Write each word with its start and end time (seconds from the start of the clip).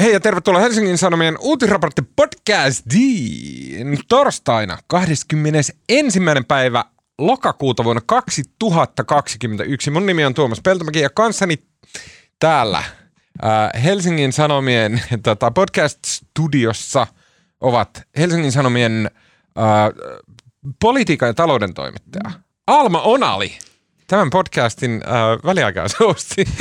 Hei 0.00 0.12
ja 0.12 0.20
tervetuloa 0.20 0.60
Helsingin 0.60 0.98
Sanomien 0.98 1.36
uutisraportti 1.40 2.02
podcastiin 2.16 3.98
torstaina 4.08 4.78
21. 4.86 6.20
päivä 6.48 6.84
lokakuuta 7.18 7.84
vuonna 7.84 8.02
2021. 8.06 9.90
Mun 9.90 10.06
nimi 10.06 10.24
on 10.24 10.34
Tuomas 10.34 10.60
Peltomäki 10.60 11.00
ja 11.00 11.10
kanssani 11.10 11.58
täällä 12.38 12.78
äh, 12.78 12.84
Helsingin 13.84 14.32
Sanomien 14.32 15.02
tota, 15.22 15.50
podcast-studiossa 15.50 17.06
ovat 17.60 18.02
Helsingin 18.18 18.52
Sanomien 18.52 19.10
äh, 19.58 19.64
politiikan 20.80 21.26
ja 21.26 21.34
talouden 21.34 21.74
toimittaja 21.74 22.30
Alma 22.66 23.00
Onali. 23.00 23.58
Tämän 24.06 24.30
podcastin 24.30 24.92
äh, 24.92 25.02
väliaikaishosti. 25.44 26.44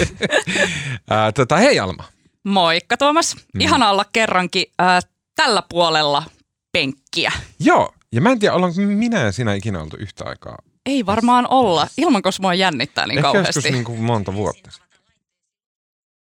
äh, 1.11 1.33
tota, 1.33 1.57
hei 1.57 1.79
Alma. 1.79 2.14
Moikka 2.45 2.97
Tuomas. 2.97 3.35
Mm. 3.35 3.61
Ihana 3.61 3.89
olla 3.89 4.05
kerrankin 4.13 4.65
äh, 4.81 5.03
tällä 5.35 5.63
puolella 5.69 6.23
penkkiä. 6.71 7.31
Joo, 7.59 7.93
ja 8.11 8.21
mä 8.21 8.31
en 8.31 8.39
tiedä, 8.39 8.53
ollaanko 8.55 8.81
minä 8.81 9.21
ja 9.21 9.31
sinä 9.31 9.53
ikinä 9.53 9.81
oltu 9.81 9.97
yhtä 9.99 10.23
aikaa. 10.25 10.57
Ei 10.85 11.05
varmaan 11.05 11.47
olla, 11.49 11.87
ilman 11.97 12.21
koska 12.21 12.41
mua 12.41 12.53
jännittää 12.53 13.07
niin 13.07 13.17
Ehkä 13.17 13.21
kauheasti. 13.21 13.57
joskus 13.57 13.71
niin 13.71 13.83
kuin 13.85 13.99
monta 13.99 14.33
vuotta. 14.33 14.69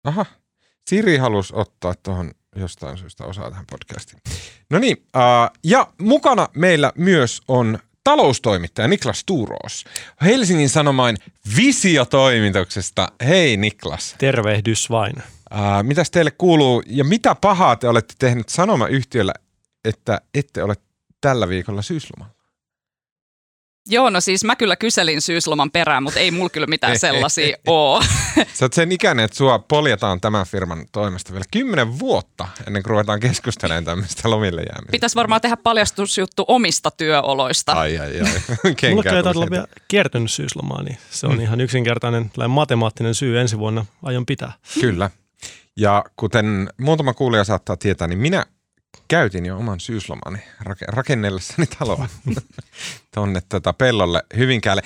Aha, 0.05 0.27
Siri 0.91 1.17
halusi 1.17 1.53
ottaa 1.57 1.95
tuohon 2.03 2.31
jostain 2.57 2.99
syystä 2.99 3.25
osaa 3.25 3.51
tähän 3.51 3.67
podcastiin. 3.71 4.23
No 4.71 4.79
niin, 4.79 4.97
äh, 5.17 5.51
ja 5.65 5.87
mukana 6.01 6.49
meillä 6.57 6.93
myös 6.97 7.43
on 7.49 7.79
taloustoimittaja 8.05 8.89
Niklas 8.89 9.23
Tuuros. 9.27 9.85
Helsingin 10.23 10.69
Sanomain 10.69 11.17
visiotoimituksesta. 11.57 13.09
Hei 13.27 13.57
Niklas. 13.57 14.15
Tervehdys 14.19 14.91
vain. 14.91 15.15
Äh, 15.55 15.83
mitäs 15.83 16.11
teille 16.11 16.31
kuuluu 16.31 16.83
ja 16.87 17.05
mitä 17.05 17.35
pahaa 17.35 17.77
te 17.77 17.89
olette 17.89 18.15
tehneet 18.19 18.49
sanomayhtiöllä, 18.49 19.33
että 19.85 20.21
ette 20.35 20.63
ole 20.63 20.75
tällä 21.21 21.49
viikolla 21.49 21.83
syyslomalla? 21.83 22.37
Joo, 23.89 24.11
no 24.11 24.21
siis 24.21 24.45
mä 24.45 24.57
kyllä 24.57 24.77
kyselin 24.77 25.21
syysloman 25.21 25.71
perään, 25.71 26.03
mutta 26.03 26.21
ei 26.21 26.31
mulla 26.31 26.51
kyllä 26.51 26.67
mitään 26.67 26.99
sellaisia 27.09 27.57
oo. 27.67 28.03
Sä 28.55 28.65
oot 28.65 28.73
sen 28.73 28.93
ikäinen, 28.93 29.25
että 29.25 29.37
sua 29.37 29.59
poljetaan 29.59 30.21
tämän 30.21 30.47
firman 30.47 30.87
toimesta 30.93 31.33
vielä 31.33 31.45
kymmenen 31.51 31.99
vuotta 31.99 32.49
ennen 32.67 32.83
kuin 32.83 32.91
ruvetaan 32.91 33.21
keskustelemaan 33.21 33.85
tämmöistä 33.85 34.31
lomille 34.31 34.61
jäämistä. 34.61 34.93
Pitäisi 34.93 35.17
varmaan 35.17 35.41
tehdä 35.41 35.57
paljastusjuttu 35.57 36.45
omista 36.49 36.91
työoloista. 36.91 37.73
Ai 37.73 37.99
ai 37.99 38.21
ai. 38.21 38.25
Mulla 38.65 38.77
Kenkää 38.77 38.95
ei 38.95 39.03
taida 39.03 39.23
tuli 39.23 39.23
olla 39.23 39.33
sieltä. 39.33 39.51
vielä 39.51 39.67
kiertänyt 39.89 40.31
syyslomaa, 40.31 40.83
niin 40.83 40.99
se 41.11 41.27
on 41.27 41.35
mm. 41.35 41.41
ihan 41.41 41.61
yksinkertainen 41.61 42.31
matemaattinen 42.49 43.15
syy 43.15 43.41
ensi 43.41 43.59
vuonna 43.59 43.85
aion 44.03 44.27
pitää. 44.27 44.53
Kyllä. 44.81 45.11
Ja 45.77 46.05
kuten 46.17 46.69
muutama 46.81 47.15
kuulija 47.15 47.45
saattaa 47.45 47.77
tietää, 47.77 48.09
niin 48.09 48.19
minä 48.19 48.47
käytin 49.09 49.47
jo 49.47 49.59
oman 49.59 49.81
syyslomani 49.81 50.39
rake- 50.61 50.87
rakennellessani 50.89 51.67
taloa 51.79 52.09
tonne 53.15 53.43
tota 53.49 53.73
pellolle 53.73 54.23
Hyvinkäälle. 54.37 54.83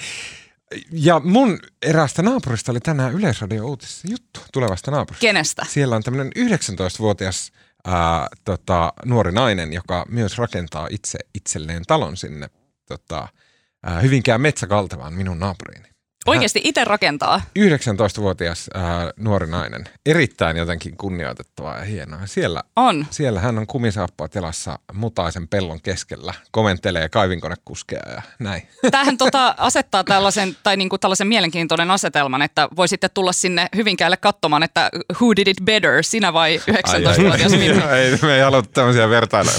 Ja 0.92 1.20
mun 1.24 1.58
eräästä 1.82 2.22
naapurista 2.22 2.72
oli 2.72 2.80
tänään 2.80 3.14
Yleisradio 3.14 3.66
uutisissa 3.66 4.08
juttu 4.10 4.40
tulevasta 4.52 4.90
naapurista. 4.90 5.20
Kenestä? 5.20 5.66
Siellä 5.68 5.96
on 5.96 6.02
tämmöinen 6.02 6.32
19-vuotias 6.38 7.52
ää, 7.84 8.26
tota, 8.44 8.92
nuori 9.04 9.32
nainen, 9.32 9.72
joka 9.72 10.06
myös 10.08 10.38
rakentaa 10.38 10.86
itse 10.90 11.18
itselleen 11.34 11.82
talon 11.86 12.16
sinne 12.16 12.50
tota, 12.88 13.28
ää, 13.82 14.00
Hyvinkään 14.00 14.40
metsäkaltavaan 14.40 15.14
minun 15.14 15.38
naapuriini. 15.38 15.89
Oikeasti 16.26 16.60
itse 16.64 16.84
rakentaa. 16.84 17.40
19-vuotias 17.58 18.70
ää, 18.74 19.10
nuori 19.16 19.46
nainen. 19.46 19.88
Erittäin 20.06 20.56
jotenkin 20.56 20.96
kunnioitettavaa 20.96 21.78
ja 21.78 21.84
hienoa. 21.84 22.20
Siellä, 22.24 22.62
On. 22.76 23.06
siellä 23.10 23.40
hän 23.40 23.58
on 23.58 23.66
kumisaappaat 23.66 24.34
jalassa 24.34 24.78
mutaisen 24.92 25.48
pellon 25.48 25.80
keskellä, 25.82 26.34
komentelee 26.50 27.08
kaivinkonekuskeja 27.08 28.12
ja 28.12 28.22
näin. 28.38 28.68
Tämähän 28.90 29.18
tota 29.18 29.54
asettaa 29.58 30.04
tällaisen, 30.04 30.56
tai 30.62 30.76
niinku 30.76 30.98
tällaisen 30.98 31.26
mielenkiintoinen 31.26 31.90
asetelman, 31.90 32.42
että 32.42 32.68
voi 32.76 32.88
sitten 32.88 33.10
tulla 33.14 33.32
sinne 33.32 33.66
Hyvinkäälle 33.76 34.16
katsomaan, 34.16 34.62
että 34.62 34.90
who 35.20 35.36
did 35.36 35.46
it 35.46 35.60
better, 35.64 36.02
sinä 36.02 36.32
vai 36.32 36.60
19-vuotias 36.70 37.52
minä? 37.52 37.90
ei, 37.96 38.18
me 38.22 38.34
ei 38.34 38.42
haluta 38.42 38.68
tämmöisiä 38.72 39.08
vertailuja. 39.08 39.58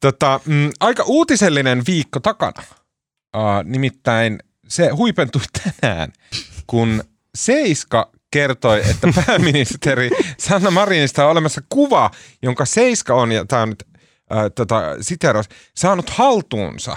Tota, 0.00 0.40
mm, 0.44 0.70
aika 0.80 1.02
uutisellinen 1.06 1.82
viikko 1.86 2.20
takana. 2.20 2.62
Uh, 3.36 3.42
nimittäin 3.64 4.38
se 4.68 4.88
huipentui 4.88 5.42
tänään, 5.62 6.12
kun 6.66 7.04
Seiska 7.34 8.10
kertoi, 8.30 8.82
että 8.90 9.08
pääministeri 9.26 10.10
Sanna 10.38 10.70
Marinista 10.70 11.24
on 11.24 11.30
olemassa 11.30 11.60
kuva, 11.68 12.10
jonka 12.42 12.64
Seiska 12.64 13.14
on, 13.14 13.32
ja 13.32 13.44
tämä 13.44 13.62
on 13.62 13.68
nyt 13.68 13.84
äh, 14.32 14.38
tota, 14.54 14.82
siteeraus, 15.00 15.46
saanut 15.74 16.10
haltuunsa 16.10 16.96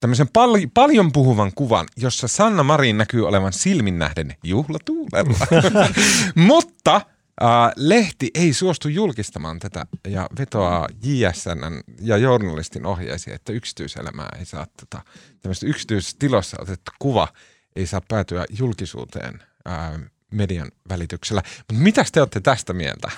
tämmöisen 0.00 0.28
pal- 0.32 0.66
paljon 0.74 1.12
puhuvan 1.12 1.52
kuvan, 1.54 1.86
jossa 1.96 2.28
Sanna 2.28 2.62
Marin 2.62 2.98
näkyy 2.98 3.28
olevan 3.28 3.52
silmin 3.52 3.98
nähden 3.98 4.34
juhlatuulella. 4.44 5.46
Mutta 6.34 7.00
äh, 7.42 7.72
lehti 7.76 8.30
ei 8.34 8.52
suostu 8.52 8.88
julkistamaan 8.88 9.58
tätä 9.58 9.86
ja 10.08 10.28
vetoaa 10.38 10.88
JSN 11.02 11.80
ja 12.00 12.16
journalistin 12.16 12.86
ohjeisiin, 12.86 13.34
että 13.34 13.52
yksityiselämää 13.52 14.28
ei 14.38 14.44
saa 14.44 14.66
tota, 14.80 15.04
tämmöistä 15.42 15.66
yksityisessä 15.66 16.16
tilassa 16.18 16.56
otettu 16.60 16.90
kuva 16.98 17.28
ei 17.76 17.86
saa 17.86 18.00
päätyä 18.08 18.44
julkisuuteen 18.58 19.42
ää, 19.64 19.98
median 20.30 20.70
välityksellä. 20.88 21.42
Mutta 21.58 21.74
mitä 21.74 22.04
te 22.12 22.20
olette 22.20 22.40
tästä 22.40 22.72
mieltä? 22.72 23.10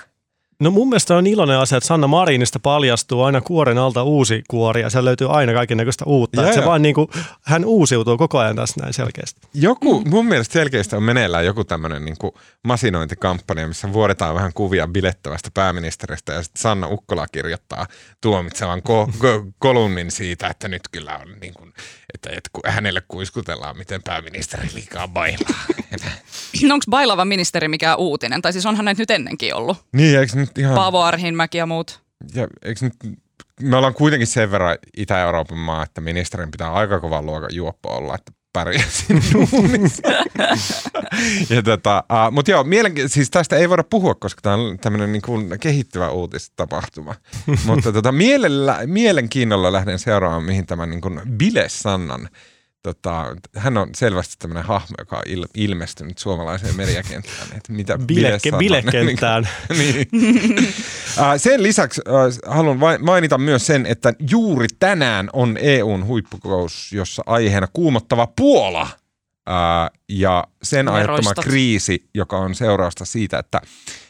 No 0.63 0.71
mun 0.71 0.89
mielestä 0.89 1.17
on 1.17 1.27
iloinen 1.27 1.59
asia, 1.59 1.79
että 1.79 1.89
Sanna 1.89 2.07
Marinista 2.07 2.59
paljastuu 2.61 3.23
aina 3.23 3.41
kuoren 3.41 3.79
alta 3.79 4.03
uusi 4.03 4.43
kuori 4.49 4.81
ja 4.81 4.91
siellä 4.91 5.09
löytyy 5.09 5.37
aina 5.37 5.53
kaikennäköistä 5.53 6.05
uutta. 6.05 6.41
Joo, 6.41 6.45
Että 6.45 6.55
se 6.55 6.61
joo. 6.61 6.69
vaan 6.69 6.83
niin 6.83 6.95
kuin, 6.95 7.09
hän 7.43 7.65
uusiutuu 7.65 8.19
koko 8.19 8.39
ajan 8.39 8.57
tässä 8.57 8.81
näin 8.81 8.93
selkeästi. 8.93 9.41
Joku, 9.55 10.01
mun 10.01 10.27
mielestä 10.27 10.53
selkeästi 10.53 10.97
on 10.97 11.03
meneillään 11.03 11.47
joku 11.47 11.65
tämmöinen 11.65 12.05
niin 12.05 12.17
masinointikampanja, 12.65 13.69
missä 13.69 13.93
vuodetaan 13.93 14.35
vähän 14.35 14.53
kuvia 14.53 14.89
bilettävästä 14.89 15.51
pääministeristä 15.55 16.33
ja 16.33 16.43
sitten 16.43 16.63
Sanna 16.63 16.89
Ukkola 16.89 17.27
kirjoittaa 17.29 17.87
tuomitsevan 18.21 18.79
ko- 18.79 19.13
ko- 19.19 19.53
kolumnin 19.59 20.11
siitä, 20.11 20.47
että 20.47 20.69
nyt 20.69 20.83
kyllä 20.93 21.19
on 21.19 21.29
niin 21.41 21.55
kuin, 21.55 21.73
että, 22.15 22.31
että 22.31 22.51
ku- 22.53 22.63
hänelle 22.67 23.03
kuiskutellaan, 23.09 23.79
miten 23.79 24.03
pääministeri 24.03 24.69
liikaa 24.75 25.09
bailaa. 25.09 25.65
No 26.63 26.75
onko 26.75 26.85
bailava 26.91 27.25
ministeri 27.25 27.69
mikään 27.69 27.99
uutinen? 27.99 28.43
Tai 28.43 28.53
siis 28.53 28.67
onhan 28.67 28.85
näitä 28.85 29.03
nyt 29.03 29.11
ennenkin 29.11 29.55
ollut. 29.55 29.77
niin, 29.93 30.19
eikö 30.19 30.37
nyt 30.37 30.52
ihan... 30.59 30.75
Paavo 30.75 31.03
Arhinmäki 31.03 31.59
ja 31.59 31.67
muut. 31.67 32.01
ja 32.35 32.49
eikö 32.63 32.81
nyt, 32.81 33.19
me 33.61 33.77
ollaan 33.77 33.95
kuitenkin 33.95 34.27
sen 34.27 34.51
verran 34.51 34.79
Itä-Euroopan 34.97 35.59
maa, 35.59 35.83
että 35.83 36.01
ministerin 36.01 36.51
pitää 36.51 36.73
aika 36.73 37.01
kovan 37.01 37.27
luokan 37.27 37.55
juoppo 37.55 37.97
olla, 37.97 38.15
että 38.15 38.33
pärjää 38.53 38.85
siinä 39.07 39.23
duunissa. 39.33 40.03
ja 41.51 41.63
tota, 41.63 42.05
uh, 42.13 42.33
mutta 42.33 42.51
joo, 42.51 42.63
mielenki- 42.63 43.09
siis 43.09 43.31
tästä 43.31 43.57
ei 43.57 43.69
voida 43.69 43.85
puhua, 43.85 44.15
koska 44.15 44.41
tämä 44.43 44.55
on 44.55 44.79
tämmöinen 44.79 45.13
niin 45.13 45.23
kuin 45.23 45.61
kehittyvä 45.61 46.11
uutistapahtuma. 46.11 47.15
mutta 47.67 47.93
tota, 47.93 48.13
mielellä, 48.13 48.81
mielenkiinnolla 48.87 49.73
lähden 49.73 49.99
seuraamaan, 49.99 50.45
mihin 50.45 50.67
tämän 50.67 50.91
niin 50.91 51.01
kuin 51.01 51.21
Bile 51.37 51.69
Sannan 51.69 52.29
Tota, 52.83 53.37
hän 53.57 53.77
on 53.77 53.89
selvästi 53.97 54.35
tämmöinen 54.39 54.65
hahmo, 54.65 54.95
joka 54.99 55.17
on 55.17 55.23
il- 55.27 55.51
ilmestynyt 55.55 56.19
suomalaiseen 56.19 56.77
mediakenttään. 56.77 57.47
Että 57.57 57.73
mitä 57.73 57.99
Bile 57.99 58.07
Bileke, 58.07 58.51
Sanna- 58.51 58.59
bilekenttään. 58.59 59.49
niin. 59.79 60.07
Sen 61.37 61.63
lisäksi 61.63 62.01
haluan 62.47 62.79
mainita 63.01 63.39
myös 63.39 63.67
sen, 63.67 63.87
että 63.87 64.15
juuri 64.31 64.67
tänään 64.79 65.31
on 65.33 65.57
EUn 65.61 66.07
huippukokous, 66.07 66.93
jossa 66.93 67.23
aiheena 67.27 67.69
kuumottava 67.73 68.27
Puola 68.27 68.89
ja 70.09 70.45
sen 70.63 70.89
aiheuttama 70.89 71.35
kriisi, 71.35 72.09
joka 72.15 72.39
on 72.39 72.55
seurausta 72.55 73.05
siitä, 73.05 73.39
että 73.39 73.61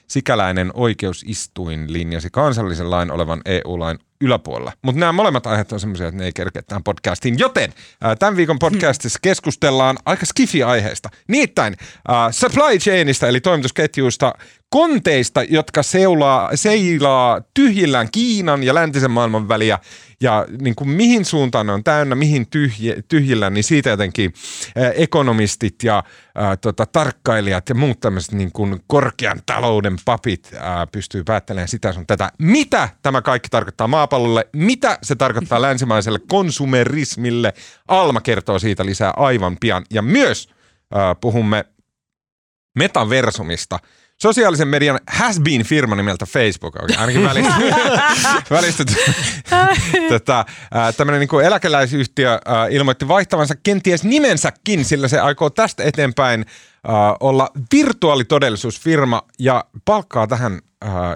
sikäläinen 0.07 0.71
oikeusistuin 0.75 1.93
linjasi 1.93 2.29
kansallisen 2.33 2.91
lain 2.91 3.11
olevan 3.11 3.41
EU-lain 3.45 3.99
yläpuolella. 4.23 4.73
Mutta 4.83 5.01
nämä 5.01 5.13
molemmat 5.13 5.47
aiheet 5.47 5.73
on 5.73 5.81
semmoisia, 5.81 6.09
että 6.09 6.19
ne 6.19 6.25
ei 6.25 6.33
kerkeä 6.33 6.63
tähän 6.63 6.83
podcastiin. 6.83 7.39
Joten 7.39 7.73
ää, 8.01 8.17
tämän 8.17 8.37
viikon 8.37 8.59
podcastissa 8.59 9.19
keskustellaan 9.23 9.99
aika 10.07 10.27
skifi-aiheesta. 10.27 11.09
Niittäin 11.29 11.77
ää, 12.09 12.33
supply 12.33 12.79
chainista 12.79 13.29
eli 13.29 13.41
toimitusketjuista, 13.41 14.33
konteista, 14.71 15.43
jotka 15.43 15.83
seulaa, 15.83 16.51
seilaa 16.55 17.41
tyhjillään 17.55 18.09
Kiinan 18.13 18.63
ja 18.63 18.75
läntisen 18.75 19.11
maailman 19.11 19.49
väliä 19.49 19.79
ja 20.21 20.47
niin 20.61 20.75
kuin 20.75 20.89
mihin 20.89 21.25
suuntaan 21.25 21.67
ne 21.67 21.73
on 21.73 21.85
täynnä, 21.85 22.15
mihin 22.15 22.47
tyhji, 22.51 22.97
tyhjillään, 23.09 23.55
niin 23.55 23.65
siitä 23.65 23.91
jotenkin 23.91 24.33
ää, 24.77 24.91
ekonomistit 24.91 25.75
ja 25.83 26.05
ää, 26.35 26.57
tota, 26.57 26.87
tarkkailijat 26.87 27.69
ja 27.69 27.75
muut 27.75 28.01
tämmöiset 28.01 28.33
niin 28.33 28.53
kuin 28.53 28.81
korkean 28.87 29.41
talouden 29.47 29.97
papit 30.05 30.51
ää, 30.59 30.87
pystyy 30.87 31.25
päättelemään 31.25 31.69
sitä 31.69 31.93
sun 31.93 32.07
tätä. 32.07 32.33
Mitä 32.39 32.89
tämä 33.03 33.23
kaikki 33.23 33.49
tarkoittaa 33.49 33.87
maapallolle? 34.13 34.49
Mitä 34.53 34.99
se 35.03 35.15
tarkoittaa 35.15 35.63
länsimaiselle 35.69 36.19
konsumerismille? 36.29 37.53
Alma 37.89 38.21
kertoo 38.21 38.59
siitä 38.59 38.87
lisää 38.87 39.13
aivan 39.17 39.57
pian. 39.61 39.85
Ja 39.91 40.03
myös 40.03 40.49
ää, 40.95 41.15
puhumme 41.15 41.65
metaversumista, 42.79 43.79
sosiaalisen 44.23 44.69
median 44.69 45.01
has 45.09 45.41
been 45.41 45.65
firma 45.65 45.95
nimeltä 45.95 46.27
Facebook, 46.27 46.77
okay, 46.77 46.97
ainakin 46.97 47.23
välistä, 47.23 47.55
välistä 48.57 48.85
tota, 50.09 50.45
tämmöinen 50.97 51.21
niin 51.21 51.29
kuin 51.29 51.45
eläkeläisyhtiö 51.45 52.39
ilmoitti 52.71 53.09
vaihtavansa 53.09 53.55
kenties 53.63 54.05
nimensäkin, 54.05 54.85
sillä 54.85 55.09
se 55.09 55.21
aikoo 55.21 55.51
tästä 55.51 55.83
eteenpäin 55.83 56.47
olla 57.21 57.51
virtuaalitodellisuusfirma 57.73 59.23
ja 59.39 59.65
palkkaa 59.85 60.27
tähän 60.27 60.61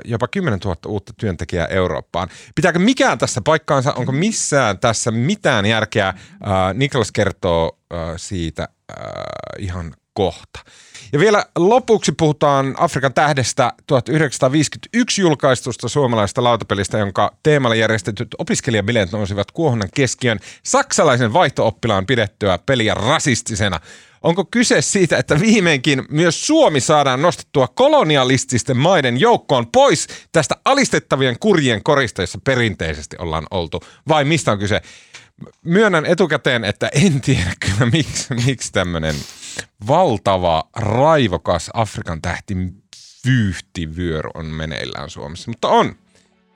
jopa 0.05 0.29
10 0.29 0.59
000 0.65 0.77
uutta 0.87 1.13
työntekijää 1.17 1.67
Eurooppaan. 1.67 2.29
Pitääkö 2.55 2.79
mikään 2.79 3.19
tässä 3.19 3.41
paikkaansa? 3.41 3.93
Onko 3.93 4.13
missään 4.13 4.79
tässä 4.79 5.11
mitään 5.11 5.67
järkeä? 5.67 6.15
Niklas 6.75 7.13
kertoo 7.13 7.79
siitä 8.17 8.69
ihan 9.59 9.95
kohta. 10.15 10.61
Ja 11.13 11.19
vielä 11.19 11.47
lopuksi 11.59 12.13
puhutaan 12.13 12.75
Afrikan 12.79 13.15
tähdestä 13.15 13.73
1951 13.87 15.23
julkaistusta 15.23 15.89
suomalaista 15.89 16.45
lautapelistä, 16.45 16.99
jonka 16.99 17.37
teemalle 17.43 17.77
järjestetyt 17.77 18.29
opiskelijabileet 18.39 19.13
nousivat 19.13 19.51
kuohunnan 19.51 19.89
keskiön 19.95 20.39
saksalaisen 20.63 21.33
vaihtooppilaan 21.33 22.07
pidettyä 22.07 22.59
peliä 22.67 22.95
rasistisena. 22.95 23.81
Onko 24.23 24.45
kyse 24.45 24.83
siitä, 24.83 25.19
että 25.19 25.41
viimeinkin 25.41 26.05
myös 26.11 26.47
Suomi 26.47 26.81
saadaan 26.81 27.23
nostettua 27.23 27.69
kolonialististen 27.69 28.77
maiden 28.77 29.21
joukkoon 29.21 29.67
pois 29.67 30.07
tästä 30.33 30.55
alistettavien 30.65 31.39
kurjien 31.41 31.83
koristeissa 31.83 32.39
perinteisesti 32.45 33.17
ollaan 33.19 33.47
oltu? 33.51 33.83
Vai 34.09 34.25
mistä 34.25 34.53
on 34.53 34.59
kyse? 34.59 34.81
Myönnän 35.65 36.07
etukäteen, 36.07 36.65
että 36.65 36.91
en 36.95 37.21
tiedä 37.21 37.53
kyllä 37.61 37.91
miksi, 37.93 38.35
miksi 38.47 38.73
tämmöinen 38.73 39.15
valtava, 39.87 40.65
raivokas 40.77 41.71
Afrikan 41.75 42.23
tähti 42.23 42.55
vyyhtivyöry 43.27 44.31
on 44.35 44.47
meneillään 44.47 45.11
Suomessa. 45.11 45.51
Mutta 45.51 45.69
on. 45.69 45.97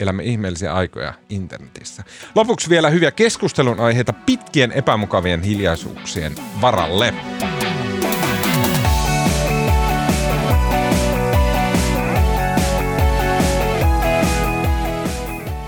Elämme 0.01 0.23
ihmeellisiä 0.23 0.75
aikoja 0.75 1.15
internetissä. 1.29 2.05
Lopuksi 2.35 2.71
vielä 2.71 2.91
hyviä 2.91 3.11
keskustelun 3.11 3.81
aiheita 3.81 4.13
pitkien 4.13 4.73
epämukavien 4.73 5.43
hiljaisuuksien 5.43 6.35
varalle. 6.61 7.15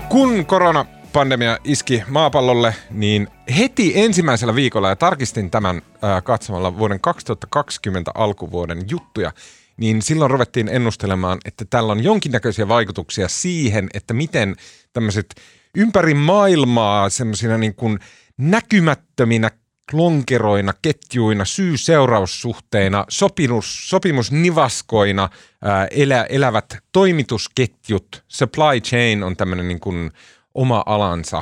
Kun 0.09 0.45
korona 0.45 0.85
pandemia 1.13 1.57
iski 1.63 2.03
maapallolle, 2.07 2.75
niin 2.91 3.27
heti 3.57 3.91
ensimmäisellä 3.95 4.55
viikolla, 4.55 4.89
ja 4.89 4.95
tarkistin 4.95 5.51
tämän 5.51 5.81
äh, 6.03 6.23
katsomalla 6.23 6.77
vuoden 6.77 6.99
2020 6.99 8.11
alkuvuoden 8.15 8.81
juttuja, 8.89 9.31
niin 9.77 10.01
silloin 10.01 10.31
ruvettiin 10.31 10.69
ennustelemaan, 10.69 11.39
että 11.45 11.65
tällä 11.69 11.91
on 11.91 12.03
jonkinnäköisiä 12.03 12.67
vaikutuksia 12.67 13.27
siihen, 13.27 13.89
että 13.93 14.13
miten 14.13 14.55
tämmöiset 14.93 15.35
ympäri 15.77 16.13
maailmaa 16.13 17.09
semmoisina 17.09 17.57
niin 17.57 17.75
kuin 17.75 17.99
näkymättöminä 18.37 19.51
lonkeroina, 19.91 20.73
ketjuina, 20.81 21.45
syy-seuraussuhteina, 21.45 23.05
sopimus, 23.09 23.89
sopimusnivaskoina 23.89 25.29
ää, 25.61 25.87
elä, 25.91 26.23
elävät 26.23 26.77
toimitusketjut, 26.91 28.23
supply 28.27 28.81
chain 28.83 29.23
on 29.23 29.37
tämmöinen 29.37 29.67
niin 29.67 29.79
kuin 29.79 30.11
oma 30.53 30.83
alansa, 30.85 31.41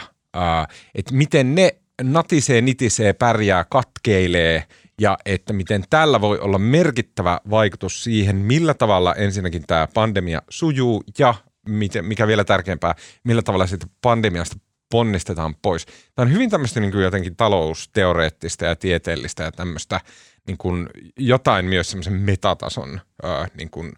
että 0.95 1.13
miten 1.13 1.55
ne 1.55 1.75
natisee, 2.03 2.61
nitisee, 2.61 3.13
pärjää, 3.13 3.65
katkeilee 3.69 4.63
ja 5.01 5.17
että 5.25 5.53
miten 5.53 5.83
tällä 5.89 6.21
voi 6.21 6.39
olla 6.39 6.57
merkittävä 6.57 7.39
vaikutus 7.49 8.03
siihen, 8.03 8.35
millä 8.35 8.73
tavalla 8.73 9.15
ensinnäkin 9.15 9.63
tämä 9.67 9.87
pandemia 9.93 10.41
sujuu 10.49 11.03
ja 11.19 11.35
miten, 11.67 12.05
mikä 12.05 12.27
vielä 12.27 12.43
tärkeämpää, 12.43 12.95
millä 13.23 13.41
tavalla 13.41 13.67
siitä 13.67 13.87
pandemiasta 14.01 14.55
ponnistetaan 14.91 15.55
pois. 15.55 15.85
Tämä 15.85 16.25
on 16.25 16.33
hyvin 16.33 16.49
tämmöistä 16.49 16.79
niin 16.79 16.91
kuin 16.91 17.03
jotenkin 17.03 17.35
talousteoreettista 17.35 18.65
ja 18.65 18.75
tieteellistä 18.75 19.43
ja 19.43 19.51
tämmöistä 19.51 19.99
niin 20.47 20.57
kuin 20.57 20.87
jotain 21.17 21.65
myös 21.65 21.91
semmoisen 21.91 22.13
metatason 22.13 23.01
ää, 23.23 23.47
niin 23.57 23.69
kuin, 23.69 23.93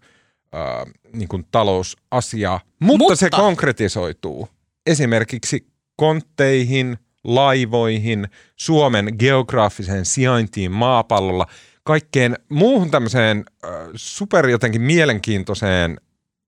ää, 0.52 0.86
niin 1.12 1.28
kuin 1.28 1.46
talousasiaa, 1.50 2.60
mutta, 2.80 2.98
mutta 2.98 3.16
se 3.16 3.30
konkretisoituu 3.30 4.48
esimerkiksi 4.86 5.66
kontteihin, 5.96 6.98
laivoihin, 7.24 8.28
Suomen 8.56 9.14
geografiseen 9.18 10.04
sijaintiin 10.04 10.72
maapallolla, 10.72 11.46
kaikkeen 11.82 12.36
muuhun 12.48 12.90
tämmöiseen 12.90 13.44
äh, 13.64 13.70
super 13.94 14.48
jotenkin 14.48 14.82
mielenkiintoiseen, 14.82 16.00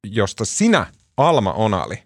josta 0.06 0.44
sinä, 0.44 0.87
Alma 1.17 1.52
Onali, 1.52 2.02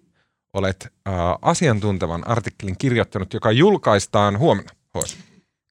olet 0.55 0.88
äh, 1.08 1.14
asiantuntevan 1.43 2.28
artikkelin 2.28 2.78
kirjoittanut, 2.78 3.34
joka 3.34 3.52
julkaistaan 3.52 4.38
huomenna. 4.38 4.70
Hois. 4.94 5.16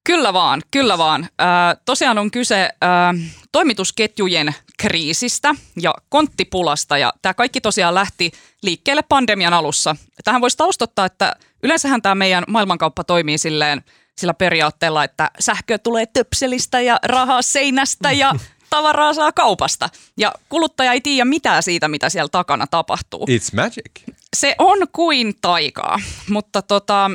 Kyllä 0.04 0.34
vaan, 0.34 0.62
kyllä 0.72 0.98
vaan. 0.98 1.24
Äh, 1.24 1.78
tosiaan 1.86 2.18
on 2.18 2.31
kyse 2.31 2.62
äh, 2.62 3.31
toimitusketjujen 3.52 4.56
kriisistä 4.80 5.56
ja 5.81 5.94
konttipulasta 6.10 6.98
ja 6.98 7.13
tämä 7.22 7.34
kaikki 7.34 7.62
tosiaan 7.62 7.95
lähti 7.95 8.31
liikkeelle 8.63 9.04
pandemian 9.10 9.54
alussa. 9.54 9.95
Tähän 10.24 10.42
voisi 10.42 10.57
taustottaa, 10.57 11.06
että 11.06 11.36
yleensähän 11.63 12.01
tämä 12.01 12.15
meidän 12.15 12.44
maailmankauppa 12.47 13.03
toimii 13.03 13.38
silleen 13.38 13.83
sillä 14.17 14.33
periaatteella, 14.33 15.03
että 15.03 15.31
sähkö 15.39 15.77
tulee 15.77 16.06
töpselistä 16.06 16.81
ja 16.81 17.00
rahaa 17.03 17.41
seinästä 17.41 18.11
ja 18.11 18.35
tavaraa 18.69 19.13
saa 19.13 19.31
kaupasta. 19.31 19.89
Ja 20.17 20.33
kuluttaja 20.50 20.94
ei 20.94 21.01
tiedä 21.01 21.25
mitään 21.25 21.63
siitä, 21.63 21.88
mitä 21.88 22.09
siellä 22.09 22.29
takana 22.31 22.67
tapahtuu. 22.67 23.25
It's 23.25 23.56
magic. 23.56 24.15
Se 24.35 24.56
on 24.57 24.77
kuin 24.91 25.33
taikaa, 25.41 26.00
mutta 26.29 26.61
tota, 26.61 27.11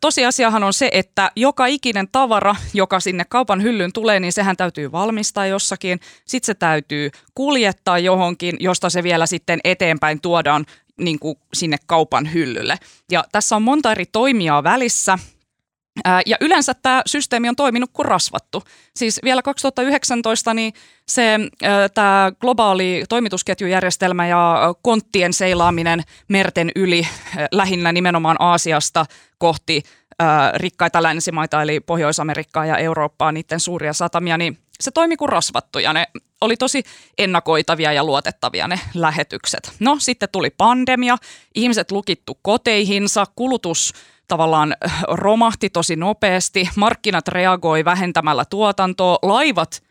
tosiasiahan 0.00 0.64
on 0.64 0.72
se, 0.72 0.90
että 0.92 1.30
joka 1.36 1.66
ikinen 1.66 2.08
tavara, 2.12 2.56
joka 2.74 3.00
sinne 3.00 3.24
kaupan 3.24 3.62
hyllyyn 3.62 3.92
tulee, 3.92 4.20
niin 4.20 4.32
sehän 4.32 4.56
täytyy 4.56 4.92
valmistaa 4.92 5.46
jossakin. 5.46 6.00
Sitten 6.24 6.46
se 6.46 6.54
täytyy 6.54 7.10
kuljettaa 7.34 7.98
johonkin, 7.98 8.56
josta 8.60 8.90
se 8.90 9.02
vielä 9.02 9.26
sitten 9.26 9.60
eteenpäin 9.64 10.20
tuodaan 10.20 10.66
niin 10.98 11.18
kuin 11.18 11.38
sinne 11.54 11.76
kaupan 11.86 12.32
hyllylle. 12.32 12.76
Ja 13.12 13.24
tässä 13.32 13.56
on 13.56 13.62
monta 13.62 13.92
eri 13.92 14.06
toimijaa 14.06 14.64
välissä. 14.64 15.18
Ja 16.26 16.36
yleensä 16.40 16.74
tämä 16.74 17.02
systeemi 17.06 17.48
on 17.48 17.56
toiminut 17.56 17.90
kuin 17.92 18.06
rasvattu. 18.06 18.62
Siis 18.96 19.20
vielä 19.24 19.42
2019 19.42 20.54
niin 20.54 20.72
se 21.08 21.38
tämä 21.94 22.32
globaali 22.40 23.04
toimitusketjujärjestelmä 23.08 24.26
ja 24.26 24.74
konttien 24.82 25.32
seilaaminen 25.32 26.02
merten 26.28 26.70
yli 26.76 27.08
lähinnä 27.52 27.92
nimenomaan 27.92 28.36
Aasiasta 28.38 29.06
kohti 29.38 29.82
rikkaita 30.56 31.02
länsimaita 31.02 31.62
eli 31.62 31.80
Pohjois-Amerikkaa 31.80 32.66
ja 32.66 32.76
Eurooppaa, 32.76 33.32
niiden 33.32 33.60
suuria 33.60 33.92
satamia, 33.92 34.38
niin 34.38 34.58
se 34.80 34.90
toimi 34.90 35.16
kuin 35.16 35.28
rasvattu 35.28 35.78
ja 35.78 35.92
ne 35.92 36.06
oli 36.40 36.56
tosi 36.56 36.82
ennakoitavia 37.18 37.92
ja 37.92 38.04
luotettavia 38.04 38.68
ne 38.68 38.80
lähetykset. 38.94 39.72
No 39.80 39.96
sitten 40.00 40.28
tuli 40.32 40.50
pandemia, 40.50 41.16
ihmiset 41.54 41.90
lukittu 41.90 42.38
koteihinsa, 42.42 43.26
kulutus 43.36 43.92
tavallaan 44.28 44.76
romahti 45.08 45.70
tosi 45.70 45.96
nopeasti, 45.96 46.68
markkinat 46.76 47.28
reagoi 47.28 47.84
vähentämällä 47.84 48.44
tuotantoa, 48.44 49.18
laivat 49.22 49.82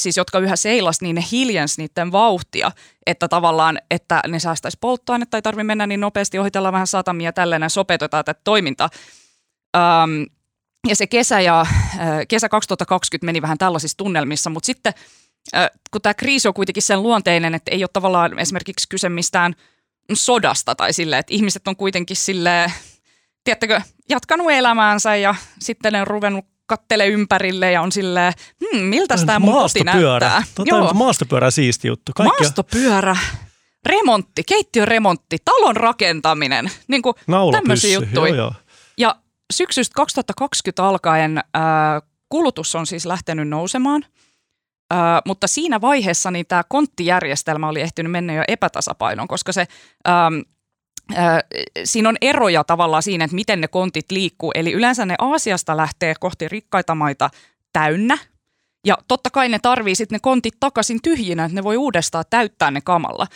siis 0.00 0.16
jotka 0.16 0.38
yhä 0.38 0.56
seilas, 0.56 1.00
niin 1.00 1.14
ne 1.14 1.24
hiljens 1.32 1.78
niiden 1.78 2.12
vauhtia, 2.12 2.70
että 3.06 3.28
tavallaan, 3.28 3.78
että 3.90 4.20
ne 4.28 4.38
säästäisi 4.38 4.78
polttoainetta, 4.80 5.36
ei 5.36 5.42
tarvitse 5.42 5.64
mennä 5.64 5.86
niin 5.86 6.00
nopeasti, 6.00 6.38
ohitella 6.38 6.72
vähän 6.72 6.86
satamia 6.86 7.32
tälleen, 7.32 7.70
sopeutetaan 7.70 8.24
tätä 8.24 8.40
toimintaa. 8.44 8.90
Ja 10.84 10.96
se 10.96 11.06
kesä, 11.06 11.40
ja, 11.40 11.60
äh, 11.60 11.68
kesä 12.28 12.48
2020 12.48 13.24
meni 13.24 13.42
vähän 13.42 13.58
tällaisissa 13.58 13.96
tunnelmissa, 13.96 14.50
mutta 14.50 14.66
sitten 14.66 14.94
äh, 15.56 15.70
kun 15.90 16.02
tämä 16.02 16.14
kriisi 16.14 16.48
on 16.48 16.54
kuitenkin 16.54 16.82
sen 16.82 17.02
luonteinen, 17.02 17.54
että 17.54 17.70
ei 17.70 17.82
ole 17.82 17.90
tavallaan 17.92 18.38
esimerkiksi 18.38 18.88
kyse 18.88 19.08
mistään 19.08 19.54
sodasta 20.12 20.74
tai 20.74 20.92
silleen, 20.92 21.20
että 21.20 21.34
ihmiset 21.34 21.68
on 21.68 21.76
kuitenkin 21.76 22.16
silleen, 22.16 22.72
tiedättekö, 23.44 23.80
jatkanut 24.08 24.50
elämäänsä 24.50 25.16
ja 25.16 25.34
sitten 25.58 25.92
ne 25.92 26.00
on 26.00 26.06
ruvennut 26.06 26.44
kattele 26.66 27.06
ympärille 27.06 27.72
ja 27.72 27.82
on 27.82 27.92
silleen, 27.92 28.32
hmm, 28.60 28.82
miltä 28.82 29.16
tämä 29.26 29.38
mun 29.38 29.54
koti 29.54 29.84
näyttää. 29.84 30.42
Tota 30.54 30.76
Joo. 30.76 30.94
maastopyörä 30.94 31.50
siisti 31.50 31.88
juttu. 31.88 32.12
Kaikki... 32.14 32.42
Maastopyörä, 32.42 33.16
remontti, 33.86 34.42
keittiöremontti, 34.48 35.36
talon 35.44 35.76
rakentaminen, 35.76 36.70
niin 36.88 37.02
kuin 37.02 37.14
tämmöisiä 37.52 37.94
juttuja. 37.94 38.34
Joo, 38.34 38.36
joo. 38.36 38.52
Syksystä 39.52 39.94
2020 39.94 40.84
alkaen 40.84 41.38
äh, 41.38 41.42
kulutus 42.28 42.74
on 42.74 42.86
siis 42.86 43.06
lähtenyt 43.06 43.48
nousemaan, 43.48 44.04
äh, 44.92 44.98
mutta 45.26 45.46
siinä 45.46 45.80
vaiheessa 45.80 46.30
niin 46.30 46.46
tämä 46.46 46.64
konttijärjestelmä 46.68 47.68
oli 47.68 47.80
ehtinyt 47.80 48.12
mennä 48.12 48.32
jo 48.32 48.42
epätasapainoon, 48.48 49.28
koska 49.28 49.52
se 49.52 49.66
ähm, 50.08 50.34
siinä 51.84 52.08
on 52.08 52.16
eroja 52.20 52.64
tavallaan 52.64 53.02
siinä, 53.02 53.24
että 53.24 53.34
miten 53.34 53.60
ne 53.60 53.68
kontit 53.68 54.10
liikkuu. 54.10 54.52
Eli 54.54 54.72
yleensä 54.72 55.06
ne 55.06 55.14
Aasiasta 55.18 55.76
lähtee 55.76 56.14
kohti 56.20 56.48
rikkaita 56.48 56.94
maita 56.94 57.30
täynnä 57.72 58.18
Ja 58.86 58.98
totta 59.08 59.30
kai 59.30 59.48
ne 59.48 59.58
tarvii 59.58 59.94
sitten 59.94 60.16
ne 60.16 60.20
kontit 60.22 60.54
takaisin 60.60 61.02
tyhjinä, 61.02 61.44
että 61.44 61.54
ne 61.54 61.64
voi 61.64 61.76
uudestaan 61.76 62.24
täyttää 62.30 62.70
ne 62.70 62.80
kamalla. 62.80 63.26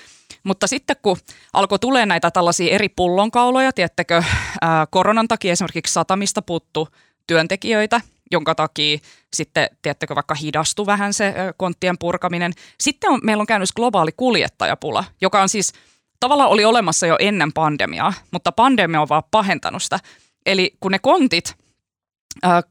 Mutta 0.48 0.66
sitten 0.66 0.96
kun 1.02 1.16
alkoi 1.52 1.78
tulee 1.78 2.06
näitä 2.06 2.30
tällaisia 2.30 2.74
eri 2.74 2.88
pullonkauloja, 2.88 3.72
tiettäkö, 3.72 4.22
ää, 4.60 4.86
koronan 4.90 5.28
takia 5.28 5.52
esimerkiksi 5.52 5.92
satamista 5.92 6.42
puuttu 6.42 6.88
työntekijöitä, 7.26 8.00
jonka 8.30 8.54
takia 8.54 8.98
sitten, 9.34 9.68
tiettäkö, 9.82 10.14
vaikka 10.14 10.34
hidastui 10.34 10.86
vähän 10.86 11.14
se 11.14 11.34
konttien 11.56 11.98
purkaminen. 11.98 12.52
Sitten 12.80 13.10
on, 13.10 13.20
meillä 13.22 13.40
on 13.40 13.46
käynyt 13.46 13.68
globaali 13.76 14.10
kuljettajapula, 14.16 15.04
joka 15.20 15.42
on 15.42 15.48
siis 15.48 15.72
tavallaan 16.20 16.50
oli 16.50 16.64
olemassa 16.64 17.06
jo 17.06 17.16
ennen 17.18 17.52
pandemiaa, 17.52 18.12
mutta 18.30 18.52
pandemia 18.52 19.00
on 19.00 19.08
vaan 19.08 19.22
pahentanut 19.30 19.82
sitä. 19.82 20.00
Eli 20.46 20.76
kun 20.80 20.92
ne 20.92 20.98
kontit 20.98 21.54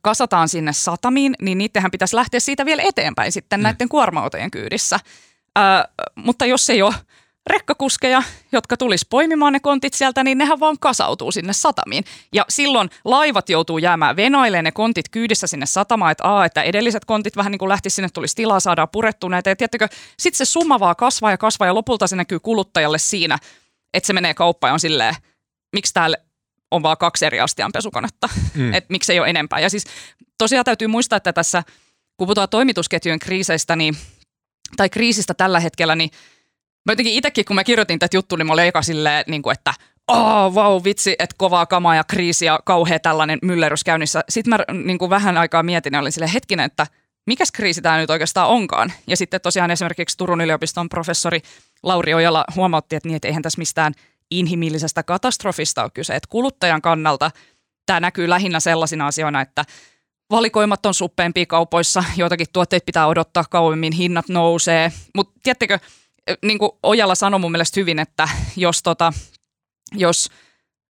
kasataan 0.02 0.50
sinne 0.50 0.74
satamiin, 0.74 1.36
niin 1.42 1.58
niittenhän 1.58 1.92
pitäisi 1.92 2.16
lähteä 2.16 2.40
siitä 2.40 2.66
vielä 2.66 2.84
eteenpäin 2.86 3.32
sitten 3.32 3.60
mm. 3.60 3.64
näiden 3.64 3.90
kuorma 3.90 4.30
kyydissä. 4.52 5.00
Ö, 5.58 5.62
mutta 6.16 6.46
jos 6.46 6.70
ei 6.70 6.82
ole 6.82 6.94
rekkakuskeja, 7.48 8.24
jotka 8.52 8.78
tulisi 8.78 9.06
poimimaan 9.10 9.54
ne 9.54 9.60
kontit 9.60 9.94
sieltä, 9.94 10.24
niin 10.24 10.38
nehän 10.38 10.60
vaan 10.60 10.80
kasautuu 10.80 11.32
sinne 11.32 11.54
satamiin. 11.54 12.04
Ja 12.34 12.46
silloin 12.50 12.90
laivat 13.06 13.50
joutuu 13.50 13.78
jäämään 13.78 14.16
venoille 14.16 14.62
ne 14.62 14.72
kontit 14.72 15.10
kyydissä 15.10 15.48
sinne 15.48 15.66
satamaan, 15.66 16.12
että, 16.12 16.38
a, 16.38 16.46
että 16.46 16.64
edelliset 16.64 17.06
kontit 17.06 17.38
vähän 17.38 17.52
niin 17.52 17.60
kuin 17.60 17.70
lähti 17.70 17.90
sinne, 17.90 18.10
tulisi 18.14 18.36
tilaa, 18.36 18.60
saadaan 18.60 18.90
purettua 18.92 19.30
näitä. 19.30 19.50
Ja 19.50 19.56
tiedättekö, 19.56 19.88
sitten 20.20 20.38
se 20.38 20.52
summa 20.52 20.80
vaan 20.80 20.96
kasvaa 20.96 21.32
ja 21.32 21.38
kasvaa 21.38 21.68
ja 21.68 21.76
lopulta 21.76 22.08
se 22.08 22.16
näkyy 22.16 22.40
kuluttajalle 22.40 22.98
siinä, 22.98 23.38
että 23.94 24.08
se 24.08 24.14
menee 24.14 24.34
kauppaan 24.34 24.70
ja 24.70 24.74
on 24.74 24.80
silleen, 24.80 25.16
miksi 25.74 25.94
täällä 25.94 26.18
on 26.72 26.84
vaan 26.84 26.98
kaksi 26.98 27.26
eri 27.26 27.40
astianpesukonetta, 27.40 28.30
mm. 28.54 28.74
että 28.74 28.88
miksi 28.90 29.14
ei 29.14 29.20
ole 29.20 29.30
enempää. 29.30 29.60
Ja 29.60 29.70
siis 29.70 29.84
tosiaan 30.38 30.66
täytyy 30.66 30.88
muistaa, 30.88 31.18
että 31.18 31.34
tässä 31.34 31.64
kun 32.18 32.28
puhutaan 32.28 32.50
toimitusketjujen 32.50 33.20
kriiseistä, 33.20 33.76
niin, 33.76 33.98
tai 34.78 34.90
kriisistä 34.90 35.34
tällä 35.34 35.60
hetkellä, 35.60 35.96
niin 35.96 36.12
Mä 36.88 36.92
jotenkin 36.92 37.14
itsekin, 37.14 37.46
kun 37.46 37.56
mä 37.56 37.64
kirjoitin 37.64 38.00
tätä 38.00 38.18
juttua, 38.18 38.38
niin 38.38 38.48
mä 38.48 38.54
olin 38.54 38.66
eka 38.66 38.82
silleen, 38.82 39.24
niin 39.28 39.42
kuin, 39.42 39.54
että 39.54 39.74
oh, 40.08 40.56
vau, 40.56 40.84
vitsi, 40.84 41.16
että 41.20 41.36
kovaa 41.38 41.66
kamaa 41.66 41.96
ja 41.96 42.04
kriisi 42.04 42.46
ja 42.46 42.60
kauhea 42.66 43.00
tällainen 43.00 43.40
myllerys 43.42 43.84
käynnissä. 43.84 44.24
Sitten 44.30 44.50
mä 44.50 44.76
niin 44.84 44.98
kuin 44.98 45.10
vähän 45.10 45.38
aikaa 45.38 45.64
mietin 45.64 45.94
ja 45.94 46.00
olin 46.00 46.12
silleen 46.12 46.32
hetkinen, 46.32 46.66
että 46.66 46.88
mikä 47.26 47.44
kriisi 47.54 47.82
tämä 47.82 47.98
nyt 47.98 48.10
oikeastaan 48.10 48.50
onkaan. 48.50 48.94
Ja 49.08 49.18
sitten 49.18 49.42
tosiaan 49.42 49.72
esimerkiksi 49.72 50.18
Turun 50.18 50.42
yliopiston 50.42 50.90
professori 50.90 51.42
Lauri 51.84 52.14
Ojala 52.14 52.46
huomautti, 52.56 52.96
että, 52.96 53.10
niin, 53.10 53.16
että 53.16 53.28
eihän 53.28 53.44
tässä 53.44 53.60
mistään 53.60 53.94
inhimillisestä 54.32 55.04
katastrofista 55.04 55.84
ole 55.84 55.92
kyse. 55.94 56.16
Että 56.16 56.30
kuluttajan 56.30 56.82
kannalta 56.82 57.32
tämä 57.86 58.00
näkyy 58.00 58.30
lähinnä 58.30 58.60
sellaisina 58.60 59.08
asioina, 59.08 59.42
että 59.42 59.66
valikoimat 60.32 60.86
on 60.86 60.94
suppeempia 60.94 61.46
kaupoissa, 61.46 62.04
joitakin 62.18 62.48
tuotteita 62.54 62.86
pitää 62.86 63.08
odottaa 63.08 63.44
kauemmin, 63.50 63.94
hinnat 63.94 64.30
nousee. 64.30 64.92
Mutta 65.16 65.40
tiedättekö, 65.44 65.80
niin 66.46 66.60
kuin 66.60 66.72
Ojala 66.84 67.16
sanoi 67.16 67.40
mun 67.40 67.52
mielestä 67.52 67.80
hyvin, 67.80 68.00
että 68.00 68.30
jos, 68.56 68.84
tota, 68.84 69.14
jos 69.94 70.30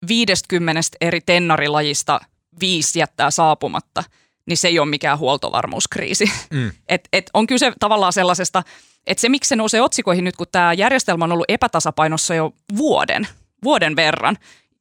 50 0.08 0.82
eri 1.01 1.22
tennarilajista 1.22 2.20
viisi 2.60 3.00
jättää 3.00 3.32
saapumatta, 3.32 4.04
niin 4.48 4.58
se 4.58 4.68
ei 4.68 4.80
ole 4.80 4.89
mikään 4.89 5.20
huoltovarmuuskriisi. 5.20 6.32
Mm. 6.51 6.72
Et, 6.89 7.08
et 7.13 7.30
on 7.34 7.48
kyse 7.48 7.74
tavallaan 7.80 8.13
sellaisesta, 8.13 8.63
että 9.08 9.22
se 9.22 9.30
miksi 9.30 9.50
se 9.50 9.56
nousee 9.56 9.82
otsikoihin 9.82 10.24
nyt, 10.24 10.36
kun 10.36 10.48
tämä 10.51 10.74
järjestelmä 10.74 11.25
on 11.25 11.32
ollut 11.32 11.46
epätasapainossa 11.50 12.36
jo 12.36 12.54
vuoden, 12.77 13.27
vuoden 13.63 13.96
verran. 13.96 14.38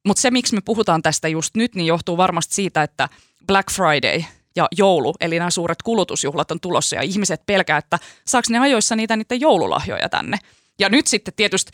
Mutta 0.07 0.21
se, 0.21 0.31
miksi 0.31 0.55
me 0.55 0.61
puhutaan 0.65 1.03
tästä 1.03 1.29
just 1.29 1.57
nyt, 1.57 1.75
niin 1.75 1.87
johtuu 1.87 2.17
varmasti 2.17 2.55
siitä, 2.55 2.83
että 2.83 3.09
Black 3.47 3.71
Friday– 3.71 4.25
ja 4.57 4.69
joulu, 4.77 5.15
eli 5.21 5.39
nämä 5.39 5.51
suuret 5.51 5.83
kulutusjuhlat 5.83 6.51
on 6.51 6.61
tulossa 6.61 6.97
ja 6.97 7.03
ihmiset 7.03 7.47
pelkää, 7.47 7.79
että 7.79 7.99
saako 8.27 8.47
ne 8.51 8.59
ajoissa 8.59 8.97
niitä 8.97 9.17
niiden 9.17 9.41
joululahjoja 9.41 10.09
tänne. 10.09 10.39
Ja 10.79 10.89
nyt 10.89 11.07
sitten 11.07 11.35
tietysti 11.35 11.73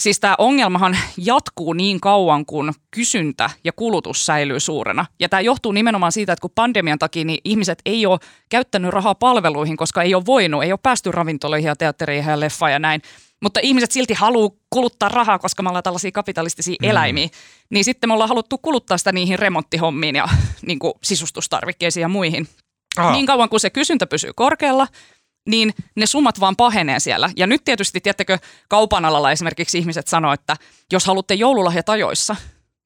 Siis 0.00 0.20
tämä 0.20 0.34
ongelmahan 0.38 0.96
jatkuu 1.16 1.72
niin 1.72 2.00
kauan, 2.00 2.46
kun 2.46 2.72
kysyntä 2.90 3.50
ja 3.64 3.72
kulutus 3.72 4.26
säilyy 4.26 4.60
suurena. 4.60 5.06
Ja 5.20 5.28
tämä 5.28 5.40
johtuu 5.40 5.72
nimenomaan 5.72 6.12
siitä, 6.12 6.32
että 6.32 6.40
kun 6.40 6.50
pandemian 6.54 6.98
takia 6.98 7.24
niin 7.24 7.38
ihmiset 7.44 7.78
ei 7.86 8.06
ole 8.06 8.18
käyttänyt 8.48 8.90
rahaa 8.90 9.14
palveluihin, 9.14 9.76
koska 9.76 10.02
ei 10.02 10.14
ole 10.14 10.26
voinut, 10.26 10.62
ei 10.62 10.72
ole 10.72 10.80
päästy 10.82 11.12
ravintoloihin 11.12 11.68
ja 11.68 11.76
teattereihin 11.76 12.30
ja 12.30 12.40
leffaan 12.40 12.72
ja 12.72 12.78
näin 12.78 13.02
mutta 13.42 13.60
ihmiset 13.62 13.90
silti 13.90 14.14
haluaa 14.14 14.50
kuluttaa 14.70 15.08
rahaa, 15.08 15.38
koska 15.38 15.62
me 15.62 15.68
ollaan 15.68 15.82
tällaisia 15.82 16.12
kapitalistisia 16.12 16.76
mm. 16.82 16.88
eläimiä, 16.88 17.28
niin 17.70 17.84
sitten 17.84 18.10
me 18.10 18.14
ollaan 18.14 18.28
haluttu 18.28 18.58
kuluttaa 18.58 18.98
sitä 18.98 19.12
niihin 19.12 19.38
remonttihommiin 19.38 20.16
ja 20.16 20.28
niin 20.66 20.78
kuin 20.78 20.92
sisustustarvikkeisiin 21.02 22.02
ja 22.02 22.08
muihin. 22.08 22.48
Aha. 22.96 23.12
Niin 23.12 23.26
kauan 23.26 23.48
kuin 23.48 23.60
se 23.60 23.70
kysyntä 23.70 24.06
pysyy 24.06 24.32
korkealla, 24.32 24.86
niin 25.48 25.74
ne 25.96 26.06
summat 26.06 26.40
vaan 26.40 26.56
pahenee 26.56 27.00
siellä. 27.00 27.30
Ja 27.36 27.46
nyt 27.46 27.64
tietysti, 27.64 28.00
tiedättekö, 28.00 28.38
kaupan 28.68 29.04
alalla 29.04 29.32
esimerkiksi 29.32 29.78
ihmiset 29.78 30.08
sanoo, 30.08 30.32
että 30.32 30.56
jos 30.92 31.06
haluatte 31.06 31.34
joululahjat 31.34 31.88
ajoissa, 31.88 32.36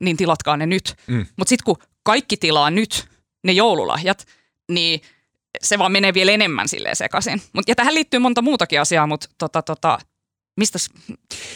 niin 0.00 0.16
tilatkaa 0.16 0.56
ne 0.56 0.66
nyt. 0.66 0.94
Mm. 1.06 1.26
Mutta 1.36 1.48
sitten 1.48 1.64
kun 1.64 1.76
kaikki 2.02 2.36
tilaa 2.36 2.70
nyt 2.70 3.08
ne 3.44 3.52
joululahjat, 3.52 4.26
niin 4.68 5.00
se 5.62 5.78
vaan 5.78 5.92
menee 5.92 6.14
vielä 6.14 6.32
enemmän 6.32 6.68
silleen 6.68 6.96
sekaisin. 6.96 7.42
Mut, 7.52 7.68
ja 7.68 7.74
tähän 7.74 7.94
liittyy 7.94 8.20
monta 8.20 8.42
muutakin 8.42 8.80
asiaa, 8.80 9.06
mutta 9.06 9.28
tota, 9.38 9.62
tota, 9.62 9.98
Mistä, 10.56 10.78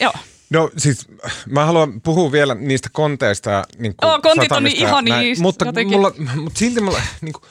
joo. 0.00 0.12
No 0.50 0.70
siis 0.76 1.06
mä 1.46 1.64
haluan 1.64 2.00
puhua 2.00 2.32
vielä 2.32 2.54
niistä 2.54 2.88
konteista. 2.92 3.64
Niin 3.78 3.94
kuin 3.96 4.10
oh, 4.10 4.22
kontit 4.22 4.52
on 4.52 4.64
niin 4.64 4.76
ihan 4.76 5.04
niin 5.04 5.42
mutta, 5.42 5.64
mulla, 5.86 6.12
mutta 6.36 6.58
silti 6.58 6.80
mulla 6.80 7.02
niin 7.20 7.32
kuin, 7.32 7.44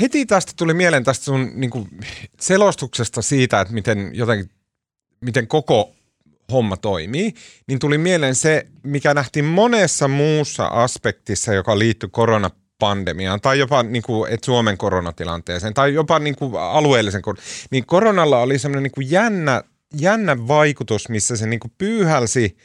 heti 0.00 0.26
tästä 0.26 0.52
tuli 0.56 0.74
mieleen 0.74 1.04
tästä 1.04 1.24
sun 1.24 1.52
niin 1.54 1.70
kuin, 1.70 1.88
selostuksesta 2.40 3.22
siitä, 3.22 3.60
että 3.60 3.74
miten 3.74 4.10
jotenkin, 4.14 4.50
miten 5.20 5.46
koko 5.46 5.92
homma 6.52 6.76
toimii, 6.76 7.34
niin 7.66 7.78
tuli 7.78 7.98
mieleen 7.98 8.34
se, 8.34 8.66
mikä 8.82 9.14
nähtiin 9.14 9.44
monessa 9.44 10.08
muussa 10.08 10.66
aspektissa, 10.66 11.54
joka 11.54 11.78
liittyy 11.78 12.08
koronapandemiaan 12.08 13.40
tai 13.40 13.58
jopa 13.58 13.82
niin 13.82 14.02
kuin, 14.02 14.32
et 14.32 14.44
Suomen 14.44 14.78
koronatilanteeseen 14.78 15.74
tai 15.74 15.94
jopa 15.94 16.18
niin 16.18 16.36
kuin, 16.36 16.54
alueellisen 16.54 17.22
niin 17.70 17.86
koronalla 17.86 18.38
oli 18.38 18.58
semmoinen 18.58 18.82
niin 18.82 18.92
kuin 18.92 19.10
jännä 19.10 19.62
jännä 20.00 20.48
vaikutus, 20.48 21.08
missä 21.08 21.36
se 21.36 21.46
niinku 21.46 21.68
pyyhälsi 21.78 22.56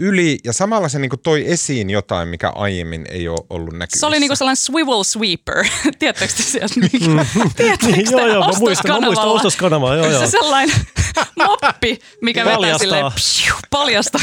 yli 0.00 0.38
ja 0.44 0.52
samalla 0.52 0.88
se 0.88 0.98
niinku 0.98 1.16
toi 1.16 1.44
esiin 1.46 1.90
jotain, 1.90 2.28
mikä 2.28 2.50
aiemmin 2.50 3.06
ei 3.10 3.28
ole 3.28 3.40
ollut 3.50 3.74
näkyvissä. 3.74 4.00
Se 4.00 4.06
oli 4.06 4.20
niinku 4.20 4.36
sellainen 4.36 4.56
swivel 4.56 5.02
sweeper. 5.02 5.64
Tiedättekö 5.98 6.32
te 6.36 6.42
sieltä? 6.42 6.74
Tiedättekö 7.56 7.96
te 7.96 8.10
joo, 8.10 8.26
joo, 8.26 8.46
mä 8.46 8.58
muistan, 8.58 8.90
mä 8.90 9.06
muistan 9.06 9.28
ostoskanavaa. 9.28 9.96
Joo, 9.96 10.10
joo. 10.10 10.20
Se 10.20 10.30
sellainen 10.30 10.76
moppi, 11.38 11.98
mikä 12.22 12.44
vetää 12.44 12.78
silleen 12.78 13.12
psiu, 13.14 13.54
paljastaa. 13.70 14.20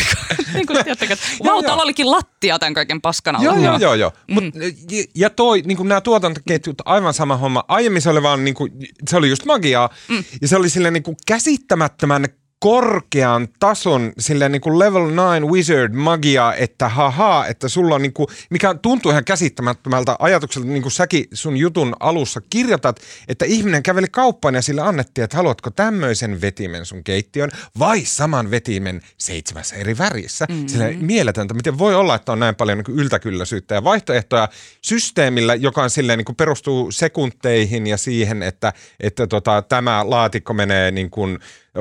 niin 0.54 0.68
kuin, 0.68 0.84
tiedättekö, 0.84 1.18
vau, 1.46 1.64
täällä 1.64 1.84
olikin 1.84 2.12
lattia 2.12 2.60
tämän 2.60 2.74
kaiken 2.74 3.02
paskan 3.02 3.36
alla. 3.36 3.46
Joo, 3.46 3.58
joo, 3.58 3.78
joo. 3.78 3.94
joo. 3.94 4.12
Mm. 4.28 4.34
Mut, 4.34 4.44
ja, 4.92 5.04
ja 5.16 5.30
toi, 5.30 5.62
niin 5.66 5.78
kuin 5.78 5.90
nämä 5.90 6.02
tuotantoketjut, 6.02 6.82
aivan 6.86 7.14
sama 7.14 7.38
homma. 7.38 7.64
Aiemmin 7.68 8.02
se 8.02 8.10
oli 8.10 8.24
vaan, 8.24 8.44
niin 8.44 8.56
kuin, 8.56 8.72
se 9.10 9.18
oli 9.18 9.30
just 9.30 9.46
magiaa. 9.46 9.90
Mm. 10.08 10.24
Ja 10.42 10.48
se 10.48 10.56
oli 10.58 10.70
silleen 10.70 10.94
niin 10.94 11.04
kuin 11.04 11.18
käsittämättömän 11.28 12.26
korkean 12.60 13.48
tason 13.60 14.14
silleen 14.20 14.52
niin 14.52 14.62
kuin 14.62 14.80
level 14.80 15.06
9 15.06 15.48
wizard 15.48 15.94
magia, 15.94 16.54
että 16.54 16.90
haha, 16.90 17.46
että 17.48 17.68
sulla 17.68 17.96
on 17.96 18.02
niin 18.02 18.14
kuin, 18.14 18.28
mikä 18.50 18.76
tuntuu 18.82 19.12
ihan 19.12 19.26
käsittämättömältä 19.26 20.16
ajatukselta, 20.20 20.68
niin 20.68 20.82
kuin 20.82 20.92
säkin 20.92 21.26
sun 21.34 21.58
jutun 21.58 21.96
alussa 22.00 22.42
kirjoitat, 22.50 23.00
että 23.28 23.46
ihminen 23.46 23.84
käveli 23.84 24.08
kauppaan 24.12 24.56
ja 24.56 24.62
sille 24.62 24.82
annettiin, 24.82 25.24
että 25.24 25.38
haluatko 25.38 25.72
tämmöisen 25.72 26.42
vetimen 26.42 26.86
sun 26.86 27.04
keittiön 27.04 27.50
vai 27.80 28.02
saman 28.06 28.52
vetimen 28.52 29.02
seitsemässä 29.18 29.76
eri 29.76 29.98
värissä. 29.98 30.46
Mm-hmm. 30.50 30.68
Sillä 30.68 30.86
mieletöntä, 31.00 31.54
miten 31.54 31.78
voi 31.78 31.96
olla, 31.96 32.16
että 32.16 32.32
on 32.32 32.40
näin 32.40 32.56
paljon 32.56 32.78
niin 32.78 33.00
yltäkylläisyyttä 33.00 33.76
ja 33.76 33.84
vaihtoehtoja 33.84 34.50
systeemillä, 34.82 35.56
joka 35.56 35.84
on 35.84 35.90
silleen 35.90 36.18
niin 36.18 36.26
kuin 36.26 36.36
perustuu 36.36 36.92
sekunteihin 36.92 37.88
ja 37.88 37.98
siihen, 37.98 38.44
että, 38.44 38.74
että 39.00 39.28
tota, 39.28 39.62
tämä 39.62 40.10
laatikko 40.10 40.54
menee 40.54 40.92
niin 40.92 41.10
kuin 41.10 41.40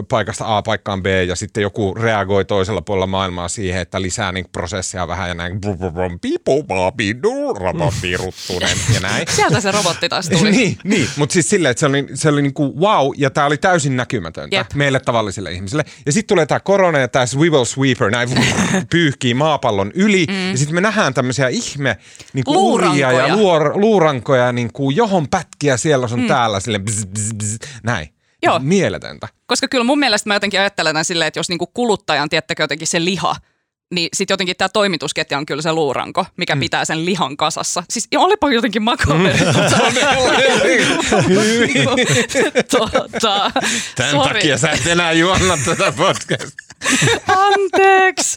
paikasta 0.08 0.56
A 0.56 0.62
paikkaan 0.62 1.02
B 1.02 1.06
ja 1.06 1.36
sitten 1.36 1.62
joku 1.62 1.94
reagoi 1.94 2.44
toisella 2.44 2.82
puolella 2.82 3.06
maailmaa 3.06 3.48
siihen, 3.48 3.80
että 3.80 4.02
lisää 4.02 4.32
niin 4.32 4.46
prosessia 4.52 5.08
vähän 5.08 5.28
ja 5.28 5.34
näin 5.34 5.60
robottiruttunen 7.58 8.76
ja 8.94 9.00
näin. 9.00 9.26
Sieltä 9.36 9.60
se 9.60 9.70
robotti 9.70 10.08
taas 10.08 10.28
tuli. 10.28 10.50
niin, 10.56 10.78
niin. 10.84 11.08
mutta 11.16 11.32
siis 11.32 11.50
silleen, 11.50 11.70
että 11.70 11.80
se 11.80 11.86
oli, 11.86 12.06
se 12.14 12.28
oli 12.28 12.42
niin 12.42 12.54
kuin 12.54 12.80
wow 12.80 13.12
ja 13.16 13.30
tämä 13.30 13.46
oli 13.46 13.56
täysin 13.56 13.96
näkymätöntä 13.96 14.56
Jep. 14.56 14.66
meille 14.74 15.00
tavallisille 15.00 15.52
ihmisille. 15.52 15.84
Ja 16.06 16.12
sitten 16.12 16.28
tulee 16.28 16.46
tämä 16.46 16.60
korona 16.60 16.98
ja 16.98 17.08
tämä 17.08 17.26
swivel 17.26 17.64
sweeper, 17.64 18.10
näin 18.10 18.28
pyyhkii 18.90 19.34
maapallon 19.34 19.90
yli 19.94 20.26
mm. 20.28 20.50
ja 20.50 20.58
sitten 20.58 20.74
me 20.74 20.80
nähdään 20.80 21.14
tämmöisiä 21.14 21.48
ihme 21.48 21.96
niin 22.32 22.44
kuin 22.44 22.58
luurankoja. 22.58 23.12
ja 23.12 23.36
luor, 23.36 23.72
luurankoja, 23.80 24.52
niin 24.52 24.72
kuin 24.72 24.96
johon 24.96 25.28
pätkiä 25.28 25.76
siellä 25.76 26.08
on 26.12 26.20
mm. 26.20 26.26
täällä, 26.26 26.60
silleen 26.60 26.84
bzz, 26.84 27.06
bzz, 27.06 27.34
bzz, 27.34 27.56
näin. 27.82 28.15
Joo. 28.42 28.58
Mieletöntä. 28.58 29.28
Koska 29.46 29.68
kyllä 29.68 29.84
mun 29.84 29.98
mielestä 29.98 30.30
mä 30.30 30.34
jotenkin 30.34 30.60
ajattelen 30.60 31.04
silleen, 31.04 31.28
että 31.28 31.38
jos 31.38 31.48
niinku 31.48 31.66
kuluttajan, 31.66 32.28
tiettäkö 32.28 32.62
jotenkin 32.62 32.88
se 32.88 33.04
liha, 33.04 33.36
niin 33.94 34.08
sitten 34.14 34.32
jotenkin 34.32 34.56
tämä 34.56 34.68
toimitusketja 34.68 35.38
on 35.38 35.46
kyllä 35.46 35.62
se 35.62 35.72
luuranko, 35.72 36.26
mikä 36.36 36.54
mm. 36.54 36.60
pitää 36.60 36.84
sen 36.84 37.04
lihan 37.04 37.36
kasassa. 37.36 37.82
Siis 37.90 38.08
olipa 38.16 38.50
jotenkin 38.50 38.82
makoinen. 38.82 39.38
tota, 42.70 43.50
Tämän 43.96 44.10
sorry. 44.12 44.34
takia 44.34 44.58
sä 44.58 44.70
et 44.70 44.86
enää 44.86 45.12
juonna 45.12 45.58
tätä 45.64 45.92
podcastia. 45.96 46.75
Anteeksi. 47.26 48.36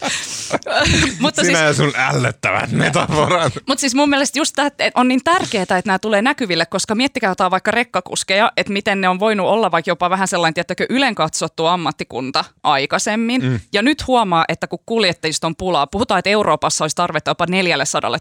mutta 1.19 1.43
Sinä 1.43 1.57
siis, 1.57 1.67
ja 1.67 1.73
sun 1.73 1.93
ällöttävät 1.95 2.71
metaforat. 2.71 3.53
Mutta 3.67 3.79
siis 3.79 3.95
mun 3.95 4.09
mielestä 4.09 4.39
just 4.39 4.55
tämä 4.55 4.69
on 4.95 5.07
niin 5.07 5.23
tärkeää, 5.23 5.63
että 5.63 5.81
nämä 5.85 5.99
tulee 5.99 6.21
näkyville, 6.21 6.65
koska 6.65 6.95
miettikää 6.95 7.31
jotain 7.31 7.51
vaikka 7.51 7.71
rekkakuskeja, 7.71 8.51
että 8.57 8.73
miten 8.73 9.01
ne 9.01 9.09
on 9.09 9.19
voinut 9.19 9.47
olla 9.47 9.71
vaikka 9.71 9.91
jopa 9.91 10.09
vähän 10.09 10.27
sellainen, 10.27 10.53
tiettäkö, 10.53 10.85
ylen 10.89 11.15
katsottu 11.15 11.65
ammattikunta 11.65 12.45
aikaisemmin. 12.63 13.43
Mm. 13.43 13.59
Ja 13.73 13.81
nyt 13.81 14.07
huomaa, 14.07 14.45
että 14.47 14.67
kun 14.67 14.79
kuljettajista 14.85 15.47
on 15.47 15.55
pulaa, 15.55 15.87
puhutaan, 15.87 16.19
että 16.19 16.29
Euroopassa 16.29 16.83
olisi 16.83 16.95
tarvetta 16.95 17.31
jopa 17.31 17.45
400 17.49 18.11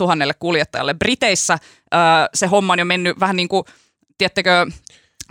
000 0.00 0.34
kuljettajalle. 0.38 0.94
Briteissä 0.94 1.52
äh, 1.54 1.60
se 2.34 2.46
homma 2.46 2.72
on 2.72 2.78
jo 2.78 2.84
mennyt 2.84 3.20
vähän 3.20 3.36
niin 3.36 3.48
kuin, 3.48 3.64
tiettäkö, 4.18 4.66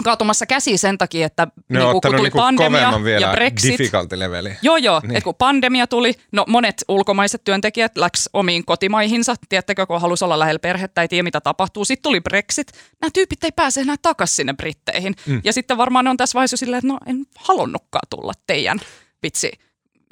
kaatumassa 0.03 0.45
käsi 0.45 0.77
sen 0.77 0.97
takia, 0.97 1.25
että 1.25 1.47
ne 1.69 1.79
niin 1.79 1.91
kun 1.91 2.01
tuli 2.01 2.21
niinku 2.21 2.37
pandemia 2.37 2.91
ja 3.19 3.31
Brexit. 3.31 3.79
leveli. 4.15 4.57
Joo, 4.61 4.77
joo. 4.77 5.01
Niin. 5.03 5.17
Et 5.17 5.23
kun 5.23 5.35
pandemia 5.35 5.87
tuli, 5.87 6.13
no 6.31 6.45
monet 6.47 6.85
ulkomaiset 6.87 7.43
työntekijät 7.43 7.97
läks 7.97 8.29
omiin 8.33 8.65
kotimaihinsa, 8.65 9.35
tiedättekö, 9.49 9.85
kun 9.85 10.01
halusi 10.01 10.25
olla 10.25 10.39
lähellä 10.39 10.59
perhettä, 10.59 11.01
ei 11.01 11.07
tiedä 11.07 11.23
mitä 11.23 11.41
tapahtuu. 11.41 11.85
Sitten 11.85 12.03
tuli 12.03 12.21
Brexit. 12.21 12.71
Nämä 13.01 13.11
tyypit 13.13 13.43
ei 13.43 13.51
pääse 13.51 13.81
enää 13.81 13.95
takaisin 14.01 14.35
sinne 14.35 14.53
Britteihin. 14.53 15.15
Mm. 15.25 15.41
Ja 15.43 15.53
sitten 15.53 15.77
varmaan 15.77 16.05
ne 16.05 16.11
on 16.11 16.17
tässä 16.17 16.35
vaiheessa 16.35 16.57
silleen, 16.57 16.77
että 16.77 16.87
no 16.87 16.99
en 17.05 17.25
halunnutkaan 17.37 18.07
tulla 18.09 18.33
teidän 18.47 18.79
vitsi 19.23 19.51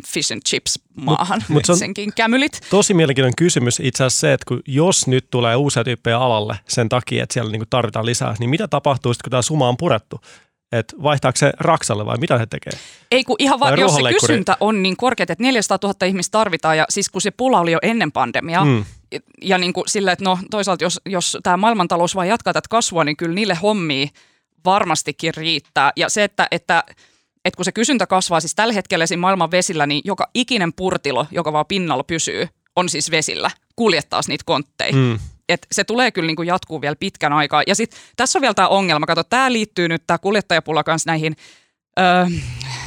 fish 0.07 0.33
and 0.33 0.41
chips 0.49 0.79
maahan, 0.95 1.41
mut, 1.49 1.63
mut 1.67 1.77
senkin 1.77 2.13
kämylit. 2.15 2.61
Tosi 2.69 2.93
mielenkiintoinen 2.93 3.35
kysymys 3.37 3.79
itse 3.79 4.03
asiassa 4.03 4.19
se, 4.19 4.33
että 4.33 4.45
kun 4.47 4.61
jos 4.67 5.07
nyt 5.07 5.27
tulee 5.31 5.55
uusia 5.55 5.83
tyyppejä 5.83 6.19
alalle 6.19 6.59
sen 6.67 6.89
takia, 6.89 7.23
että 7.23 7.33
siellä 7.33 7.51
niinku 7.51 7.65
tarvitaan 7.69 8.05
lisää, 8.05 8.35
niin 8.39 8.49
mitä 8.49 8.67
tapahtuu 8.67 9.13
sitten, 9.13 9.23
kun 9.23 9.31
tämä 9.31 9.41
suma 9.41 9.69
on 9.69 9.77
purettu? 9.77 10.21
että 10.71 10.95
vaihtaako 11.03 11.37
se 11.37 11.53
Raksalle 11.59 12.05
vai 12.05 12.17
mitä 12.17 12.37
he 12.37 12.45
tekee? 12.45 12.73
Ei 13.11 13.23
kun 13.23 13.35
ihan 13.39 13.59
vaan, 13.59 13.79
jos 13.79 13.95
se 13.95 14.01
kysyntä 14.19 14.57
on 14.59 14.83
niin 14.83 14.97
korkea, 14.97 15.23
että 15.23 15.35
400 15.39 15.77
000 15.83 16.05
ihmistä 16.05 16.31
tarvitaan 16.31 16.77
ja 16.77 16.85
siis 16.89 17.09
kun 17.09 17.21
se 17.21 17.31
pula 17.31 17.59
oli 17.59 17.71
jo 17.71 17.79
ennen 17.81 18.11
pandemiaa, 18.11 18.65
mm. 18.65 18.85
ja 19.41 19.57
niin 19.57 19.73
kuin 19.73 19.87
sille, 19.87 20.11
että 20.11 20.25
no 20.25 20.39
toisaalta 20.51 20.83
jos, 20.83 21.01
jos 21.05 21.37
tämä 21.43 21.57
maailmantalous 21.57 22.15
vaan 22.15 22.27
jatkaa 22.27 22.53
tätä 22.53 22.67
kasvua, 22.69 23.03
niin 23.03 23.17
kyllä 23.17 23.35
niille 23.35 23.57
hommia 23.61 24.07
varmastikin 24.65 25.33
riittää. 25.33 25.91
Ja 25.95 26.09
se, 26.09 26.23
että, 26.23 26.47
että 26.51 26.83
että 27.45 27.57
kun 27.57 27.65
se 27.65 27.71
kysyntä 27.71 28.07
kasvaa, 28.07 28.39
siis 28.39 28.55
tällä 28.55 28.73
hetkellä 28.73 29.05
siinä 29.05 29.21
maailman 29.21 29.51
vesillä, 29.51 29.85
niin 29.85 30.01
joka 30.05 30.29
ikinen 30.33 30.73
purtilo, 30.73 31.27
joka 31.31 31.53
vaan 31.53 31.65
pinnalla 31.65 32.03
pysyy, 32.03 32.47
on 32.75 32.89
siis 32.89 33.11
vesillä, 33.11 33.51
kuljettaa 33.75 34.21
niitä 34.27 34.43
kontteja. 34.45 34.95
Mm. 34.95 35.19
Et 35.49 35.67
se 35.71 35.83
tulee 35.83 36.11
kyllä 36.11 36.27
niin 36.27 36.35
kuin 36.35 36.47
jatkuu 36.47 36.81
vielä 36.81 36.95
pitkän 36.95 37.33
aikaa. 37.33 37.63
Ja 37.67 37.75
sitten 37.75 37.99
tässä 38.15 38.39
on 38.39 38.41
vielä 38.41 38.53
tämä 38.53 38.67
ongelma. 38.67 39.05
Kato, 39.05 39.23
tämä 39.23 39.51
liittyy 39.51 39.87
nyt 39.87 40.03
tämä 40.07 40.17
kuljettajapula 40.17 40.83
kanssa 40.83 41.09
näihin 41.09 41.35
öö, 41.99 42.25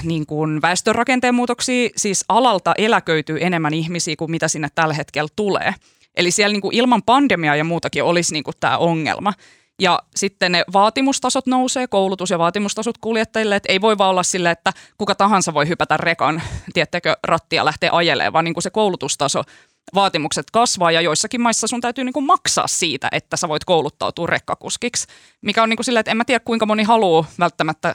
niin 0.02 0.26
kuin 0.26 0.62
väestörakenteen 0.62 1.34
muutoksiin. 1.34 1.90
Siis 1.96 2.24
alalta 2.28 2.74
eläköityy 2.78 3.38
enemmän 3.40 3.74
ihmisiä 3.74 4.16
kuin 4.16 4.30
mitä 4.30 4.48
sinne 4.48 4.68
tällä 4.74 4.94
hetkellä 4.94 5.28
tulee. 5.36 5.74
Eli 6.16 6.30
siellä 6.30 6.52
niin 6.52 6.62
kuin 6.62 6.74
ilman 6.74 7.02
pandemiaa 7.02 7.56
ja 7.56 7.64
muutakin 7.64 8.04
olisi 8.04 8.32
niin 8.32 8.44
kuin 8.44 8.54
tämä 8.60 8.78
ongelma. 8.78 9.32
Ja 9.80 10.02
sitten 10.16 10.52
ne 10.52 10.64
vaatimustasot 10.72 11.46
nousee, 11.46 11.86
koulutus- 11.86 12.30
ja 12.30 12.38
vaatimustasot 12.38 12.98
kuljettajille, 12.98 13.56
että 13.56 13.72
ei 13.72 13.80
voi 13.80 13.98
vaan 13.98 14.10
olla 14.10 14.22
sille, 14.22 14.50
että 14.50 14.72
kuka 14.98 15.14
tahansa 15.14 15.54
voi 15.54 15.68
hypätä 15.68 15.96
rekan, 15.96 16.42
tiettekö, 16.74 17.16
rattia 17.22 17.64
lähteä 17.64 17.90
ajelemaan, 17.92 18.32
vaan 18.32 18.44
niin 18.44 18.54
kuin 18.54 18.62
se 18.62 18.70
koulutustaso 18.70 19.42
vaatimukset 19.94 20.50
kasvaa 20.50 20.90
ja 20.90 21.00
joissakin 21.00 21.40
maissa 21.40 21.66
sun 21.66 21.80
täytyy 21.80 22.04
niin 22.04 22.12
kuin 22.12 22.26
maksaa 22.26 22.66
siitä, 22.66 23.08
että 23.12 23.36
sä 23.36 23.48
voit 23.48 23.64
kouluttautua 23.64 24.26
rekkakuskiksi, 24.26 25.06
mikä 25.40 25.62
on 25.62 25.68
niin 25.68 25.76
kuin 25.76 25.84
sillä, 25.84 26.00
että 26.00 26.10
en 26.10 26.16
mä 26.16 26.24
tiedä 26.24 26.44
kuinka 26.44 26.66
moni 26.66 26.82
haluaa 26.82 27.24
välttämättä 27.38 27.94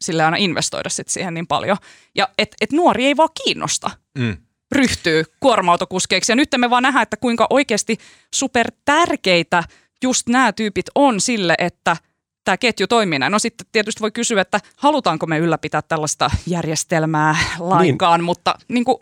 sille 0.00 0.24
aina 0.24 0.36
investoida 0.36 0.88
sit 0.88 1.08
siihen 1.08 1.34
niin 1.34 1.46
paljon. 1.46 1.76
Ja 2.14 2.28
et, 2.38 2.54
et 2.60 2.72
nuori 2.72 3.06
ei 3.06 3.16
vaan 3.16 3.28
kiinnosta. 3.44 3.90
Mm 4.18 4.36
ryhtyy 4.72 5.24
kuorma-autokuskeiksi. 5.40 6.32
Ja 6.32 6.36
nyt 6.36 6.48
me 6.58 6.70
vaan 6.70 6.82
nähdään, 6.82 7.02
että 7.02 7.16
kuinka 7.16 7.46
oikeasti 7.50 7.98
super 8.34 8.70
tärkeitä 8.84 9.64
just 10.02 10.28
nämä 10.28 10.52
tyypit 10.52 10.86
on 10.94 11.20
sille, 11.20 11.54
että 11.58 11.96
tämä 12.44 12.56
ketju 12.56 12.86
toimii 12.86 13.18
näin. 13.18 13.32
No 13.32 13.38
sitten 13.38 13.66
tietysti 13.72 14.00
voi 14.00 14.10
kysyä, 14.10 14.40
että 14.40 14.60
halutaanko 14.76 15.26
me 15.26 15.38
ylläpitää 15.38 15.82
tällaista 15.82 16.30
järjestelmää 16.46 17.36
lainkaan, 17.58 18.20
niin. 18.20 18.24
mutta 18.24 18.54
niin 18.68 18.84
kuin, 18.84 18.96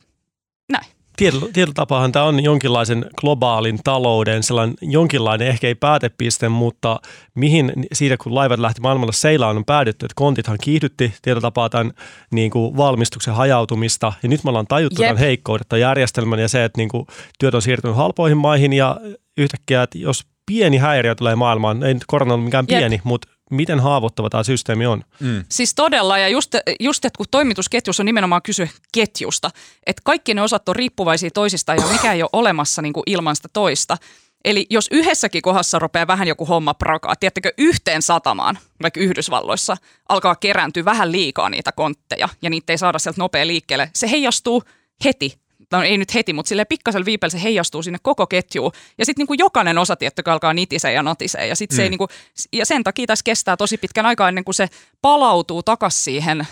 näin. 0.72 0.86
Tietyllä, 1.16 1.46
tietyllä 1.52 1.74
tapaahan 1.74 2.12
tämä 2.12 2.24
on 2.24 2.44
jonkinlaisen 2.44 3.06
globaalin 3.20 3.78
talouden 3.84 4.42
sellainen 4.42 4.76
jonkinlainen, 4.80 5.48
ehkä 5.48 5.66
ei 5.66 5.74
päätepiste, 5.74 6.48
mutta 6.48 7.00
mihin 7.34 7.72
siitä 7.92 8.16
kun 8.16 8.34
laivat 8.34 8.58
lähti 8.58 8.80
maailmalle 8.80 9.12
seilaan 9.12 9.56
on 9.56 9.64
päädytty, 9.64 10.06
että 10.06 10.14
kontithan 10.16 10.58
kiihdytti 10.62 11.14
tietyllä 11.22 11.40
tapaa 11.40 11.68
tämän 11.68 11.92
niin 12.32 12.50
kuin 12.50 12.76
valmistuksen 12.76 13.34
hajautumista 13.34 14.12
ja 14.22 14.28
nyt 14.28 14.44
me 14.44 14.48
ollaan 14.48 14.66
tajuttu 14.66 15.02
Jep. 15.02 15.08
tämän 15.08 15.20
heikkoudet 15.20 15.68
tämän 15.68 15.80
järjestelmän 15.80 16.38
ja 16.38 16.48
se, 16.48 16.64
että 16.64 16.80
niin 16.80 16.88
kuin 16.88 17.06
työt 17.38 17.54
on 17.54 17.62
siirtynyt 17.62 17.96
halpoihin 17.96 18.38
maihin 18.38 18.72
ja 18.72 19.00
yhtäkkiä, 19.36 19.82
että 19.82 19.98
jos 19.98 20.26
pieni 20.46 20.76
häiriö 20.76 21.14
tulee 21.14 21.36
maailmaan, 21.36 21.82
ei 21.82 21.94
nyt 21.94 22.04
korona 22.06 22.34
ole 22.34 22.42
mikään 22.42 22.66
pieni, 22.66 22.94
Jep. 22.94 23.04
mutta 23.04 23.28
miten 23.50 23.80
haavoittava 23.80 24.30
tämä 24.30 24.42
systeemi 24.42 24.86
on. 24.86 25.04
Mm. 25.20 25.44
Siis 25.48 25.74
todella, 25.74 26.18
ja 26.18 26.28
just, 26.28 26.54
just 26.80 27.04
että 27.04 27.16
kun 27.16 27.26
toimitusketjussa 27.30 28.02
on 28.02 28.06
nimenomaan 28.06 28.42
kysy 28.42 28.68
ketjusta, 28.94 29.50
että 29.86 30.02
kaikki 30.04 30.34
ne 30.34 30.42
osat 30.42 30.68
on 30.68 30.76
riippuvaisia 30.76 31.30
toisista 31.30 31.74
ja 31.74 31.86
mikä 31.92 32.12
ei 32.12 32.22
ole 32.22 32.30
olemassa 32.32 32.82
niin 32.82 32.92
kuin 32.92 33.04
ilman 33.06 33.36
sitä 33.36 33.48
toista. 33.52 33.96
Eli 34.44 34.66
jos 34.70 34.88
yhdessäkin 34.90 35.42
kohdassa 35.42 35.78
rupeaa 35.78 36.06
vähän 36.06 36.28
joku 36.28 36.46
homma 36.46 36.74
prakaa, 36.74 37.16
tiedättekö, 37.16 37.52
yhteen 37.58 38.02
satamaan, 38.02 38.58
vaikka 38.82 39.00
Yhdysvalloissa, 39.00 39.76
alkaa 40.08 40.34
kerääntyä 40.34 40.84
vähän 40.84 41.12
liikaa 41.12 41.50
niitä 41.50 41.72
kontteja 41.72 42.28
ja 42.42 42.50
niitä 42.50 42.72
ei 42.72 42.78
saada 42.78 42.98
sieltä 42.98 43.20
nopea 43.20 43.46
liikkeelle, 43.46 43.90
se 43.94 44.10
heijastuu 44.10 44.62
heti 45.04 45.43
no 45.76 45.82
ei 45.82 45.98
nyt 45.98 46.14
heti, 46.14 46.32
mutta 46.32 46.48
sille 46.48 46.64
pikkasen 46.64 47.04
viipellä 47.04 47.30
se 47.30 47.42
heijastuu 47.42 47.82
sinne 47.82 47.98
koko 48.02 48.26
ketjuun. 48.26 48.72
Ja 48.98 49.04
sitten 49.04 49.26
niin 49.28 49.38
jokainen 49.38 49.78
osa, 49.78 49.96
tietty, 49.96 50.22
alkaa 50.26 50.54
nitisee 50.54 50.92
ja 50.92 51.02
natisee. 51.02 51.46
Ja, 51.46 51.56
sit 51.56 51.70
mm. 51.70 51.76
se 51.76 51.82
ei, 51.82 51.90
niin 51.90 51.98
kuin, 51.98 52.08
ja 52.52 52.66
sen 52.66 52.84
takia 52.84 53.06
tässä 53.06 53.22
kestää 53.24 53.56
tosi 53.56 53.78
pitkän 53.78 54.06
aikaa 54.06 54.28
ennen 54.28 54.44
kuin 54.44 54.54
se 54.54 54.68
palautuu 55.02 55.62
takaisin 55.62 56.02
siihen 56.02 56.46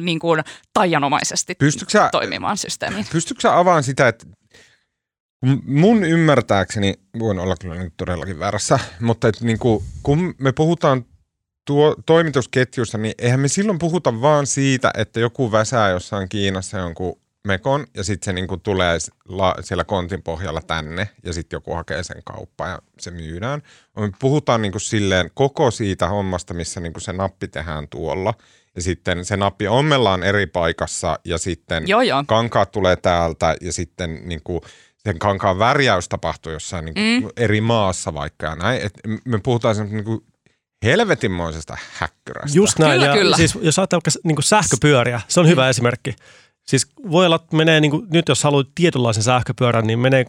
niin 0.00 0.18
kuin 0.18 0.44
taianomaisesti 0.72 1.56
sä, 1.88 2.08
toimimaan 2.12 2.56
systeemiin. 2.56 3.06
Pystytkö 3.12 3.52
avaan 3.52 3.82
sitä, 3.82 4.08
että 4.08 4.26
mun 5.66 6.04
ymmärtääkseni, 6.04 6.94
voin 7.18 7.38
olla 7.38 7.54
kyllä 7.60 7.74
nyt 7.74 7.94
todellakin 7.96 8.38
väärässä, 8.38 8.78
mutta 9.00 9.28
että 9.28 9.44
niin 9.44 9.58
kuin, 9.58 9.84
kun 10.02 10.34
me 10.38 10.52
puhutaan 10.52 11.04
tuo, 11.66 11.96
toimitusketjussa, 12.06 12.98
niin 12.98 13.14
eihän 13.18 13.40
me 13.40 13.48
silloin 13.48 13.78
puhuta 13.78 14.20
vaan 14.20 14.46
siitä, 14.46 14.90
että 14.96 15.20
joku 15.20 15.52
väsää 15.52 15.90
jossain 15.90 16.28
Kiinassa 16.28 16.78
jonkun 16.78 17.23
mekon 17.48 17.86
ja 17.96 18.04
sitten 18.04 18.24
se 18.24 18.32
niinku 18.32 18.56
tulee 18.56 18.98
la, 19.28 19.54
siellä 19.60 19.84
kontin 19.84 20.22
pohjalla 20.22 20.60
tänne 20.60 21.08
ja 21.24 21.32
sitten 21.32 21.56
joku 21.56 21.74
hakee 21.74 22.02
sen 22.02 22.22
kauppaan 22.24 22.70
ja 22.70 22.78
se 23.00 23.10
myydään. 23.10 23.62
Me 23.98 24.10
puhutaan 24.18 24.62
niinku 24.62 24.78
silleen 24.78 25.30
koko 25.34 25.70
siitä 25.70 26.08
hommasta, 26.08 26.54
missä 26.54 26.80
niinku 26.80 27.00
se 27.00 27.12
nappi 27.12 27.48
tehdään 27.48 27.88
tuolla 27.88 28.34
ja 28.76 28.82
sitten 28.82 29.24
se 29.24 29.36
nappi 29.36 29.68
ommellaan 29.68 30.22
eri 30.22 30.46
paikassa 30.46 31.18
ja 31.24 31.38
sitten 31.38 31.88
joo, 31.88 32.02
joo. 32.02 32.24
kankaat 32.26 32.72
tulee 32.72 32.96
täältä 32.96 33.56
ja 33.60 33.72
sitten 33.72 34.20
niinku 34.24 34.60
sen 34.96 35.18
kankaan 35.18 35.58
värjäys 35.58 36.08
tapahtuu 36.08 36.52
jossain 36.52 36.84
niinku 36.84 37.26
mm. 37.26 37.32
eri 37.36 37.60
maassa 37.60 38.14
vaikka 38.14 38.46
ja 38.46 38.54
näin. 38.54 38.82
Et 38.82 39.00
me 39.24 39.40
puhutaan 39.42 39.74
sen 39.74 39.90
niinku 39.90 40.24
helvetinmoisesta 40.84 41.76
häkkyrästä. 41.92 42.58
Just 42.58 42.78
näin. 42.78 42.92
Kyllä, 42.92 43.06
ja 43.06 43.12
kyllä. 43.12 43.36
Siis, 43.36 43.58
jos 43.60 43.78
ajattelee 43.78 44.00
vaikka 44.06 44.20
niin 44.24 44.42
sähköpyöriä, 44.42 45.20
se 45.28 45.40
on 45.40 45.48
hyvä 45.48 45.62
mm. 45.62 45.70
esimerkki. 45.70 46.16
Siis 46.66 46.86
voi 47.10 47.26
olla, 47.26 47.36
että 47.36 47.56
menee, 47.56 47.80
niin 47.80 47.90
kuin, 47.90 48.06
nyt 48.12 48.28
jos 48.28 48.44
haluat 48.44 48.66
tietynlaisen 48.74 49.22
sähköpyörän, 49.22 49.86
niin 49.86 49.98
menee 49.98 50.24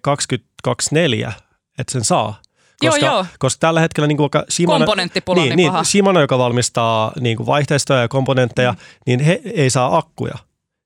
22.4, 0.67 1.31
että 1.79 1.91
sen 1.91 2.03
saa. 2.03 2.41
Koska, 2.79 3.05
joo, 3.05 3.13
joo. 3.13 3.25
koska 3.39 3.59
tällä 3.59 3.79
hetkellä 3.79 4.07
niin 4.07 4.17
kuin 4.17 4.29
Shimano, 4.51 4.77
Komponenttipula 4.79 5.41
niin, 5.41 5.55
niin, 5.55 5.73
niin 5.73 5.85
Shimano, 5.85 6.21
joka 6.21 6.37
valmistaa 6.37 7.11
niin 7.19 7.37
kuin 7.37 7.47
vaihteistoja 7.47 8.01
ja 8.01 8.07
komponentteja, 8.07 8.71
mm. 8.71 8.77
niin 9.05 9.19
he 9.19 9.41
ei 9.53 9.69
saa 9.69 9.97
akkuja. 9.97 10.35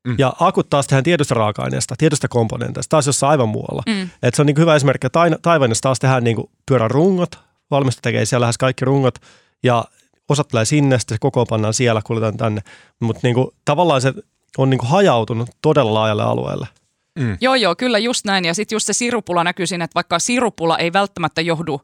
Mm. 0.07 0.15
Ja 0.17 0.33
akut 0.39 0.69
taas 0.69 0.88
tehdään 0.88 1.03
tietystä 1.03 1.35
raaka-aineesta, 1.35 1.95
tietystä 1.97 2.27
komponenteista, 2.27 2.89
taas 2.89 3.07
jossain 3.07 3.31
aivan 3.31 3.49
muualla. 3.49 3.83
Mm. 3.85 4.09
Et 4.23 4.35
se 4.35 4.41
on 4.41 4.45
niin 4.45 4.55
kuin 4.55 4.62
hyvä 4.62 4.75
esimerkki, 4.75 5.07
että 5.07 5.19
Taiwanissa 5.41 5.81
taas 5.81 5.99
tehdään 5.99 6.23
niin 6.23 6.35
kuin 6.35 6.49
pyörän 6.65 6.91
rungot, 6.91 7.39
valmistaja 7.71 8.01
tekee 8.01 8.25
siellä 8.25 8.43
lähes 8.43 8.57
kaikki 8.57 8.85
rungot, 8.85 9.15
ja 9.63 9.85
osat 10.29 10.47
tulee 10.47 10.65
sinne, 10.65 10.99
sitten 10.99 11.15
se 11.15 11.19
koko 11.19 11.45
pannaan 11.45 11.73
siellä, 11.73 12.01
kuljetaan 12.03 12.38
tänne. 12.38 12.62
Mutta 12.99 13.19
niin 13.23 13.35
tavallaan 13.65 14.01
se 14.01 14.13
on 14.57 14.69
niin 14.69 14.77
kuin 14.77 14.89
hajautunut 14.89 15.49
todella 15.62 15.93
laajalle 15.93 16.23
alueelle. 16.23 16.67
Mm. 17.19 17.38
Joo, 17.41 17.55
joo, 17.55 17.75
kyllä 17.75 17.97
just 17.97 18.25
näin. 18.25 18.45
Ja 18.45 18.53
sitten 18.53 18.75
just 18.75 18.85
se 18.85 18.93
sirupula 18.93 19.43
näkyy 19.43 19.67
siinä, 19.67 19.85
että 19.85 19.95
vaikka 19.95 20.19
sirupula 20.19 20.77
ei 20.77 20.93
välttämättä 20.93 21.41
johdu 21.41 21.81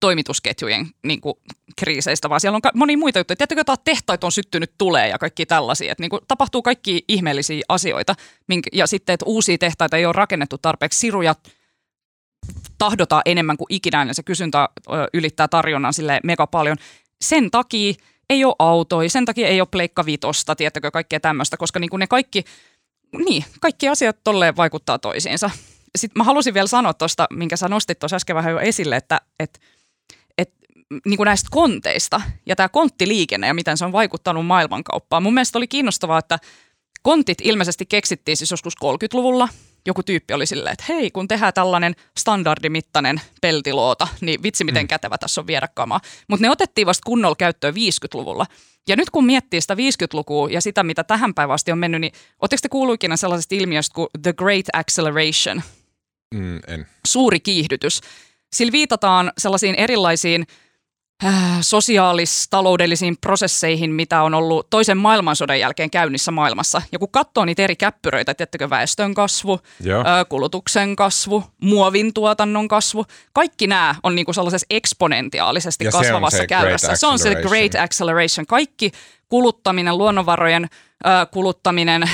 toimitusketjujen 0.00 0.90
niin 1.02 1.20
kuin, 1.20 1.34
kriiseistä, 1.76 2.30
vaan 2.30 2.40
siellä 2.40 2.56
on 2.56 2.62
ka- 2.62 2.70
moni 2.74 2.96
muita 2.96 3.18
juttuja. 3.18 3.36
Tiedättekö, 3.36 3.60
että 3.60 3.76
tehtaita 3.84 4.26
on 4.26 4.32
syttynyt 4.32 4.72
tulee 4.78 5.08
ja 5.08 5.18
kaikki 5.18 5.46
tällaisia. 5.46 5.92
Että, 5.92 6.02
niin 6.02 6.10
kuin, 6.10 6.20
tapahtuu 6.28 6.62
kaikki 6.62 7.04
ihmeellisiä 7.08 7.62
asioita. 7.68 8.14
Minkä, 8.48 8.70
ja 8.72 8.86
sitten, 8.86 9.14
että 9.14 9.26
uusia 9.26 9.58
tehtaita 9.58 9.96
ei 9.96 10.06
ole 10.06 10.12
rakennettu 10.12 10.58
tarpeeksi. 10.58 10.98
Siruja 10.98 11.34
tahdotaan 12.78 13.22
enemmän 13.24 13.56
kuin 13.56 13.66
ikinä, 13.70 14.04
ja 14.08 14.14
se 14.14 14.22
kysyntä 14.22 14.68
ylittää 15.14 15.48
tarjonnan 15.48 15.94
sille 15.94 16.20
mega 16.24 16.46
paljon. 16.46 16.76
Sen 17.20 17.50
takia 17.50 17.94
ei 18.30 18.44
ole 18.44 18.54
autoja, 18.58 19.10
sen 19.10 19.24
takia 19.24 19.48
ei 19.48 19.60
ole 19.60 19.68
pleikka 19.70 20.06
vitosta, 20.06 20.56
tiedättekö, 20.56 20.90
kaikkea 20.90 21.20
tämmöistä, 21.20 21.56
koska 21.56 21.78
niin 21.78 21.90
kuin 21.90 22.00
ne 22.00 22.06
kaikki, 22.06 22.44
niin, 23.24 23.44
kaikki 23.60 23.88
asiat 23.88 24.16
tolleen 24.24 24.56
vaikuttaa 24.56 24.98
toisiinsa. 24.98 25.50
Sitten 25.96 26.20
mä 26.20 26.24
halusin 26.24 26.54
vielä 26.54 26.66
sanoa 26.66 26.94
tuosta, 26.94 27.26
minkä 27.30 27.56
sä 27.56 27.68
nostit 27.68 27.98
tuossa 27.98 28.16
äsken 28.16 28.36
vähän 28.36 28.52
jo 28.52 28.58
esille, 28.58 28.96
että, 28.96 29.20
että, 29.40 29.60
että 30.38 30.54
niin 31.06 31.16
kuin 31.16 31.26
näistä 31.26 31.48
konteista 31.50 32.20
ja 32.46 32.56
tämä 32.56 32.68
konttiliikenne 32.68 33.46
ja 33.46 33.54
miten 33.54 33.76
se 33.76 33.84
on 33.84 33.92
vaikuttanut 33.92 34.46
maailmankauppaan. 34.46 35.22
Mun 35.22 35.34
mielestä 35.34 35.58
oli 35.58 35.68
kiinnostavaa, 35.68 36.18
että 36.18 36.38
kontit 37.02 37.38
ilmeisesti 37.42 37.86
keksittiin 37.86 38.36
siis 38.36 38.50
joskus 38.50 38.74
30-luvulla– 38.84 39.48
joku 39.86 40.02
tyyppi 40.02 40.34
oli 40.34 40.46
silleen, 40.46 40.72
että 40.72 40.84
hei, 40.88 41.10
kun 41.10 41.28
tehdään 41.28 41.52
tällainen 41.52 41.94
standardimittainen 42.18 43.20
peltiloota, 43.40 44.08
niin 44.20 44.42
vitsi 44.42 44.64
miten 44.64 44.84
mm. 44.84 44.88
kätevä 44.88 45.18
tässä 45.18 45.40
on 45.40 45.46
viedä 45.46 45.68
kamaa. 45.74 46.00
Mutta 46.28 46.42
ne 46.46 46.50
otettiin 46.50 46.86
vasta 46.86 47.06
kunnolla 47.06 47.36
käyttöön 47.36 47.74
50-luvulla. 47.74 48.46
Ja 48.88 48.96
nyt 48.96 49.10
kun 49.10 49.26
miettii 49.26 49.60
sitä 49.60 49.74
50-lukua 49.74 50.50
ja 50.50 50.60
sitä, 50.60 50.82
mitä 50.82 51.04
tähän 51.04 51.34
päivään 51.34 51.54
asti 51.54 51.72
on 51.72 51.78
mennyt, 51.78 52.00
niin 52.00 52.12
oletteko 52.40 52.60
te 52.62 52.68
kuullut 52.68 52.94
ikinä 52.94 53.16
sellaisesta 53.16 53.54
ilmiöstä 53.54 53.94
kuin 53.94 54.08
The 54.22 54.32
Great 54.32 54.66
Acceleration? 54.72 55.62
Mm, 56.34 56.60
en. 56.66 56.86
Suuri 57.06 57.40
kiihdytys. 57.40 58.00
Sillä 58.52 58.72
viitataan 58.72 59.32
sellaisiin 59.38 59.74
erilaisiin– 59.74 60.46
sosiaalis-taloudellisiin 61.60 63.16
prosesseihin, 63.20 63.92
mitä 63.92 64.22
on 64.22 64.34
ollut 64.34 64.70
toisen 64.70 64.98
maailmansodan 64.98 65.60
jälkeen 65.60 65.90
käynnissä 65.90 66.30
maailmassa. 66.30 66.82
Ja 66.92 66.98
kun 66.98 67.08
katsoo 67.10 67.44
niitä 67.44 67.62
eri 67.62 67.76
käppyröitä, 67.76 68.34
tiettäkö 68.34 68.70
väestön 68.70 69.14
kasvu, 69.14 69.60
Joo. 69.80 70.00
Äh, 70.00 70.26
kulutuksen 70.28 70.96
kasvu, 70.96 71.44
muovin 71.60 72.14
tuotannon 72.14 72.68
kasvu, 72.68 73.04
kaikki 73.32 73.66
nämä 73.66 73.94
on 74.02 74.14
niinku 74.14 74.32
sellaisessa 74.32 74.66
eksponentiaalisesti 74.70 75.84
ja 75.84 75.90
kasvavassa 75.90 76.38
se 76.38 76.46
käyrässä. 76.46 76.96
Se 76.96 77.06
on 77.06 77.18
se 77.18 77.34
great 77.34 77.74
acceleration. 77.74 78.46
Kaikki 78.46 78.92
kuluttaminen, 79.32 79.98
luonnonvarojen 79.98 80.68
kuluttaminen, 81.30 82.10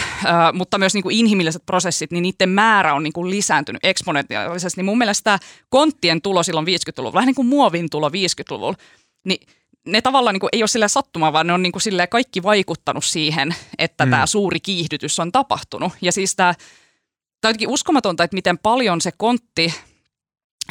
mutta 0.52 0.78
myös 0.78 0.94
niin 0.94 1.02
kuin 1.02 1.16
inhimilliset 1.16 1.62
prosessit, 1.66 2.10
niin 2.10 2.22
niiden 2.22 2.48
määrä 2.48 2.94
on 2.94 3.02
niin 3.02 3.12
kuin 3.12 3.30
lisääntynyt 3.30 3.84
eksponentiaalisesti. 3.84 4.78
Niin 4.78 4.86
mun 4.86 4.98
mielestä 4.98 5.24
tämä 5.24 5.38
konttien 5.68 6.22
tulo 6.22 6.42
silloin 6.42 6.66
50-luvulla, 6.66 7.14
vähän 7.14 7.26
niin 7.26 7.34
kuin 7.34 7.48
muovin 7.48 7.90
tulo 7.90 8.08
50-luvulla, 8.08 8.76
niin 9.24 9.46
ne 9.86 10.00
tavallaan 10.00 10.34
niin 10.34 10.40
kuin 10.40 10.50
ei 10.52 10.62
ole 10.62 10.68
sillä 10.68 10.88
sattumaa, 10.88 11.32
vaan 11.32 11.46
ne 11.46 11.52
on 11.52 11.62
niin 11.62 11.72
kuin 11.72 11.82
kaikki 12.10 12.42
vaikuttanut 12.42 13.04
siihen, 13.04 13.54
että 13.78 14.06
mm. 14.06 14.10
tämä 14.10 14.26
suuri 14.26 14.60
kiihdytys 14.60 15.20
on 15.20 15.32
tapahtunut. 15.32 15.92
Ja 16.00 16.12
siis 16.12 16.36
tämä, 16.36 16.54
tämä 17.40 17.54
on 17.60 17.72
uskomatonta, 17.72 18.24
että 18.24 18.34
miten 18.34 18.58
paljon 18.58 19.00
se 19.00 19.10
kontti 19.16 19.74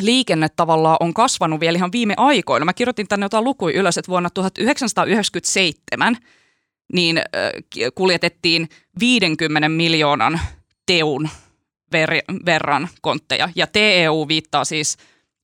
liikenne 0.02 0.50
tavallaan 0.50 0.98
on 1.00 1.14
kasvanut 1.14 1.60
vielä 1.60 1.76
ihan 1.76 1.92
viime 1.92 2.14
aikoina. 2.18 2.66
Mä 2.66 2.74
kirjoitin 2.74 3.08
tänne 3.08 3.26
jotain 3.26 3.44
lukuja 3.44 3.80
ylös, 3.80 3.98
että 3.98 4.10
vuonna 4.10 4.30
1997 4.30 6.18
niin 6.94 7.22
kuljetettiin 7.96 8.70
50 9.00 9.70
miljoonan 9.70 10.40
teun 10.86 11.30
ver- 11.96 12.46
verran 12.46 12.90
kontteja. 13.02 13.50
Ja 13.56 13.68
TEU 13.68 14.28
viittaa 14.28 14.66
siis 14.66 14.98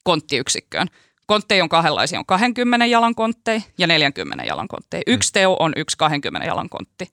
konttiyksikköön. 0.04 0.88
Kontteja 1.26 1.64
on 1.64 1.70
kahdenlaisia, 1.70 2.20
on 2.20 2.26
20 2.26 2.86
jalan 2.86 3.16
kontteja 3.16 3.62
ja 3.78 3.88
40 3.88 4.44
jalan 4.44 4.68
kontteja. 4.68 5.04
Yksi 5.08 5.30
mm. 5.30 5.34
teu 5.34 5.56
on 5.60 5.74
yksi 5.76 5.98
20 5.98 6.48
jalan 6.48 6.70
kontti. 6.70 7.08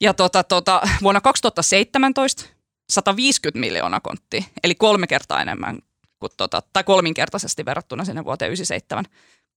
Ja 0.00 0.14
tota, 0.14 0.44
tota, 0.44 0.80
vuonna 1.02 1.20
2017 1.20 2.44
150 2.90 3.60
miljoonaa 3.60 4.00
konttia, 4.00 4.42
eli 4.64 4.74
kolme 4.74 5.06
kertaa 5.06 5.42
enemmän 5.42 5.78
kuin 6.18 6.32
tota, 6.36 6.62
tai 6.72 6.84
kolminkertaisesti 6.84 7.64
verrattuna 7.64 8.04
sinne 8.04 8.24
vuoteen 8.24 8.48
97. 8.48 9.04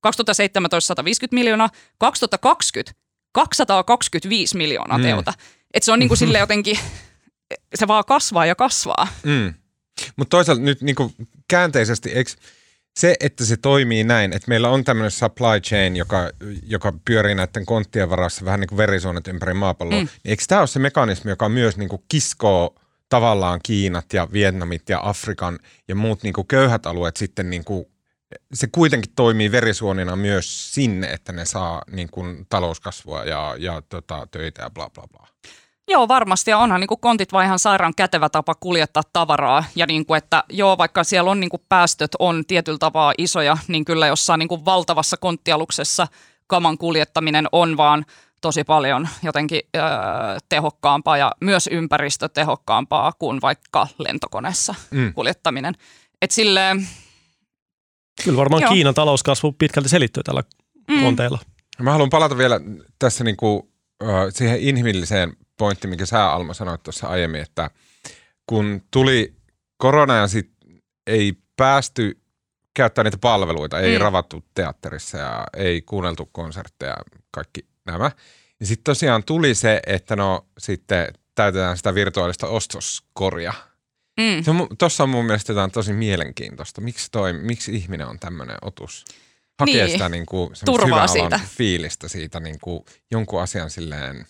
2017 0.02 0.88
150 0.88 1.36
miljoonaa, 1.36 1.70
2020 1.98 3.02
225 3.32 4.58
miljoonaa 4.58 4.98
mm. 4.98 5.04
teota. 5.04 5.34
Että 5.74 5.86
se 5.86 5.92
on 5.92 6.00
niin 6.00 6.08
kuin 6.08 6.18
sille 6.18 6.40
jotenkin, 6.46 6.80
se 7.76 7.88
vaan 7.88 8.04
kasvaa 8.08 8.46
ja 8.46 8.56
kasvaa. 8.56 9.08
Mm. 9.24 9.54
Mutta 10.16 10.38
toisaalta 10.38 10.62
nyt 10.62 10.82
niin 10.82 10.96
kuin 10.96 11.14
käänteisesti, 11.48 12.10
eikö 12.10 12.32
se, 13.00 13.16
että 13.20 13.46
se 13.46 13.58
toimii 13.58 14.04
näin, 14.04 14.34
että 14.34 14.48
meillä 14.48 14.70
on 14.70 14.84
tämmöinen 14.84 15.12
supply 15.12 15.60
chain, 15.62 15.96
joka, 15.96 16.30
joka 16.68 16.94
pyörii 17.06 17.36
näiden 17.36 17.66
konttien 17.66 18.10
varassa 18.10 18.46
vähän 18.46 18.60
niin 18.60 18.68
kuin 18.68 18.78
verisuonet 18.78 19.28
ympäri 19.28 19.54
maapalloa, 19.54 20.00
mm. 20.00 20.06
niin 20.06 20.32
eikö 20.32 20.44
tämä 20.48 20.62
ole 20.62 20.68
se 20.68 20.80
mekanismi, 20.80 21.32
joka 21.32 21.50
myös 21.50 21.78
niin 21.78 21.90
kuin 21.90 22.04
kiskoo 22.08 22.76
tavallaan 23.10 23.60
Kiinat 23.64 24.14
ja 24.14 24.28
Vietnamit 24.34 24.90
ja 24.90 25.00
Afrikan 25.04 25.60
ja 25.88 25.96
muut 25.96 26.24
niin 26.24 26.34
kuin 26.34 26.48
köyhät 26.48 26.86
alueet 26.86 27.18
sitten 27.18 27.50
niin 27.50 27.64
kuin 27.64 27.86
se 28.54 28.68
kuitenkin 28.72 29.12
toimii 29.16 29.52
verisuonina 29.52 30.16
myös 30.16 30.74
sinne, 30.74 31.08
että 31.08 31.32
ne 31.32 31.46
saa 31.46 31.82
niin 31.92 32.10
kuin 32.12 32.46
talouskasvua 32.50 33.24
ja, 33.24 33.56
ja 33.58 33.82
tota, 33.90 34.28
töitä 34.32 34.62
ja 34.62 34.70
bla 34.70 34.90
bla 34.90 35.04
bla. 35.12 35.28
Joo, 35.88 36.08
varmasti. 36.08 36.52
Ja 36.52 36.58
onhan 36.58 36.80
niin 36.80 36.88
kuin 36.88 37.00
kontit 37.00 37.34
vaan 37.34 37.46
ihan 37.46 37.60
sairaan 37.60 37.94
kätevä 37.96 38.30
tapa 38.30 38.56
kuljettaa 38.56 39.04
tavaraa. 39.14 39.64
Ja 39.76 39.86
niin 39.86 40.06
kuin, 40.06 40.18
että 40.18 40.44
joo, 40.50 40.78
vaikka 40.78 41.04
siellä 41.04 41.32
on 41.32 41.40
niin 41.40 41.50
kuin 41.50 41.64
päästöt 41.70 42.12
on 42.20 42.44
tietyllä 42.48 42.78
tapaa 42.78 43.14
isoja, 43.18 43.58
niin 43.68 43.86
kyllä 43.86 44.08
jossain 44.08 44.40
niin 44.40 44.48
kuin 44.48 44.66
valtavassa 44.66 45.18
konttialuksessa 45.18 46.08
kaman 46.48 46.78
kuljettaminen 46.78 47.48
on 47.52 47.78
vaan 47.78 48.06
tosi 48.42 48.64
paljon 48.64 49.08
jotenkin 49.24 49.62
öö, 49.76 49.84
tehokkaampaa 50.50 51.18
ja 51.18 51.32
myös 51.42 51.70
ympäristötehokkaampaa 51.72 53.12
kuin 53.20 53.42
vaikka 53.42 53.88
lentokoneessa 53.98 54.76
mm. 54.92 55.14
kuljettaminen. 55.14 55.74
Et 56.22 56.32
silleen, 56.32 56.88
Kyllä 58.24 58.38
varmaan 58.38 58.62
Joo. 58.62 58.72
Kiinan 58.72 58.94
talouskasvu 58.94 59.52
pitkälti 59.52 59.90
selittyy 59.90 60.24
tällä 60.24 60.44
mm. 60.88 61.02
konteilla. 61.02 61.40
Mä 61.80 61.92
haluan 61.92 62.10
palata 62.10 62.38
vielä 62.38 62.60
tässä 63.00 63.24
niin 63.24 63.38
kuin, 63.38 63.64
siihen 64.30 64.60
inhimilliseen 64.60 65.34
pointtiin, 65.58 65.90
mikä 65.90 66.06
sä 66.06 66.32
Alma 66.32 66.54
sanoit 66.54 66.84
tuossa 66.84 67.08
aiemmin, 67.08 67.42
että 67.42 67.70
kun 68.48 68.82
tuli 68.92 69.36
korona 69.78 70.16
ja 70.16 70.28
sit 70.28 70.52
ei 71.08 71.34
päästy 71.58 72.22
käyttää 72.74 73.04
niitä 73.04 73.18
palveluita, 73.18 73.80
ei 73.80 73.98
mm. 73.98 74.02
ravattu 74.02 74.44
teatterissa 74.54 75.18
ja 75.18 75.44
ei 75.58 75.82
kuunneltu 75.82 76.30
konsertteja, 76.32 76.98
kaikki 77.32 77.66
nämä. 77.86 78.12
Ja 78.60 78.66
sitten 78.66 78.84
tosiaan 78.84 79.24
tuli 79.24 79.56
se, 79.56 79.82
että 79.88 80.16
no 80.16 80.46
sitten 80.58 81.14
täytetään 81.36 81.78
sitä 81.78 81.96
virtuaalista 81.96 82.48
ostoskoria– 82.48 83.54
Mm. 84.20 84.68
Tuossa 84.78 85.04
on 85.04 85.10
mun 85.10 85.26
mielestä 85.26 85.52
jotain 85.52 85.72
tosi 85.72 85.94
mielenkiintoista. 85.94 86.82
Miksi, 86.82 87.08
toi, 87.12 87.34
miksi 87.34 87.76
ihminen 87.76 88.08
on 88.08 88.20
tämmöinen 88.20 88.58
otus? 88.62 89.06
Hakee 89.60 89.84
niin. 89.84 89.92
sitä 89.92 90.10
niin 90.10 90.26
kuin, 90.26 90.50
Turvaa 90.66 91.08
siitä. 91.08 91.40
fiilistä 91.58 92.08
siitä 92.08 92.40
niin 92.40 92.58
kuin, 92.62 92.86
jonkun 93.12 93.42
asian 93.42 93.70
silleen 93.70 94.26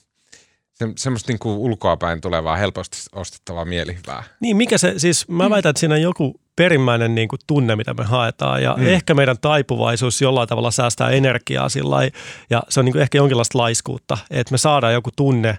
se, 0.73 0.93
semmoista 0.97 1.31
niin 1.31 1.39
kuin 1.39 1.57
ulkoapäin 1.57 2.21
tulevaa, 2.21 2.55
helposti 2.55 2.97
ostettavaa 3.15 3.65
mielihyvää. 3.65 4.23
Niin, 4.39 4.57
mikä 4.57 4.77
se, 4.77 4.93
siis 4.97 5.27
mä 5.27 5.49
väitän, 5.49 5.69
että 5.69 5.79
siinä 5.79 5.95
on 5.95 6.01
joku 6.01 6.41
perimmäinen 6.55 7.15
niin 7.15 7.27
kuin 7.27 7.39
tunne, 7.47 7.75
mitä 7.75 7.93
me 7.93 8.03
haetaan 8.03 8.63
ja 8.63 8.75
mm. 8.77 8.87
ehkä 8.87 9.13
meidän 9.13 9.37
taipuvaisuus 9.41 10.21
jollain 10.21 10.47
tavalla 10.47 10.71
säästää 10.71 11.09
energiaa 11.09 11.69
sillä 11.69 11.97
ja 12.49 12.63
se 12.69 12.79
on 12.79 12.85
niin 12.85 12.93
kuin 12.93 13.01
ehkä 13.01 13.17
jonkinlaista 13.17 13.57
laiskuutta, 13.57 14.17
että 14.31 14.51
me 14.51 14.57
saadaan 14.57 14.93
joku 14.93 15.09
tunne 15.15 15.57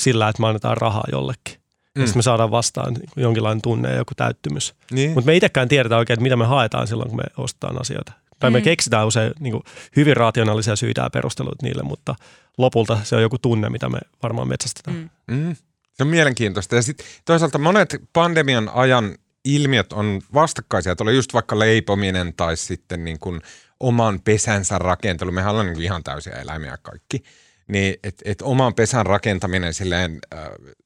sillä, 0.00 0.28
että 0.28 0.42
me 0.42 0.48
annetaan 0.48 0.76
rahaa 0.76 1.04
jollekin 1.12 1.63
mm. 1.94 2.02
ja 2.02 2.06
sitten 2.06 2.18
me 2.18 2.22
saadaan 2.22 2.50
vastaan 2.50 2.96
jonkinlainen 3.16 3.62
tunne 3.62 3.90
ja 3.90 3.96
joku 3.96 4.12
täyttymys. 4.16 4.74
Niin. 4.90 5.10
Mutta 5.10 5.26
me 5.26 5.36
itsekään 5.36 5.68
tiedetä 5.68 5.96
oikein, 5.96 6.14
että 6.14 6.22
mitä 6.22 6.36
me 6.36 6.46
haetaan 6.46 6.86
silloin, 6.86 7.08
kun 7.08 7.18
me 7.18 7.24
ostetaan 7.36 7.80
asioita. 7.80 8.12
Tai 8.38 8.50
mm. 8.50 8.54
me 8.54 8.60
keksitään 8.60 9.06
usein 9.06 9.32
niin 9.40 9.52
kuin, 9.52 9.62
hyvin 9.96 10.16
rationaalisia 10.16 10.76
syitä 10.76 11.00
ja 11.00 11.10
perusteluita 11.10 11.66
niille, 11.66 11.82
mutta 11.82 12.14
lopulta 12.58 12.98
se 13.02 13.16
on 13.16 13.22
joku 13.22 13.38
tunne, 13.38 13.70
mitä 13.70 13.88
me 13.88 13.98
varmaan 14.22 14.48
metsästetään. 14.48 15.10
Mm. 15.28 15.36
Mm. 15.36 15.56
Se 15.92 16.02
on 16.02 16.08
mielenkiintoista. 16.08 16.76
Ja 16.76 16.82
sitten 16.82 17.06
toisaalta 17.24 17.58
monet 17.58 17.96
pandemian 18.12 18.70
ajan 18.74 19.14
ilmiöt 19.44 19.92
on 19.92 20.20
vastakkaisia. 20.34 20.96
Tulee 20.96 21.14
just 21.14 21.34
vaikka 21.34 21.58
leipominen 21.58 22.34
tai 22.36 22.56
sitten 22.56 23.04
niin 23.04 23.18
kuin 23.18 23.40
oman 23.80 24.20
pesänsä 24.20 24.78
rakentelu. 24.78 25.32
Mehän 25.32 25.50
ollaan 25.50 25.66
niin 25.66 25.82
ihan 25.82 26.04
täysiä 26.04 26.32
eläimiä 26.32 26.78
kaikki 26.82 27.22
niin 27.68 27.96
että 28.04 28.22
et 28.24 28.42
oman 28.42 28.74
pesän 28.74 29.06
rakentaminen 29.06 29.74
silleen, 29.74 30.18
äh, 30.34 30.40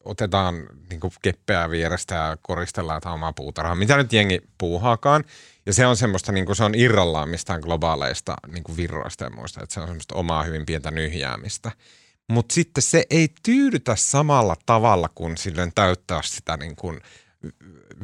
otetaan 0.04 0.54
niin 0.90 1.00
keppeää 1.22 1.70
vierestä 1.70 2.14
ja 2.14 2.36
koristellaan 2.42 3.00
tämä 3.00 3.14
omaa 3.14 3.32
puutarhaa, 3.32 3.74
mitä 3.74 3.96
nyt 3.96 4.12
jengi 4.12 4.40
puuhaakaan. 4.58 5.24
Ja 5.66 5.72
se 5.72 5.86
on 5.86 5.96
semmoista, 5.96 6.32
niin 6.32 6.46
kuin 6.46 6.56
se 6.56 6.64
on 6.64 6.74
irrallaan 6.74 7.28
mistään 7.28 7.60
globaaleista 7.60 8.36
niin 8.52 8.64
kuin 8.64 8.76
virroista 8.76 9.24
ja 9.24 9.30
muista, 9.30 9.62
että 9.62 9.74
se 9.74 9.80
on 9.80 9.86
semmoista 9.86 10.14
omaa 10.14 10.42
hyvin 10.42 10.66
pientä 10.66 10.90
nyhjäämistä. 10.90 11.70
Mutta 12.28 12.54
sitten 12.54 12.82
se 12.82 13.04
ei 13.10 13.28
tyydytä 13.42 13.96
samalla 13.96 14.56
tavalla 14.66 15.08
kuin 15.14 15.36
silleen 15.36 15.72
täyttää 15.74 16.20
sitä 16.22 16.56
niin 16.56 16.76
kuin 16.76 17.00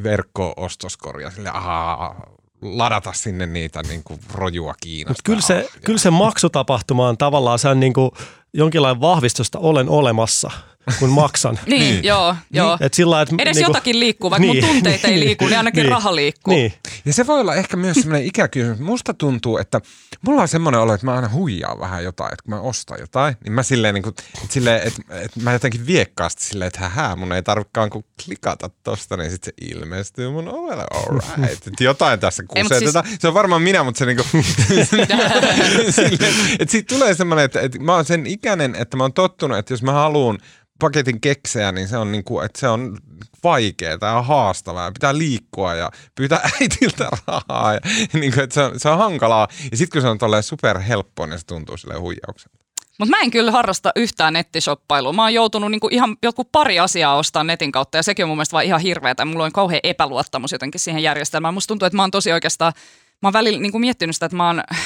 verkko-ostoskoria, 0.03 1.31
sille 1.31 1.49
ahaa, 1.49 2.31
ladata 2.63 3.13
sinne 3.13 3.47
niitä 3.47 3.83
niin 3.83 4.05
kuin 4.05 4.21
rojua 4.33 4.75
Kiinasta. 4.81 5.11
Mutta 5.11 5.23
kyllä 5.25 5.43
se, 5.43 5.55
Ja- 5.75 5.81
kyllä 5.85 5.99
se 5.99 6.11
maksutapahtuma 6.11 7.09
on 7.09 7.19
tavallaan 7.19 7.59
se 7.59 7.69
on 7.69 7.81
niin 7.81 7.93
kuin 7.93 8.11
jonkinlainen 8.55 9.01
vahvistusta 9.01 9.59
olen 9.59 9.89
olemassa, 9.89 10.51
kun 10.99 11.11
maksan. 11.11 11.59
Niin, 11.67 11.81
Niin. 11.81 12.05
joo, 12.05 12.37
joo. 12.51 12.77
Et 12.81 12.95
sillä, 12.95 13.23
et 13.23 13.29
Edes 13.39 13.57
niinku- 13.57 13.71
jotakin 13.71 14.01
liikkuu, 14.01 14.31
vaikka 14.31 14.47
mun 14.47 14.57
tunteet 14.57 15.05
ei 15.05 15.21
liiku, 15.25 15.47
niin 15.47 15.57
ainakin 15.57 15.89
raha 15.89 16.17
liikkuu. 16.17 16.55
Niin. 16.55 16.73
Ja 17.05 17.13
se 17.13 17.27
voi 17.27 17.41
olla 17.41 17.55
ehkä 17.55 17.77
myös 17.77 17.97
semmoinen 17.97 18.27
ikäkysymys. 18.27 18.79
Musta 18.79 19.15
tuntuu, 19.15 19.59
että 19.59 19.81
mulla 20.27 20.43
on 20.43 20.49
semmoinen 20.49 20.81
olo, 20.81 20.95
että 20.95 21.07
mä 21.07 21.15
aina 21.15 21.29
huijaan 21.29 21.81
vähän 21.81 22.05
jotain, 22.05 22.33
että 22.33 22.43
kun 22.43 22.55
mä 22.55 22.61
ostan 22.61 22.99
jotain, 23.01 23.37
niin 23.45 23.53
mä 23.53 23.63
silleen, 23.63 23.95
niin 23.95 24.03
kuin, 24.03 24.11
että, 24.19 24.25
silleen, 24.49 24.83
että, 24.83 25.03
että 25.21 25.41
mä 25.41 25.53
jotenkin 25.53 25.87
viekkaasti 25.87 26.45
silleen, 26.45 26.67
että 26.69 26.89
hää, 26.89 27.17
mun 27.17 27.33
ei 27.33 27.43
tarvikaan 27.43 27.91
kuin 27.91 28.05
klikata 28.25 28.71
tosta, 28.83 29.17
niin 29.17 29.31
sitten 29.31 29.53
se 29.61 29.67
ilmestyy 29.75 30.31
mun 30.31 30.49
ovelle, 30.49 30.85
alright. 30.95 31.67
Että 31.67 31.85
jotain 31.85 32.21
tässä 32.21 32.43
Ei, 32.55 32.63
mut 32.63 32.73
kusetetaan. 32.73 33.05
Se 33.21 33.29
on 33.29 33.35
varmaan 33.35 33.63
minä, 33.63 33.83
mutta 33.83 33.99
se 33.99 34.07
niinku, 34.07 34.23
silleen, 35.91 36.35
että 36.59 36.73
siitä 36.73 36.95
tulee 36.95 37.15
semmoinen, 37.15 37.45
että, 37.45 37.61
että 37.61 37.79
mä 37.81 37.95
oon 37.95 38.05
sen 38.05 38.27
ikäinen, 38.27 38.75
että 38.75 38.97
mä 38.97 39.05
oon 39.05 39.13
tottunut, 39.13 39.59
että 39.59 39.73
jos 39.73 39.83
mä 39.83 39.93
haluan 39.93 40.39
paketin 40.79 41.21
keksejä, 41.21 41.73
niin 41.73 41.89
se 41.89 41.97
on, 41.97 42.13
niin 42.13 42.25
kuin, 42.25 42.47
että 42.47 42.61
se 42.61 42.69
on 42.69 42.99
vaikeaa 43.45 43.99
ja 44.01 44.23
haastavaa 44.23 44.93
pitää 44.93 45.19
liikkua 45.19 45.75
ja 45.75 45.91
pyytää 46.15 46.51
äitiltä 46.61 47.09
rahaa. 47.27 47.75
Ja, 47.75 47.81
niin 48.13 48.33
kuin, 48.33 48.45
että 48.45 48.55
se, 48.55 48.63
on, 48.63 48.81
se 48.81 48.89
on 48.89 48.99
hankalaa. 48.99 49.49
Ja 49.71 49.77
sitten 49.77 49.93
kun 49.93 50.03
se 50.03 50.09
on 50.09 50.19
tolleen 50.19 50.43
superhelppoa, 50.43 51.27
niin 51.27 51.39
se 51.39 51.47
tuntuu 51.47 51.77
silleen 51.77 52.01
huijaukselta. 52.01 52.65
Mutta 52.99 53.11
mä 53.11 53.21
en 53.21 53.31
kyllä 53.31 53.51
harrasta 53.51 53.93
yhtään 53.97 54.33
nettisoppailua. 54.33 55.13
Mä 55.13 55.23
oon 55.23 55.35
joutunut 55.35 55.71
niinku 55.71 55.89
ihan 55.91 56.17
jotkut 56.23 56.53
pari 56.53 56.79
asiaa 56.79 57.17
ostaa 57.17 57.45
netin 57.45 57.73
kautta 57.73 57.99
ja 57.99 58.03
sekin 58.03 58.25
on 58.25 58.29
mun 58.29 58.37
mielestä 58.37 58.53
vaan 58.53 58.65
ihan 58.65 58.81
hirveätä. 58.81 59.25
Mulla 59.25 59.45
on 59.45 59.53
kauhean 59.53 59.81
epäluottamus 59.83 60.53
jotenkin 60.53 60.81
siihen 60.81 61.03
järjestelmään. 61.03 61.55
Musta 61.55 61.69
tuntuu, 61.69 61.87
että 61.87 61.97
mä 61.97 62.03
oon 62.03 62.11
tosi 62.11 62.33
oikeastaan, 62.33 62.73
mä 63.23 63.27
oon 63.27 63.33
välillä 63.33 63.61
niinku 63.61 63.79
miettinyt 63.79 64.17
sitä, 64.17 64.27
että 64.27 64.37
mä 64.37 64.47
oon, 64.47 64.63
äh, 64.73 64.79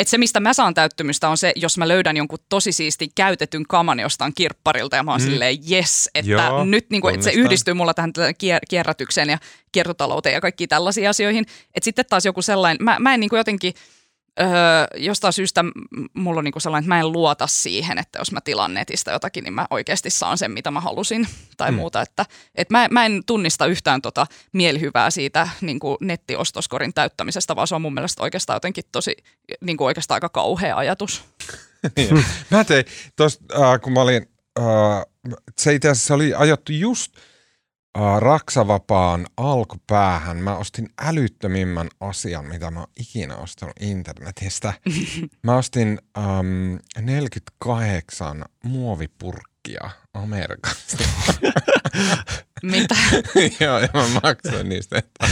että 0.00 0.10
se 0.10 0.18
mistä 0.18 0.40
mä 0.40 0.52
saan 0.52 0.74
täyttymystä 0.74 1.28
on 1.28 1.38
se, 1.38 1.52
jos 1.56 1.78
mä 1.78 1.88
löydän 1.88 2.16
jonkun 2.16 2.38
tosi 2.48 2.72
siisti 2.72 3.08
käytetyn 3.14 3.64
kaman 3.68 4.00
jostain 4.00 4.32
kirpparilta 4.34 4.96
ja 4.96 5.02
mä 5.02 5.10
oon 5.10 5.20
mm. 5.20 5.24
silleen 5.24 5.56
yes, 5.70 6.10
että 6.14 6.30
Joo, 6.30 6.64
nyt 6.64 6.90
niinku, 6.90 7.08
että 7.08 7.24
se 7.24 7.30
yhdistyy 7.30 7.74
mulla 7.74 7.94
tähän 7.94 8.12
kier- 8.18 8.66
kierrätykseen 8.68 9.30
ja 9.30 9.38
kiertotalouteen 9.72 10.32
ja 10.32 10.40
kaikkiin 10.40 10.68
tällaisiin 10.68 11.08
asioihin. 11.08 11.46
Että 11.74 11.84
sitten 11.84 12.04
taas 12.08 12.24
joku 12.24 12.42
sellainen, 12.42 12.84
mä, 12.84 12.96
mä 12.98 13.14
en 13.14 13.20
niinku 13.20 13.36
jotenkin, 13.36 13.74
öö, 14.40 14.48
jostain 14.96 15.32
syystä 15.32 15.64
mulla 16.14 16.38
on 16.38 16.44
niinku 16.44 16.60
sellainen, 16.60 16.84
että 16.84 16.94
mä 16.94 17.00
en 17.00 17.12
luota 17.12 17.46
siihen, 17.46 17.98
että 17.98 18.18
jos 18.18 18.32
mä 18.32 18.40
tilaan 18.40 18.74
netistä 18.74 19.10
jotakin, 19.10 19.44
niin 19.44 19.54
mä 19.54 19.66
oikeasti 19.70 20.10
saan 20.10 20.38
sen, 20.38 20.50
mitä 20.50 20.70
mä 20.70 20.80
halusin 20.80 21.28
tai 21.56 21.70
mm. 21.70 21.76
muuta. 21.76 22.02
Että, 22.02 22.26
et 22.54 22.70
mä, 22.70 22.88
mä 22.90 23.06
en 23.06 23.22
tunnista 23.26 23.66
yhtään 23.66 24.02
tota 24.02 24.26
mielihyvää 24.52 25.10
siitä 25.10 25.48
niinku 25.60 25.96
nettiostoskorin 26.00 26.94
täyttämisestä, 26.94 27.56
vaan 27.56 27.68
se 27.68 27.74
on 27.74 27.82
mun 27.82 27.94
mielestä 27.94 28.22
oikeastaan 28.22 28.56
jotenkin 28.56 28.84
tosi, 28.92 29.16
niinku 29.60 29.84
oikeastaan 29.84 30.16
aika 30.16 30.28
kauhea 30.28 30.76
ajatus. 30.76 31.24
Niin. 31.96 32.24
mä 32.50 32.64
tein, 32.64 32.84
tos, 33.16 33.38
äh, 33.54 33.80
kun 33.80 33.92
mä 33.92 34.00
olin, 34.00 34.26
äh, 34.58 34.64
se 35.58 35.74
itse 35.74 35.88
asiassa 35.88 36.14
oli 36.14 36.34
ajottu 36.34 36.72
just 36.72 37.12
Raksavapaan 38.18 39.26
alkupäähän. 39.36 40.36
Mä 40.36 40.56
ostin 40.56 40.88
älyttömimmän 40.98 41.88
asian, 42.00 42.46
mitä 42.46 42.70
mä 42.70 42.80
oon 42.80 42.88
ikinä 43.00 43.36
ostanut 43.36 43.74
internetistä. 43.80 44.72
Mä 45.42 45.56
ostin 45.56 45.98
ähm, 46.18 46.74
48 47.00 48.44
muovipurkkia 48.64 49.90
Amerikasta. 50.14 50.96
Mitä? 52.62 52.94
Joo, 53.60 53.78
ja 53.78 53.88
mä 53.94 54.04
maksoin 54.22 54.68
niistä 54.68 54.98
että 54.98 55.26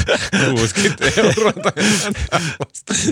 60 0.50 1.04
euroa. 1.16 1.52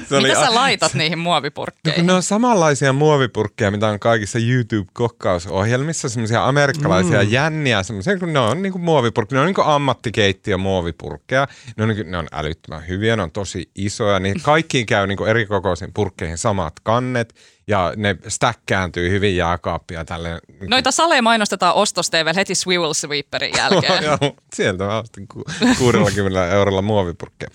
Se 0.09 0.21
Mitä 0.23 0.41
a- 0.41 0.45
sä 0.45 0.55
laitat 0.55 0.95
niihin 0.95 1.19
No, 1.19 1.23
muovipurkkeihin? 1.23 2.01
kun 2.01 2.07
ne 2.07 2.13
on 2.13 2.23
samanlaisia 2.23 2.93
muovipurkkeja, 2.93 3.71
mitä 3.71 3.89
on 3.89 4.01
kaikissa 4.01 4.39
YouTube-kokkausohjelmissa, 4.39 6.09
semmoisia 6.09 6.47
amerikkalaisia 6.49 7.23
mm. 7.25 7.31
jänniä, 7.31 7.83
semmoisia, 7.83 8.19
kun 8.19 8.33
ne 8.33 8.39
on 8.39 8.63
niin 8.63 8.73
kuin 8.73 8.83
muovipurkkeja, 8.83 9.37
ne 9.37 9.41
on 9.41 9.47
niin 9.47 9.55
kuin 9.55 9.67
ammattikeittiö 9.67 10.59
muovipurkkeja, 10.59 11.49
ne 11.77 11.83
on, 11.83 11.89
niin 11.89 11.97
kuin, 11.97 12.11
ne 12.11 12.19
on 12.19 12.27
älyttömän 12.33 12.89
hyviä, 12.89 13.17
ne 13.17 13.23
on 13.23 13.31
tosi 13.33 13.71
isoja, 13.75 14.21
niin 14.21 14.43
kaikkiin 14.43 14.87
käy 14.87 15.07
niin 15.07 15.19
kuin 15.19 15.31
eri 15.31 15.47
kokoisiin 15.47 15.91
purkkeihin 15.95 16.39
samat 16.39 16.73
kannet, 16.83 17.35
ja 17.69 17.93
ne 17.97 18.17
stäkkääntyy 18.29 19.11
hyvin 19.11 19.37
jääkaappia 19.37 20.05
tälleen. 20.05 20.41
Niin 20.61 20.71
Noita 20.71 20.91
saleja 20.91 21.23
mainostetaan 21.23 21.75
ostosteivellä 21.75 22.39
heti 22.39 22.55
Swivel 22.55 22.93
Sweeperin 22.95 23.55
jälkeen. 23.59 24.05
Joo, 24.05 24.19
sieltä 24.55 24.85
mä 24.85 24.99
ostin 24.99 25.29
ku- 25.29 25.45
60 25.79 26.51
eurolla 26.51 26.83
muovipurkkeja. 26.83 27.51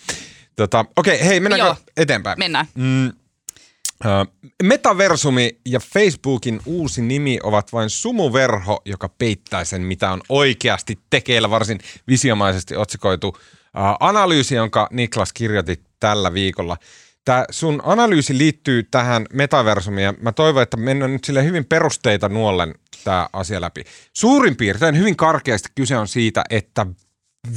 Tota, 0.56 0.86
Okei, 0.96 1.26
hei, 1.26 1.40
mennäänkö 1.40 1.66
Joo. 1.68 1.76
eteenpäin? 1.98 2.40
Mennään. 2.40 2.66
Mm, 2.76 3.12
Metaversumi 4.64 5.60
ja 5.66 5.80
Facebookin 5.80 6.62
uusi 6.66 7.02
nimi 7.02 7.40
ovat 7.44 7.74
vain 7.74 7.90
sumuverho, 7.90 8.82
joka 8.86 9.10
peittää 9.10 9.66
sen, 9.66 9.82
mitä 9.82 10.12
on 10.12 10.22
oikeasti 10.30 11.00
tekeillä. 11.10 11.50
Varsin 11.50 11.80
visiomaisesti 12.08 12.76
otsikoitu 12.76 13.38
analyysi, 14.00 14.56
jonka 14.56 14.88
Niklas 14.92 15.34
kirjoitti 15.34 15.84
tällä 16.00 16.34
viikolla. 16.34 16.78
Tämä 17.26 17.46
sun 17.52 17.82
analyysi 17.84 18.38
liittyy 18.38 18.84
tähän 18.84 19.26
metaversumiin 19.34 20.06
ja 20.06 20.14
mä 20.22 20.32
toivon, 20.32 20.64
että 20.64 20.78
mennään 20.78 21.14
nyt 21.14 21.24
sille 21.24 21.44
hyvin 21.44 21.66
perusteita 21.66 22.30
nuollen 22.30 22.76
tämä 23.04 23.30
asia 23.34 23.62
läpi. 23.62 23.84
Suurin 24.14 24.56
piirtein 24.56 24.98
hyvin 24.98 25.16
karkeasti 25.16 25.70
kyse 25.76 25.98
on 25.98 26.08
siitä, 26.08 26.44
että 26.50 26.86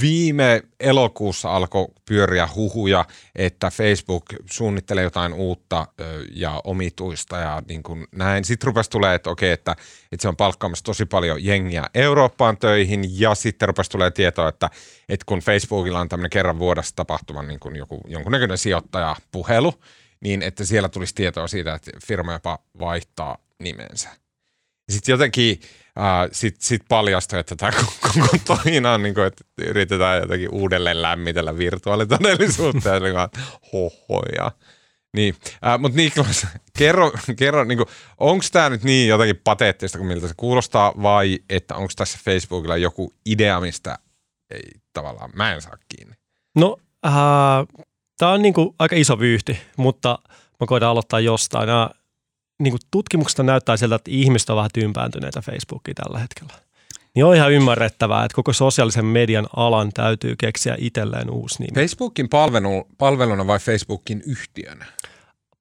viime 0.00 0.62
elokuussa 0.80 1.56
alkoi 1.56 1.86
pyöriä 2.08 2.48
huhuja, 2.54 3.04
että 3.34 3.70
Facebook 3.70 4.24
suunnittelee 4.50 5.04
jotain 5.04 5.32
uutta 5.32 5.86
ja 6.32 6.60
omituista 6.64 7.36
ja 7.36 7.62
niin 7.68 7.82
kuin 7.82 8.06
näin. 8.12 8.44
Sitten 8.44 8.66
rupesi 8.66 8.90
tulee, 8.90 9.14
että 9.14 9.30
okei, 9.30 9.52
että, 9.52 9.72
että 10.12 10.22
se 10.22 10.28
on 10.28 10.36
palkkaamassa 10.36 10.84
tosi 10.84 11.06
paljon 11.06 11.44
jengiä 11.44 11.84
Eurooppaan 11.94 12.56
töihin 12.56 13.20
ja 13.20 13.34
sitten 13.34 13.68
rupesi 13.68 13.90
tulee 13.90 14.10
tietoa, 14.10 14.48
että, 14.48 14.70
että 15.08 15.24
kun 15.26 15.38
Facebookilla 15.38 16.00
on 16.00 16.08
tämmöinen 16.08 16.30
kerran 16.30 16.58
vuodessa 16.58 16.96
tapahtuva 16.96 17.42
niin 17.42 17.60
kuin 17.60 17.76
joku, 17.76 18.00
jonkunnäköinen 18.06 18.58
sijoittajapuhelu, 18.58 19.74
niin 20.20 20.42
että 20.42 20.64
siellä 20.64 20.88
tulisi 20.88 21.14
tietoa 21.14 21.48
siitä, 21.48 21.74
että 21.74 21.90
firma 22.06 22.32
jopa 22.32 22.58
vaihtaa 22.78 23.38
nimensä. 23.58 24.23
Sitten 24.88 25.12
jotenkin 25.12 25.60
äh, 25.98 26.28
sit, 26.32 26.60
sit 26.60 26.82
paljastui, 26.88 27.38
että 27.38 27.56
tämä 27.56 27.72
koko 28.00 28.36
toina 28.44 28.92
on, 28.92 29.02
niin 29.02 29.14
kuin, 29.14 29.26
että 29.26 29.44
yritetään 29.58 30.20
jotenkin 30.20 30.48
uudelleen 30.52 31.02
lämmitellä 31.02 31.58
virtuaalitodellisuutta 31.58 32.88
ja 32.88 33.00
niin 33.00 33.14
kuin, 33.14 33.44
hohoja. 33.72 34.50
Niin, 35.16 35.34
äh, 35.66 35.78
mutta 35.78 35.96
Niklas, 35.96 36.46
kerro, 36.78 37.12
kerro 37.36 37.64
niin 37.64 37.78
onko 38.18 38.44
tämä 38.52 38.70
nyt 38.70 38.84
niin 38.84 39.08
jotenkin 39.08 39.40
pateettista 39.44 39.98
kuin 39.98 40.08
miltä 40.08 40.28
se 40.28 40.34
kuulostaa 40.36 40.92
vai 41.02 41.38
että 41.50 41.74
onko 41.74 41.92
tässä 41.96 42.18
Facebookilla 42.24 42.76
joku 42.76 43.12
idea, 43.26 43.60
mistä 43.60 43.98
ei 44.50 44.70
tavallaan 44.92 45.30
mä 45.34 45.52
en 45.52 45.62
saa 45.62 45.76
kiinni? 45.88 46.14
No, 46.56 46.76
äh, 47.06 47.12
tämä 48.18 48.32
on 48.32 48.42
niinku 48.42 48.74
aika 48.78 48.96
iso 48.96 49.18
vyyhti, 49.18 49.60
mutta 49.76 50.18
mä 50.60 50.66
koitan 50.66 50.88
aloittaa 50.88 51.20
jostain. 51.20 51.68
Nämä 52.58 52.64
niinku 52.64 52.78
tutkimuksesta 52.90 53.42
näyttää 53.42 53.76
siltä, 53.76 53.94
että 53.94 54.10
ihmiset 54.10 54.50
on 54.50 54.56
vähän 54.56 54.70
tympääntyneitä 54.72 55.40
Facebookiin 55.40 55.94
tällä 55.94 56.18
hetkellä. 56.18 56.52
Niin 57.14 57.24
on 57.24 57.36
ihan 57.36 57.52
ymmärrettävää, 57.52 58.24
että 58.24 58.34
koko 58.34 58.52
sosiaalisen 58.52 59.04
median 59.04 59.46
alan 59.56 59.90
täytyy 59.94 60.34
keksiä 60.38 60.74
itselleen 60.78 61.30
uusi 61.30 61.56
nimi. 61.62 61.74
Facebookin 61.74 62.28
palvelu, 62.28 62.86
palveluna 62.98 63.46
vai 63.46 63.58
Facebookin 63.58 64.22
yhtiönä? 64.26 64.86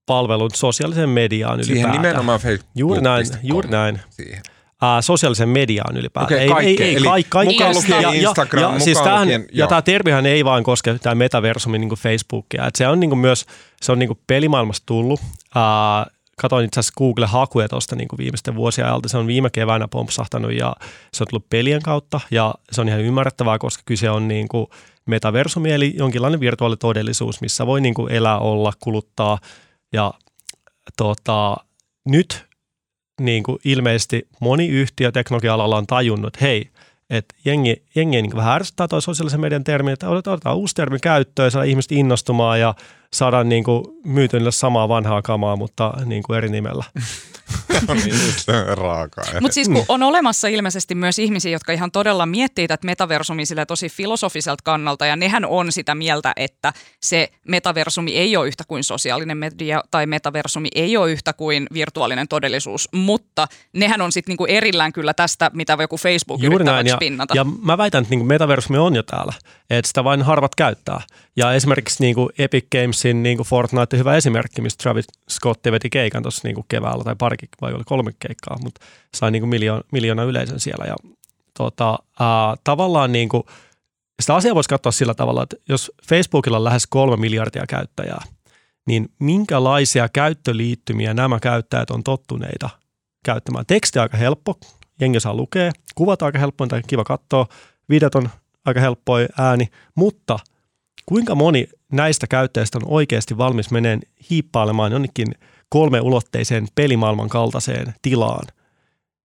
Palvelun 0.05 0.51
sosiaalisen 0.53 1.09
mediaan 1.09 1.63
Siihen 1.63 1.77
ylipäätään. 1.81 2.01
nimenomaan 2.03 2.39
Facebook. 2.39 2.71
Juuri 2.75 3.01
näin, 3.01 3.25
juuri 3.43 3.69
näin. 3.69 3.99
Siihen. 4.09 4.41
Ää, 4.81 5.01
sosiaalisen 5.01 5.49
mediaan 5.49 5.97
ylipäätään. 5.97 6.37
Okei, 6.37 6.49
kaikkea. 6.49 6.87
Eli 6.87 7.05
kaik- 7.05 7.25
kaikkea. 7.29 7.53
mukaan 7.53 7.75
lukien 7.75 8.01
ja, 8.01 8.11
Instagram, 8.11 8.61
ja, 8.61 8.67
mukaan 8.67 8.81
siis 8.81 8.97
tämähän, 9.01 9.27
lukien- 9.27 9.47
ja 9.53 9.67
tämä 9.67 9.81
termihän 9.81 10.25
ei 10.25 10.45
vain 10.45 10.63
koske 10.63 10.99
tämä 11.01 11.15
metaversumi 11.15 11.79
niin 11.79 11.89
Facebookia. 11.89 12.67
Et 12.67 12.75
se 12.75 12.87
on 12.87 12.99
niin 12.99 13.09
kuin 13.09 13.19
myös 13.19 13.45
se 13.81 13.91
on 13.91 13.99
niin 13.99 14.07
kuin 14.07 14.19
pelimaailmasta 14.27 14.85
tullut. 14.85 15.19
Ää, 15.55 16.05
katoin 16.43 16.65
itse 16.65 16.79
asiassa 16.79 16.93
Google-hakuja 16.97 17.69
tuosta 17.69 17.95
niin 17.95 18.07
viimeisten 18.17 18.55
vuosien 18.55 18.87
ajalta. 18.87 19.09
Se 19.09 19.17
on 19.17 19.27
viime 19.27 19.49
keväänä 19.49 19.87
pompsahtanut 19.87 20.53
ja 20.53 20.75
se 21.13 21.23
on 21.23 21.27
tullut 21.29 21.49
pelien 21.49 21.81
kautta 21.81 22.19
ja 22.31 22.55
se 22.71 22.81
on 22.81 22.87
ihan 22.87 23.01
ymmärrettävää, 23.01 23.57
koska 23.57 23.83
kyse 23.85 24.09
on 24.09 24.27
niin 24.27 24.47
kuin 24.47 24.67
metaversumi 25.05 25.71
eli 25.71 25.93
jonkinlainen 25.97 26.39
virtuaalitodellisuus, 26.39 27.41
missä 27.41 27.65
voi 27.65 27.81
niin 27.81 27.93
kuin 27.93 28.11
elää, 28.11 28.39
olla, 28.39 28.73
kuluttaa 28.79 29.37
ja 29.93 30.13
tota, 30.97 31.57
nyt 32.05 32.45
niin 33.21 33.43
kuin 33.43 33.59
ilmeisesti 33.65 34.27
moni 34.39 34.67
yhtiö 34.67 35.11
teknologia-alalla 35.11 35.77
on 35.77 35.87
tajunnut, 35.87 36.35
että 36.35 36.45
hei, 36.45 36.69
että 37.13 37.35
jengi, 37.45 37.83
jengi 37.95 38.21
niin 38.21 38.35
vähän 38.35 38.55
ärsyttää 38.55 38.87
toi 38.87 39.01
sosiaalisen 39.01 39.41
median 39.41 39.63
termi, 39.63 39.91
että 39.91 40.09
otetaan 40.09 40.57
uusi 40.57 40.75
termi 40.75 40.99
käyttöön 40.99 41.47
ja 41.47 41.51
saadaan 41.51 41.69
ihmiset 41.69 41.91
innostumaan 41.91 42.59
ja 42.59 42.75
saadaan 43.13 43.49
niin 43.49 43.63
kuin 43.63 43.83
myytyä 44.05 44.51
samaa 44.51 44.89
vanhaa 44.89 45.21
kamaa, 45.21 45.55
mutta 45.55 45.93
niin 46.05 46.23
kuin 46.23 46.37
eri 46.37 46.49
nimellä. 46.49 46.83
niin 48.05 48.77
raakaa. 48.77 49.25
Mutta 49.41 49.53
siis 49.53 49.69
kun 49.69 49.85
on 49.87 50.03
olemassa 50.03 50.47
ilmeisesti 50.47 50.95
myös 50.95 51.19
ihmisiä, 51.19 51.51
jotka 51.51 51.73
ihan 51.73 51.91
todella 51.91 52.25
miettii 52.25 52.67
tätä 52.67 52.85
metaversumia 52.85 53.45
sille 53.45 53.65
tosi 53.65 53.89
filosofiselta 53.89 54.61
kannalta, 54.63 55.05
ja 55.05 55.15
nehän 55.15 55.45
on 55.45 55.71
sitä 55.71 55.95
mieltä, 55.95 56.33
että 56.35 56.73
se 57.01 57.29
metaversumi 57.47 58.15
ei 58.15 58.37
ole 58.37 58.47
yhtä 58.47 58.63
kuin 58.67 58.83
sosiaalinen 58.83 59.37
media, 59.37 59.83
tai 59.91 60.05
metaversumi 60.05 60.69
ei 60.75 60.97
ole 60.97 61.11
yhtä 61.11 61.33
kuin 61.33 61.67
virtuaalinen 61.73 62.27
todellisuus, 62.27 62.89
mutta 62.91 63.47
nehän 63.73 64.01
on 64.01 64.11
sitten 64.11 64.31
niinku 64.31 64.45
erillään 64.45 64.93
kyllä 64.93 65.13
tästä, 65.13 65.51
mitä 65.53 65.77
joku 65.79 65.97
Facebook 65.97 66.41
Juuri 66.41 66.55
yrittää 66.55 66.73
näin, 66.73 66.87
ja, 66.87 66.95
spinnata. 66.95 67.35
ja 67.35 67.45
mä 67.61 67.77
väitän, 67.77 68.01
että 68.03 68.15
niin 68.15 68.25
metaversumi 68.25 68.77
on 68.77 68.95
jo 68.95 69.03
täällä, 69.03 69.33
että 69.69 69.87
sitä 69.87 70.03
vain 70.03 70.21
harvat 70.21 70.55
käyttää. 70.55 71.01
Ja 71.35 71.53
esimerkiksi 71.53 72.03
niin 72.03 72.15
kuin 72.15 72.29
Epic 72.37 72.65
Gamesin 72.71 73.23
niin 73.23 73.37
kuin 73.37 73.47
Fortnite 73.47 73.97
hyvä 73.97 74.15
esimerkki, 74.15 74.61
mistä 74.61 74.83
Travis 74.83 75.05
Scott 75.29 75.65
veti 75.71 75.89
keikan 75.89 76.21
tuossa 76.23 76.47
niin 76.47 76.65
keväällä 76.67 77.03
tai 77.03 77.15
pari 77.17 77.37
vai 77.61 77.73
oli 77.73 77.83
kolme 77.85 78.11
keikkaa, 78.19 78.57
mutta 78.63 78.85
sai 79.15 79.31
niin 79.31 79.41
kuin 79.41 79.49
miljoona, 79.49 79.83
miljoona 79.91 80.23
yleisön 80.23 80.59
siellä. 80.59 80.85
Ja 80.85 80.95
tota, 81.57 81.99
ää, 82.19 82.55
tavallaan 82.63 83.11
niin 83.11 83.29
kuin, 83.29 83.43
sitä 84.21 84.35
asiaa 84.35 84.55
voisi 84.55 84.69
katsoa 84.69 84.91
sillä 84.91 85.13
tavalla, 85.13 85.43
että 85.43 85.55
jos 85.69 85.91
Facebookilla 86.09 86.57
on 86.57 86.63
lähes 86.63 86.87
kolme 86.87 87.17
miljardia 87.17 87.63
käyttäjää, 87.69 88.21
niin 88.87 89.09
minkälaisia 89.19 90.09
käyttöliittymiä 90.09 91.13
nämä 91.13 91.39
käyttäjät 91.39 91.89
on 91.89 92.03
tottuneita 92.03 92.69
käyttämään. 93.25 93.65
Teksti 93.65 93.99
aika 93.99 94.17
helppo, 94.17 94.59
jengi 94.99 95.19
saa 95.19 95.35
lukea, 95.35 95.71
kuvat 95.95 96.21
aika 96.21 96.39
helppo, 96.39 96.67
tai 96.67 96.81
kiva 96.87 97.03
katsoa, 97.03 97.47
videot 97.89 98.15
on 98.15 98.29
aika 98.65 98.79
helppoja 98.79 99.27
ääni, 99.37 99.67
mutta 99.95 100.39
kuinka 101.05 101.35
moni 101.35 101.67
näistä 101.91 102.27
käyttäjistä 102.27 102.77
on 102.77 102.87
oikeasti 102.87 103.37
valmis 103.37 103.71
meneen 103.71 104.01
hiippailemaan 104.29 104.91
jonnekin 104.91 105.27
kolmeulotteiseen 105.69 106.67
pelimaailman 106.75 107.29
kaltaiseen 107.29 107.93
tilaan, 108.01 108.47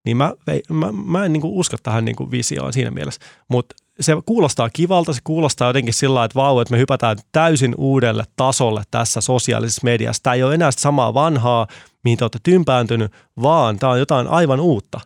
niin 0.05 0.17
mä, 0.17 0.33
mä, 0.69 0.93
mä 0.93 1.25
en 1.25 1.33
niin 1.33 1.43
usko 1.45 1.77
tähän 1.83 2.05
niin 2.05 2.31
visioon 2.31 2.73
siinä 2.73 2.91
mielessä. 2.91 3.21
Mutta 3.49 3.75
se 4.01 4.13
kuulostaa 4.27 4.71
kivalta, 4.71 5.13
se 5.13 5.21
kuulostaa 5.25 5.69
jotenkin 5.69 5.95
sillä 5.95 6.25
että 6.25 6.35
vau, 6.35 6.61
että 6.61 6.75
me 6.75 6.79
hypätään 6.79 7.17
täysin 7.33 7.75
uudelle 7.79 8.25
tasolle 8.37 8.83
tässä 8.91 9.21
sosiaalisessa 9.21 9.85
mediassa. 9.85 10.23
Tämä 10.23 10.35
ei 10.35 10.43
ole 10.43 10.55
enää 10.55 10.71
samaa 10.71 11.15
vanhaa, 11.15 11.67
mihin 12.05 12.19
te 12.19 12.25
olette 12.25 12.39
tympääntynyt, 12.43 13.13
vaan 13.43 13.79
tämä 13.79 13.93
on 13.93 13.99
jotain 13.99 14.27
aivan 14.27 14.61
uutta. 14.61 15.01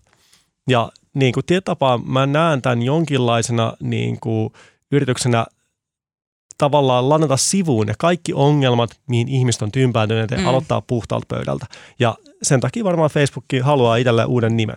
Ja 0.68 0.92
niin 1.14 1.32
kuin 1.32 1.46
tietapaa 1.46 1.98
mä 1.98 2.26
näen 2.26 2.62
tämän 2.62 2.82
jonkinlaisena 2.82 3.72
niin 3.80 4.20
kuin 4.20 4.52
yrityksenä 4.92 5.46
tavallaan 6.58 7.08
lannata 7.08 7.36
sivuun 7.36 7.86
ne 7.86 7.94
kaikki 7.98 8.32
ongelmat, 8.34 8.90
mihin 9.08 9.28
ihmiset 9.28 9.62
on 9.62 9.72
tympääntyneet 9.72 10.30
ja 10.30 10.38
mm. 10.38 10.46
aloittaa 10.46 10.80
puhtaalta 10.80 11.26
pöydältä. 11.28 11.66
Ja 11.98 12.14
sen 12.42 12.60
takia 12.60 12.84
varmaan 12.84 13.10
Facebook 13.10 13.44
haluaa 13.62 13.96
itselleen 13.96 14.28
uuden 14.28 14.56
nimen. 14.56 14.76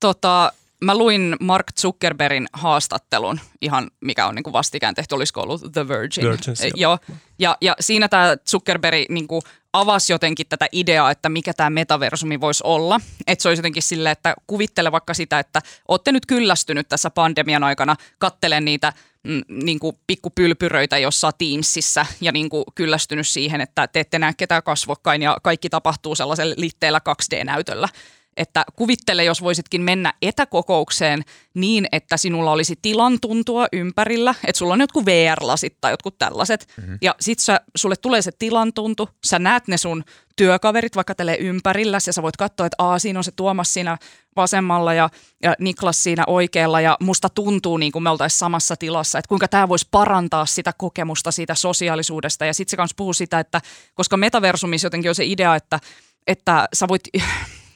Tota, 0.00 0.52
mä 0.82 0.98
luin 0.98 1.36
Mark 1.40 1.66
Zuckerbergin 1.80 2.46
haastattelun, 2.52 3.40
ihan 3.60 3.90
mikä 4.00 4.26
on 4.26 4.34
niin 4.34 4.42
kuin 4.42 4.52
vastikään 4.52 4.94
tehty, 4.94 5.14
olisiko 5.14 5.40
ollut 5.40 5.72
The 5.72 5.88
Virgin. 5.88 6.24
Virgin 6.24 6.54
e, 6.62 6.70
joo. 6.74 6.98
Ja, 7.38 7.56
ja 7.60 7.76
siinä 7.80 8.08
tämä 8.08 8.36
Zuckerberg 8.48 9.08
niin 9.08 9.28
kuin 9.28 9.42
avasi 9.72 10.12
jotenkin 10.12 10.46
tätä 10.48 10.66
ideaa, 10.72 11.10
että 11.10 11.28
mikä 11.28 11.54
tämä 11.54 11.70
metaversumi 11.70 12.40
voisi 12.40 12.62
olla. 12.66 13.00
Että 13.26 13.42
se 13.42 13.48
olisi 13.48 13.60
jotenkin 13.60 13.82
silleen, 13.82 14.12
että 14.12 14.34
kuvittele 14.46 14.92
vaikka 14.92 15.14
sitä, 15.14 15.38
että 15.38 15.62
olette 15.88 16.12
nyt 16.12 16.26
kyllästynyt 16.26 16.88
tässä 16.88 17.10
pandemian 17.10 17.64
aikana 17.64 17.96
kattelen 18.18 18.64
niitä 18.64 18.92
mm, 19.22 19.42
niin 19.48 19.78
kuin 19.78 19.96
pikkupylpyröitä 20.06 20.98
jossain 20.98 21.34
Teamsissa 21.38 22.06
ja 22.20 22.32
niin 22.32 22.48
kuin 22.48 22.64
kyllästynyt 22.74 23.28
siihen, 23.28 23.60
että 23.60 23.86
te 23.86 24.00
ette 24.00 24.18
näe 24.18 24.32
ketään 24.36 24.62
kasvokkain 24.62 25.22
ja 25.22 25.36
kaikki 25.42 25.70
tapahtuu 25.70 26.14
sellaisella 26.14 26.54
litteellä 26.58 27.00
2D-näytöllä 27.08 27.88
että 28.36 28.64
kuvittele, 28.76 29.24
jos 29.24 29.42
voisitkin 29.42 29.82
mennä 29.82 30.14
etäkokoukseen 30.22 31.22
niin, 31.54 31.86
että 31.92 32.16
sinulla 32.16 32.52
olisi 32.52 32.78
tilan 32.82 33.20
tuntua 33.20 33.66
ympärillä, 33.72 34.34
että 34.46 34.58
sulla 34.58 34.74
on 34.74 34.80
jotkut 34.80 35.06
VR-lasit 35.06 35.76
tai 35.80 35.92
jotkut 35.92 36.18
tällaiset, 36.18 36.66
mm-hmm. 36.76 36.98
ja 37.02 37.14
sit 37.20 37.38
sä, 37.38 37.60
sulle 37.76 37.96
tulee 37.96 38.22
se 38.22 38.30
tilan 38.38 38.72
tuntu, 38.72 39.08
sä 39.26 39.38
näet 39.38 39.68
ne 39.68 39.76
sun 39.76 40.04
työkaverit 40.36 40.96
vaikka 40.96 41.14
tälle 41.14 41.36
ympärillä, 41.36 41.98
ja 42.06 42.12
sä 42.12 42.22
voit 42.22 42.36
katsoa, 42.36 42.66
että 42.66 42.76
aa, 42.78 42.98
siinä 42.98 43.18
on 43.18 43.24
se 43.24 43.30
Tuomas 43.30 43.74
siinä 43.74 43.98
vasemmalla 44.36 44.94
ja, 44.94 45.10
ja 45.42 45.54
Niklas 45.58 46.02
siinä 46.02 46.24
oikealla, 46.26 46.80
ja 46.80 46.96
musta 47.00 47.28
tuntuu 47.28 47.76
niin 47.76 47.92
kuin 47.92 48.02
me 48.02 48.10
oltaisiin 48.10 48.38
samassa 48.38 48.76
tilassa, 48.76 49.18
että 49.18 49.28
kuinka 49.28 49.48
tämä 49.48 49.68
voisi 49.68 49.88
parantaa 49.90 50.46
sitä 50.46 50.72
kokemusta 50.78 51.30
siitä 51.30 51.54
sosiaalisuudesta, 51.54 52.46
ja 52.46 52.54
sitten 52.54 52.70
se 52.70 52.76
kanssa 52.76 52.94
puhuu 52.96 53.12
sitä, 53.12 53.40
että 53.40 53.60
koska 53.94 54.16
metaversumissa 54.16 54.86
jotenkin 54.86 55.08
on 55.08 55.14
se 55.14 55.24
idea, 55.24 55.56
että, 55.56 55.80
että 56.26 56.68
sä 56.74 56.88
voit 56.88 57.02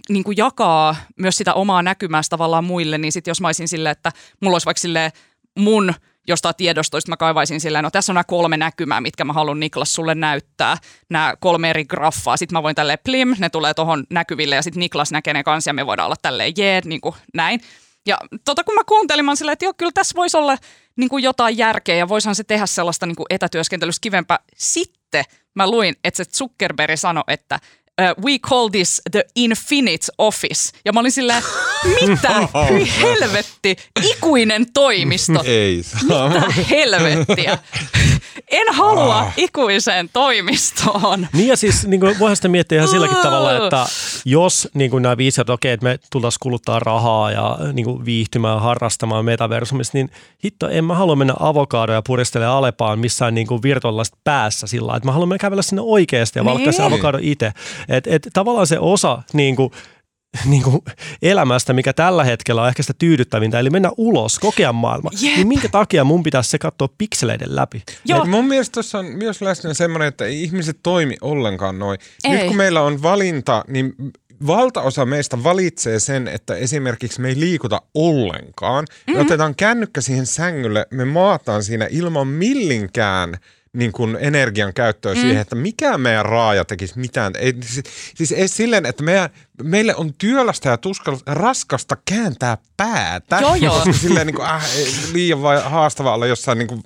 niin 0.09 0.25
kuin 0.25 0.37
jakaa 0.37 0.97
myös 1.21 1.37
sitä 1.37 1.55
omaa 1.55 1.83
näkymästä 1.83 2.31
tavallaan 2.31 2.65
muille, 2.65 2.99
niin 2.99 3.13
sitten 3.13 3.31
jos 3.31 3.41
mä 3.41 3.49
olisin 3.49 3.69
silleen, 3.69 3.93
että 3.93 4.13
mulla 4.43 4.55
olisi 4.55 4.67
vaikka 4.67 4.81
silleen 4.81 5.13
mun 5.59 5.95
jostain 6.29 6.55
tiedostoista 6.57 7.11
mä 7.11 7.17
kaivaisin 7.17 7.61
silleen, 7.61 7.85
no 7.85 7.91
tässä 7.91 8.13
on 8.13 8.15
nämä 8.15 8.25
kolme 8.25 8.57
näkymää, 8.57 9.01
mitkä 9.01 9.25
mä 9.25 9.33
haluan 9.33 9.61
Niklas 9.61 9.93
sulle 9.93 10.15
näyttää, 10.15 10.77
nämä 11.11 11.35
kolme 11.41 11.71
eri 11.71 11.85
graffaa, 11.85 12.37
sitten 12.37 12.57
mä 12.59 12.63
voin 12.63 12.75
tälleen 12.75 12.99
plim, 13.05 13.35
ne 13.39 13.49
tulee 13.49 13.75
tuohon 13.75 14.05
näkyville 14.11 14.55
ja 14.55 14.63
sitten 14.63 14.81
Niklas 14.81 15.13
näkee 15.13 15.35
ne 15.35 15.45
kanssa 15.45 15.69
ja 15.69 15.75
me 15.75 15.87
voidaan 15.87 16.07
olla 16.07 16.17
tälleen 16.23 16.53
jee, 16.57 16.81
niin 16.85 17.01
kuin 17.01 17.15
näin. 17.35 17.61
Ja 18.07 18.19
tota, 18.45 18.65
kun 18.65 18.75
mä 18.75 18.85
kuuntelin, 18.85 19.25
mä 19.25 19.37
silleen, 19.37 19.53
että 19.53 19.65
joo, 19.65 19.75
kyllä 19.77 19.93
tässä 19.93 20.17
voisi 20.17 20.37
olla 20.37 20.57
niin 20.97 21.09
kuin 21.09 21.23
jotain 21.25 21.59
järkeä 21.59 21.97
ja 21.97 22.09
voisihan 22.09 22.35
se 22.35 22.45
tehdä 22.45 22.67
sellaista 22.67 23.07
niin 23.07 23.17
kuin 23.17 23.27
etätyöskentelystä 23.31 24.03
kivempää. 24.03 24.39
Sitten 24.57 25.25
mä 25.55 25.71
luin, 25.71 25.95
että 26.05 26.25
se 26.25 26.31
Zuckerberg 26.31 26.99
sanoi, 26.99 27.25
että 27.29 27.59
uh, 28.01 28.25
we 28.25 28.39
call 28.39 28.69
this 28.69 29.03
the 29.11 29.25
infinite 29.37 30.07
office. 30.19 30.73
Ja 30.85 30.93
mä 30.93 31.01
olin 31.01 31.13
silleen, 31.13 31.43
mitä 32.09 32.49
helvetti, 33.03 33.77
ikuinen 34.03 34.73
toimisto. 34.73 35.43
Ei. 35.47 35.83
Mitä 36.03 36.43
helvettiä. 36.71 37.59
En 38.57 38.75
halua 38.75 39.23
oh. 39.23 39.33
ikuiseen 39.37 40.09
toimistoon. 40.13 41.27
Niin 41.33 41.49
ja 41.49 41.57
siis 41.57 41.87
niin 41.87 42.01
kuin, 42.01 42.19
voihan 42.19 42.37
sitä 42.37 42.49
miettiä 42.49 42.77
ihan 42.77 42.89
silläkin 42.89 43.17
tavalla, 43.17 43.65
että 43.65 43.87
jos 44.25 44.69
niin 44.75 44.91
kuin 44.91 45.03
nämä 45.03 45.17
viisi, 45.17 45.41
että 45.41 45.53
okei, 45.53 45.73
että 45.73 45.85
me 45.85 45.99
tultaisiin 46.13 46.41
kuluttaa 46.43 46.79
rahaa 46.79 47.31
ja 47.31 47.59
niin 47.73 47.85
kuin 47.85 48.05
viihtymään, 48.05 48.61
harrastamaan 48.61 49.25
metaversumissa, 49.25 49.91
niin 49.95 50.11
hitto, 50.45 50.69
en 50.69 50.85
mä 50.85 50.95
halua 50.95 51.17
mennä 51.17 51.35
avokadoja 51.41 52.03
puristelemaan 52.07 52.59
Alepaan 52.59 52.99
missään 52.99 53.35
niin 53.35 53.47
kuin 53.47 53.63
virtuaalista 53.63 54.19
päässä 54.25 54.67
sillä 54.67 54.97
että 54.97 55.09
mä 55.09 55.13
haluan 55.13 55.39
kävellä 55.39 55.63
sinne 55.63 55.83
oikeasti 55.85 56.39
ja 56.39 56.43
niin. 56.43 56.51
valkkaa 56.51 56.73
se 56.73 56.83
avokado 56.83 57.19
itse. 57.21 57.53
Et, 57.89 58.07
et, 58.07 58.29
tavallaan 58.33 58.67
se 58.67 58.79
osa 58.79 59.23
niin 59.33 59.57
kuin, 59.57 59.71
niin 60.45 60.63
kuin 60.63 60.83
elämästä, 61.23 61.73
mikä 61.73 61.93
tällä 61.93 62.25
hetkellä 62.25 62.63
on 62.63 62.69
ehkä 62.69 62.83
sitä 62.83 62.95
tyydyttävintä, 62.99 63.59
eli 63.59 63.71
mennä 63.71 63.91
ulos, 63.97 64.39
kokea 64.39 64.73
maailma, 64.73 65.11
Jep. 65.21 65.37
niin 65.37 65.49
minkä 65.49 65.69
takia 65.69 66.05
mun 66.05 66.23
pitäisi 66.23 66.51
se 66.51 66.59
katsoa 66.59 66.89
pikseleiden 66.99 67.57
läpi? 67.57 67.83
Joo. 68.05 68.25
mun 68.25 68.45
mielestä 68.45 68.73
tuossa 68.73 68.99
on 68.99 69.07
myös 69.07 69.43
läsnä 69.43 69.75
semmoinen, 69.75 70.09
että 70.09 70.25
ei 70.25 70.43
ihmiset 70.43 70.79
toimi 70.83 71.17
ollenkaan 71.21 71.79
noin. 71.79 71.99
Ei. 72.25 72.33
Nyt 72.33 72.47
kun 72.47 72.57
meillä 72.57 72.83
on 72.83 73.03
valinta, 73.03 73.65
niin 73.69 73.95
valtaosa 74.47 75.07
meistä 75.07 75.45
valitsee 75.45 76.01
sen, 76.01 76.29
että 76.29 76.55
esimerkiksi 76.55 77.21
me 77.21 77.29
ei 77.29 77.41
liikuta 77.41 77.83
ollenkaan. 77.95 78.85
Mm-hmm. 78.85 79.15
Me 79.15 79.21
otetaan 79.21 79.55
kännykkä 79.55 80.01
siihen 80.01 80.27
sängylle, 80.27 80.87
me 80.91 81.05
maataan 81.05 81.63
siinä 81.63 81.89
ilman 81.91 82.29
millinkään– 82.29 83.37
niin 83.77 83.93
kuin 83.93 84.17
energian 84.21 84.75
käyttöä 84.75 85.15
mm. 85.15 85.21
siihen, 85.21 85.39
että 85.39 85.57
mikä 85.57 85.99
meidän 85.99 86.25
raaja 86.25 86.65
tekisi 86.65 86.99
mitään. 86.99 87.33
Ei, 87.39 87.55
siis, 87.61 87.85
siis 88.15 88.33
ei 88.33 88.49
silleen, 88.49 88.87
että 88.87 89.03
meidän, 89.03 89.31
meille 89.63 89.95
on 89.97 90.15
työlästä 90.15 90.69
ja 90.69 90.77
tuskallista, 90.77 91.35
raskasta 91.35 91.97
kääntää 92.05 92.59
päätä. 92.77 93.39
Joo, 93.41 93.55
joo. 93.55 93.75
Koska 93.75 93.93
silleen 93.93 94.27
niin 94.27 94.35
kuin, 94.35 94.49
äh, 94.49 94.65
liian 95.13 95.43
vai 95.43 95.63
haastavaa 95.65 96.15
olla 96.15 96.27
jossain 96.27 96.59
niin 96.59 96.69
kuin, 96.69 96.83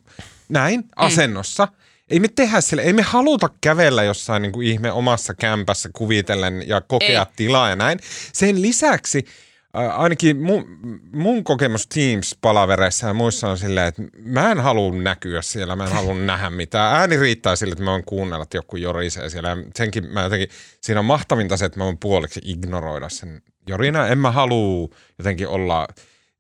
näin 0.49 0.81
mm. 0.81 0.89
asennossa. 0.97 1.69
Ei 2.11 2.21
me 2.21 2.29
tehdä 2.29 2.61
sille, 2.61 2.83
ei 2.83 2.93
me 2.93 3.03
haluta 3.03 3.51
kävellä 3.61 4.03
jossain 4.03 4.43
niin 4.43 4.53
kuin 4.53 4.67
ihme 4.67 4.93
omassa 4.93 5.35
kämpässä 5.35 5.91
kuvitellen 5.93 6.69
ja 6.69 6.81
kokea 6.81 7.27
ei. 7.29 7.33
tilaa 7.37 7.69
ja 7.69 7.77
näin. 7.77 8.01
Sen 8.33 8.63
lisäksi 8.63 9.25
ainakin 9.73 10.43
mun, 10.43 10.79
mun 11.13 11.45
kokemus 11.45 11.87
Teams-palavereissa 11.87 13.07
ja 13.07 13.15
muissa 13.15 13.49
on 13.49 13.59
silleen, 13.59 13.87
että 13.87 14.03
mä 14.19 14.51
en 14.53 14.61
halua 14.61 14.95
näkyä 14.95 15.43
siellä, 15.43 15.77
mä 15.77 15.85
en 15.85 15.93
halua 15.93 16.15
nähdä 16.33 16.51
mitään. 16.51 16.97
Ääni 16.97 17.17
riittää 17.17 17.57
sille, 17.57 17.73
että 17.73 17.85
mä 17.85 17.91
voin 17.91 18.05
kuunnella, 18.05 18.43
että 18.43 18.57
joku 18.57 18.77
jorisee 18.77 19.31
siellä. 19.31 19.49
Ja 19.49 19.57
senkin 19.75 20.07
mä 20.07 20.23
jotenkin, 20.23 20.49
siinä 20.81 21.01
on 21.01 21.07
mahtavinta 21.07 21.57
se, 21.57 21.65
että 21.65 21.79
mä 21.79 21.85
voin 21.85 21.99
puoliksi 21.99 22.41
ignoroida 22.45 23.09
sen 23.09 23.43
jorina. 23.67 24.07
En 24.07 24.19
mä 24.19 24.31
halua 24.31 24.89
jotenkin 25.19 25.49
olla 25.49 25.89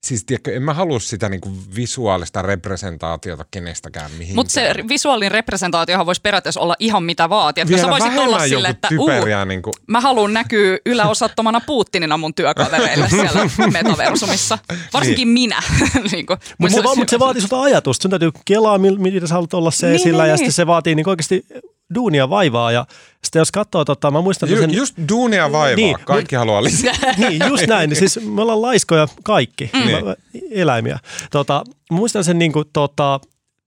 Siis 0.04 0.24
tiedätkö, 0.24 0.56
en 0.56 0.62
mä 0.62 0.74
halua 0.74 1.00
sitä 1.00 1.28
niinku 1.28 1.52
visuaalista 1.76 2.42
representaatiota 2.42 3.44
kenestäkään 3.50 4.10
mihinkään. 4.10 4.34
Mutta 4.34 4.52
se 4.52 4.74
visuaalinen 4.88 5.32
representaatiohan 5.32 6.06
voisi 6.06 6.20
periaatteessa 6.20 6.60
olla 6.60 6.76
ihan 6.78 7.02
mitä 7.02 7.28
vaatii. 7.28 7.64
Vielä 7.68 7.82
sä 7.82 7.88
voisit 7.88 8.18
olla 8.18 8.48
sille, 8.48 8.68
että 8.68 8.88
uu, 8.98 9.08
niinku. 9.46 9.70
mä 9.86 10.00
haluan 10.00 10.32
näkyä 10.32 10.78
yläosattomana 10.86 11.60
Putinina 11.60 12.16
mun 12.16 12.34
työkavereille 12.34 13.08
siellä 13.20 13.50
metaversumissa. 13.72 14.58
Varsinkin 14.92 15.34
niin. 15.34 15.50
minä. 15.50 15.62
niin 16.12 16.26
Mutta 16.58 16.76
se, 16.76 16.84
va- 16.84 16.94
mut 16.94 17.08
se 17.08 17.18
vaatii 17.18 17.42
sulta 17.42 17.62
ajatusta. 17.62 18.02
Sun 18.02 18.10
täytyy 18.10 18.30
kelaa, 18.44 18.78
mitä 18.78 19.26
sä 19.26 19.34
haluat 19.34 19.54
olla 19.54 19.70
se 19.70 19.86
niin, 19.86 20.00
esillä. 20.00 20.22
Niin, 20.22 20.30
ja 20.30 20.34
niin. 20.34 20.38
sitten 20.38 20.52
se 20.52 20.66
vaatii 20.66 20.94
niin 20.94 21.08
oikeasti 21.08 21.46
duunia 21.94 22.30
vaivaa 22.30 22.72
ja 22.72 22.86
sitten 23.24 23.40
jos 23.40 23.52
katsoo, 23.52 23.84
tota, 23.84 24.10
mä 24.10 24.20
muistan 24.20 24.50
Ju, 24.50 24.56
sen... 24.56 24.74
just 24.74 24.94
duunia 25.08 25.52
vaivaa, 25.52 25.76
Niin, 25.76 25.96
niin, 25.96 26.06
kaikki 26.06 26.36
mut- 26.36 26.38
haluaa 26.38 26.62
lisää. 26.62 26.94
niin, 27.16 27.42
just 27.48 27.66
näin. 27.66 27.96
Siis 27.96 28.20
me 28.26 28.42
ollaan 28.42 28.62
laiskoja 28.62 29.08
kaikki, 29.22 29.70
mm. 29.72 30.14
eläimiä. 30.50 30.98
Tota, 31.30 31.64
mä 31.90 31.96
muistan 31.96 32.24
sen 32.24 32.38
niin 32.38 32.52
kuin, 32.52 32.64
tota, 32.72 33.20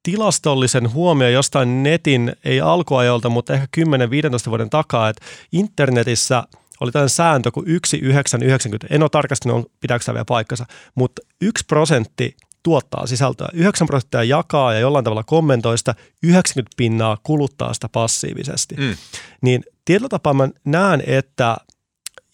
tilastollisen 0.03 0.93
huomioon 0.93 1.33
jostain 1.33 1.83
netin, 1.83 2.35
ei 2.45 2.61
alkuajolta, 2.61 3.29
mutta 3.29 3.53
ehkä 3.53 3.67
10-15 3.77 4.49
vuoden 4.49 4.69
takaa, 4.69 5.09
että 5.09 5.25
internetissä 5.51 6.43
oli 6.79 6.91
tällainen 6.91 7.09
sääntö 7.09 7.51
kuin 7.51 7.65
1990. 7.65 8.87
En 8.89 9.03
ole 9.03 9.09
tarkastanut, 9.09 9.71
pitääkö 9.79 10.05
tämä 10.05 10.13
vielä 10.13 10.25
paikkansa, 10.25 10.65
mutta 10.95 11.21
yksi 11.41 11.65
prosentti 11.67 12.37
tuottaa 12.63 13.07
sisältöä. 13.07 13.49
9 13.53 13.87
prosenttia 13.87 14.23
jakaa 14.23 14.73
ja 14.73 14.79
jollain 14.79 15.05
tavalla 15.05 15.23
kommentoi 15.23 15.77
sitä, 15.77 15.95
90 16.23 16.73
pinnaa 16.77 17.17
kuluttaa 17.23 17.73
sitä 17.73 17.89
passiivisesti. 17.89 18.75
Mm. 18.75 18.95
Niin 19.41 19.63
tietyllä 19.85 20.09
tapaa 20.09 20.33
mä 20.33 20.49
näen, 20.65 21.03
että 21.07 21.57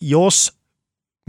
jos 0.02 0.59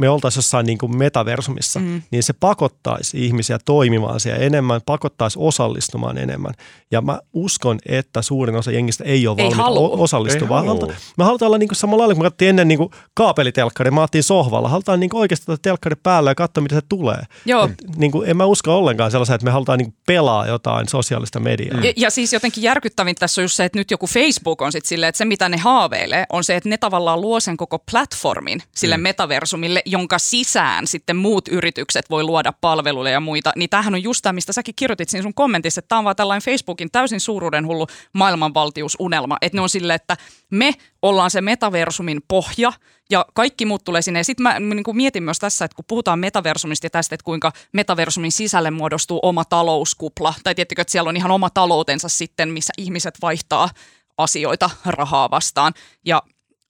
me 0.00 0.08
oltaisiin 0.08 0.38
jossain 0.38 0.66
niin 0.66 0.78
kuin 0.78 0.96
metaversumissa, 0.96 1.80
Mm. 1.80 1.86
mm. 1.86 2.02
niin 2.10 2.22
se 2.22 2.32
pakottaisi 2.32 3.26
ihmisiä 3.26 3.58
toimimaan 3.64 4.20
siellä 4.20 4.38
enemmän, 4.38 4.80
pakottaisi 4.86 5.38
osallistumaan 5.42 6.18
enemmän. 6.18 6.54
Ja 6.90 7.00
mä 7.00 7.20
uskon, 7.32 7.78
että 7.86 8.22
suurin 8.22 8.56
osa 8.56 8.70
jengistä 8.70 9.04
ei 9.04 9.26
ole 9.26 9.36
valmiita 9.36 9.62
halua. 9.62 9.80
o- 9.88 10.02
osallistua. 10.02 10.44
Ei 10.46 10.48
vaan 10.48 10.66
halua. 10.66 10.92
Me 11.18 11.24
halutaan 11.24 11.46
olla 11.46 11.58
niin 11.58 11.68
kuin 11.68 11.76
samalla 11.76 12.00
lailla, 12.02 12.14
kun 12.14 12.22
me 12.22 12.26
katsottiin 12.26 12.48
ennen 12.48 12.68
niin 12.68 12.78
kuin 12.78 12.90
kaapelitelkkari, 13.14 13.90
me 13.90 14.00
alettiin 14.00 14.24
sohvalla. 14.24 14.68
Halutaan 14.68 15.00
niin 15.00 15.10
kuin 15.10 15.20
oikeasti 15.20 15.42
ottaa 15.52 15.62
telkkari 15.62 15.96
päälle 16.02 16.30
ja 16.30 16.34
katsoa, 16.34 16.62
mitä 16.62 16.74
se 16.74 16.80
tulee. 16.88 17.22
Joo. 17.46 17.64
Et, 17.64 17.96
niin 17.96 18.12
kuin, 18.12 18.30
en 18.30 18.36
mä 18.36 18.44
usko 18.44 18.78
ollenkaan 18.78 19.10
sellaisen, 19.10 19.34
että 19.34 19.44
me 19.44 19.50
halutaan 19.50 19.78
niin 19.78 19.92
kuin 19.92 19.96
pelaa 20.06 20.46
jotain 20.46 20.88
sosiaalista 20.88 21.40
mediaa. 21.40 21.80
Ja, 21.80 21.92
ja 21.96 22.10
siis 22.10 22.32
jotenkin 22.32 22.62
järkyttävin 22.62 23.14
tässä 23.14 23.40
on 23.40 23.44
just 23.44 23.54
se, 23.56 23.64
että 23.64 23.78
nyt 23.78 23.90
joku 23.90 24.06
Facebook 24.06 24.62
on 24.62 24.72
sitten 24.72 24.88
silleen, 24.88 25.08
että 25.08 25.18
se 25.18 25.24
mitä 25.24 25.48
ne 25.48 25.56
haaveilee 25.56 26.24
on 26.32 26.44
se, 26.44 26.56
että 26.56 26.68
ne 26.68 26.76
tavallaan 26.76 27.20
luo 27.20 27.40
sen 27.40 27.56
koko 27.56 27.78
platformin 27.90 28.62
sille 28.74 28.96
mm. 28.96 29.02
metaversumille, 29.02 29.82
jonka 29.90 30.18
sisään 30.18 30.86
sitten 30.86 31.16
muut 31.16 31.48
yritykset 31.48 32.10
voi 32.10 32.22
luoda 32.22 32.52
palveluille 32.60 33.10
ja 33.10 33.20
muita. 33.20 33.52
Niin 33.56 33.70
tämähän 33.70 33.94
on 33.94 34.02
just 34.02 34.22
tämä, 34.22 34.32
mistä 34.32 34.52
säkin 34.52 34.74
kirjoitit 34.74 35.08
siinä 35.08 35.22
sun 35.22 35.34
kommentissa, 35.34 35.78
että 35.78 35.88
tämä 35.88 35.98
on 35.98 36.04
vaan 36.04 36.16
tällainen 36.16 36.44
Facebookin 36.44 36.90
täysin 36.90 37.20
suuruuden 37.20 37.66
hullu 37.66 37.86
maailmanvaltiusunelma. 38.12 39.36
Että 39.40 39.56
ne 39.56 39.62
on 39.62 39.68
silleen, 39.68 39.96
että 39.96 40.16
me 40.50 40.74
ollaan 41.02 41.30
se 41.30 41.40
metaversumin 41.40 42.20
pohja 42.28 42.72
ja 43.10 43.26
kaikki 43.34 43.66
muut 43.66 43.84
tulee 43.84 44.02
sinne. 44.02 44.22
Sitten 44.22 44.42
mä 44.42 44.60
niin 44.60 44.84
mietin 44.92 45.22
myös 45.22 45.38
tässä, 45.38 45.64
että 45.64 45.76
kun 45.76 45.84
puhutaan 45.88 46.18
metaversumista 46.18 46.86
ja 46.86 46.90
tästä, 46.90 47.14
että 47.14 47.24
kuinka 47.24 47.52
metaversumin 47.72 48.32
sisälle 48.32 48.70
muodostuu 48.70 49.20
oma 49.22 49.44
talouskupla, 49.44 50.34
tai 50.44 50.54
tiettikö, 50.54 50.82
että 50.82 50.92
siellä 50.92 51.08
on 51.08 51.16
ihan 51.16 51.30
oma 51.30 51.50
taloutensa 51.50 52.08
sitten, 52.08 52.48
missä 52.48 52.72
ihmiset 52.78 53.18
vaihtaa 53.22 53.70
asioita 54.18 54.70
rahaa 54.86 55.30
vastaan. 55.30 55.72
Ja 56.04 56.22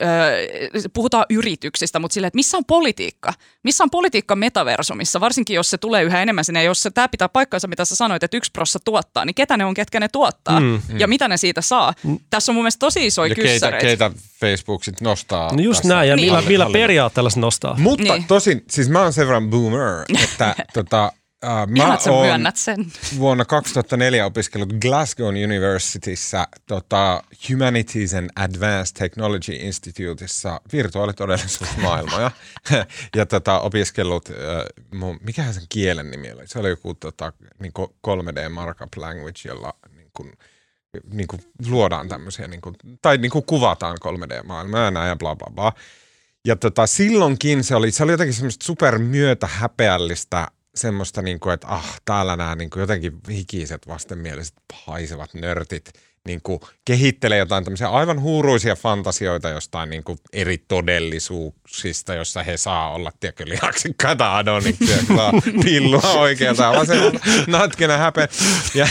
öö, 0.03 0.81
puhutaan 0.95 1.25
yrityksistä, 1.31 1.99
mutta 1.99 2.15
silleen, 2.15 2.29
että 2.29 2.37
missä 2.37 2.57
on 2.57 2.65
politiikka? 2.65 3.33
Missä 3.63 3.85
on 3.85 3.91
politiikka 3.91 4.37
metaversumissa, 4.37 5.21
varsinkin 5.21 5.55
jos 5.55 5.71
se 5.71 5.79
tulee 5.79 6.03
yhä 6.03 6.23
enemmän 6.23 6.45
sinne, 6.45 6.65
jos 6.65 6.83
se, 6.83 6.91
tämä 6.91 7.09
pitää 7.09 7.29
paikkansa, 7.29 7.69
mitä 7.69 7.85
sä 7.85 7.97
sanoit, 7.97 8.23
että 8.23 8.37
yksi 8.37 8.51
prossa 8.53 8.79
tuottaa, 8.85 9.25
niin 9.25 9.35
ketä 9.35 9.57
ne 9.57 9.65
on, 9.65 9.75
ketkä 9.75 10.01
ne 10.01 10.09
tuottaa, 10.09 10.61
mm, 10.61 10.81
ja 10.99 11.09
mitä 11.09 11.29
ne 11.29 11.37
siitä 11.37 11.61
saa? 11.61 11.95
Mm. 12.03 12.19
Tässä 12.31 12.53
on 12.53 12.55
mun 12.57 12.63
mielestä 12.65 12.79
tosi 12.79 13.07
isoja 13.07 13.29
Ja 13.29 13.35
keitä, 13.35 13.51
kyssäreitä. 13.53 13.87
keitä 13.87 14.11
Facebook 14.41 14.85
sit 14.85 15.01
nostaa. 15.01 15.53
No 15.53 15.61
just 15.63 15.79
tässä 15.79 15.95
näin, 15.95 16.09
ja 16.09 16.17
Niin. 16.17 16.27
millä, 16.27 16.43
millä 16.43 16.67
periaatteella 16.73 17.31
se 17.31 17.41
nostaa? 17.41 17.77
Mutta 17.79 18.13
niin. 18.13 18.25
tosin, 18.25 18.65
siis 18.71 18.89
mä 18.89 19.03
oon 19.03 19.13
sen 19.13 19.27
verran 19.27 19.51
boomer, 19.51 20.05
että 20.25 20.55
tota, 20.75 21.13
äh, 21.45 21.67
mä 21.67 21.99
myönnät 22.23 22.57
sen. 22.57 22.87
vuonna 23.19 23.45
2004 23.45 24.27
opiskellut 24.27 24.73
Glasgow 24.73 25.27
Universityssä 25.27 26.49
tota, 26.67 27.23
Humanities 27.51 28.15
and 28.15 28.31
Advanced 28.37 28.97
Technology 28.99 29.53
Instituteissa 29.53 30.61
virtuaalitodellisuusmaailmoja. 30.73 32.31
ja 33.17 33.27
tota, 33.27 33.61
opiskellut, 33.61 34.31
äh, 34.31 34.37
mun, 34.95 35.21
mikähän 35.23 35.55
sen 35.55 35.67
kielen 35.69 36.11
nimi 36.11 36.33
oli? 36.33 36.47
Se 36.47 36.59
oli 36.59 36.69
joku 36.69 36.95
tota, 36.95 37.33
niin 37.59 37.73
3D 38.07 38.49
markup 38.49 38.97
language, 38.97 39.41
jolla 39.45 39.75
niin 39.97 40.11
kuin, 40.13 40.33
niin 41.13 41.27
kuin 41.27 41.43
luodaan 41.69 42.09
tämmöisiä, 42.09 42.49
niin 42.49 42.61
kuin, 42.61 42.77
tai 43.03 43.19
niin 43.19 43.31
kuin 43.31 43.45
kuvataan 43.45 43.97
3D-maailmaa 44.05 44.93
ja 44.95 45.07
ja 45.07 45.17
bla 45.17 45.37
bla 45.37 45.51
bla. 45.55 45.73
Ja 46.45 46.57
tota, 46.57 46.87
silloinkin 46.87 47.65
se 47.65 47.75
oli, 47.75 47.91
se 47.91 48.03
oli 48.03 48.13
jotenkin 48.13 48.35
semmoista 48.35 48.65
super 48.65 48.99
myötähäpeällistä 48.99 50.49
semmoista, 50.75 51.23
niin 51.23 51.41
kuin, 51.41 51.55
että 51.55 51.67
ah, 51.69 52.01
täällä 52.05 52.37
nämä 52.37 52.55
niin 52.55 52.71
kuin 52.71 52.81
jotenkin 52.81 53.21
hikiset 53.29 53.89
vastenmieliset 53.89 54.55
haisevat 54.73 55.35
nörtit 55.35 55.93
niin 56.27 56.41
kuin 56.43 56.61
kehittelee 56.85 57.39
jotain 57.39 57.65
tämmöisiä 57.65 57.89
aivan 57.89 58.21
huuruisia 58.21 58.77
fantasioita 58.77 59.49
jostain 59.49 59.91
niin 59.91 60.05
kuin 60.05 60.19
eri 60.33 60.59
todellisuuksista, 60.59 62.15
jossa 62.15 62.43
he 62.43 62.57
saa 62.57 62.91
olla, 62.93 63.13
tiedätkö, 63.21 63.45
lihaksikkaita 63.49 64.37
adoniksia, 64.37 64.97
saa 65.17 65.33
pillua 65.65 66.13
oikealta 66.19 66.63
ja 66.63 66.73
vasemmalta, 66.73 67.19
natkena 67.47 67.97
häpeä. 67.97 68.29
Ja, 68.75 68.89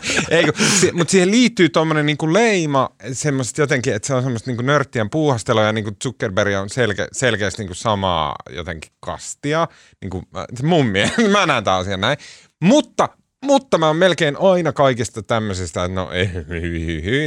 si, 0.80 0.92
mutta 0.92 1.10
siihen 1.10 1.30
liittyy 1.30 1.68
tuommoinen 1.68 2.06
niin 2.06 2.18
kuin 2.18 2.32
leima 2.32 2.90
semmoista 3.12 3.60
jotenkin, 3.60 3.94
että 3.94 4.06
se 4.06 4.14
on 4.14 4.22
semmoista 4.22 4.50
niin 4.50 4.56
kuin 4.56 4.66
nörttien 4.66 5.10
puuhastelua 5.10 5.62
ja 5.62 5.72
niin 5.72 5.84
kuin 5.84 5.96
Zuckerberg 6.02 6.54
on 6.54 6.70
selke, 6.70 7.08
selkeästi 7.12 7.62
niin 7.62 7.68
kuin 7.68 7.76
samaa 7.76 8.34
jotenkin 8.50 8.92
kastia. 9.00 9.68
Niin 10.00 10.10
kuin, 10.10 10.26
mä- 10.32 10.46
mun 10.62 10.86
mielestä, 10.86 11.22
mä 11.28 11.46
näen 11.46 11.64
tämän 11.64 11.80
asian 11.80 12.00
näin. 12.00 12.18
Mutta 12.62 13.08
mutta 13.44 13.78
mä 13.78 13.86
oon 13.86 13.96
melkein 13.96 14.36
aina 14.40 14.72
kaikista 14.72 15.22
tämmöisistä, 15.22 15.84
että 15.84 15.94
no 15.94 16.10
ei, 16.10 16.28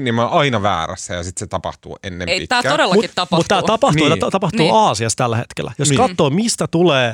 niin 0.02 0.16
mä 0.16 0.28
oon 0.28 0.40
aina 0.40 0.62
väärässä 0.62 1.14
ja 1.14 1.24
sitten 1.24 1.40
se 1.40 1.48
tapahtuu 1.48 1.98
ennen 2.04 2.30
Ei, 2.30 2.40
pitkään. 2.40 2.64
tämä 2.64 2.74
todellakin 2.74 3.02
Mutta 3.04 3.16
tapahtuu. 3.16 3.38
mut 3.38 3.48
tämä 3.48 3.62
tapahtuu, 3.62 4.08
Niin. 4.08 4.20
niin. 4.20 4.32
tapahtuu 4.32 4.60
Niin. 4.66 4.74
Aasiassa 4.76 5.18
tällä 5.18 5.38
hetkellä. 5.38 5.72
Jos 5.78 5.90
Niin. 5.90 5.98
katsoo, 5.98 6.30
mistä 6.30 6.68
tulee 6.68 7.14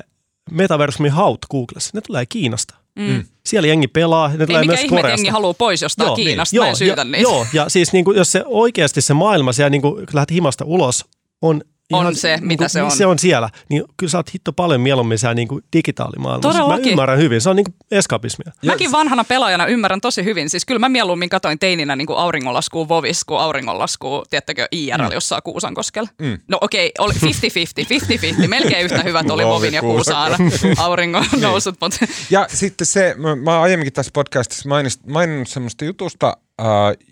metaversumin 0.51 1.11
haut 1.11 1.39
Googlessa, 1.51 1.91
ne 1.93 2.01
tulee 2.01 2.25
Kiinasta. 2.25 2.75
Mm. 2.99 3.23
Siellä 3.45 3.67
jengi 3.67 3.87
pelaa, 3.87 4.27
ne 4.27 4.33
Ei 4.39 4.47
tulee 4.47 4.61
mikä 4.61 4.71
myös 4.71 4.79
ihme, 4.83 4.97
Koreasta. 5.01 5.19
jengi 5.19 5.29
haluaa 5.29 5.53
pois 5.53 5.81
jostain 5.81 6.07
Joo, 6.07 6.15
Kiinasta, 6.15 6.53
niin. 6.55 6.61
mä 6.63 6.69
en 6.69 6.75
syytä 6.75 7.01
ja, 7.01 7.05
niitä. 7.05 7.21
Joo, 7.21 7.47
ja 7.53 7.69
siis 7.69 7.93
niin 7.93 8.05
kuin, 8.05 8.17
jos 8.17 8.31
se 8.31 8.43
oikeasti 8.45 9.01
se 9.01 9.13
maailma 9.13 9.51
siellä, 9.53 9.69
niin 9.69 9.81
kuin, 9.81 10.05
lähdet 10.13 10.31
himasta 10.31 10.65
ulos, 10.65 11.05
on 11.41 11.61
On 11.93 12.15
se, 12.15 12.35
niin 12.35 12.47
mitä 12.47 12.63
kuin, 12.63 12.69
se 12.69 12.83
on. 12.83 12.91
Se 12.91 13.05
on 13.05 13.19
siellä. 13.19 13.49
Niin 13.69 13.83
kyllä 13.97 14.11
sä 14.11 14.17
oot 14.17 14.33
hitto 14.33 14.53
paljon 14.53 14.81
mieluummin 14.81 15.17
siellä 15.17 15.33
niin 15.33 15.47
kuin 15.47 15.63
digitaalimaailmassa. 15.73 16.49
Todellakin. 16.49 16.85
Mä 16.85 16.91
ymmärrän 16.91 17.17
hyvin. 17.17 17.41
Se 17.41 17.49
on 17.49 17.55
niin 17.55 17.63
kuin 17.63 17.75
eskapismia. 17.91 18.51
Mäkin 18.65 18.91
vanhana 18.91 19.23
pelaajana 19.23 19.65
ymmärrän 19.65 20.01
tosi 20.01 20.23
hyvin. 20.23 20.49
Siis 20.49 20.65
kyllä 20.65 20.79
mä 20.79 20.89
mieluummin 20.89 21.29
katoin 21.29 21.59
teininä 21.59 21.95
niin 21.95 22.07
kuin 22.07 22.19
auringonlaskua 22.19 22.87
Vovis 22.87 23.25
kuin 23.25 23.39
auringonlaskua, 23.39 24.23
tiettäkö, 24.29 24.67
IRL 24.71 25.03
mm. 25.03 25.13
jossain 25.13 25.43
Kuusankoskella. 25.43 26.09
Mm. 26.21 26.37
No 26.47 26.57
okei, 26.61 26.91
okay, 26.99 27.05
oli 27.05 27.13
50-50, 27.13 28.43
50-50. 28.43 28.47
Melkein 28.47 28.85
yhtä 28.85 29.03
hyvät 29.03 29.29
oli 29.29 29.45
Vovi 29.45 29.59
Vovin 29.59 29.73
ja 29.73 29.81
Kuusaan 29.81 30.31
auringon 30.77 31.25
nousut. 31.41 31.75
Mutta 31.81 32.05
Ja 32.29 32.47
sitten 32.49 32.87
se, 32.87 33.15
mä, 33.17 33.35
mä 33.35 33.53
oon 33.53 33.63
aiemminkin 33.63 33.93
tässä 33.93 34.11
podcastissa 34.13 34.69
mainist, 34.69 35.05
maininnut 35.05 35.47
semmoista 35.47 35.85
jutusta, 35.85 36.37
uh, 36.61 36.65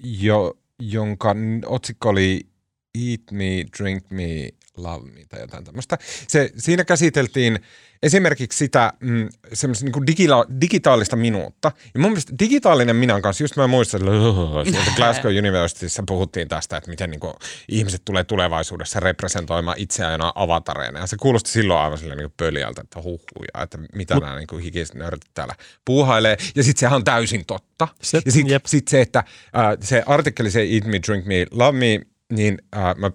jo, 0.03 0.53
jonka 0.80 1.36
otsikko 1.65 2.09
oli 2.09 2.47
Eat 2.95 3.21
me, 3.32 3.65
drink 3.78 4.03
me, 4.09 4.49
love 4.78 5.11
me 5.11 5.25
tai 5.30 5.39
jotain 5.41 5.63
tämmöistä. 5.63 5.97
Se, 6.28 6.51
siinä 6.57 6.86
käsiteltiin 6.86 7.59
esimerkiksi 8.03 8.57
sitä 8.57 8.93
mm, 8.99 9.30
semmoista 9.53 9.86
niin 9.86 10.07
digila- 10.07 10.61
digitaalista 10.61 11.15
minuutta. 11.15 11.71
Ja 11.93 11.99
mun 11.99 12.11
mielestä 12.11 12.34
digitaalinen 12.39 12.95
minä 12.95 13.21
kanssa, 13.21 13.43
just 13.43 13.55
mä 13.55 13.67
muistan, 13.67 14.01
että 14.01 14.71
sieltä 14.71 14.91
Glasgow 14.95 15.38
Universityssä 15.38 16.03
puhuttiin 16.07 16.47
tästä, 16.47 16.78
että 16.78 16.89
miten 16.89 17.09
niin 17.09 17.19
kuin, 17.19 17.34
ihmiset 17.69 18.01
tulee 18.05 18.23
tulevaisuudessa 18.23 18.99
representoimaan 18.99 19.78
itseään 19.80 20.21
avatareina. 20.36 20.99
Ja 20.99 21.07
se 21.07 21.17
kuulosti 21.17 21.51
silloin 21.51 21.80
aivan 21.80 21.97
silleen 21.97 22.17
niin 22.17 22.34
pöliältä, 22.38 22.82
että 22.82 23.01
huhuja, 23.01 23.63
että 23.63 23.78
mitä 23.95 24.13
Mut, 24.13 24.23
nämä 24.23 24.36
niin 24.36 24.47
kuin 24.47 24.63
hikiset 24.63 24.95
nörtit 24.95 25.32
täällä 25.34 25.55
puuhailee. 25.86 26.38
Ja 26.55 26.63
sitten 26.63 26.80
sehän 26.80 26.95
on 26.95 27.03
täysin 27.03 27.45
totta. 27.45 27.88
Se- 28.01 28.21
ja 28.25 28.32
sitten 28.32 28.61
sit 28.65 28.88
se, 28.88 29.01
että 29.01 29.19
äh, 29.19 29.78
se 29.82 30.03
artikkeli, 30.05 30.51
se 30.51 30.61
Eat 30.61 30.86
Me, 30.86 30.99
Drink 31.07 31.25
Me, 31.25 31.45
Love 31.51 31.78
Me, 31.78 32.01
niin 32.34 32.57
äh, 32.75 32.95
mä 32.95 33.11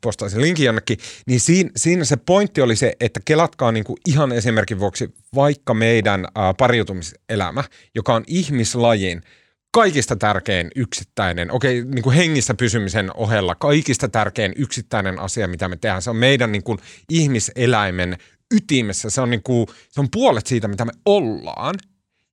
postaan 0.00 0.30
sen 0.30 0.40
linkin 0.40 0.66
jonnekin, 0.66 0.98
niin 1.26 1.40
siinä, 1.40 1.70
siinä 1.76 2.04
se 2.04 2.16
pointti 2.16 2.62
oli 2.62 2.76
se, 2.76 2.92
että 3.00 3.20
kelatkaa 3.24 3.72
niinku 3.72 3.96
ihan 4.06 4.32
esimerkin 4.32 4.78
vuoksi 4.78 5.14
vaikka 5.34 5.74
meidän 5.74 6.24
äh, 6.24 6.54
pariutumiselämä, 6.58 7.64
joka 7.94 8.14
on 8.14 8.24
ihmislajin 8.26 9.22
kaikista 9.70 10.16
tärkein 10.16 10.70
yksittäinen, 10.76 11.50
okei, 11.50 11.84
niin 11.84 12.02
kuin 12.02 12.16
hengissä 12.16 12.54
pysymisen 12.54 13.10
ohella 13.16 13.54
kaikista 13.54 14.08
tärkein 14.08 14.52
yksittäinen 14.56 15.18
asia, 15.18 15.48
mitä 15.48 15.68
me 15.68 15.76
tehdään. 15.76 16.02
Se 16.02 16.10
on 16.10 16.16
meidän 16.16 16.52
niin 16.52 16.62
kuin 16.62 16.78
ihmiseläimen 17.10 18.16
ytimessä. 18.54 19.10
Se 19.10 19.20
on, 19.20 19.30
niin 19.30 19.42
kuin, 19.42 19.66
se 19.90 20.00
on 20.00 20.08
puolet 20.10 20.46
siitä, 20.46 20.68
mitä 20.68 20.84
me 20.84 20.92
ollaan. 21.04 21.74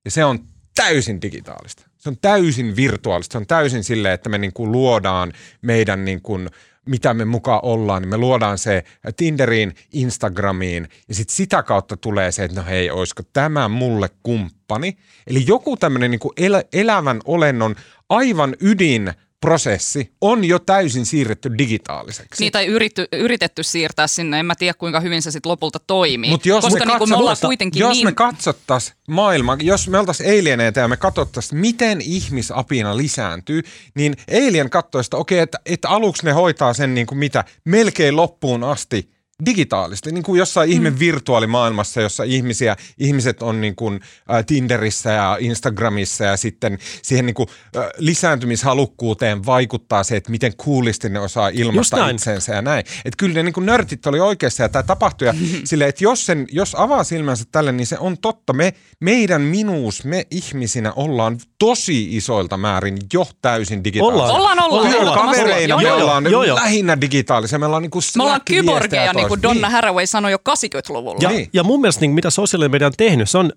Ja 0.04 0.10
se 0.10 0.24
on 0.24 0.38
täysin 0.74 1.22
digitaalista. 1.22 1.86
Se 2.04 2.10
on 2.10 2.16
täysin 2.20 2.76
virtuaalista. 2.76 3.32
Se 3.32 3.38
on 3.38 3.46
täysin 3.46 3.84
sille, 3.84 4.12
että 4.12 4.28
me 4.28 4.38
niin 4.38 4.52
kuin 4.52 4.72
luodaan 4.72 5.32
meidän 5.62 6.04
niin 6.04 6.22
kuin, 6.22 6.48
mitä 6.86 7.14
me 7.14 7.24
mukaan 7.24 7.60
ollaan, 7.62 8.02
niin 8.02 8.10
me 8.10 8.16
luodaan 8.16 8.58
se 8.58 8.84
Tinderiin, 9.16 9.74
Instagramiin 9.92 10.88
ja 11.08 11.14
sitten 11.14 11.36
sitä 11.36 11.62
kautta 11.62 11.96
tulee 11.96 12.32
se, 12.32 12.44
että 12.44 12.60
no 12.60 12.66
hei, 12.66 12.90
olisiko 12.90 13.22
tämä 13.32 13.68
mulle 13.68 14.08
kumppani. 14.22 14.96
Eli 15.26 15.44
joku 15.46 15.76
tämmöinen 15.76 16.10
niin 16.10 16.20
elä, 16.36 16.62
elävän 16.72 17.20
olennon 17.24 17.76
aivan 18.08 18.56
ydin 18.60 19.12
prosessi 19.44 20.12
on 20.20 20.44
jo 20.44 20.58
täysin 20.58 21.06
siirretty 21.06 21.58
digitaaliseksi. 21.58 22.44
Niitä 22.44 22.60
ei 22.60 22.66
yritty, 22.66 23.08
yritetty 23.12 23.62
siirtää 23.62 24.06
sinne, 24.06 24.40
en 24.40 24.46
mä 24.46 24.54
tiedä 24.54 24.74
kuinka 24.74 25.00
hyvin 25.00 25.22
se 25.22 25.30
sitten 25.30 25.50
lopulta 25.50 25.78
toimii. 25.78 26.30
Mut 26.30 26.46
jos 26.46 26.64
Koska 26.64 26.86
me 26.86 26.98
niin 26.98 27.08
me 27.08 27.16
ollaan 27.16 27.36
kuitenkin 27.40 27.80
jos 27.80 27.96
niin... 27.96 28.06
me 28.06 28.12
katsottaisiin 28.12 28.96
maailmaa, 29.08 29.56
jos 29.62 29.88
me 29.88 29.98
oltaisiin 29.98 30.40
alieneita 30.40 30.80
ja 30.80 30.88
me 30.88 30.96
katsottaisiin, 30.96 31.60
miten 31.60 32.00
ihmisapina 32.00 32.96
lisääntyy, 32.96 33.62
niin 33.94 34.16
alien 34.46 34.70
katsoo 34.70 35.02
sitä, 35.02 35.16
okei, 35.16 35.38
että, 35.38 35.58
että 35.66 35.88
aluksi 35.88 36.24
ne 36.24 36.32
hoitaa 36.32 36.74
sen 36.74 36.94
niin 36.94 37.06
kuin 37.06 37.18
mitä, 37.18 37.44
melkein 37.64 38.16
loppuun 38.16 38.64
asti 38.64 39.13
digitaalisesti, 39.46 40.12
niin 40.12 40.24
kuin 40.24 40.38
jossain 40.38 40.70
mm. 40.70 40.72
ihme 40.72 40.98
virtuaalimaailmassa, 40.98 42.00
jossa 42.00 42.22
ihmisiä, 42.22 42.76
ihmiset 42.98 43.42
on 43.42 43.60
niin 43.60 43.76
kuin, 43.76 44.00
äh, 44.30 44.44
Tinderissä 44.46 45.10
ja 45.10 45.36
Instagramissa 45.40 46.24
ja 46.24 46.36
sitten 46.36 46.78
siihen 47.02 47.26
niin 47.26 47.34
kuin, 47.34 47.48
äh, 47.76 47.86
lisääntymishalukkuuteen 47.98 49.46
vaikuttaa 49.46 50.04
se, 50.04 50.16
että 50.16 50.30
miten 50.30 50.54
coolisti 50.54 51.08
ne 51.08 51.20
osaa 51.20 51.48
ilmaista 51.48 51.96
näin. 51.96 52.16
itseensä 52.16 52.54
ja 52.54 52.62
näin. 52.62 52.80
Että 52.80 53.16
kyllä 53.18 53.34
ne 53.34 53.42
niin 53.42 53.52
kuin 53.52 53.66
nörtit 53.66 54.06
oli 54.06 54.20
oikeassa 54.20 54.62
ja 54.62 54.68
tämä 54.68 54.82
tapahtui. 54.82 55.28
Ja 55.28 55.34
sille, 55.64 55.86
että 55.86 56.04
jos, 56.04 56.26
sen, 56.26 56.46
jos 56.52 56.74
avaa 56.78 57.04
silmänsä 57.04 57.44
tälle, 57.52 57.72
niin 57.72 57.86
se 57.86 57.98
on 57.98 58.18
totta. 58.18 58.52
Me, 58.52 58.74
meidän 59.00 59.42
minuus, 59.42 60.04
me 60.04 60.26
ihmisinä 60.30 60.92
ollaan 60.92 61.38
tosi 61.58 62.16
isoilta 62.16 62.56
määrin 62.56 62.98
jo 63.12 63.26
täysin 63.42 63.84
digitaalisia. 63.84 64.36
Ollaan, 64.36 64.62
ollaan. 64.62 64.94
Ollaan. 64.96 65.26
Kavereina 65.26 65.82
Joo, 65.82 65.96
me 65.96 66.02
ollaan 66.02 66.24
Joo, 66.30 66.42
joo. 66.44 66.56
lähinnä 66.56 67.00
digitaalisia. 67.00 67.58
Me 67.58 67.66
ollaan 67.66 67.82
niin 67.82 67.90
kuin 67.90 68.02
Me 68.16 68.22
ollaan 68.22 68.40
kyborgeja, 68.44 69.12
niin 69.24 69.28
kuin 69.28 69.40
toista. 69.40 69.54
Donna 69.54 69.70
Haraway 69.70 70.06
sanoi 70.06 70.30
jo 70.32 70.38
80-luvulla. 70.48 71.18
Ja, 71.22 71.28
Niin. 71.28 71.48
ja 71.52 71.64
mun 71.64 71.80
mielestä 71.80 72.00
niin, 72.00 72.10
mitä 72.10 72.30
sosiaalinen 72.30 72.70
media 72.70 72.86
on 72.86 72.92
tehnyt, 72.96 73.30
se 73.30 73.38
on 73.38 73.52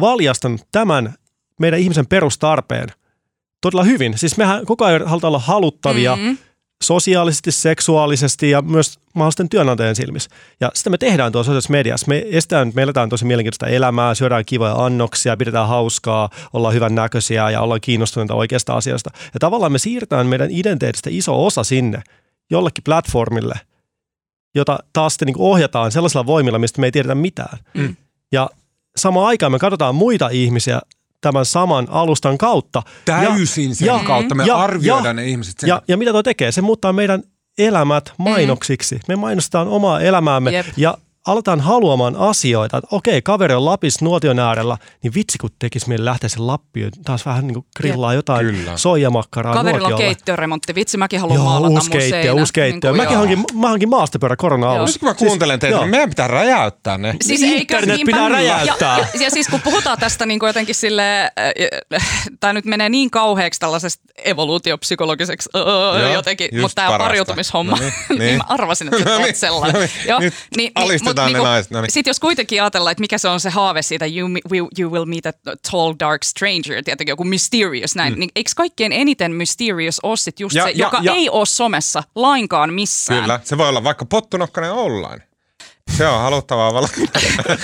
valjastanut 0.00 0.60
tämän 0.72 1.14
meidän 1.60 1.80
ihmisen 1.80 2.06
perustarpeen 2.06 2.88
todella 3.60 3.84
hyvin. 3.84 4.18
Siis 4.18 4.36
mehän 4.36 4.66
koko 4.66 4.84
ajan 4.84 5.06
halutaan 5.06 5.28
olla 5.28 5.38
haluttavia 5.38 6.16
Mm. 6.16 6.38
sosiaalisesti, 6.84 7.52
seksuaalisesti 7.52 8.50
ja 8.50 8.62
myös 8.62 8.98
mahdollisten 9.14 9.48
työnantajien 9.48 9.96
silmissä. 9.96 10.30
Ja 10.60 10.70
sitä 10.74 10.90
me 10.90 10.98
tehdään 10.98 11.32
tuossa 11.32 11.48
sosiaalisessa 11.48 11.72
mediassa. 11.72 12.06
Me 12.08 12.24
estetään, 12.30 12.72
me 12.74 12.82
eletään 12.82 13.08
tosi 13.08 13.24
mielenkiintoista 13.24 13.66
elämää, 13.66 14.14
syödään 14.14 14.44
kivoja 14.44 14.74
annoksia, 14.84 15.36
pidetään 15.36 15.68
hauskaa, 15.68 16.28
ollaan 16.52 16.74
hyvän 16.74 16.94
näköisiä 16.94 17.50
ja 17.50 17.60
ollaan 17.60 17.80
kiinnostuneita 17.80 18.34
oikeasta 18.34 18.74
asioista. 18.74 19.10
Ja 19.34 19.40
tavallaan 19.40 19.72
me 19.72 19.78
siirretään 19.78 20.26
meidän 20.26 20.48
identiteetistä 20.50 21.10
iso 21.12 21.46
osa 21.46 21.64
sinne 21.64 22.02
jollekin 22.50 22.84
platformille, 22.84 23.54
jota 24.54 24.78
taas 24.92 25.12
sitten 25.12 25.26
niin 25.26 25.36
ohjataan 25.38 25.92
sellaisilla 25.92 26.26
voimilla, 26.26 26.58
mistä 26.58 26.80
me 26.80 26.86
ei 26.86 26.92
tiedetä 26.92 27.14
mitään. 27.14 27.58
Mm. 27.74 27.96
Ja 28.32 28.50
samaan 28.96 29.26
aikaan 29.26 29.52
me 29.52 29.58
katsotaan 29.58 29.94
muita 29.94 30.28
ihmisiä 30.28 30.80
tämän 31.20 31.44
saman 31.46 31.86
alustan 31.90 32.38
kautta. 32.38 32.82
Täysin 33.04 33.74
sen 33.74 33.86
ja- 33.86 33.98
kautta. 34.06 34.34
Me 34.34 34.44
ja- 34.46 34.56
arvioidaan 34.58 35.04
ja- 35.06 35.12
ne 35.12 35.26
ihmiset 35.26 35.58
sen 35.58 35.68
Ja, 35.68 35.82
ja 35.88 35.96
mitä 35.96 36.10
tuo 36.12 36.22
tekee? 36.22 36.52
Se 36.52 36.60
muuttaa 36.60 36.92
meidän 36.92 37.22
elämät 37.58 38.12
mainoksiksi. 38.18 39.00
Me 39.08 39.16
mainostetaan 39.16 39.68
omaa 39.68 40.00
elämäämme 40.00 40.50
Jep. 40.52 40.66
ja 40.76 40.98
aletaan 41.26 41.60
haluamaan 41.60 42.16
asioita, 42.16 42.76
että 42.76 42.88
okei, 42.96 43.22
kaveri 43.22 43.54
on 43.54 43.64
Lapissa 43.64 44.04
nuotion 44.04 44.38
äärellä, 44.38 44.76
niin 45.02 45.14
vitsi 45.14 45.38
kun 45.38 45.50
tekisi 45.58 45.88
meille 45.88 46.04
lähteä 46.04 46.28
sen 46.28 46.46
Lappiin, 46.46 46.90
taas 47.04 47.26
vähän 47.26 47.46
niin 47.46 47.54
kuin 47.54 47.66
grillaa 47.76 48.14
jotain 48.14 48.46
Kyllä. 48.46 48.76
soijamakkaraa 48.76 49.54
Kaverilla 49.54 49.86
on 49.86 49.90
nuotiolla. 49.90 50.14
keittiöremontti. 50.14 50.74
Vitsi, 50.74 50.96
mäkin 50.98 51.20
haluan 51.20 51.36
Joo, 51.36 51.44
maalata 51.44 51.70
uusi 51.72 51.90
mun 51.90 51.98
keittiö, 51.98 52.32
uusi 52.34 52.52
keittiö. 52.52 52.90
Niin 52.90 52.96
Mäkin 52.96 53.12
joo. 53.12 53.18
hankin, 53.18 53.44
mä 53.54 53.68
hankin 53.68 53.88
maastopyörä 53.88 54.36
korona 54.36 54.70
alussa. 54.72 54.94
Nyt 54.94 55.00
kun 55.00 55.08
mä 55.08 55.14
kuuntelen 55.14 55.58
teitä, 55.60 55.74
joo. 55.74 55.82
niin 55.82 55.90
meidän 55.90 56.08
pitää 56.08 56.28
räjäyttää 56.28 56.98
ne. 56.98 57.14
Siis 57.22 57.40
Niin 57.40 57.52
eikö, 57.54 57.76
internet 57.76 58.00
pitää 58.06 58.20
niin. 58.20 58.30
räjäyttää. 58.32 58.98
Ja, 58.98 59.04
ja, 59.14 59.20
ja 59.22 59.30
siis 59.30 59.48
kun 59.48 59.60
puhutaan 59.60 59.98
tästä 59.98 60.26
niin 60.26 60.40
kuin 60.40 60.48
jotenkin 60.48 60.74
sille, 60.74 61.30
tämä 62.40 62.52
nyt 62.52 62.64
menee 62.64 62.88
niin 62.88 63.10
kauheaksi 63.10 63.60
tällaisesta 63.60 64.02
evoluutiopsykologiseksi 64.24 65.48
öö, 65.56 66.12
jotenkin, 66.12 66.48
just 66.52 66.62
mutta 66.62 66.74
tämä 66.74 66.88
parasta. 66.88 67.08
pariutumishomma, 67.08 67.76
No 67.76 67.76
niin, 67.82 67.92
niin, 68.08 68.18
niin. 68.26 68.36
mä 68.36 68.44
arvasin, 68.48 68.88
että 68.94 69.10
No 69.10 69.18
niin, 69.18 69.34
sellainen. 69.36 69.88
no 70.08 70.18
niin. 70.56 70.72
Nyt 71.10 71.18
alistetaan 71.18 71.44
ne 71.44 71.48
naiset, 71.50 71.70
no 71.72 71.80
niin. 71.80 71.90
Sitten 71.90 72.10
jos 72.10 72.20
kuitenkin 72.20 72.62
ajatellaan, 72.62 72.92
että 72.92 73.00
mikä 73.00 73.18
se 73.18 73.28
on 73.28 73.40
se 73.40 73.50
haave 73.50 73.82
siitä, 73.82 74.06
you, 74.06 74.28
will- 74.28 74.68
you 74.80 74.92
will 74.92 75.04
meet 75.04 75.26
a 75.26 75.32
tall 75.70 75.94
dark 76.00 76.24
stranger, 76.24 76.84
tietenkin 76.84 77.12
joku 77.12 77.24
mysterious 77.24 77.94
näin, 77.96 78.14
niin 78.18 78.30
eikö 78.36 78.50
kaikkein 78.56 78.92
eniten 78.92 79.32
mysterious 79.32 80.00
ole 80.02 80.16
sit 80.16 80.40
just 80.40 80.54
Mm. 80.54 80.58
Ja- 80.58 80.64
se, 80.64 80.70
ja- 80.70 80.76
joka 80.86 80.98
ja- 81.02 81.12
ei 81.14 81.28
ole 81.30 81.46
somessa 81.46 82.02
lainkaan 82.14 82.72
missään? 82.74 83.20
Kyllä, 83.22 83.40
se 83.44 83.58
voi 83.58 83.68
olla 83.68 83.84
vaikka 83.84 84.04
pottunokkainen 84.04 84.72
online. 84.72 85.22
Se 85.96 86.06
on 86.06 86.20
haluttavaa. 86.20 86.72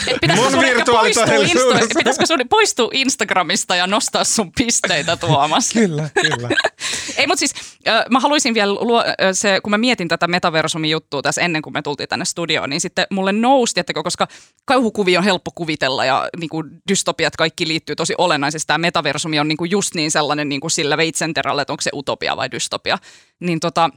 Et 0.07 0.21
pitäisikö 0.21 0.51
sun 0.51 0.61
poistua, 0.61 0.77
virtuaalitodellisuudessa. 0.77 1.85
Insta- 1.85 1.99
pitäisikö 1.99 2.27
sun 2.27 2.41
poistua 2.51 2.91
Instagramista 2.93 3.77
ja 3.77 3.87
nostaa 3.87 4.25
sun 4.25 4.53
pisteitä 4.53 5.17
Tuomas? 5.17 5.73
kyllä, 5.73 6.11
kyllä. 6.23 6.49
Ei, 7.17 7.27
mutta 7.27 7.39
siis 7.39 7.55
mä 8.11 8.21
haluaisin 8.21 8.55
vielä, 8.55 8.75
luo, 8.75 9.05
se, 9.33 9.61
kun 9.63 9.71
mä 9.71 9.79
mietin 9.79 10.09
tätä 10.09 10.29
metaversumin 10.29 10.91
juttua 10.91 11.23
tässä 11.23 11.41
ennen 11.41 11.63
kuin 11.63 11.73
me 11.73 11.83
tultiin 11.83 12.09
tänne 12.09 12.25
studioon, 12.25 12.71
niin 12.71 12.81
sitten 12.81 13.07
mulle 13.11 13.33
nousi, 13.33 13.75
tiettäkö, 13.75 14.03
koska 14.03 14.29
kauhukuvia 14.65 15.19
on 15.19 15.25
helppo 15.25 15.51
kuvitella 15.55 16.05
ja 16.05 16.29
niin 16.41 16.51
kuin 16.51 16.71
dystopiat 16.89 17.37
kaikki 17.37 17.69
liittyy 17.69 17.97
tosi 17.97 18.15
olennaisesti. 18.19 18.67
Tämä 18.67 18.79
metaversumi 18.79 19.39
on 19.39 19.49
niin 19.49 19.59
kuin 19.59 19.71
just 19.71 19.95
niin 19.95 20.11
sellainen 20.11 20.49
niin 20.49 20.61
kuin 20.61 20.71
sillä 20.71 20.97
veitsenterällä, 20.97 21.63
että 21.63 21.73
onko 21.73 21.83
se 21.83 21.91
utopia 21.95 22.37
vai 22.37 22.51
dystopia. 22.51 22.99
Niin 23.41 23.61
tota, 23.61 23.91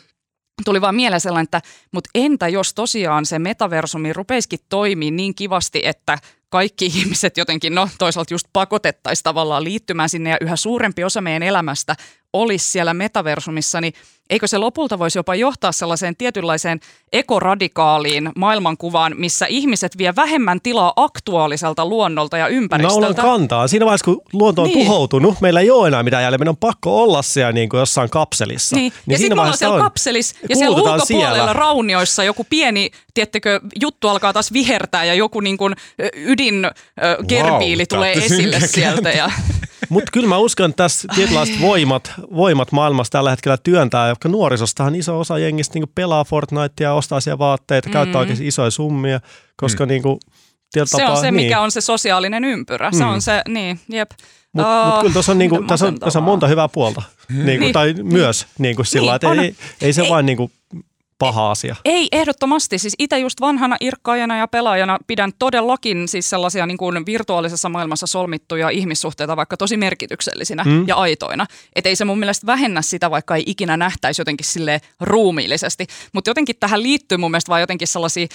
tuli 0.66 0.82
vaan 0.82 0.95
mieleen 0.95 1.22
sellainen, 1.22 1.43
että 1.43 1.62
mutta 1.91 2.10
entä 2.16 2.47
jos 2.47 2.74
tosiaan 2.74 3.26
se 3.26 3.39
metaversumi 3.39 4.14
rupeisikin 4.14 4.60
toimii 4.70 5.12
niin 5.12 5.36
kivasti, 5.36 5.82
että 5.84 6.18
kaikki 6.49 6.86
ihmiset 6.95 7.38
jotenkin, 7.38 7.76
no 7.76 7.89
toisaalta 7.97 8.34
just 8.34 8.47
pakotettaisiin 8.53 9.24
tavallaan 9.24 9.64
liittymään 9.64 10.10
sinne 10.10 10.30
ja 10.30 10.38
yhä 10.41 10.55
suurempi 10.55 11.03
osa 11.03 11.22
meidän 11.22 11.43
elämästä 11.43 11.95
olisi 12.34 12.71
siellä 12.71 12.93
metaversumissa, 12.93 13.82
niin 13.82 13.93
eikö 14.30 14.47
se 14.47 14.57
lopulta 14.57 14.99
voisi 14.99 15.19
jopa 15.19 15.36
johtaa 15.36 15.71
sellaiseen 15.71 16.15
tietynlaiseen 16.15 16.80
ekoradikaaliin 17.13 18.32
maailmankuvaan, 18.36 19.13
missä 19.17 19.45
ihmiset 19.45 19.97
vie 19.97 20.15
vähemmän 20.15 20.61
tilaa 20.61 20.93
aktuaaliselta 20.95 21.86
luonnolta 21.86 22.38
ja 22.38 22.43
Naulan 22.43 22.57
ympäristöltä? 22.57 23.21
kantaa. 23.21 23.67
Siinä 23.67 23.86
vaiheessa, 23.86 24.05
kun 24.05 24.21
luonto 24.34 24.61
on 24.61 24.67
Niin. 24.67 24.86
tuhoutunut, 24.86 25.41
meillä 25.41 25.59
ei 25.61 25.71
ole 25.71 25.88
enää 25.88 26.03
mitään 26.03 26.23
jäljellä. 26.23 26.38
Meidän 26.38 26.49
on 26.51 26.57
pakko 26.57 27.03
olla 27.03 27.21
siellä 27.21 27.51
niin 27.51 27.69
kuin 27.69 27.80
jossain 27.80 28.09
kapselissa. 28.09 28.75
Niin. 28.75 28.93
ja 29.07 29.17
sitten 29.17 29.38
me 29.38 29.41
ollaan 29.41 29.57
siellä 29.57 29.80
kapselissa 29.84 30.36
ja 30.49 30.55
siellä 30.55 30.75
ulkopuolella 30.77 31.05
siellä. 31.05 31.53
raunioissa 31.53 32.23
joku 32.23 32.45
pieni, 32.49 32.91
tiettekö, 33.13 33.59
juttu 33.82 34.07
alkaa 34.07 34.34
taas 34.34 34.53
vihertää 34.53 35.03
ja 35.03 35.13
joku 35.13 35.39
niin 35.39 35.57
kuin 35.57 35.75
ydin 36.15 36.65
ö, 36.65 36.71
gerbiili 37.27 37.84
Wow, 37.84 37.97
tulee 37.97 38.13
on 38.17 38.23
esille 38.23 38.59
sieltä. 38.59 39.09
Ja, 39.09 39.32
Mutta 39.89 40.11
kyllä 40.11 40.27
mä 40.27 40.37
uskon, 40.37 40.69
että 40.69 40.83
tässä 40.83 41.07
tietynlaiset 41.15 41.61
voimat, 41.61 42.11
voimat 42.35 42.71
maailmassa 42.71 43.11
tällä 43.11 43.29
hetkellä 43.29 43.57
työntää, 43.57 44.09
jotka 44.09 44.29
nuorisostahan 44.29 44.95
iso 44.95 45.19
osa 45.19 45.39
jengistä 45.39 45.79
niin 45.79 45.91
pelaa 45.95 46.23
Fortnitea, 46.23 46.93
ostaa 46.93 47.19
siellä 47.19 47.39
vaatteita, 47.39 47.89
mm. 47.89 47.93
käyttää 47.93 48.19
oikeasti 48.19 48.47
isoja 48.47 48.71
summia, 48.71 49.19
koska 49.55 49.85
mm. 49.85 49.89
niin 49.89 50.01
kuin, 50.01 50.19
se 50.73 50.97
tapaa, 50.97 51.11
on 51.11 51.17
se, 51.17 51.31
niin. 51.31 51.45
mikä 51.45 51.61
on 51.61 51.71
se 51.71 51.81
sosiaalinen 51.81 52.43
ympyrä. 52.45 52.91
Se 52.91 53.05
on 53.05 53.21
se, 53.21 53.41
niin, 53.47 53.79
jep. 53.89 54.11
Mutta 54.53 54.85
mut 54.85 54.95
Oh, 54.95 55.01
kyllä 55.01 55.13
tuossa 55.13 55.31
on, 55.31 55.37
niinku, 55.37 55.63
tässä 55.67 55.87
on, 55.87 55.99
tässä 55.99 56.19
on 56.19 56.25
monta 56.25 56.47
hyvää 56.47 56.67
puolta. 56.67 57.01
Niin 57.29 57.45
kuin, 57.45 57.59
Niin. 57.59 57.73
tai 57.73 57.93
myös 57.93 58.47
niin 58.57 58.75
kuin 58.75 58.85
sillä 58.85 59.11
Niin, 59.11 59.15
että 59.15 59.41
ei, 59.41 59.55
ei 59.81 59.93
se 59.93 60.01
Ei. 60.01 60.09
vain 60.09 60.25
niin 60.25 60.37
kuin 60.37 60.51
paha 61.20 61.51
asia. 61.51 61.76
Ei, 61.86 62.07
ehdottomasti. 62.11 62.78
Siis 62.78 62.93
itse 62.99 63.20
just 63.20 63.41
vanhana 63.41 63.78
irkkaajana 63.82 64.38
ja 64.38 64.47
pelaajana 64.47 64.97
pidän 65.07 65.32
todellakin 65.39 66.07
siis 66.07 66.30
sellaisia 66.30 66.65
niin 66.65 66.78
kuin 66.78 67.05
virtuaalisessa 67.05 67.70
maailmassa 67.70 68.07
solmittuja 68.07 68.70
ihmissuhteita 68.70 69.38
vaikka 69.38 69.57
tosi 69.57 69.78
merkityksellisinä 69.78 70.63
mm. 70.63 70.88
ja 70.88 70.95
aitoina. 70.95 71.45
Että 71.76 71.89
ei 71.89 71.95
se 71.95 72.05
mun 72.05 72.20
mielestä 72.20 72.45
vähennä 72.45 72.82
sitä, 72.82 73.11
vaikka 73.11 73.36
ei 73.36 73.43
ikinä 73.45 73.78
nähtäisi 73.78 74.22
jotenkin 74.22 74.45
sille 74.45 74.82
ruumiillisesti. 74.99 75.88
Mutta 76.13 76.30
jotenkin 76.30 76.55
tähän 76.59 76.84
liittyy 76.84 77.17
mun 77.17 77.32
mielestä 77.32 77.49
vaan 77.49 77.61
jotenkin 77.61 77.88
sellaisia 77.88 78.28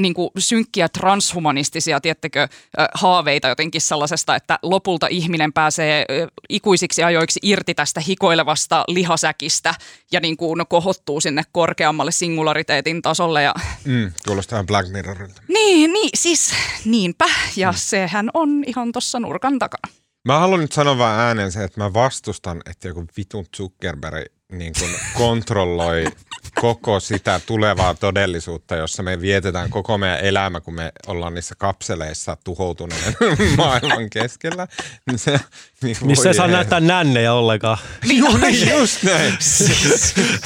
niin 0.00 0.14
kuin 0.14 0.30
synkkiä 0.38 0.88
transhumanistisia, 0.88 2.00
tiettekö, 2.00 2.42
ö, 2.42 2.48
haaveita 2.94 3.48
jotenkin 3.48 3.80
sellaisesta, 3.80 4.36
että 4.36 4.58
lopulta 4.62 5.06
ihminen 5.10 5.52
pääsee 5.52 6.06
ikuisiksi 6.48 7.02
ajoiksi 7.02 7.40
irti 7.42 7.74
tästä 7.74 8.00
hikoilevasta 8.00 8.84
lihasäkistä 8.88 9.74
ja 10.12 10.20
niin 10.20 10.36
kuin 10.36 10.66
kohottuu 10.68 11.20
sinne 11.20 11.42
korkeammalle 11.52 12.12
singulariteetin 12.32 13.02
tasolle. 13.02 13.42
Ja... 13.42 13.54
Mm, 13.84 14.12
kuulostaa 14.26 14.56
ihan 14.56 14.66
Black 14.66 14.88
Mirrorilta. 14.92 15.42
Niin, 15.48 15.92
niin, 15.92 16.10
siis 16.14 16.54
niinpä. 16.84 17.24
Ja 17.56 17.72
sehän 17.72 18.30
on 18.34 18.64
ihan 18.66 18.92
tuossa 18.92 19.20
nurkan 19.20 19.58
takana. 19.58 19.94
Mä 20.24 20.38
haluan 20.38 20.60
nyt 20.60 20.72
sanoa 20.72 20.98
vaan 20.98 21.20
ääneen 21.20 21.52
se, 21.52 21.64
että 21.64 21.80
mä 21.80 21.92
vastustan, 21.92 22.60
että 22.70 22.88
joku 22.88 23.04
vitun 23.16 23.46
Zuckerberg 23.56 24.24
niin 24.52 24.72
kuin 24.78 24.90
kontrolloi 25.18 26.04
koko 26.60 27.00
sitä 27.00 27.40
tulevaa 27.46 27.94
todellisuutta, 27.94 28.76
jossa 28.76 29.02
me 29.02 29.20
vietetään 29.20 29.70
koko 29.70 29.98
meidän 29.98 30.20
elämä, 30.20 30.60
kun 30.60 30.74
me 30.74 30.92
ollaan 31.06 31.34
niissä 31.34 31.54
kapseleissa 31.58 32.36
tuhoutuneen 32.44 33.16
maailman 33.56 34.10
keskellä. 34.10 34.66
Niin 35.06 35.18
se, 35.18 35.40
niin 35.82 35.96
Missä 36.02 36.28
ei 36.28 36.34
saa 36.34 36.46
näyttää 36.46 36.80
nännejä 36.80 37.32
ollenkaan. 37.32 37.78
Joo, 38.04 38.36
niin 38.36 38.68
just 38.70 39.02
näin. 39.02 39.38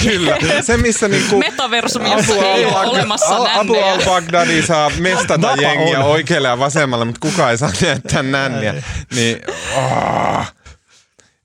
Kyllä. 0.02 0.38
Se, 0.62 0.76
missä 0.76 1.08
niin 1.08 1.24
kuin 1.30 1.38
Metaversumi, 1.38 2.12
jossa 2.12 2.34
ei 2.34 2.64
ole 2.64 2.76
olemassa 2.76 3.36
Abu 3.36 3.72
nännejä. 3.72 3.92
al-Baghdadi 3.92 4.62
saa 4.62 4.90
mestata 4.98 5.46
Napa 5.48 5.62
jengiä 5.62 5.98
on. 5.98 6.04
oikealle 6.04 6.48
ja 6.48 6.58
vasemmalle, 6.58 7.04
mutta 7.04 7.20
kukaan 7.30 7.50
ei 7.50 7.58
saa 7.58 7.70
näyttää 7.82 8.22
nänniä. 8.22 8.82
Niin, 9.14 9.38
oh, 9.76 10.52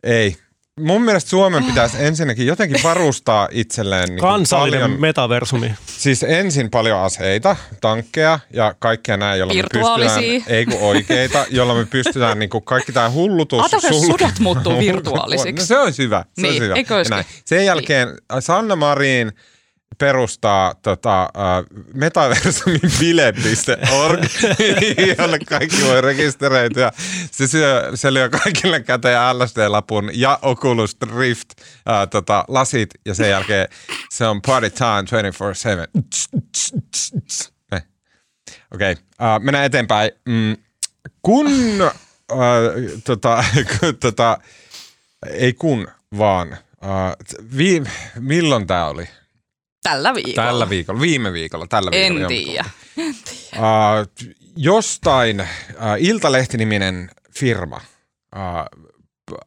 ei. 0.04 0.38
Mun 0.80 1.02
mielestä 1.02 1.30
Suomen 1.30 1.64
pitäisi 1.64 1.98
ensinnäkin 2.00 2.48
jotenkin 2.48 2.84
varustaa 2.84 3.48
itselleen 3.52 4.10
niin 4.10 4.20
Kansallinen 4.20 4.82
paljon, 4.82 5.02
metaversumi. 5.02 5.72
siis 5.86 6.24
ensin 6.24 6.70
paljon 6.70 7.00
aseita, 7.00 7.56
tankkeja 7.82 8.40
ja 8.54 8.76
kaikkea 8.80 9.18
näin, 9.18 9.40
jolla 9.40 9.54
me 9.54 9.64
pystytään, 9.74 10.24
ei 10.48 10.66
kun 10.66 10.80
oikeita, 10.82 11.46
jolla 11.50 11.74
me 11.76 11.86
pystytään 11.86 12.40
niin 12.40 12.50
kuin 12.50 12.64
kaikki 12.64 12.92
tämä 12.92 13.10
hullutus. 13.10 13.60
Ajatelkaa, 13.60 13.90
jos 13.90 14.02
sulke- 14.04 14.12
sodat 14.12 14.40
muuttuu 14.40 14.80
virtuaalisiksi. 14.88 15.54
No 15.56 15.66
se 15.66 15.80
olisi 15.80 16.04
hyvä. 16.04 16.26
Se 16.36 16.42
Niin, 16.42 16.48
olisi 16.52 16.64
hyvä. 16.64 16.76
eikö. 16.76 17.04
Sen 17.46 17.66
jälkeen 17.66 18.08
Sanna 18.40 18.76
Marin 18.76 19.32
perustaa 20.02 20.76
tota, 20.82 21.30
uh, 21.38 21.84
metaversumin 21.94 22.80
bile.org, 23.00 24.24
jolle 25.18 25.40
kaikki 25.40 25.84
voi 25.86 26.02
rekisteröityä. 26.02 26.92
Se, 27.32 27.48
syö, 27.48 27.92
se 27.96 28.14
lyö 28.14 28.30
kaikille 28.30 28.80
käteen 28.80 29.40
LSD-lapun 29.40 30.10
ja 30.14 30.40
Oculus 30.42 30.98
Rift 31.18 31.50
uh, 31.60 32.10
tota, 32.10 32.46
lasit 32.48 32.90
ja 33.06 33.16
sen 33.16 33.30
jälkeen 33.30 33.68
se 34.10 34.28
on 34.28 34.42
party 34.42 34.70
time 34.70 35.28
24-7. 35.98 36.02
Näin. 37.72 37.84
Okei, 38.74 38.92
okay. 38.92 39.36
uh, 39.36 39.44
mennään 39.44 39.66
eteenpäin. 39.66 40.12
Mm, 40.26 40.58
kun, 41.22 41.48
uh, 42.32 42.40
tota, 43.04 43.44
kun 43.80 43.98
tota, 44.10 44.38
ei 45.30 45.54
kun, 45.54 45.88
vaan, 46.18 46.58
uh, 46.84 47.38
vi, 47.58 47.84
milloin 48.20 48.68
tämä 48.68 48.88
oli? 48.88 49.21
Tällä 49.84 50.14
viikolla. 50.14 50.48
Tällä 50.48 50.70
viikolla, 50.70 51.02
viime 51.02 51.34
viikolla, 51.34 51.68
tällä 51.68 51.92
viikolla. 51.92 52.22
En 52.22 52.28
tiedä. 52.28 52.66
Uh, 53.56 54.28
jostain 54.56 55.40
uh, 55.42 55.48
Iltalehti-niminen 56.00 57.12
firma 57.40 57.82
uh, 58.36 58.91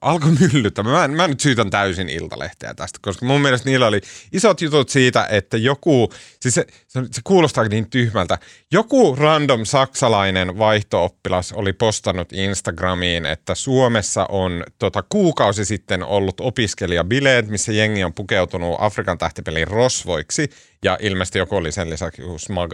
alkoi 0.01 0.31
myllyttää. 0.41 0.85
Mä, 0.85 1.09
mä 1.09 1.29
nyt 1.29 1.41
syytän 1.41 1.71
täysin 1.71 2.09
Iltalehteä 2.09 2.75
tästä, 2.75 2.99
koska 3.03 3.27
mun 3.27 3.41
mielestä 3.41 3.71
niillä 3.71 3.87
oli 3.87 4.01
isot 4.33 4.61
jutut 4.61 4.89
siitä, 4.89 5.27
että 5.31 5.57
joku, 5.57 6.13
siis 6.41 6.55
se, 6.55 6.67
se, 6.89 7.01
se 7.13 7.21
kuulostaa 7.25 7.65
niin 7.65 7.91
tyhmältä, 7.91 8.39
joku 8.73 9.17
random 9.17 9.65
saksalainen 9.65 10.59
vaihtooppilas 10.59 11.53
oli 11.53 11.73
postannut 11.73 12.33
Instagramiin, 12.33 13.27
että 13.27 13.55
Suomessa 13.55 14.27
on 14.29 14.65
tota, 14.79 15.05
kuukausi 15.09 15.65
sitten 15.65 16.03
ollut 16.03 16.41
opiskelijabileet, 16.41 17.49
missä 17.49 17.73
jengi 17.73 18.05
on 18.05 18.15
pukeutunut 18.15 18.77
Afrikan 18.79 19.19
tähtipelin 19.19 19.69
rosvoiksi, 19.69 20.51
ja 20.85 20.99
ilmeisesti 21.01 21.39
joku 21.39 21.57
oli 21.57 21.73
sen 21.73 21.91
lisäksi 21.91 22.23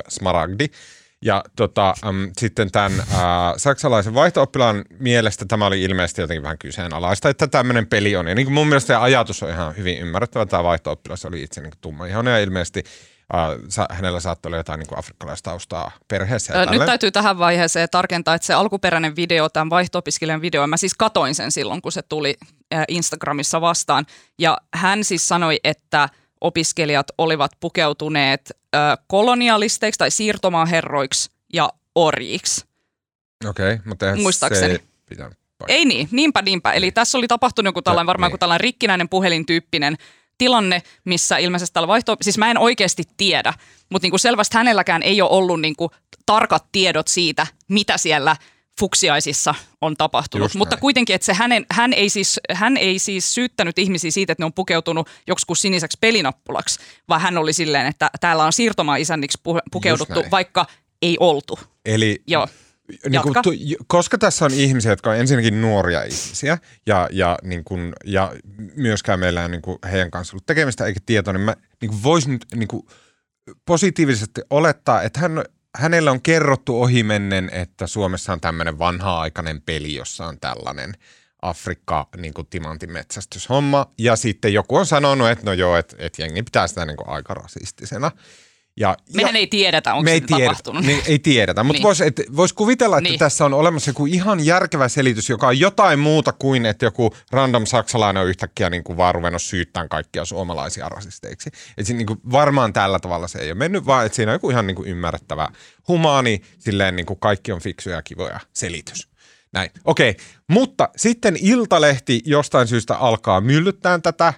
smaragdi. 0.09 0.67
Ja 1.25 1.45
tota, 1.57 1.95
äm, 2.07 2.31
sitten 2.39 2.71
tämän 2.71 3.01
äh, 3.01 3.07
saksalaisen 3.57 4.15
vaihto-oppilaan 4.15 4.85
mielestä 4.99 5.45
tämä 5.49 5.67
oli 5.67 5.83
ilmeisesti 5.83 6.21
jotenkin 6.21 6.43
vähän 6.43 6.59
kyseenalaista, 6.59 7.29
että 7.29 7.47
tämmöinen 7.47 7.87
peli 7.87 8.17
on. 8.17 8.29
Ja 8.29 8.35
niin 8.35 8.47
kuin 8.47 8.55
mun 8.55 8.67
mielestä 8.69 8.87
tämä 8.87 9.03
ajatus 9.03 9.43
on 9.43 9.51
ihan 9.51 9.77
hyvin 9.77 9.99
ymmärrettävä. 9.99 10.47
Tämä 10.47 10.65
vaihto-oppilas 10.65 11.25
oli 11.25 11.43
itse 11.43 11.61
niin 11.61 11.73
tummaihoinen 11.81 12.33
ja 12.33 12.39
ilmeisesti 12.39 12.85
äh, 13.79 13.87
hänellä 13.91 14.21
saattoi 14.21 14.49
olla 14.49 14.57
jotain 14.57 14.81
niin 14.81 14.99
afrikkalaistaustaa 14.99 15.91
perheessä. 16.09 16.63
Ö, 16.63 16.67
Nyt 16.71 16.87
täytyy 16.87 17.11
tähän 17.11 17.39
vaiheeseen 17.39 17.89
tarkentaa, 17.91 18.35
että 18.35 18.47
se 18.47 18.55
alkuperäinen 18.55 19.17
video, 19.17 19.49
tämän 19.49 19.71
vaihto-opiskelijan 19.71 20.43
video, 20.43 20.67
mä 20.67 20.77
siis 20.77 20.95
katoin 20.95 21.35
sen 21.35 21.53
silloin, 21.53 21.83
kun 21.83 21.93
se 21.93 22.03
tuli 22.03 22.37
äh, 22.75 22.85
Instagramissa 22.89 23.61
vastaan. 23.61 24.07
Ja 24.39 24.59
hän 24.75 25.05
siis 25.05 25.29
sanoi, 25.29 25.61
että 25.65 26.09
opiskelijat 26.41 27.07
olivat 27.19 27.53
pukeutuneet 27.61 28.51
äh, 28.75 28.99
kolonialisteiksi 29.07 29.99
tai 29.99 30.11
siirtomaaherroiksi 30.11 31.31
ja 31.53 31.71
orjiksi. 31.95 32.65
Okei, 33.49 33.73
okay, 33.73 33.79
mutta 33.85 34.07
eihän 34.07 34.21
Muistaakseni. 34.21 34.67
se 34.67 34.73
ei 34.73 34.89
pitänyt 35.09 35.39
paikkaa. 35.59 35.77
Ei 35.77 35.85
niin, 35.85 36.09
niinpä 36.11 36.43
niinpä. 36.43 36.73
Eli 36.73 36.91
tässä 36.91 37.19
oli 37.19 37.29
tapahtunut 37.29 37.69
joku 37.69 37.83
tällainen, 37.83 38.07
varmaan 38.07 38.29
niin. 38.29 38.33
joku 38.33 38.39
tällainen 38.39 38.61
rikkinäinen 38.61 39.09
puhelintyyppinen 39.09 39.97
tilanne, 40.39 40.83
missä 41.05 41.39
ilmeisesti 41.39 41.75
tällä 41.75 41.89
vaihto... 41.89 42.17
Siis 42.23 42.39
mä 42.39 42.51
en 42.51 42.59
oikeasti 42.59 43.03
tiedä, 43.17 43.55
mutta 43.91 44.05
niin 44.05 44.11
kuin 44.11 44.21
selvästi 44.21 44.57
hänelläkään 44.57 45.03
ei 45.03 45.23
ole 45.23 45.31
ollut 45.31 45.61
niin 45.61 45.77
kuin 45.77 45.91
tarkat 46.27 46.65
tiedot 46.73 47.09
siitä, 47.09 47.47
mitä 47.69 47.99
siellä 47.99 48.37
fuksiaisissa 48.81 49.55
on 49.81 49.97
tapahtunut. 49.97 50.45
Just 50.45 50.55
Mutta 50.55 50.75
näin. 50.75 50.81
kuitenkin, 50.81 51.15
että 51.15 51.27
se 51.27 51.35
hänen, 51.35 51.67
hän, 51.71 51.93
ei 51.93 52.09
siis, 52.09 52.41
hän 52.53 52.77
ei 52.77 52.99
siis 52.99 53.35
syyttänyt 53.35 53.79
ihmisiä 53.79 54.11
siitä, 54.11 54.33
että 54.33 54.43
ne 54.43 54.47
on 54.47 54.53
pukeutunut 54.53 55.09
joksikin 55.27 55.57
siniseksi 55.57 55.99
pelinappulaksi, 56.01 56.79
vaan 57.09 57.21
hän 57.21 57.39
oli 57.39 57.53
silleen, 57.53 57.87
että 57.87 58.11
täällä 58.21 58.45
on 58.45 58.53
siirtomaa-isänniksi 58.53 59.39
pu- 59.49 59.63
pukeuduttu, 59.73 60.25
vaikka 60.31 60.67
ei 61.03 61.17
oltu. 61.21 61.59
Eli 61.85 62.23
Joo. 62.27 62.49
niin 63.09 63.23
kuin, 63.23 63.35
tu, 63.43 63.51
koska 63.87 64.19
tässä 64.19 64.45
on 64.45 64.55
ihmisiä, 64.55 64.93
jotka 64.93 65.11
on 65.11 65.17
ensinnäkin 65.17 65.61
nuoria 65.61 66.03
ihmisiä 66.03 66.59
ja, 66.87 67.09
ja, 67.13 67.39
niin 67.43 67.65
kuin, 67.65 67.93
ja 68.05 68.33
myöskään 68.77 69.21
meillä 69.21 69.45
on 69.45 69.51
niin 69.51 69.63
kuin 69.63 69.79
heidän 69.91 70.11
kanssa 70.11 70.35
ollut 70.35 70.47
tekemistä 70.47 70.87
eikä 70.87 71.01
tietoa, 71.07 71.33
niin 71.33 71.41
mä 71.45 71.55
niin 71.81 72.03
voisin 72.03 72.33
nyt 72.33 72.45
niin 72.55 72.69
kuin 72.69 72.83
positiivisesti 73.65 74.41
olettaa, 74.51 75.03
että 75.03 75.21
hän, 75.21 75.45
hänellä 75.77 76.11
on 76.11 76.23
kerrottu 76.23 76.83
ohimennen, 76.83 77.51
että 77.53 77.87
Suomessa 77.87 78.33
on 78.33 78.41
tämmöinen 78.41 78.79
vanha-aikainen 78.79 79.63
peli, 79.63 79.95
jossa 79.95 80.27
on 80.27 80.41
tällainen 80.41 80.95
Afrikka 81.43 82.09
niin 82.17 82.35
kuin. 82.35 82.49
Ja 83.99 84.17
sitten 84.17 84.53
joku 84.53 84.77
on 84.77 84.87
sanonut, 84.87 85.29
että 85.29 85.45
no 85.45 85.53
joo, 85.53 85.77
että, 85.77 85.97
että 85.99 86.23
jengi 86.23 86.43
pitää 86.43 86.67
sitä 86.67 86.85
niin 86.85 86.97
kuin 86.97 87.09
aika 87.09 87.35
rasistisena. 87.35 88.11
Ja, 88.77 88.97
Mehän 89.15 89.35
ja, 89.35 89.39
ei 89.39 89.47
tiedetä, 89.47 89.95
onko 89.95 90.03
me 90.05 90.13
ei 90.13 90.21
se 90.21 90.27
tiedä, 90.27 90.45
tapahtunut. 90.45 90.85
niin, 90.85 91.03
ei 91.07 91.19
tiedetä, 91.19 91.63
mutta 91.65 91.79
Niin. 91.79 91.83
voisi 91.83 92.05
vois 92.37 92.53
kuvitella, 92.53 92.99
että 92.99 93.09
Niin. 93.11 93.19
tässä 93.19 93.45
on 93.45 93.55
olemassa 93.55 93.91
joku 93.91 94.07
ihan 94.07 94.47
järkevä 94.47 94.89
selitys, 94.89 95.29
joka 95.29 95.47
on 95.49 95.59
jotain 95.61 95.99
muuta 95.99 96.33
kuin, 96.33 96.67
että 96.67 96.85
joku 96.87 97.15
random 97.31 97.67
saksalainen 97.67 98.23
on 98.23 98.29
yhtäkkiä 98.29 98.71
niin 98.71 98.85
kuin 98.85 98.97
vaan 98.97 99.15
ruvennut 99.15 99.43
syyttämään 99.43 99.89
kaikkia 99.89 100.25
suomalaisia 100.25 100.89
rasisteiksi. 100.89 101.51
Et 101.79 101.87
siinä, 101.87 101.99
niin 101.99 102.07
kuin, 102.07 102.21
varmaan 102.33 102.73
tällä 102.73 102.99
tavalla 102.99 103.29
se 103.29 103.39
ei 103.39 103.51
ole 103.51 103.59
mennyt, 103.59 103.87
vaan 103.87 104.07
että 104.07 104.17
siinä 104.17 104.33
on 104.33 104.35
joku 104.35 104.51
ihan 104.51 104.67
niin 104.67 104.75
kuin 104.77 104.89
ymmärrettävä 104.89 105.49
humaani, 105.89 106.41
silleen 106.59 106.97
niin 106.97 107.07
kuin 107.07 107.21
kaikki 107.21 107.53
on 107.53 107.61
fiksuja 107.61 107.97
ja 107.97 108.03
kivoja 108.03 108.41
selitys. 108.53 109.09
Näin, 109.53 109.71
okei. 109.85 110.17
Mutta 110.49 110.89
sitten 110.97 111.37
Iltalehti 111.41 112.23
jostain 112.25 112.69
syystä 112.69 112.97
alkaa 112.97 113.41
myllyttää 113.41 113.99
tätä 113.99 114.27
äh, 114.27 114.35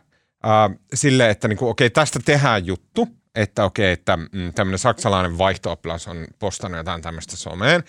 silleen, 0.94 1.30
että 1.30 1.48
niinku, 1.48 1.68
okei, 1.68 1.90
tästä 1.90 2.20
tehdään 2.24 2.66
juttu, 2.66 3.08
että 3.34 3.64
okei, 3.64 3.92
että 3.92 4.16
mm, 4.16 4.52
tämmöinen 4.54 4.78
saksalainen 4.78 5.38
vaihto-oppilas 5.38 6.08
on 6.08 6.26
postannut 6.38 6.78
jotain 6.78 7.02
tämmöistä 7.02 7.36
someen. 7.36 7.84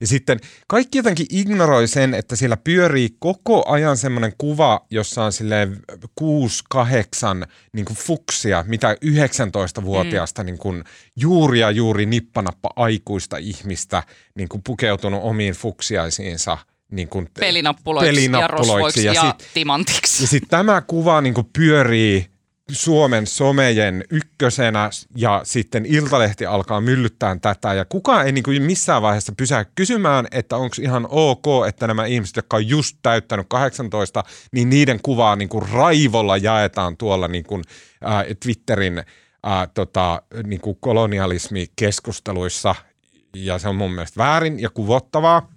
Ja 0.00 0.06
sitten 0.06 0.40
kaikki 0.66 0.98
jotenkin 0.98 1.26
ignoroi 1.30 1.88
sen, 1.88 2.14
että 2.14 2.36
siellä 2.36 2.56
pyörii 2.56 3.16
koko 3.18 3.70
ajan 3.72 3.96
semmoinen 3.96 4.32
kuva, 4.38 4.86
jossa 4.90 5.24
on 5.24 5.32
silleen 5.32 5.82
6-8 6.20 6.24
niin 7.72 7.86
fuksia, 7.94 8.64
mitä 8.66 8.96
19-vuotiaasta 9.04 10.42
mm. 10.42 10.46
niin 10.46 10.58
kuin 10.58 10.84
juuri 11.16 11.60
ja 11.60 11.70
juuri 11.70 12.06
nippanappa 12.06 12.70
aikuista 12.76 13.36
ihmistä 13.36 14.02
niin 14.34 14.48
kuin 14.48 14.62
pukeutunut 14.62 15.20
omiin 15.22 15.54
fuksiaisiinsa 15.54 16.58
niin 16.90 17.08
kuin 17.08 17.28
pelinappuloiksi, 17.40 18.08
pelinappuloiksi 18.10 18.70
ja 18.70 18.74
rosvoiksi 18.74 19.04
ja 19.04 19.12
ja, 19.12 19.22
sit- 19.22 19.50
timantiksi. 19.54 20.22
ja 20.22 20.28
sitten 20.28 20.50
tämä 20.50 20.80
kuva 20.80 21.20
niin 21.20 21.34
pyörii 21.52 22.26
Suomen 22.72 23.26
somejen 23.26 24.04
ykkösenä 24.10 24.90
ja 25.16 25.40
sitten 25.44 25.86
Iltalehti 25.86 26.46
alkaa 26.46 26.80
myllyttää 26.80 27.36
tätä. 27.42 27.74
Ja 27.74 27.84
kukaan 27.84 28.26
ei 28.26 28.32
niin 28.32 28.44
kuin 28.44 28.62
missään 28.62 29.02
vaiheessa 29.02 29.32
pysää 29.36 29.64
kysymään, 29.64 30.26
että 30.30 30.56
onko 30.56 30.76
ihan 30.82 31.06
ok, 31.10 31.46
että 31.68 31.86
nämä 31.86 32.06
ihmiset, 32.06 32.36
jotka 32.36 32.56
on 32.56 32.68
just 32.68 32.98
täyttänyt 33.02 33.46
18, 33.48 34.24
niin 34.52 34.70
niiden 34.70 35.00
kuvaa 35.02 35.36
niin 35.36 35.48
kuin 35.48 35.68
raivolla 35.68 36.36
jaetaan 36.36 36.96
tuolla 36.96 37.28
niin 37.28 37.44
kuin, 37.44 37.64
äh, 38.06 38.24
Twitterin 38.42 38.98
äh, 38.98 39.04
tota, 39.74 40.22
niin 40.46 40.60
kuin 40.60 40.76
kolonialismikeskusteluissa. 40.80 42.74
Ja 43.36 43.58
se 43.58 43.68
on 43.68 43.76
mun 43.76 43.92
mielestä 43.92 44.18
väärin 44.18 44.60
ja 44.60 44.70
kuvottavaa. 44.70 45.52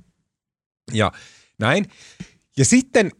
Ja 0.93 1.11
näin. 1.59 1.85
Ja 2.57 2.65
sitten 2.65 3.11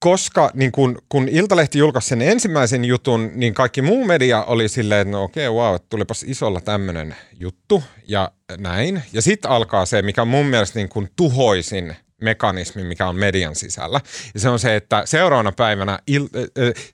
koska 0.00 0.50
niin 0.54 0.72
kun, 0.72 0.98
kun 1.08 1.28
Iltalehti 1.28 1.78
julkaisi 1.78 2.08
sen 2.08 2.22
ensimmäisen 2.22 2.84
jutun, 2.84 3.30
niin 3.34 3.54
kaikki 3.54 3.82
muu 3.82 4.04
media 4.04 4.44
oli 4.44 4.68
silleen, 4.68 5.00
että 5.00 5.12
no 5.12 5.22
okei, 5.22 5.48
okay, 5.48 5.62
wow, 5.62 5.76
tulipas 5.90 6.22
isolla 6.22 6.60
tämmöinen 6.60 7.16
juttu 7.40 7.82
ja 8.08 8.30
näin. 8.58 9.02
Ja 9.12 9.22
sitten 9.22 9.50
alkaa 9.50 9.86
se, 9.86 10.02
mikä 10.02 10.24
mun 10.24 10.46
mielestä 10.46 10.78
niin 10.78 10.88
kuin 10.88 11.08
tuhoisin 11.16 11.96
mekanismi, 12.22 12.84
mikä 12.84 13.08
on 13.08 13.16
median 13.16 13.54
sisällä. 13.54 14.00
Ja 14.34 14.40
se 14.40 14.48
on 14.48 14.58
se, 14.58 14.76
että 14.76 15.02
seuraavana 15.04 15.52
päivänä 15.52 15.98
il, 16.06 16.28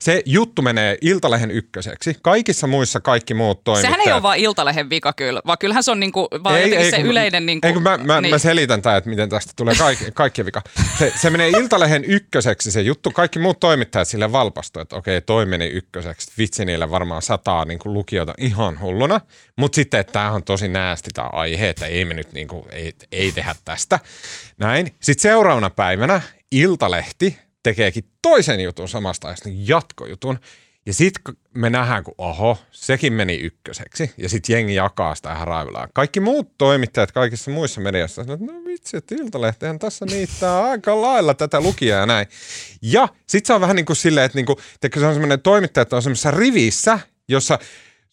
se 0.01 0.23
juttu 0.27 0.62
menee 0.62 0.99
Iltalehen 1.01 1.51
ykköseksi. 1.51 2.16
Kaikissa 2.23 2.66
muissa 2.66 3.01
kaikki 3.01 3.35
muut 3.35 3.64
toimittajat. 3.64 3.95
Sehän 3.95 4.09
ei 4.09 4.12
ole 4.12 4.23
vaan 4.23 4.39
Iltalehen 4.39 4.91
vika 4.91 5.12
kyllä, 5.12 5.41
vaan 5.47 5.59
kyllähän 5.59 5.83
se 5.83 5.91
on 5.91 6.01
niinku, 6.01 6.29
vaan 6.45 6.59
ei, 6.59 6.62
jotenkin 6.62 6.91
se 6.91 6.97
kun- 6.97 7.07
yleinen... 7.07 7.47
Niinku, 7.47 7.66
Ei 7.66 7.73
kun 7.73 7.83
mä, 7.83 7.99
mä, 7.99 8.20
niin. 8.20 8.35
mä 8.35 8.39
selitän 8.39 8.83
tämä, 8.83 8.97
että 8.97 9.11
miten 9.11 9.29
tästä 9.29 9.53
tulee 9.57 9.75
kaikki, 9.75 10.05
kaikkien 10.14 10.47
vika. 10.47 10.62
Se, 10.99 11.12
se 11.16 11.31
menee 11.31 11.49
Iltalehen 11.49 12.05
ykköseksi 12.05 12.70
se 12.70 12.81
juttu. 12.81 13.11
Kaikki 13.11 13.39
muut 13.39 13.61
toimittajat 13.61 14.09
sille 14.09 14.33
valpastu, 14.33 14.81
että 14.81 14.97
okei, 14.97 15.20
toi 15.20 15.47
meni 15.47 15.66
ykköseksi. 15.66 16.33
Vitsi, 16.39 16.64
niille 16.64 16.91
varmaan 16.91 17.23
sataa 17.23 17.64
niin 17.64 17.79
kuin 17.79 17.93
lukijoita 17.93 18.35
ihan 18.39 18.81
hulluna. 18.81 19.20
Mutta 19.57 19.76
sitten, 19.76 20.00
että 20.00 20.12
tämä 20.12 20.30
on 20.30 20.44
tosi 20.44 20.68
näästi 20.68 21.11
tämä 21.14 21.28
aihe, 21.32 21.68
että 21.68 21.86
ei 21.86 22.05
me 22.05 22.14
nyt 22.14 22.32
niin 22.32 22.48
kuin, 22.48 22.64
ei, 22.70 22.92
ei 23.12 23.32
tehdä 23.32 23.55
tästä. 23.64 24.00
Näin. 24.59 24.94
Sitten 25.00 25.22
seuraavana 25.22 25.70
päivänä 25.70 26.20
Iltalehti 26.50 27.38
tekeekin 27.62 28.05
toisen 28.22 28.61
jutun 28.61 28.88
samasta 28.88 29.28
ajasta, 29.28 29.48
niin 29.48 29.68
jatkojutun. 29.68 30.38
Ja 30.86 30.94
sitten 30.94 31.36
me 31.55 31.70
nähdään, 31.70 32.05
kun 32.05 32.14
oho, 32.18 32.59
sekin 32.70 33.12
meni 33.12 33.34
ykköseksi. 33.34 34.12
Ja 34.16 34.28
sitten 34.28 34.55
jengi 34.55 34.74
jakaa 34.74 35.14
sitä 35.14 35.36
raivillaan. 35.42 35.88
Kaikki 35.94 36.20
muut 36.20 36.59
toimittajat 36.59 37.12
kaikissa 37.12 37.50
muissa 37.50 37.80
mediassa 37.80 38.14
sanoo, 38.14 38.34
että 38.34 38.46
no 38.46 38.64
vitsi, 38.64 38.96
että 38.96 39.14
Iltalehtihän 39.14 39.78
tässä 39.78 40.05
niittää 40.05 40.64
aika 40.64 41.03
lailla 41.03 41.34
tätä 41.34 41.61
lukijaa 41.61 42.00
ja 42.00 42.07
näin. 42.07 42.26
Ja 42.82 43.09
sitten 43.26 43.46
se 43.46 43.53
on 43.53 43.61
vähän 43.61 43.76
niin 43.76 43.86
kuin 43.86 43.96
silleen, 43.96 44.26
että, 44.26 44.38
niin 44.38 44.46
kuin, 44.46 44.59
että 44.82 45.00
se 45.00 45.07
on 45.07 45.14
semmoinen 45.14 45.40
toimittaja, 45.40 45.82
että 45.82 45.96
on 45.96 46.03
semmoisessa 46.03 46.30
rivissä, 46.30 46.98
jossa 47.28 47.59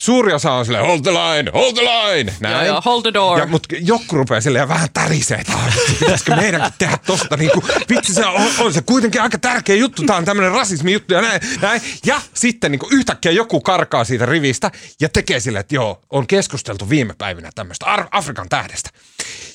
Suuri 0.01 0.33
osa 0.33 0.51
on 0.51 0.65
silleen, 0.65 0.85
hold 0.85 1.01
the 1.01 1.11
line, 1.11 1.51
hold 1.53 1.73
the 1.73 1.81
line, 1.83 2.33
näin. 2.39 2.55
Joo, 2.55 2.65
joo, 2.65 2.81
hold 2.85 3.01
the 3.01 3.13
door. 3.13 3.39
Ja, 3.39 3.45
mutta 3.47 3.75
joku 3.81 4.15
rupeaa 4.17 4.41
silleen 4.41 4.67
vähän 4.67 4.89
tärisee, 4.93 5.37
että 5.37 5.53
"Ai, 5.57 5.71
pitäisikö 5.99 6.35
meidänkin 6.35 6.73
tehdä 6.77 6.97
tosta, 7.05 7.37
niin 7.37 7.51
kuin, 7.51 7.63
vitsi 7.89 8.13
se 8.13 8.25
on, 8.25 8.41
on, 8.59 8.73
se 8.73 8.81
kuitenkin 8.81 9.21
aika 9.21 9.37
tärkeä 9.37 9.75
juttu, 9.75 10.03
tää 10.03 10.15
on 10.15 10.25
tämmöinen 10.25 10.51
rasismi 10.51 10.93
juttu 10.93 11.13
ja 11.13 11.21
näin, 11.21 11.41
näin. 11.61 11.81
Ja 12.05 12.21
sitten 12.33 12.71
niin 12.71 12.79
kuin 12.79 12.93
yhtäkkiä 12.93 13.31
joku 13.31 13.61
karkaa 13.61 14.03
siitä 14.03 14.25
rivistä 14.25 14.71
ja 15.01 15.09
tekee 15.09 15.39
silleen, 15.39 15.59
että 15.61 15.75
joo, 15.75 16.01
on 16.09 16.27
keskusteltu 16.27 16.89
viime 16.89 17.13
päivinä 17.17 17.49
tämmöistä 17.55 17.85
Afrikan 18.11 18.49
tähdestä. 18.49 18.89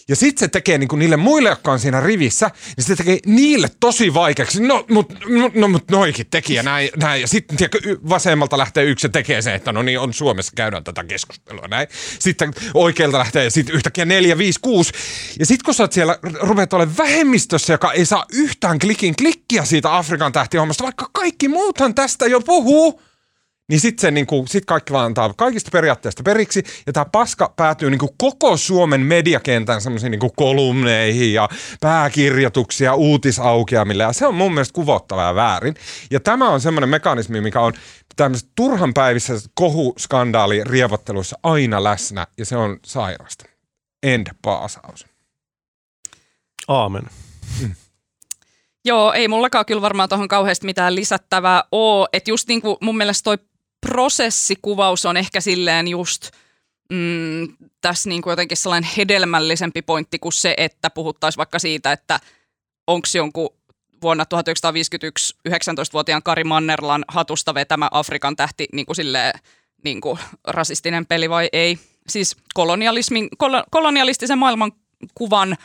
Ja 0.08 0.16
sitten 0.16 0.40
se 0.40 0.48
tekee 0.48 0.78
niinku 0.78 0.96
niille 0.96 1.16
muille, 1.16 1.48
jotka 1.48 1.72
on 1.72 1.78
siinä 1.78 2.00
rivissä, 2.00 2.50
niin 2.76 2.84
se 2.84 2.96
tekee 2.96 3.18
niille 3.26 3.70
tosi 3.80 4.14
vaikeaksi. 4.14 4.62
No, 4.62 4.84
mut, 4.90 5.12
no, 5.28 5.50
no 5.54 5.68
mut 5.68 5.90
noikin 5.90 6.26
teki 6.30 6.54
ja 6.54 6.62
näin. 6.62 6.90
näin. 6.96 7.20
Ja 7.20 7.28
sitten 7.28 7.58
vasemmalta 8.08 8.58
lähtee 8.58 8.84
yksi 8.84 9.06
ja 9.06 9.10
tekee 9.10 9.42
se, 9.42 9.54
että 9.54 9.72
no 9.72 9.82
niin, 9.82 10.00
on 10.00 10.14
Suomessa 10.14 10.52
käydään 10.56 10.84
tätä 10.84 11.04
keskustelua 11.04 11.68
näin. 11.68 11.88
Sitten 12.18 12.54
oikealta 12.74 13.18
lähtee 13.18 13.50
sitten 13.50 13.74
yhtäkkiä 13.74 14.04
neljä, 14.04 14.38
viisi, 14.38 14.60
kuusi. 14.62 14.92
Ja 15.38 15.46
sitten 15.46 15.64
kun 15.64 15.74
sä 15.74 15.82
oot 15.82 15.92
siellä, 15.92 16.18
rupeat 16.40 16.72
olemaan 16.72 16.96
vähemmistössä, 16.96 17.72
joka 17.72 17.92
ei 17.92 18.06
saa 18.06 18.26
yhtään 18.32 18.78
klikin 18.78 19.16
klikkiä 19.16 19.64
siitä 19.64 19.96
Afrikan 19.96 20.32
tähtihommasta, 20.32 20.84
vaikka 20.84 21.10
kaikki 21.12 21.48
muuthan 21.48 21.94
tästä 21.94 22.26
jo 22.26 22.40
puhuu, 22.40 23.00
niin 23.68 23.80
sitten 23.80 24.00
se 24.00 24.10
niinku, 24.10 24.44
sit 24.48 24.64
kaikki 24.64 24.92
vaan 24.92 25.06
antaa 25.06 25.34
kaikista 25.36 25.70
periaatteista 25.72 26.22
periksi, 26.22 26.62
ja 26.86 26.92
tämä 26.92 27.04
paska 27.04 27.52
päätyy 27.56 27.90
niinku 27.90 28.14
koko 28.18 28.56
Suomen 28.56 29.00
mediakentän 29.00 29.80
semmoisiin 29.80 30.10
niinku 30.10 30.32
kolumneihin 30.36 31.32
ja 31.32 31.48
pääkirjoituksia, 31.80 32.94
uutisaukeamille, 32.94 34.02
ja 34.02 34.12
se 34.12 34.26
on 34.26 34.34
mun 34.34 34.54
mielestä 34.54 34.74
kuvottava 34.74 35.22
ja 35.22 35.34
väärin. 35.34 35.74
Ja 36.10 36.20
tämä 36.20 36.48
on 36.48 36.60
semmoinen 36.60 36.88
mekanismi, 36.88 37.40
mikä 37.40 37.60
on 37.60 37.72
tämmöisessä 38.16 38.52
turhan 38.54 38.94
päivissä 38.94 39.34
kohuskandaali 39.54 40.64
rievotteluissa 40.64 41.38
aina 41.42 41.84
läsnä, 41.84 42.26
ja 42.38 42.44
se 42.44 42.56
on 42.56 42.78
sairasta. 42.86 43.44
End 44.02 44.26
paasaus. 44.42 45.06
Aamen. 46.68 47.02
Joo, 48.84 49.12
ei 49.12 49.28
mullakaan 49.28 49.66
kyllä 49.66 49.82
varmaan 49.82 50.08
tuohon 50.08 50.28
kauheasti 50.28 50.66
mitään 50.66 50.94
lisättävää 50.94 51.64
oo. 51.72 52.08
Että 52.12 52.30
just 52.30 52.48
niin 52.48 52.62
kuin 52.62 52.76
mun 52.80 52.96
mielestä 52.96 53.24
toi 53.24 53.38
prosessikuvaus 53.88 55.06
on 55.06 55.16
ehkä 55.16 55.40
silleen 55.40 55.88
just 55.88 56.30
mm, 56.90 57.48
tässä 57.80 58.08
niin 58.08 58.22
kuin 58.22 58.32
jotenkin 58.32 58.56
sellainen 58.56 58.90
hedelmällisempi 58.96 59.82
pointti 59.82 60.18
kuin 60.18 60.32
se, 60.32 60.54
että 60.56 60.90
puhuttaisiin 60.90 61.38
vaikka 61.38 61.58
siitä, 61.58 61.92
että 61.92 62.20
onko 62.86 63.06
jonkun 63.14 63.50
vuonna 64.02 64.24
1951 64.24 65.34
19-vuotiaan 65.48 66.22
Kari 66.22 66.44
Mannerlan 66.44 67.04
hatusta 67.08 67.54
vetämä 67.54 67.88
Afrikan 67.92 68.36
tähti 68.36 68.66
niin 68.72 68.86
kuin 68.86 68.96
silleen, 68.96 69.40
niin 69.84 70.00
kuin 70.00 70.18
rasistinen 70.44 71.06
peli 71.06 71.30
vai 71.30 71.48
ei. 71.52 71.78
Siis 72.08 72.36
kolonialismin, 72.54 73.28
kolo, 73.38 73.64
kolonialistisen 73.70 74.38
maailmankuvan 74.38 75.56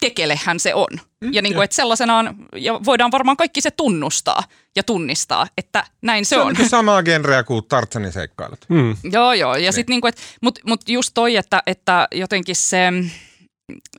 tekelehän 0.00 0.60
se 0.60 0.74
on. 0.74 0.88
Mm, 1.20 1.32
ja 1.32 1.42
niin 1.42 1.54
kuin, 1.54 1.64
että 1.64 1.76
sellaisenaan, 1.76 2.36
ja 2.56 2.80
voidaan 2.84 3.10
varmaan 3.12 3.36
kaikki 3.36 3.60
se 3.60 3.70
tunnustaa 3.70 4.42
ja 4.76 4.82
tunnistaa, 4.82 5.46
että 5.58 5.84
näin 6.02 6.24
se, 6.24 6.28
Se 6.28 6.36
on 6.40 6.46
on. 6.46 6.52
niinku 6.52 6.68
samaa 6.68 7.02
genreä 7.02 7.42
kuin 7.42 7.64
Tartsanin 7.68 8.12
seikkailut. 8.12 8.58
Mm. 8.68 8.96
Joo, 9.12 9.32
joo. 9.32 9.56
Ja 9.56 9.72
sitten 9.72 9.92
niinku, 9.94 10.06
et, 10.06 10.20
mut, 10.42 10.58
mut 10.66 10.88
just 10.88 11.10
toi, 11.14 11.36
että, 11.36 11.62
että 11.66 12.08
jotenkin 12.14 12.56
se 12.56 12.86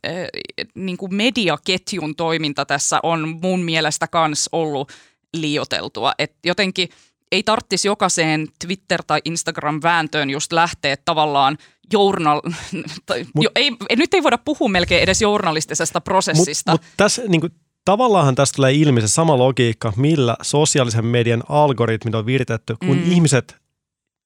äh, 0.08 0.14
niinku 0.76 1.08
mediaketjun 1.08 2.16
toiminta 2.16 2.66
tässä 2.66 3.00
on 3.04 3.40
mun 3.42 3.64
mielestä 3.64 4.08
kans 4.08 4.50
ollut 4.52 4.92
liioteltua. 5.38 6.14
Et 6.20 6.34
jotenkin 6.46 6.90
ei 7.32 7.44
tarttisi 7.44 7.88
jokaiseen 7.88 8.48
Twitter- 8.66 9.04
tai 9.08 9.20
Instagram-vääntöön 9.26 10.30
just 10.30 10.52
lähteä 10.54 10.96
tavallaan 11.06 11.58
journal... 11.94 12.42
tai, 13.06 13.24
Mut- 13.24 13.44
jo, 13.44 13.50
ei, 13.56 13.72
nyt 13.98 14.14
ei 14.14 14.24
voida 14.24 14.38
puhua 14.38 14.70
melkein 14.70 15.04
edes 15.04 15.22
journalistisesta 15.22 16.02
prosessista. 16.02 16.72
Mutta 16.72 16.88
mut 16.88 16.94
tässä 16.98 17.22
niin 17.28 17.42
kuin, 17.42 17.54
tavallaanhan 17.86 18.36
tästä 18.36 18.56
tulee 18.56 18.74
ilmi 18.74 19.02
se 19.02 19.08
sama 19.08 19.38
logiikka, 19.38 19.94
millä 19.96 20.36
sosiaalisen 20.42 21.06
median 21.06 21.44
algoritmit 21.50 22.16
on 22.16 22.26
viritetty, 22.26 22.76
kun 22.86 22.98
Mm. 22.98 23.12
ihmiset 23.12 23.58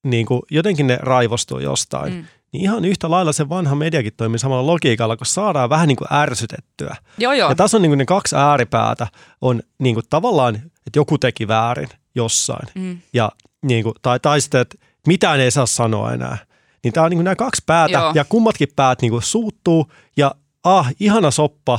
niin 0.06 0.26
kuin, 0.26 0.42
jotenkin 0.50 0.86
ne 0.86 0.98
raivostuu 1.02 1.58
jostain. 1.58 2.12
Mm. 2.12 2.24
Niin 2.52 2.62
ihan 2.62 2.84
yhtä 2.84 3.10
lailla 3.10 3.32
se 3.32 3.48
vanha 3.48 3.74
mediakin 3.74 4.12
toimii 4.16 4.38
samalla 4.38 4.66
logiikalla, 4.66 5.16
kun 5.16 5.26
saadaan 5.26 5.70
vähän 5.70 5.88
niin 5.88 5.96
kuin 5.96 6.08
ärsytettyä. 6.12 6.96
joo, 7.18 7.32
joo. 7.32 7.48
Ja 7.48 7.54
tässä 7.54 7.76
on 7.76 7.82
niin 7.82 7.90
kuin 7.90 7.98
ne 7.98 8.04
kaksi 8.04 8.36
ääripäätä. 8.36 9.06
On 9.40 9.62
niin 9.78 9.94
kuin 9.94 10.04
tavallaan, 10.10 10.54
että 10.56 10.98
joku 10.98 11.18
teki 11.18 11.48
väärin 11.48 11.88
jossain. 12.14 12.68
Mm. 12.74 12.98
Ja, 13.12 13.32
niin 13.62 13.82
kuin, 13.84 13.94
tai, 14.02 14.20
tai 14.20 14.40
sitten, 14.40 14.60
että 14.60 14.76
mitään 15.06 15.40
ei 15.40 15.50
saa 15.50 15.66
sanoa 15.66 16.12
enää. 16.12 16.38
Niin 16.84 16.92
tämä 16.92 17.04
on 17.04 17.10
niin 17.10 17.18
kuin 17.18 17.24
nämä 17.24 17.36
kaksi 17.36 17.62
päätä 17.66 17.98
Joo. 17.98 18.12
ja 18.14 18.24
kummatkin 18.24 18.68
päät 18.76 19.02
niin 19.02 19.10
kuin 19.10 19.22
suuttuu 19.22 19.92
ja 20.16 20.34
ah, 20.64 20.92
ihana 21.00 21.30
soppa 21.30 21.78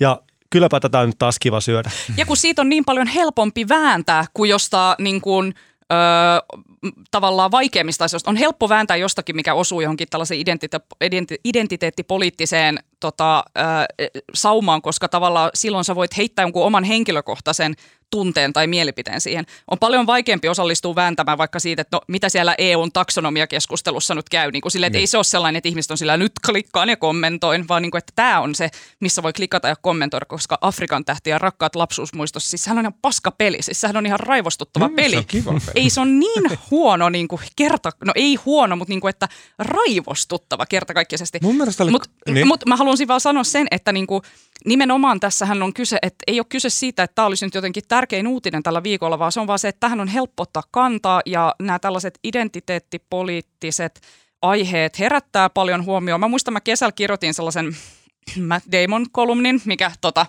ja 0.00 0.20
kylläpä 0.50 0.80
tätä 0.80 0.98
on 0.98 1.06
nyt 1.06 1.18
taas 1.18 1.38
kiva 1.38 1.60
syödä. 1.60 1.90
Ja 2.16 2.26
kun 2.26 2.36
siitä 2.36 2.62
on 2.62 2.68
niin 2.68 2.84
paljon 2.84 3.06
helpompi 3.06 3.68
vääntää 3.68 4.24
kuin 4.34 4.50
jostain 4.50 4.96
niin 4.98 5.20
kuin, 5.20 5.54
öö, 5.92 5.98
tavallaan 7.10 7.50
vaikeimmista 7.50 8.04
asioista. 8.04 8.30
On 8.30 8.36
helppo 8.36 8.68
vääntää 8.68 8.96
jostakin, 8.96 9.36
mikä 9.36 9.54
osuu 9.54 9.80
johonkin 9.80 10.08
tällaiseen 10.10 10.40
identite- 10.40 10.96
identi- 11.04 11.40
identiteettipoliittiseen 11.44 12.78
tota, 13.00 13.44
öö, 13.58 13.64
saumaan, 14.34 14.82
koska 14.82 15.08
tavallaan 15.08 15.50
silloin 15.54 15.84
sä 15.84 15.94
voit 15.94 16.16
heittää 16.16 16.42
jonkun 16.42 16.64
oman 16.64 16.84
henkilökohtaisen 16.84 17.74
tunteen 18.10 18.52
tai 18.52 18.66
mielipiteen 18.66 19.20
siihen. 19.20 19.46
On 19.70 19.78
paljon 19.78 20.06
vaikeampi 20.06 20.48
osallistua 20.48 20.94
vääntämään 20.94 21.38
vaikka 21.38 21.58
siitä, 21.58 21.82
että 21.82 21.96
no, 21.96 22.00
mitä 22.08 22.28
siellä 22.28 22.54
EUn 22.58 22.92
taksonomiakeskustelussa 22.92 24.14
nyt 24.14 24.28
käy. 24.28 24.50
Niin 24.50 24.62
kuin 24.62 24.72
sille, 24.72 24.86
että 24.86 24.98
ei 24.98 25.06
se 25.06 25.18
ole 25.18 25.24
sellainen, 25.24 25.58
että 25.58 25.68
ihmiset 25.68 25.90
on 25.90 25.98
sillä 25.98 26.16
nyt 26.16 26.32
klikkaan 26.46 26.88
ja 26.88 26.96
kommentoin, 26.96 27.68
vaan 27.68 27.82
niin 27.82 27.90
kuin, 27.90 27.98
että 27.98 28.12
tämä 28.16 28.40
on 28.40 28.54
se, 28.54 28.68
missä 29.00 29.22
voi 29.22 29.32
klikata 29.32 29.68
ja 29.68 29.76
kommentoida, 29.76 30.26
koska 30.26 30.58
Afrikan 30.60 31.04
tähti 31.04 31.30
ja 31.30 31.38
rakkaat 31.38 31.76
lapsuusmuistot, 31.76 32.42
siis 32.42 32.64
sehän 32.64 32.78
on 32.78 32.84
ihan 32.84 32.94
paska 33.02 33.30
peli, 33.30 33.62
siis 33.62 33.80
sehän 33.80 33.96
on 33.96 34.06
ihan 34.06 34.20
raivostuttava 34.20 34.88
Mm, 34.88 34.94
peli. 34.96 35.10
se 35.10 35.18
on 35.18 35.24
kiva 35.26 35.52
peli. 35.52 35.62
Ei 35.74 35.90
se 35.90 36.00
on 36.00 36.18
niin 36.18 36.58
huono 36.70 37.08
niin 37.08 37.28
kuin 37.28 37.40
kerta, 37.56 37.90
no 38.04 38.12
ei 38.16 38.34
huono, 38.34 38.76
mutta 38.76 38.92
niin 38.92 39.00
kuin, 39.00 39.10
että 39.10 39.28
raivostuttava 39.58 40.66
kertakaikkisesti. 40.66 41.38
Mun 41.42 41.56
mielestä 41.56 41.82
oli... 41.82 41.90
Mutta 41.90 42.08
niin. 42.30 42.46
mut 42.46 42.66
mä 42.66 42.76
haluaisin 42.76 43.08
vaan 43.08 43.20
sanoa 43.20 43.44
sen, 43.44 43.66
että 43.70 43.92
niinku, 43.92 44.22
nimenomaan 44.64 45.20
tässähän 45.20 45.62
on 45.62 45.72
kyse, 45.74 45.98
että 46.02 46.24
ei 46.26 46.40
ole 46.40 46.46
kyse 46.48 46.70
siitä, 46.70 47.02
että 47.02 47.14
tämä 47.14 47.26
olisi 47.26 47.44
nyt 47.46 47.54
jotenkin 47.54 47.82
tärkein 47.96 48.26
uutinen 48.28 48.62
tällä 48.62 48.82
viikolla, 48.82 49.18
vaan 49.18 49.32
se 49.32 49.40
on 49.40 49.46
vaan 49.46 49.58
se, 49.58 49.68
että 49.68 49.80
tähän 49.80 50.00
on 50.00 50.08
helppo 50.08 50.42
ottaa 50.42 50.62
kantaa 50.70 51.22
ja 51.26 51.54
nämä 51.60 51.78
tällaiset 51.78 52.18
identiteettipoliittiset 52.24 54.00
aiheet 54.42 54.98
herättää 54.98 55.50
paljon 55.50 55.84
huomioon. 55.84 56.20
Mä 56.20 56.28
muistan, 56.28 56.52
mä 56.52 56.60
kesällä 56.60 56.92
kirjoitin 56.92 57.34
sellaisen 57.34 57.76
Matt 58.48 58.66
Damon-kolumnin, 58.72 59.60
mikä 59.64 59.90
tota, 60.00 60.26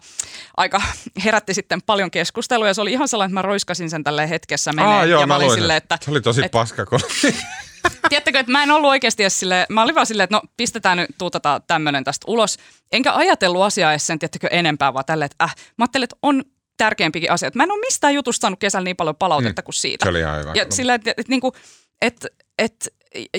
aika 0.57 0.81
herätti 1.23 1.53
sitten 1.53 1.81
paljon 1.81 2.11
keskustelua 2.11 2.67
ja 2.67 2.73
se 2.73 2.81
oli 2.81 2.91
ihan 2.91 3.07
sellainen, 3.07 3.31
että 3.31 3.37
mä 3.37 3.41
roiskasin 3.41 3.89
sen 3.89 4.03
tälle 4.03 4.29
hetkessä 4.29 4.73
menee. 4.73 4.93
Aa, 4.93 5.05
joo, 5.05 5.21
ja 5.21 5.27
mä 5.27 5.35
olin 5.35 5.45
luin 5.45 5.55
sen. 5.55 5.61
silleen, 5.61 5.77
että 5.77 5.97
Se 6.01 6.11
oli 6.11 6.21
tosi 6.21 6.45
et- 6.45 6.51
paska, 6.51 6.85
kun... 6.85 6.99
Tiedättekö, 8.09 8.39
että 8.39 8.51
mä 8.51 8.63
en 8.63 8.71
ollut 8.71 8.89
oikeasti 8.89 9.23
edes 9.23 9.39
silleen, 9.39 9.65
mä 9.69 9.83
olin 9.83 9.95
vaan 9.95 10.07
silleen, 10.07 10.23
että 10.23 10.35
no 10.35 10.41
pistetään 10.57 10.97
nyt 10.97 11.09
tuutata 11.17 11.61
tämmöinen 11.67 12.03
tästä 12.03 12.25
ulos. 12.27 12.57
Enkä 12.91 13.13
ajatellut 13.13 13.61
asiaa 13.61 13.91
edes 13.91 14.07
sen, 14.07 14.19
tiedättekö, 14.19 14.47
enempää, 14.51 14.93
vaan 14.93 15.05
tälleen, 15.05 15.25
että 15.31 15.43
äh, 15.43 15.55
mä 15.77 15.83
ajattelin, 15.83 16.03
että 16.03 16.17
on 16.21 16.43
tärkeämpikin 16.77 17.31
asia. 17.31 17.51
Mä 17.55 17.63
en 17.63 17.71
ole 17.71 17.79
mistään 17.79 18.13
jutusta 18.13 18.41
saanut 18.41 18.59
kesällä 18.59 18.83
niin 18.83 18.95
paljon 18.95 19.15
palautetta 19.15 19.61
mm. 19.61 19.65
kuin 19.65 19.73
siitä. 19.73 20.05
Se 20.05 20.09
oli 20.09 20.19
ihan 20.19 20.39
hyvä. 20.39 20.51
Ja 20.55 20.65
sillä, 20.69 20.93
että, 20.93 21.11
että, 21.11 21.29
niinku, 21.29 21.53
että, 22.01 22.27
että 22.57 22.89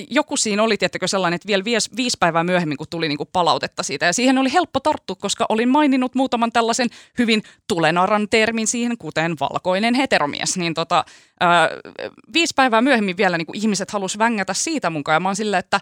joku 0.09 0.37
siinä 0.37 0.63
oli, 0.63 0.77
tiettäkö, 0.77 1.07
sellainen, 1.07 1.35
että 1.35 1.47
vielä 1.47 1.63
viisi, 1.63 1.89
viisi 1.95 2.17
päivää 2.19 2.43
myöhemmin, 2.43 2.77
kun 2.77 2.87
tuli 2.89 3.07
niinku 3.07 3.25
palautetta 3.25 3.83
siitä. 3.83 4.05
Ja 4.05 4.13
siihen 4.13 4.37
oli 4.37 4.53
helppo 4.53 4.79
tarttua, 4.79 5.15
koska 5.15 5.45
olin 5.49 5.69
maininnut 5.69 6.15
muutaman 6.15 6.51
tällaisen 6.51 6.87
hyvin 7.17 7.43
tulenaran 7.67 8.27
termin 8.29 8.67
siihen, 8.67 8.97
kuten 8.97 9.35
valkoinen 9.39 9.93
heteromies. 9.93 10.57
Niin 10.57 10.73
tota, 10.73 11.05
ää, 11.39 11.69
viisi 12.33 12.53
päivää 12.55 12.81
myöhemmin 12.81 13.17
vielä 13.17 13.37
niinku 13.37 13.53
ihmiset 13.55 13.91
halus 13.91 14.17
vängätä 14.17 14.53
siitä 14.53 14.89
mukaan. 14.89 15.15
Ja 15.15 15.19
mä 15.19 15.29
oon 15.29 15.35
silleen, 15.35 15.59
että 15.59 15.79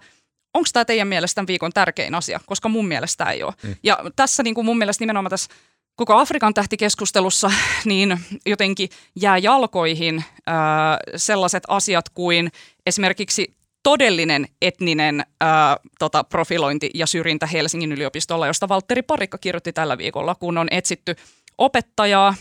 onko 0.54 0.70
tämä 0.74 0.86
teidän 0.86 1.08
mielestä 1.08 1.36
tämän 1.36 1.48
viikon 1.48 1.74
tärkein 1.74 2.16
asia, 2.16 2.40
koska 2.46 2.70
mun 2.70 2.88
mielestä 2.88 3.32
ei 3.32 3.44
ole. 3.44 3.54
Mm. 3.64 3.76
Ja 3.84 4.00
tässä 4.16 4.44
niin 4.44 4.56
kuin 4.56 4.66
mun 4.66 4.78
mielestä 4.78 5.02
nimenomaan 5.02 5.30
tässä 5.30 5.50
koko 5.98 6.14
Afrikan 6.14 6.54
tähtikeskustelussa 6.54 7.52
niin 7.86 8.20
jotenkin 8.46 8.90
jää 9.16 9.38
jalkoihin 9.38 10.24
ää, 10.46 10.98
sellaiset 11.16 11.64
asiat 11.68 12.10
kuin 12.10 12.52
esimerkiksi 12.86 13.58
todellinen 13.84 14.48
etninen 14.62 15.26
ää, 15.42 15.78
tota, 16.00 16.24
profilointi 16.24 16.90
ja 16.94 17.08
syrjintä 17.08 17.48
Helsingin 17.48 17.92
yliopistolla, 17.92 18.48
josta 18.48 18.70
Valtteri 18.70 19.02
Parikka 19.02 19.38
kirjoitti 19.38 19.74
tällä 19.74 19.98
viikolla, 19.98 20.36
kun 20.36 20.58
on 20.58 20.68
etsitty 20.72 21.16
opettajaa, 21.58 22.36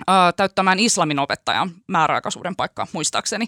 ö, 0.00 0.12
täyttämään 0.36 0.78
islamin 0.78 1.18
opettajan 1.18 1.70
määräaikaisuuden 1.86 2.56
paikkaa 2.56 2.86
muistaakseni. 2.92 3.46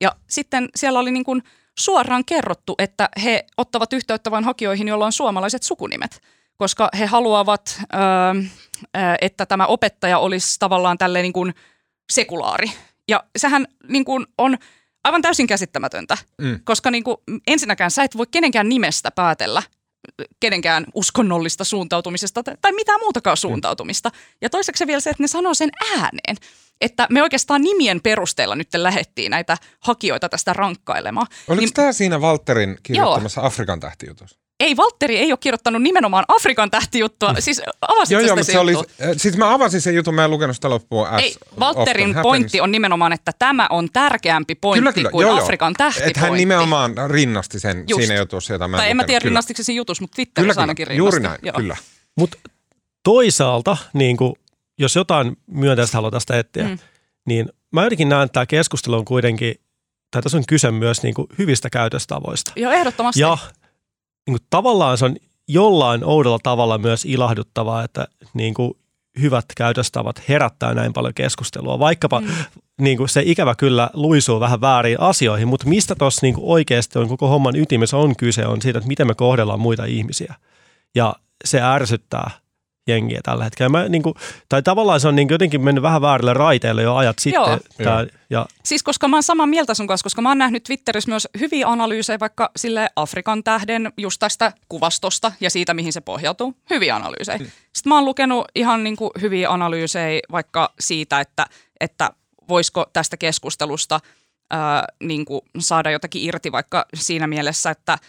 Ja 0.00 0.12
sitten 0.28 0.68
siellä 0.76 0.98
oli 0.98 1.10
niin 1.10 1.24
kuin 1.24 1.42
suoraan 1.78 2.24
kerrottu, 2.24 2.74
että 2.78 3.08
he 3.24 3.44
ottavat 3.56 3.92
yhteyttä 3.92 4.30
vain 4.30 4.44
hakijoihin, 4.44 4.88
joilla 4.88 5.06
on 5.06 5.12
suomalaiset 5.12 5.62
sukunimet, 5.62 6.20
koska 6.62 6.88
he 6.98 7.06
haluavat, 7.06 7.80
ö, 7.80 7.96
ö, 8.96 9.00
että 9.20 9.46
tämä 9.46 9.66
opettaja 9.66 10.18
olisi 10.18 10.56
tavallaan 10.58 10.98
tälleen 10.98 11.22
niin 11.22 11.32
kuin 11.32 11.54
sekulaari. 12.12 12.72
Ja 13.08 13.24
sehän 13.38 13.66
niin 13.88 14.04
kuin 14.04 14.26
on 14.38 14.58
aivan 15.04 15.22
täysin 15.22 15.46
käsittämätöntä, 15.46 16.18
mm. 16.42 16.60
koska 16.64 16.90
niin 16.90 17.04
kuin, 17.04 17.16
ensinnäkään 17.46 17.90
sä 17.90 18.02
et 18.02 18.16
voi 18.16 18.26
kenenkään 18.30 18.68
nimestä 18.68 19.10
päätellä 19.10 19.62
kenenkään 20.40 20.86
uskonnollista 20.94 21.64
suuntautumisesta 21.64 22.42
tai, 22.42 22.72
mitään 22.72 23.00
muutakaan 23.00 23.36
suuntautumista. 23.36 24.10
Ja 24.40 24.50
toiseksi 24.50 24.86
vielä 24.86 25.00
se, 25.00 25.10
että 25.10 25.22
ne 25.22 25.26
sanoo 25.26 25.54
sen 25.54 25.70
ääneen 25.96 26.36
että 26.80 27.06
me 27.10 27.22
oikeastaan 27.22 27.62
nimien 27.62 28.00
perusteella 28.00 28.54
nyt 28.54 28.68
lähettiin 28.74 29.30
näitä 29.30 29.56
hakijoita 29.80 30.28
tästä 30.28 30.52
rankkailemaan. 30.52 31.26
Oliko 31.48 31.60
niin, 31.60 31.74
tämä 31.74 31.92
siinä 31.92 32.20
Valterin 32.20 32.78
kirjoittamassa 32.82 33.40
joo. 33.40 33.46
Afrikan 33.46 33.80
tähtijutussa? 33.80 34.41
Ei, 34.62 34.76
Valtteri 34.76 35.18
ei 35.18 35.32
ole 35.32 35.38
kirjoittanut 35.40 35.82
nimenomaan 35.82 36.24
Afrikan 36.28 36.70
tähtijuttua. 36.70 37.34
Siis 37.38 37.62
avasit 37.80 38.12
joo, 38.12 38.20
joo, 38.20 38.36
mutta 38.36 38.52
se 38.52 38.58
oli, 38.58 38.72
siis 39.16 39.36
mä 39.36 39.54
avasin 39.54 39.80
sen 39.80 39.94
jutun, 39.94 40.14
mä 40.14 40.24
en 40.24 40.30
lukenut 40.30 40.56
sitä 40.56 40.70
loppuun. 40.70 41.08
Ei, 41.18 41.34
Valtterin 41.60 42.14
pointti 42.22 42.60
on 42.60 42.72
nimenomaan, 42.72 43.12
että 43.12 43.32
tämä 43.38 43.66
on 43.70 43.88
tärkeämpi 43.92 44.54
pointti 44.54 44.80
kyllä, 44.80 44.92
kyllä, 44.92 45.10
kuin 45.10 45.26
joo, 45.26 45.38
Afrikan 45.38 45.74
tähtipointti. 45.74 46.10
Että 46.10 46.20
hän 46.20 46.32
nimenomaan 46.32 46.94
rinnasti 47.06 47.60
sen 47.60 47.84
Just. 47.88 48.00
siinä 48.02 48.20
jutussa, 48.20 48.52
jota 48.52 48.68
mä 48.68 48.76
Tai 48.76 48.90
en 48.90 48.96
mä 48.96 49.04
tiedä 49.04 49.24
rinnastiko 49.24 49.62
siinä 49.62 49.76
jutussa, 49.76 50.02
mutta 50.02 50.14
Twitterissä 50.14 50.52
kyllä, 50.52 50.62
ainakin 50.62 50.86
rinnasti. 50.86 50.98
Juuri 50.98 51.20
näin, 51.20 51.38
joo. 51.42 51.56
kyllä. 51.56 51.76
Mutta 52.16 52.38
toisaalta, 53.04 53.76
niin 53.92 54.16
kuin, 54.16 54.34
jos 54.78 54.96
jotain 54.96 55.36
myönteistä 55.46 55.96
haluaa 55.96 56.10
tästä 56.10 56.38
etsiä, 56.38 56.68
mm 56.68 56.78
niin 57.26 57.48
mä 57.72 57.84
jotenkin 57.84 58.08
näen, 58.08 58.24
että 58.24 58.32
tämä 58.32 58.46
keskustelu 58.46 58.96
on 58.96 59.04
kuitenkin, 59.04 59.54
tai 60.10 60.22
tässä 60.22 60.38
on 60.38 60.44
kyse 60.48 60.70
myös 60.70 61.02
niin 61.02 61.14
kuin 61.14 61.26
hyvistä 61.38 61.70
käytöstavoista. 61.70 62.52
Joo, 62.56 62.72
ehdottomasti. 62.72 63.20
Ja 63.20 63.38
niin 64.26 64.38
kuin, 64.38 64.46
tavallaan 64.50 64.98
se 64.98 65.04
on 65.04 65.16
jollain 65.48 66.04
oudolla 66.04 66.38
tavalla 66.42 66.78
myös 66.78 67.04
ilahduttavaa, 67.04 67.84
että 67.84 68.08
niin 68.34 68.54
kuin, 68.54 68.74
hyvät 69.20 69.44
käytöstavat 69.56 70.28
herättää 70.28 70.74
näin 70.74 70.92
paljon 70.92 71.14
keskustelua. 71.14 71.78
Vaikkapa 71.78 72.20
mm. 72.20 72.28
niin 72.80 72.96
kuin 72.96 73.08
se 73.08 73.22
ikävä 73.24 73.54
kyllä 73.54 73.90
luisuu 73.94 74.40
vähän 74.40 74.60
väärin 74.60 75.00
asioihin, 75.00 75.48
mutta 75.48 75.68
mistä 75.68 75.94
tuossa 75.94 76.26
niin 76.26 76.34
oikeasti 76.38 76.98
on 76.98 77.08
koko 77.08 77.28
homman 77.28 77.56
ytimessä 77.56 77.96
on 77.96 78.16
kyse, 78.16 78.46
on 78.46 78.62
siitä, 78.62 78.78
että 78.78 78.88
miten 78.88 79.06
me 79.06 79.14
kohdellaan 79.14 79.60
muita 79.60 79.84
ihmisiä. 79.84 80.34
Ja 80.94 81.14
se 81.44 81.60
ärsyttää 81.62 82.30
jengiä 82.86 83.20
tällä 83.22 83.44
hetkellä. 83.44 83.68
Mä, 83.68 83.88
niin 83.88 84.02
kuin, 84.02 84.14
tai 84.48 84.62
tavallaan 84.62 85.00
se 85.00 85.08
on 85.08 85.16
niin 85.16 85.28
jotenkin 85.30 85.60
mennyt 85.60 85.82
vähän 85.82 86.02
väärille 86.02 86.34
raiteille 86.34 86.82
jo 86.82 86.94
ajat 86.94 87.18
sitten. 87.18 87.42
Joo. 87.42 87.58
Tää, 87.84 88.06
ja... 88.30 88.46
Siis 88.64 88.82
koska 88.82 89.08
mä 89.08 89.16
oon 89.16 89.22
samaa 89.22 89.46
mieltä 89.46 89.74
sun 89.74 89.86
kanssa, 89.86 90.04
koska 90.04 90.22
mä 90.22 90.28
oon 90.28 90.38
nähnyt 90.38 90.62
Twitterissä 90.62 91.10
myös 91.10 91.28
hyviä 91.40 91.68
analyysejä 91.68 92.20
vaikka 92.20 92.50
sille 92.56 92.88
Afrikan 92.96 93.44
tähden 93.44 93.92
just 93.96 94.20
tästä 94.20 94.52
kuvastosta 94.68 95.32
ja 95.40 95.50
siitä, 95.50 95.74
mihin 95.74 95.92
se 95.92 96.00
pohjautuu. 96.00 96.54
Hyviä 96.70 96.96
analyysejä. 96.96 97.38
Hmm. 97.38 97.46
Sitten 97.72 97.90
mä 97.90 97.94
oon 97.94 98.04
lukenut 98.04 98.44
ihan 98.54 98.84
niin 98.84 98.96
kuin 98.96 99.10
hyviä 99.20 99.50
analyysejä 99.50 100.20
vaikka 100.32 100.72
siitä, 100.80 101.20
että, 101.20 101.46
että 101.80 102.10
voisiko 102.48 102.86
tästä 102.92 103.16
keskustelusta 103.16 104.00
ää, 104.50 104.84
niin 105.02 105.24
kuin 105.24 105.40
saada 105.58 105.90
jotakin 105.90 106.22
irti 106.22 106.52
vaikka 106.52 106.86
siinä 106.94 107.26
mielessä, 107.26 107.70
että– 107.70 107.98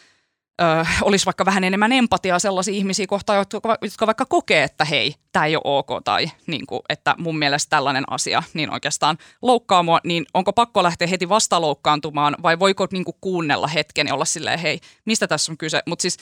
ö, 0.62 0.86
olisi 1.02 1.26
vaikka 1.26 1.46
vähän 1.46 1.64
enemmän 1.64 1.92
empatiaa 1.92 2.40
sellaisia 2.40 2.74
ihmisiä 2.74 3.08
kohtaan, 3.08 3.38
jotka, 3.40 3.78
jotka 3.82 4.06
vaikka 4.06 4.26
kokee, 4.26 4.64
että 4.64 4.86
hei, 4.86 5.16
tämä 5.32 5.46
ei 5.46 5.56
ole 5.56 5.64
ok 5.66 5.90
tai 6.04 6.32
niin 6.48 6.68
kuin, 6.68 6.82
että 6.90 7.16
mun 7.18 7.38
mielestä 7.38 7.70
tällainen 7.70 8.04
asia 8.08 8.44
niin 8.54 8.74
oikeastaan 8.74 9.18
loukkaa 9.42 9.84
mua, 9.84 10.00
niin 10.04 10.26
onko 10.34 10.54
pakko 10.54 10.84
lähteä 10.84 11.08
heti 11.08 11.30
vasta 11.30 11.62
loukkaantumaan 11.62 12.36
vai 12.44 12.60
voiko 12.60 12.88
niin 12.92 13.06
kuin 13.06 13.18
kuunnella 13.22 13.68
hetken 13.68 14.08
ja 14.08 14.14
olla 14.14 14.26
silleen, 14.26 14.60
hei, 14.60 14.80
mistä 15.06 15.28
tässä 15.28 15.52
on 15.52 15.58
kyse, 15.58 15.82
mutta 15.86 16.02
siis 16.02 16.18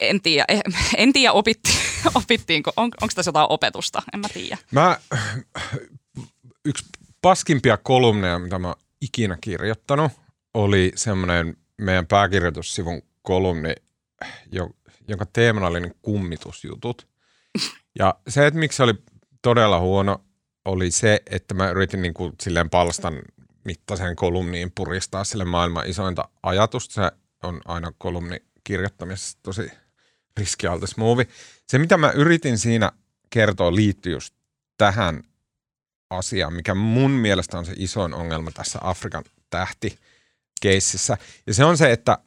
en 0.00 0.20
tiedä, 0.20 0.44
eh, 0.48 0.60
en 0.96 1.12
tiedä 1.12 1.32
opitti, 1.32 1.70
opittiinko, 2.14 2.72
on, 2.76 2.84
onko 2.84 3.12
tässä 3.14 3.28
jotain 3.28 3.46
opetusta, 3.50 4.02
en 4.14 4.20
mä 4.20 4.28
tiedä. 4.28 4.58
Mä, 4.70 4.98
yksi 6.64 6.84
paskimpia 7.22 7.76
kolumneja, 7.76 8.38
mitä 8.38 8.58
mä 8.58 8.74
ikinä 9.00 9.38
kirjoittanut, 9.40 10.12
oli 10.54 10.92
semmoinen 10.94 11.56
meidän 11.76 12.06
pääkirjoitussivun 12.06 13.02
kolumni, 13.28 13.74
jonka 15.08 15.26
teemana 15.32 15.66
oli 15.66 15.80
niin 15.80 15.94
kummitusjutut. 16.02 17.08
Ja 17.98 18.14
se, 18.28 18.46
että 18.46 18.60
miksi 18.60 18.76
se 18.76 18.82
oli 18.82 18.94
todella 19.42 19.80
huono, 19.80 20.24
oli 20.64 20.90
se, 20.90 21.22
että 21.30 21.54
mä 21.54 21.70
yritin 21.70 22.02
niin 22.02 22.14
kuin 22.14 22.32
silleen 22.40 22.70
palstan 22.70 23.22
mittaisen 23.64 24.16
kolumniin 24.16 24.72
puristaa 24.74 25.24
sille 25.24 25.44
maailman 25.44 25.86
isointa 25.86 26.28
ajatusta. 26.42 26.94
Se 26.94 27.10
on 27.42 27.60
aina 27.64 27.92
kolumni 27.98 28.42
kirjoittamisessa 28.64 29.38
tosi 29.42 29.70
riskialtis 30.36 30.96
muuvi. 30.96 31.28
Se, 31.66 31.78
mitä 31.78 31.96
mä 31.96 32.10
yritin 32.10 32.58
siinä 32.58 32.92
kertoa, 33.30 33.74
liittyy 33.74 34.12
just 34.12 34.34
tähän 34.76 35.22
asiaan, 36.10 36.52
mikä 36.52 36.74
mun 36.74 37.10
mielestä 37.10 37.58
on 37.58 37.66
se 37.66 37.72
isoin 37.76 38.14
ongelma 38.14 38.50
tässä 38.50 38.78
Afrikan 38.82 39.24
tähti 39.50 39.98
keississä. 40.60 41.18
Ja 41.46 41.54
se 41.54 41.64
on 41.64 41.76
se, 41.76 41.92
että 41.92 42.18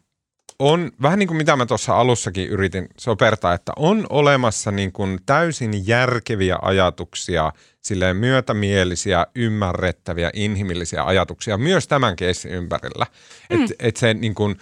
on 0.61 0.91
vähän 1.01 1.19
niin 1.19 1.27
kuin 1.27 1.37
mitä 1.37 1.55
mä 1.55 1.65
tuossa 1.65 1.97
alussakin 1.97 2.47
yritin 2.47 2.87
sopertaa, 2.97 3.53
että 3.53 3.71
on 3.75 4.07
olemassa 4.09 4.71
niin 4.71 4.91
kuin 4.91 5.19
täysin 5.25 5.87
järkeviä 5.87 6.57
ajatuksia, 6.61 7.51
silleen 7.81 8.15
myötämielisiä, 8.15 9.27
ymmärrettäviä, 9.35 10.29
inhimillisiä 10.33 11.03
ajatuksia 11.03 11.57
myös 11.57 11.87
tämän 11.87 12.15
keissin 12.15 12.51
ympärillä. 12.51 13.05
Mm. 13.49 13.63
Että 13.63 13.75
et 13.79 13.97
se 13.97 14.13
niin 14.13 14.35
kuin, 14.35 14.57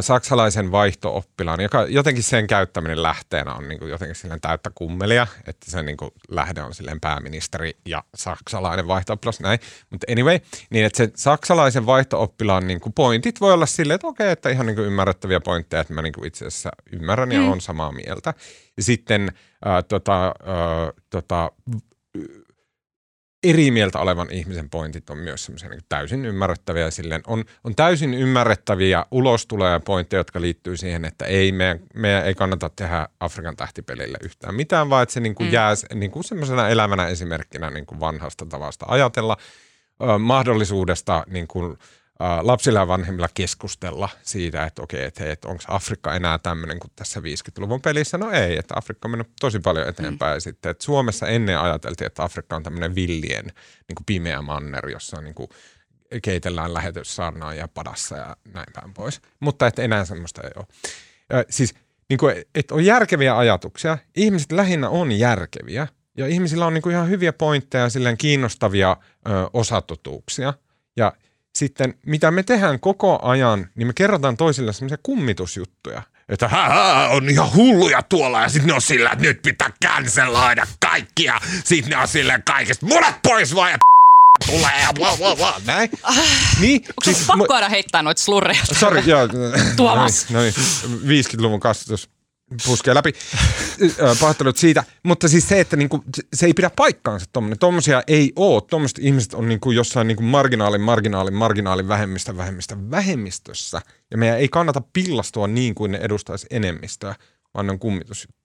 saksalaisen 0.00 0.72
vaihtooppilaan, 0.72 1.60
joka 1.60 1.86
jotenkin 1.88 2.22
sen 2.22 2.46
käyttäminen 2.46 3.02
lähteenä 3.02 3.54
on 3.54 3.68
niin 3.68 3.78
kuin 3.78 3.90
jotenkin 3.90 4.14
silleen 4.14 4.40
täyttä 4.40 4.70
kummelia, 4.74 5.26
että 5.46 5.70
se 5.70 5.82
niin 5.82 5.96
kuin 5.96 6.10
lähde 6.28 6.62
on 6.62 6.74
silleen 6.74 7.00
pääministeri 7.00 7.76
ja 7.86 8.04
saksalainen 8.14 8.88
vaihtooppilas, 8.88 9.40
näin. 9.40 9.60
Mutta 9.90 10.06
anyway, 10.12 10.38
niin 10.70 10.86
että 10.86 10.96
se 10.96 11.10
saksalaisen 11.14 11.86
vaihtooppilaan 11.86 12.66
niin 12.66 12.80
kuin 12.80 12.92
pointit 12.92 13.40
voi 13.40 13.52
olla 13.52 13.66
silleen, 13.66 13.94
että 13.94 14.06
okei, 14.06 14.30
että 14.30 14.50
ihan 14.50 14.66
niin 14.66 14.76
kuin 14.76 14.86
ymmärrettäviä 14.86 15.40
pointteja, 15.40 15.80
että 15.80 15.94
mä 15.94 16.02
niin 16.02 16.12
kuin 16.12 16.26
itse 16.26 16.46
asiassa 16.46 16.70
ymmärrän 16.92 17.32
ja 17.32 17.40
mm. 17.40 17.52
on 17.52 17.60
samaa 17.60 17.92
mieltä. 17.92 18.34
Ja 18.76 18.82
sitten 18.82 19.32
äh, 19.66 19.84
tota, 19.88 20.26
äh, 20.26 20.92
tota, 21.10 21.52
eri 23.42 23.70
mieltä 23.70 23.98
olevan 23.98 24.30
ihmisen 24.30 24.70
pointit 24.70 25.10
on 25.10 25.18
myös 25.18 25.44
semmoisia 25.44 25.68
niin 25.68 25.80
täysin 25.88 26.24
ymmärrettäviä. 26.24 26.90
Silleen 26.90 27.22
on, 27.26 27.44
on 27.64 27.74
täysin 27.74 28.14
ymmärrettäviä 28.14 29.06
ulostuloja 29.10 29.80
pointteja, 29.80 30.20
jotka 30.20 30.40
liittyy 30.40 30.76
siihen, 30.76 31.04
että 31.04 31.24
ei 31.24 31.52
meidän, 31.52 31.80
meidän 31.94 32.26
ei 32.26 32.34
kannata 32.34 32.70
tehdä 32.76 33.08
Afrikan 33.20 33.56
tähtipelille 33.56 34.18
yhtään 34.22 34.54
mitään, 34.54 34.90
vaan 34.90 35.02
että 35.02 35.12
se 35.12 35.20
niin 35.20 35.34
kuin 35.34 35.46
mm. 35.46 35.52
jää 35.52 35.74
niin 35.94 36.10
kuin 36.10 36.24
semmoisena 36.24 36.68
elävänä 36.68 37.06
esimerkkinä 37.06 37.70
niin 37.70 37.86
kuin 37.86 38.00
vanhasta 38.00 38.46
tavasta 38.46 38.86
ajatella, 38.88 39.36
ö, 40.02 40.18
mahdollisuudesta 40.18 41.24
niin 41.26 41.48
kuin, 41.48 41.78
lapsilla 42.42 42.78
ja 42.78 42.88
vanhemmilla 42.88 43.28
keskustella 43.34 44.08
siitä, 44.22 44.64
että 44.64 44.82
okei, 44.82 45.04
että, 45.04 45.32
että 45.32 45.48
onko 45.48 45.62
Afrikka 45.68 46.14
enää 46.14 46.38
tämmöinen 46.38 46.78
kuin 46.78 46.90
tässä 46.96 47.20
50-luvun 47.20 47.82
pelissä. 47.82 48.18
No 48.18 48.30
ei, 48.30 48.58
että 48.58 48.74
Afrikka 48.76 49.08
on 49.08 49.10
mennyt 49.10 49.32
tosi 49.40 49.60
paljon 49.60 49.88
eteenpäin. 49.88 50.36
Mm. 50.36 50.40
Sitten, 50.40 50.70
että 50.70 50.84
Suomessa 50.84 51.26
ennen 51.26 51.58
ajateltiin, 51.58 52.06
että 52.06 52.22
Afrikka 52.22 52.56
on 52.56 52.62
tämmöinen 52.62 52.94
villien 52.94 53.44
niin 53.88 53.96
kuin 53.96 54.06
pimeä 54.06 54.42
manner, 54.42 54.88
jossa 54.88 55.18
on 55.18 55.24
niin 55.24 55.34
kuin 55.34 55.48
keitellään 56.22 56.74
lähetyssaarnaa 56.74 57.54
ja 57.54 57.68
padassa 57.68 58.16
ja 58.16 58.36
näin 58.54 58.66
päin 58.74 58.94
pois. 58.94 59.20
Mutta 59.40 59.66
että 59.66 59.82
enää 59.82 60.04
semmoista 60.04 60.42
ei 60.42 60.50
ole. 60.56 60.66
Ja 61.30 61.44
siis 61.50 61.74
niin 62.08 62.18
kuin, 62.18 62.44
että 62.54 62.74
on 62.74 62.84
järkeviä 62.84 63.38
ajatuksia. 63.38 63.98
Ihmiset 64.16 64.52
lähinnä 64.52 64.88
on 64.88 65.12
järkeviä. 65.12 65.88
Ja 66.16 66.26
ihmisillä 66.26 66.66
on 66.66 66.74
niin 66.74 66.82
kuin 66.82 66.94
ihan 66.94 67.08
hyviä 67.08 67.32
pointteja, 67.32 67.88
silleen 67.88 68.16
kiinnostavia 68.16 68.96
ö, 69.26 69.30
osatotuuksia. 69.52 70.54
Ja 70.96 71.12
sitten 71.54 71.94
mitä 72.06 72.30
me 72.30 72.42
tehdään 72.42 72.80
koko 72.80 73.18
ajan, 73.22 73.70
niin 73.74 73.86
me 73.86 73.92
kerrotaan 73.92 74.36
toisille 74.36 74.72
semmoisia 74.72 74.98
kummitusjuttuja. 75.02 76.02
Että 76.28 76.48
hää, 76.48 77.08
on 77.08 77.28
ihan 77.28 77.54
hulluja 77.54 78.02
tuolla 78.02 78.42
ja 78.42 78.48
sitten 78.48 78.66
ne 78.66 78.74
on 78.74 78.82
sillä, 78.82 79.10
että 79.10 79.24
nyt 79.24 79.42
pitää 79.42 79.70
canceloida 79.84 80.66
kaikkia. 80.80 81.40
Sitten 81.64 81.90
ne 81.90 81.96
on 81.96 82.08
silleen 82.08 82.42
kaikesta, 82.42 82.86
mulle 82.86 83.14
pois 83.22 83.54
vaan 83.54 83.70
ja 83.70 83.78
tulee 84.46 84.82
ja 84.82 84.92
bla 84.94 85.16
bla 85.16 85.36
bla. 85.36 85.60
Näin. 85.66 85.90
Niin, 86.60 86.80
Onko 86.80 87.04
siis, 87.04 87.26
pakko 87.26 87.54
aina 87.54 87.68
heittää 87.68 88.02
noita 88.02 88.22
slurreja? 88.22 88.60
Sorry, 88.72 89.00
joo. 89.00 89.28
Tuomas. 89.76 90.30
No 90.30 90.40
niin, 90.40 90.54
50-luvun 90.84 91.60
kasvatus 91.60 92.10
puskee 92.66 92.94
läpi. 92.94 93.12
Pahoittelut 94.20 94.56
siitä. 94.56 94.84
Mutta 95.02 95.28
siis 95.28 95.48
se, 95.48 95.60
että 95.60 95.76
niinku, 95.76 96.04
se 96.34 96.46
ei 96.46 96.54
pidä 96.54 96.70
paikkaansa 96.76 97.26
tuommoinen. 97.32 97.58
Tuommoisia 97.58 98.02
ei 98.06 98.32
ole. 98.36 98.62
Tuommoiset 98.70 98.98
ihmiset 98.98 99.34
on 99.34 99.48
niinku 99.48 99.70
jossain 99.70 100.06
niinku 100.06 100.22
marginaalin, 100.22 100.80
marginaalin, 100.80 101.34
marginaalin 101.34 101.88
vähemmistä, 101.88 102.36
vähemmistä, 102.36 102.76
vähemmistössä. 102.90 103.80
Ja 104.10 104.18
meidän 104.18 104.38
ei 104.38 104.48
kannata 104.48 104.82
pillastua 104.92 105.46
niin 105.46 105.74
kuin 105.74 105.92
ne 105.92 105.98
edustaisi 105.98 106.46
enemmistöä, 106.50 107.14
vaan 107.54 107.66
ne 107.66 107.72
on 107.72 107.78
kummitusjuttuja. 107.78 108.39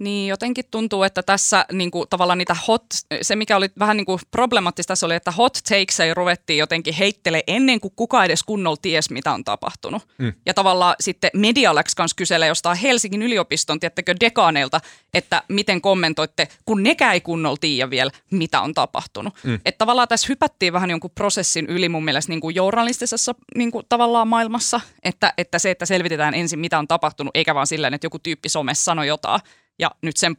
Niin, 0.00 0.28
jotenkin 0.28 0.64
tuntuu, 0.70 1.02
että 1.02 1.22
tässä 1.22 1.66
niin 1.72 1.90
kuin, 1.90 2.08
tavallaan 2.10 2.38
niitä 2.38 2.56
hot, 2.68 2.84
se 3.22 3.36
mikä 3.36 3.56
oli 3.56 3.68
vähän 3.78 3.96
niin 3.96 4.04
kuin 4.04 4.20
problemaattista 4.30 4.90
tässä 4.90 5.06
oli, 5.06 5.14
että 5.14 5.30
hot 5.30 5.58
takes 5.68 6.00
ei 6.00 6.14
ruvettiin 6.14 6.58
jotenkin 6.58 6.94
heittele 6.94 7.44
ennen 7.46 7.80
kuin 7.80 7.92
kukaan 7.96 8.24
edes 8.24 8.42
kunnolla 8.42 8.76
ties, 8.82 9.10
mitä 9.10 9.32
on 9.32 9.44
tapahtunut. 9.44 10.02
Mm. 10.18 10.32
Ja 10.46 10.54
tavallaan 10.54 10.94
sitten 11.00 11.30
Medialex 11.34 11.94
kanssa 11.94 12.14
kyselee 12.14 12.48
jostain 12.48 12.78
Helsingin 12.78 13.22
yliopiston, 13.22 13.80
tiettäkö, 13.80 14.14
dekaaneilta, 14.20 14.80
että 15.14 15.42
miten 15.48 15.80
kommentoitte, 15.80 16.48
kun 16.64 16.82
nekään 16.82 17.14
ei 17.14 17.20
kunnolla 17.20 17.58
tiedä 17.60 17.90
vielä, 17.90 18.10
mitä 18.30 18.60
on 18.60 18.74
tapahtunut. 18.74 19.34
Mm. 19.44 19.54
Että 19.54 19.78
tavallaan 19.78 20.08
tässä 20.08 20.26
hypättiin 20.28 20.72
vähän 20.72 20.90
jonkun 20.90 21.10
prosessin 21.10 21.66
yli 21.66 21.88
mun 21.88 22.04
mielestä 22.04 22.32
niin 22.32 22.40
kuin 22.40 22.54
journalistisessa 22.54 23.34
niin 23.54 23.70
kuin 23.70 23.86
tavallaan 23.88 24.28
maailmassa, 24.28 24.80
että, 25.02 25.34
että 25.38 25.58
se, 25.58 25.70
että 25.70 25.86
selvitetään 25.86 26.34
ensin, 26.34 26.58
mitä 26.58 26.78
on 26.78 26.88
tapahtunut, 26.88 27.36
eikä 27.36 27.54
vaan 27.54 27.66
silleen, 27.66 27.94
että 27.94 28.04
joku 28.04 28.18
tyyppi 28.18 28.48
somessa 28.48 28.84
sanoi 28.84 29.06
jotain, 29.06 29.40
ja 29.80 29.90
nyt 30.02 30.16
sen 30.16 30.36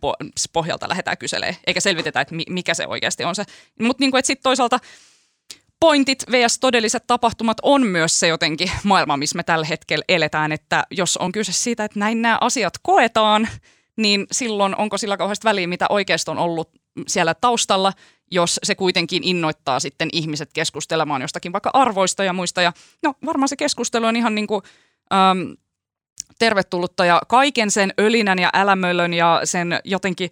pohjalta 0.53 0.89
lähdetään 0.89 1.17
kyselemään, 1.17 1.55
eikä 1.67 1.79
selvitetä, 1.79 2.21
että 2.21 2.35
mikä 2.49 2.73
se 2.73 2.87
oikeasti 2.87 3.23
on 3.23 3.35
se. 3.35 3.43
Mutta 3.81 4.03
niin 4.03 4.11
sitten 4.23 4.43
toisaalta 4.43 4.79
pointit 5.79 6.23
vs. 6.31 6.59
todelliset 6.59 7.03
tapahtumat 7.07 7.57
on 7.61 7.87
myös 7.87 8.19
se 8.19 8.27
jotenkin 8.27 8.71
maailma, 8.83 9.17
missä 9.17 9.37
me 9.37 9.43
tällä 9.43 9.65
hetkellä 9.65 10.05
eletään, 10.09 10.51
että 10.51 10.83
jos 10.91 11.17
on 11.17 11.31
kyse 11.31 11.51
siitä, 11.51 11.83
että 11.83 11.99
näin 11.99 12.21
nämä 12.21 12.37
asiat 12.41 12.73
koetaan, 12.81 13.47
niin 13.97 14.27
silloin 14.31 14.75
onko 14.75 14.97
sillä 14.97 15.17
kauheasti 15.17 15.43
väliä, 15.43 15.67
mitä 15.67 15.85
oikeasti 15.89 16.31
on 16.31 16.37
ollut 16.37 16.69
siellä 17.07 17.33
taustalla, 17.33 17.93
jos 18.31 18.59
se 18.63 18.75
kuitenkin 18.75 19.23
innoittaa 19.23 19.79
sitten 19.79 20.09
ihmiset 20.13 20.49
keskustelemaan 20.53 21.21
jostakin 21.21 21.51
vaikka 21.51 21.69
arvoista 21.73 22.23
ja 22.23 22.33
muista. 22.33 22.61
Ja 22.61 22.73
no 23.03 23.13
varmaan 23.25 23.49
se 23.49 23.55
keskustelu 23.55 24.05
on 24.05 24.15
ihan 24.15 24.35
niin 24.35 24.47
kuin, 24.47 24.61
ähm, 25.13 25.51
tervetullutta 26.41 27.05
ja 27.05 27.21
kaiken 27.27 27.71
sen 27.71 27.93
ölinän 27.99 28.39
ja 28.39 28.49
älämöllön 28.53 29.13
ja 29.13 29.41
sen 29.43 29.79
jotenkin 29.83 30.29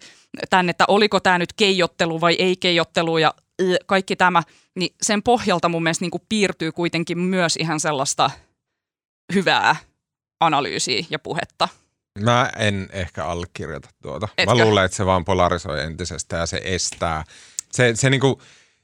tämän, 0.50 0.68
että 0.68 0.84
oliko 0.88 1.20
tämä 1.20 1.38
nyt 1.38 1.52
keijottelu 1.52 2.20
vai 2.20 2.34
ei 2.34 2.56
keijottelu 2.56 3.18
ja 3.18 3.34
kaikki 3.86 4.16
tämä, 4.16 4.42
niin 4.74 4.94
sen 5.02 5.22
pohjalta 5.22 5.68
mun 5.68 5.82
mielestä 5.82 6.04
niin 6.04 6.10
kuin 6.10 6.22
piirtyy 6.28 6.72
kuitenkin 6.72 7.18
myös 7.18 7.56
ihan 7.56 7.80
sellaista 7.80 8.30
hyvää 9.34 9.76
analyysiä 10.40 11.04
ja 11.10 11.18
puhetta. 11.18 11.68
Mä 12.18 12.50
en 12.56 12.88
ehkä 12.92 13.24
allekirjoita 13.24 13.88
tuota. 14.02 14.28
Etkö? 14.38 14.54
Mä 14.54 14.64
luulen, 14.64 14.84
että 14.84 14.96
se 14.96 15.06
vaan 15.06 15.24
polarisoi 15.24 15.82
entisestä 15.82 16.36
ja 16.36 16.46
se 16.46 16.60
estää. 16.64 17.24
Se, 17.72 17.92
se 17.94 18.10
niinku, 18.10 18.42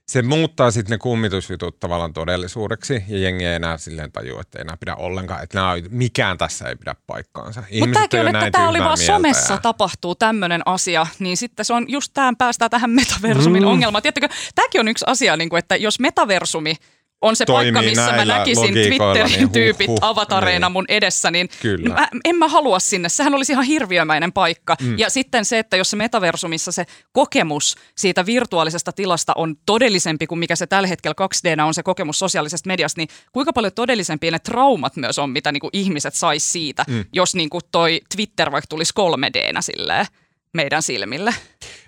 se 0.09 0.22
muuttaa 0.22 0.70
sitten 0.70 0.94
ne 0.94 0.98
kummitusjutut 0.98 1.80
tavallaan 1.80 2.12
todellisuudeksi 2.12 3.04
ja 3.09 3.18
jengi 3.18 3.44
ei 3.44 3.54
enää 3.54 3.78
silleen 3.78 4.12
tajua, 4.12 4.40
että 4.40 4.59
ei 4.59 4.61
enää 4.61 4.76
pidä 4.76 4.94
ollenkaan, 4.94 5.42
että 5.42 5.59
nämä, 5.59 5.74
mikään 5.90 6.38
tässä 6.38 6.68
ei 6.68 6.76
pidä 6.76 6.94
paikkaansa. 7.07 7.62
Mutta 7.80 7.94
tämäkin 7.94 8.20
on, 8.20 8.26
että 8.28 8.50
tämä 8.50 8.68
oli 8.68 8.78
vaan 8.78 8.98
somessa 8.98 9.54
ja... 9.54 9.61
tapahtuu 9.61 10.14
tämmöinen 10.14 10.62
asia, 10.66 11.07
niin 11.18 11.36
sitten 11.36 11.64
se 11.64 11.72
on 11.72 11.84
just 11.88 12.11
tämän 12.14 12.36
päästään 12.36 12.70
tähän 12.70 12.90
metaversumin 12.90 13.62
mm. 13.62 13.68
ongelmaan. 13.68 14.02
Tiedättekö, 14.02 14.28
tämäkin 14.54 14.80
on 14.80 14.88
yksi 14.88 15.04
asia, 15.09 15.36
niin 15.36 15.48
kuin, 15.48 15.59
että 15.59 15.76
jos 15.76 16.00
metaversumi– 16.00 16.74
on 17.26 17.36
se 17.36 17.46
paikka, 17.46 17.82
missä 17.82 18.12
mä 18.12 18.24
näkisin 18.24 18.74
Twitterin 18.74 19.26
niin 19.26 19.42
huh, 19.42 19.52
tyypit 19.52 19.88
huh, 19.88 19.98
avatareina 20.00 20.66
niin. 20.66 20.72
mun 20.72 20.84
edessä, 20.88 21.30
niin 21.30 21.48
Kyllä. 21.62 21.94
Mä, 21.94 22.08
en 22.24 22.36
mä 22.36 22.48
halua 22.48 22.78
sinne. 22.78 23.08
Sehän 23.08 23.34
olisi 23.34 23.52
ihan 23.52 23.64
hirviömäinen 23.64 24.32
paikka. 24.32 24.76
Mm. 24.82 24.98
Ja 24.98 25.10
sitten 25.10 25.44
se, 25.44 25.58
että 25.58 25.76
jos 25.76 25.90
se 25.90 25.96
metaversumissa 25.96 26.72
se 26.72 26.86
kokemus 27.12 27.76
siitä 27.96 28.26
virtuaalisesta 28.26 28.92
tilasta 28.92 29.32
on 29.36 29.56
todellisempi 29.66 30.26
kuin 30.26 30.38
mikä 30.38 30.56
se 30.56 30.66
tällä 30.66 30.88
hetkellä 30.88 31.14
2 31.14 31.40
d 31.44 31.58
on 31.58 31.74
se 31.74 31.82
kokemus 31.82 32.18
sosiaalisesta 32.18 32.68
mediasta, 32.68 33.00
niin 33.00 33.08
kuinka 33.32 33.52
paljon 33.52 33.72
todellisempia 33.72 34.30
ne 34.30 34.38
traumat 34.38 34.96
myös 34.96 35.18
on, 35.18 35.30
mitä 35.30 35.52
niin 35.52 35.60
kuin 35.60 35.70
ihmiset 35.72 36.14
sais 36.14 36.52
siitä, 36.52 36.84
mm. 36.88 37.04
jos 37.12 37.34
niin 37.34 37.50
kuin 37.50 37.62
toi 37.72 38.00
Twitter 38.16 38.52
vaikka 38.52 38.66
tulisi 38.68 38.94
3 38.94 39.30
d 39.32 39.52
silleen 39.60 40.06
meidän 40.54 40.82
silmille. 40.82 41.34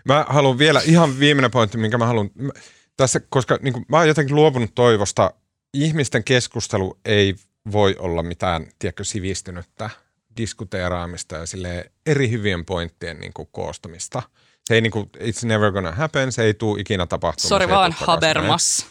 Mä 0.05 0.27
haluan 0.29 0.59
vielä 0.59 0.81
ihan 0.85 1.19
viimeinen 1.19 1.51
pointti, 1.51 1.79
minkä 1.79 1.99
mä 1.99 2.07
haluan 2.07 2.31
tässä, 2.99 3.21
koska 3.29 3.59
niin 3.63 3.73
kuin, 3.73 3.85
mä 3.89 3.97
oon 3.97 4.09
jotenkin 4.09 4.37
luopunut 4.37 4.75
toivosta, 4.75 5.31
ihmisten 5.75 6.25
keskustelu 6.25 6.99
ei 7.05 7.35
voi 7.73 7.97
olla 7.99 8.23
mitään, 8.23 8.67
tiedätkö, 8.79 9.05
sivistynyttä 9.05 9.91
diskuteeraamista 10.37 11.37
ja 11.37 11.47
sille 11.47 11.93
eri 12.07 12.31
hyvien 12.31 12.65
pointtien 12.65 13.19
niin 13.21 13.33
kuin, 13.33 13.49
koostamista. 13.53 14.23
Se 14.65 14.75
ei 14.75 14.81
niin 14.81 14.91
kuin, 14.91 15.11
it's 15.17 15.47
never 15.47 15.73
gonna 15.73 15.93
happen, 15.93 16.33
se 16.33 16.43
ei 16.43 16.55
tule 16.55 16.81
ikinä 16.81 17.07
tapahtumaan. 17.07 17.49
Sori 17.49 17.69
vaan, 17.69 17.95
Habermas. 17.99 18.87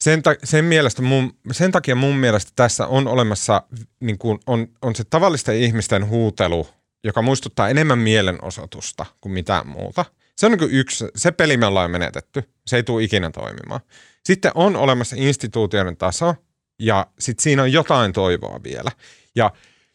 Sen, 0.00 0.22
ta- 0.22 0.36
sen, 0.44 0.64
mielestä 0.64 1.02
mun, 1.02 1.36
sen 1.52 1.72
takia 1.72 1.94
mun 1.94 2.16
mielestä 2.16 2.52
tässä 2.56 2.86
on 2.86 3.08
olemassa, 3.08 3.62
niin 4.00 4.18
kuin 4.18 4.38
on, 4.46 4.68
on 4.82 4.96
se 4.96 5.04
tavallisten 5.04 5.56
ihmisten 5.56 6.08
huutelu, 6.08 6.68
joka 7.04 7.22
muistuttaa 7.22 7.68
enemmän 7.68 7.98
mielenosoitusta 7.98 9.06
kuin 9.20 9.32
mitään 9.32 9.66
muuta– 9.66 10.04
se 10.42 10.46
on 10.46 10.52
niin 10.52 10.70
yksi, 10.70 11.04
se 11.16 11.32
peli 11.32 11.56
me 11.56 11.66
ollaan 11.66 11.90
menetetty. 11.90 12.42
Se 12.66 12.76
ei 12.76 12.82
tule 12.82 13.02
ikinä 13.02 13.30
toimimaan. 13.30 13.80
Sitten 14.24 14.52
on 14.54 14.76
olemassa 14.76 15.16
instituutioiden 15.18 15.96
taso 15.96 16.34
ja 16.78 17.06
sitten 17.18 17.42
siinä 17.42 17.62
on 17.62 17.72
jotain 17.72 18.12
toivoa 18.12 18.60
vielä. 18.64 18.90
Ja 19.34 19.50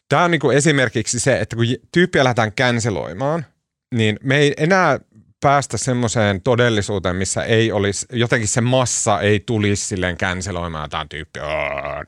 tämä 0.08 0.24
on 0.24 0.30
niin 0.30 0.52
esimerkiksi 0.54 1.20
se, 1.20 1.40
että 1.40 1.56
kun 1.56 1.64
tyyppiä 1.92 2.24
lähdetään 2.24 2.52
känseloimaan, 2.52 3.46
niin 3.94 4.18
me 4.22 4.36
ei 4.36 4.54
enää 4.56 5.00
päästä 5.40 5.76
semmoiseen 5.76 6.42
todellisuuteen, 6.42 7.16
missä 7.16 7.44
ei 7.44 7.72
olisi, 7.72 8.06
jotenkin 8.12 8.48
se 8.48 8.60
massa 8.60 9.20
ei 9.20 9.40
tulisi 9.40 9.86
silleen 9.86 10.16
känseloimaan 10.16 10.84
jotain 10.84 11.08
tyyppiä, 11.08 11.42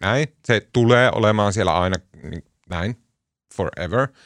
näin. 0.00 0.28
Se 0.44 0.66
tulee 0.72 1.10
olemaan 1.14 1.52
siellä 1.52 1.78
aina 1.78 1.96
niin, 2.22 2.44
näin, 2.70 2.96
forever– 3.54 4.08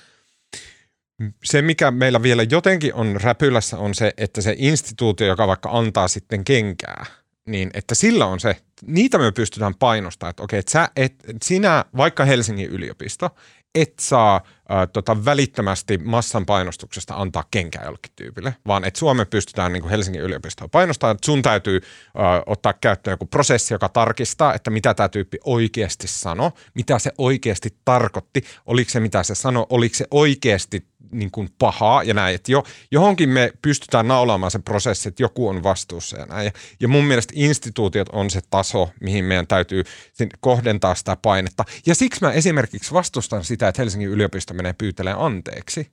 se, 1.44 1.62
mikä 1.62 1.90
meillä 1.90 2.22
vielä 2.22 2.42
jotenkin 2.50 2.94
on 2.94 3.20
räpylässä, 3.20 3.78
on 3.78 3.94
se, 3.94 4.12
että 4.16 4.40
se 4.40 4.54
instituutio, 4.58 5.26
joka 5.26 5.46
vaikka 5.46 5.70
antaa 5.72 6.08
sitten 6.08 6.44
kenkää, 6.44 7.06
niin 7.46 7.70
että 7.74 7.94
sillä 7.94 8.26
on 8.26 8.40
se, 8.40 8.56
niitä 8.86 9.18
me 9.18 9.32
pystytään 9.32 9.74
painostamaan, 9.74 10.30
että 10.30 10.42
okei, 10.42 10.58
että 10.58 10.72
sä 10.72 10.88
et, 10.96 11.14
sinä, 11.42 11.84
vaikka 11.96 12.24
Helsingin 12.24 12.70
yliopisto, 12.70 13.30
et 13.74 13.94
saa 14.00 14.36
äh, 14.36 14.88
tota, 14.92 15.24
välittömästi 15.24 15.98
massan 15.98 16.46
painostuksesta 16.46 17.14
antaa 17.14 17.44
kenkää 17.50 17.84
jollekin 17.84 18.12
tyypille, 18.16 18.56
vaan 18.66 18.84
että 18.84 18.98
Suomeen 18.98 19.26
pystytään 19.26 19.72
niin 19.72 19.80
kuin 19.80 19.90
Helsingin 19.90 20.22
yliopistoa 20.22 20.68
painostamaan, 20.68 21.14
että 21.14 21.26
sun 21.26 21.42
täytyy 21.42 21.76
äh, 21.76 22.42
ottaa 22.46 22.72
käyttöön 22.72 23.12
joku 23.12 23.26
prosessi, 23.26 23.74
joka 23.74 23.88
tarkistaa, 23.88 24.54
että 24.54 24.70
mitä 24.70 24.94
tämä 24.94 25.08
tyyppi 25.08 25.38
oikeasti 25.44 26.06
sanoi, 26.06 26.50
mitä 26.74 26.98
se 26.98 27.12
oikeasti 27.18 27.76
tarkoitti, 27.84 28.44
oliko 28.66 28.90
se 28.90 29.00
mitä 29.00 29.22
se 29.22 29.34
sanoi, 29.34 29.66
oliko 29.70 29.94
se 29.94 30.06
oikeasti 30.10 30.86
niin 31.12 31.30
kuin 31.30 31.48
pahaa 31.58 32.02
ja 32.02 32.14
näin, 32.14 32.34
että 32.34 32.52
jo, 32.52 32.64
johonkin 32.90 33.28
me 33.28 33.52
pystytään 33.62 34.08
naulaamaan 34.08 34.50
se 34.50 34.58
prosessi, 34.58 35.08
että 35.08 35.22
joku 35.22 35.48
on 35.48 35.62
vastuussa 35.62 36.18
ja 36.18 36.26
näin. 36.26 36.52
Ja, 36.80 36.88
mun 36.88 37.04
mielestä 37.04 37.32
instituutiot 37.36 38.08
on 38.12 38.30
se 38.30 38.40
taso, 38.50 38.90
mihin 39.00 39.24
meidän 39.24 39.46
täytyy 39.46 39.84
kohdentaa 40.40 40.94
sitä 40.94 41.16
painetta. 41.22 41.64
Ja 41.86 41.94
siksi 41.94 42.20
mä 42.20 42.32
esimerkiksi 42.32 42.92
vastustan 42.92 43.44
sitä, 43.44 43.68
että 43.68 43.82
Helsingin 43.82 44.08
yliopisto 44.08 44.54
menee 44.54 44.72
pyytelemään 44.72 45.24
anteeksi. 45.24 45.90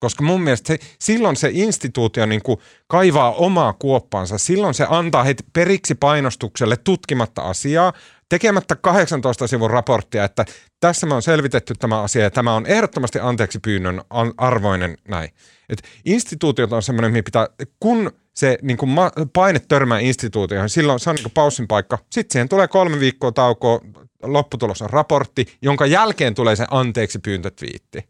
Koska 0.00 0.24
mun 0.24 0.40
mielestä 0.40 0.66
se, 0.66 0.78
silloin 1.00 1.36
se 1.36 1.50
instituutio 1.52 2.26
niin 2.26 2.42
kuin 2.42 2.58
kaivaa 2.86 3.32
omaa 3.32 3.72
kuoppaansa, 3.72 4.38
silloin 4.38 4.74
se 4.74 4.86
antaa 4.88 5.24
heitä 5.24 5.44
periksi 5.52 5.94
painostukselle 5.94 6.76
tutkimatta 6.76 7.42
asiaa, 7.42 7.92
tekemättä 8.28 8.76
18 8.76 9.46
sivun 9.46 9.70
raporttia, 9.70 10.24
että 10.24 10.44
tässä 10.80 11.06
me 11.06 11.14
on 11.14 11.22
selvitetty 11.22 11.74
tämä 11.74 12.02
asia 12.02 12.22
ja 12.22 12.30
tämä 12.30 12.54
on 12.54 12.66
ehdottomasti 12.66 13.18
anteeksi 13.18 13.58
pyynnön 13.58 14.02
arvoinen 14.36 14.96
näin. 15.08 15.30
Et 15.68 15.82
instituutiot 16.04 16.72
on 16.72 16.82
semmoinen, 16.82 17.12
mihin 17.12 17.24
pitää, 17.24 17.48
kun 17.80 18.12
se 18.34 18.58
niin 18.62 18.76
kuin 18.76 18.90
paine 19.32 19.58
törmää 19.58 19.98
instituutioihin, 19.98 20.68
silloin 20.68 21.00
se 21.00 21.10
on 21.10 21.16
niin 21.16 21.30
paussin 21.30 21.68
paikka. 21.68 21.98
Sitten 22.10 22.32
siihen 22.32 22.48
tulee 22.48 22.68
kolme 22.68 23.00
viikkoa 23.00 23.32
taukoa, 23.32 23.80
lopputulos 24.22 24.82
on 24.82 24.90
raportti, 24.90 25.58
jonka 25.62 25.86
jälkeen 25.86 26.34
tulee 26.34 26.56
se 26.56 26.66
anteeksi 26.70 27.18
pyyntötviitti. 27.18 28.08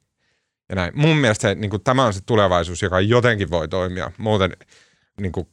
Ja 0.68 0.74
näin. 0.74 0.92
Mun 0.94 1.16
mielestä 1.16 1.48
se, 1.48 1.54
niin 1.54 1.70
kuin, 1.70 1.84
tämä 1.84 2.04
on 2.04 2.14
se 2.14 2.20
tulevaisuus, 2.26 2.82
joka 2.82 3.00
jotenkin 3.00 3.50
voi 3.50 3.68
toimia. 3.68 4.10
Muuten 4.18 4.56
niin 5.20 5.32
kuin, 5.32 5.46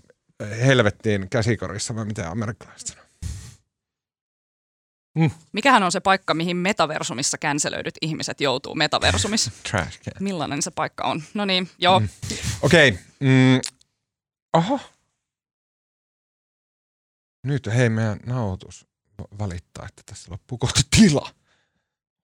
helvettiin 0.66 1.30
käsikorissa 1.30 1.96
vai 1.96 2.06
mitä 2.06 2.32
amerikkalaiset 2.32 2.88
sanoo. 2.88 3.11
Mm. 5.16 5.32
Mikähän 5.52 5.84
on 5.84 5.92
se 5.92 6.00
paikka, 6.00 6.34
mihin 6.34 6.58
metaversumissa 6.58 7.38
känselöidyt 7.38 7.96
ihmiset 8.02 8.42
joutuu 8.42 8.76
metaversumissa? 8.76 9.52
Trash 9.72 10.02
can. 10.02 10.14
Millainen 10.20 10.62
se 10.62 10.72
paikka 10.72 11.04
on? 11.04 11.24
No 11.34 11.46
niin, 11.46 11.70
joo. 11.80 12.00
Mm. 12.00 12.10
Okei. 12.62 12.90
Okay. 12.90 13.04
Mm. 13.20 13.62
Oho. 14.54 14.80
Nyt 17.44 17.68
hei 17.76 17.90
meidän 17.90 18.20
nauhoitus 18.26 18.88
valittaa, 19.40 19.86
että 19.86 20.04
tässä 20.06 20.32
loppuu 20.32 20.58
kohta 20.58 20.82
tila. 20.98 21.30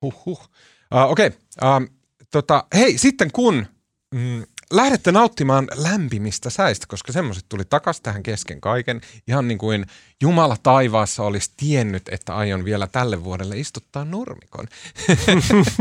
Huhhuh. 0.01 0.49
Uh, 0.93 1.11
Okei. 1.11 1.27
Okay. 1.27 1.39
Uh, 1.81 1.97
tota, 2.31 2.67
hei, 2.73 2.97
sitten 2.97 3.31
kun 3.31 3.65
mm, 4.13 4.45
lähdette 4.72 5.11
nauttimaan 5.11 5.68
lämpimistä 5.76 6.49
säistä, 6.49 6.86
koska 6.89 7.11
semmoiset 7.11 7.45
tuli 7.49 7.63
takaisin 7.65 8.03
tähän 8.03 8.24
kesken 8.24 8.61
kaiken. 8.61 9.01
Ihan 9.28 9.47
niin 9.47 9.57
kuin 9.57 9.86
Jumala 10.22 10.57
taivaassa 10.63 11.24
olisi 11.24 11.51
tiennyt, 11.57 12.09
että 12.09 12.36
aion 12.36 12.65
vielä 12.65 12.88
tälle 12.88 13.24
vuodelle 13.24 13.59
istuttaa 13.59 14.05
nurmikon. 14.05 14.68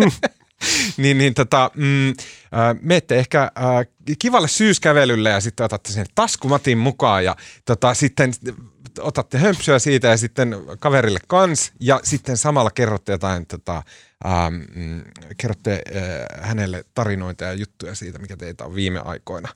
niin, 0.96 1.18
niin 1.18 1.34
tota, 1.34 1.70
mm, 1.74 2.08
äh, 2.08 2.14
menette 2.80 3.18
ehkä 3.18 3.42
äh, 3.42 3.86
kivalle 4.18 4.48
syyskävelylle 4.48 5.30
ja 5.30 5.40
sitten 5.40 5.64
otatte 5.64 5.92
sen 5.92 6.06
taskumatin 6.14 6.78
mukaan 6.78 7.24
ja 7.24 7.36
tota, 7.64 7.94
sitten 7.94 8.32
otatte 9.00 9.38
hömpsyä 9.38 9.78
siitä 9.78 10.08
ja 10.08 10.16
sitten 10.16 10.56
kaverille 10.78 11.18
kans 11.26 11.72
ja 11.80 12.00
sitten 12.04 12.36
samalla 12.36 12.70
kerrotte 12.70 13.12
jotain, 13.12 13.46
tota, 13.46 13.82
ähm, 14.26 14.54
kerrotte 15.36 15.82
äh, 15.96 16.48
hänelle 16.48 16.84
tarinoita 16.94 17.44
ja 17.44 17.52
juttuja 17.52 17.94
siitä, 17.94 18.18
mikä 18.18 18.36
teitä 18.36 18.64
on 18.64 18.74
viime 18.74 19.00
aikoina 19.00 19.48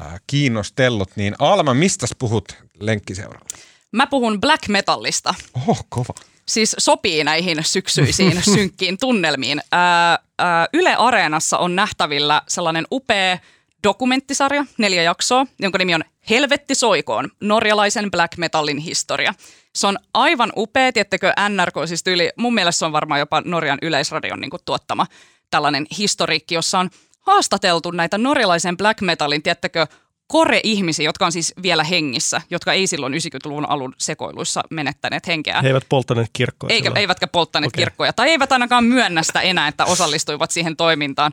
äh, 0.00 0.20
kiinnostellut. 0.26 1.10
Niin 1.16 1.34
Alma, 1.38 1.74
mistä 1.74 2.06
puhut 2.18 2.56
lenkkiseuralla? 2.80 3.46
Mä 3.92 4.06
puhun 4.06 4.40
black 4.40 4.68
metallista. 4.68 5.34
Oho, 5.54 5.76
kova. 5.88 6.14
Siis 6.46 6.76
sopii 6.78 7.24
näihin 7.24 7.64
syksyisiin 7.64 8.42
synkkiin 8.54 8.98
tunnelmiin. 8.98 9.60
Ää, 9.72 10.18
ää, 10.38 10.66
Yle 10.72 10.94
Areenassa 10.94 11.58
on 11.58 11.76
nähtävillä 11.76 12.42
sellainen 12.48 12.86
upea 12.92 13.38
dokumenttisarja, 13.82 14.64
neljä 14.78 15.02
jaksoa, 15.02 15.46
jonka 15.58 15.78
nimi 15.78 15.94
on 15.94 16.04
Helvetti 16.30 16.74
soikoon, 16.74 17.30
norjalaisen 17.40 18.10
black 18.10 18.36
metallin 18.36 18.78
historia. 18.78 19.34
Se 19.76 19.86
on 19.86 19.98
aivan 20.14 20.52
upea, 20.56 20.92
tiettekö 20.92 21.32
NRK, 21.48 21.88
siis 21.88 22.02
tyyli, 22.02 22.30
mun 22.36 22.54
mielestä 22.54 22.78
se 22.78 22.84
on 22.84 22.92
varmaan 22.92 23.20
jopa 23.20 23.42
Norjan 23.44 23.78
yleisradion 23.82 24.40
niin 24.40 24.50
tuottama 24.64 25.06
tällainen 25.50 25.86
historiikki, 25.98 26.54
jossa 26.54 26.78
on 26.78 26.90
haastateltu 27.20 27.90
näitä 27.90 28.18
norjalaisen 28.18 28.76
black 28.76 29.00
metallin, 29.00 29.42
tiettäkö, 29.42 29.86
kore-ihmisiä, 30.26 31.04
jotka 31.04 31.26
on 31.26 31.32
siis 31.32 31.54
vielä 31.62 31.84
hengissä, 31.84 32.40
jotka 32.50 32.72
ei 32.72 32.86
silloin 32.86 33.14
90-luvun 33.14 33.68
alun 33.68 33.94
sekoiluissa 33.98 34.62
menettäneet 34.70 35.26
henkeä. 35.26 35.62
He 35.62 35.68
eivät 35.68 35.86
polttaneet 35.88 36.30
kirkkoja. 36.32 36.74
Eikä, 36.74 36.92
eivätkä 36.94 37.26
polttaneet 37.26 37.70
okay. 37.74 37.84
kirkkoja, 37.84 38.12
tai 38.12 38.28
eivät 38.28 38.52
ainakaan 38.52 38.84
myönnä 38.84 39.22
sitä 39.22 39.40
enää, 39.40 39.68
että 39.68 39.84
osallistuivat 39.84 40.50
siihen 40.50 40.76
toimintaan. 40.76 41.32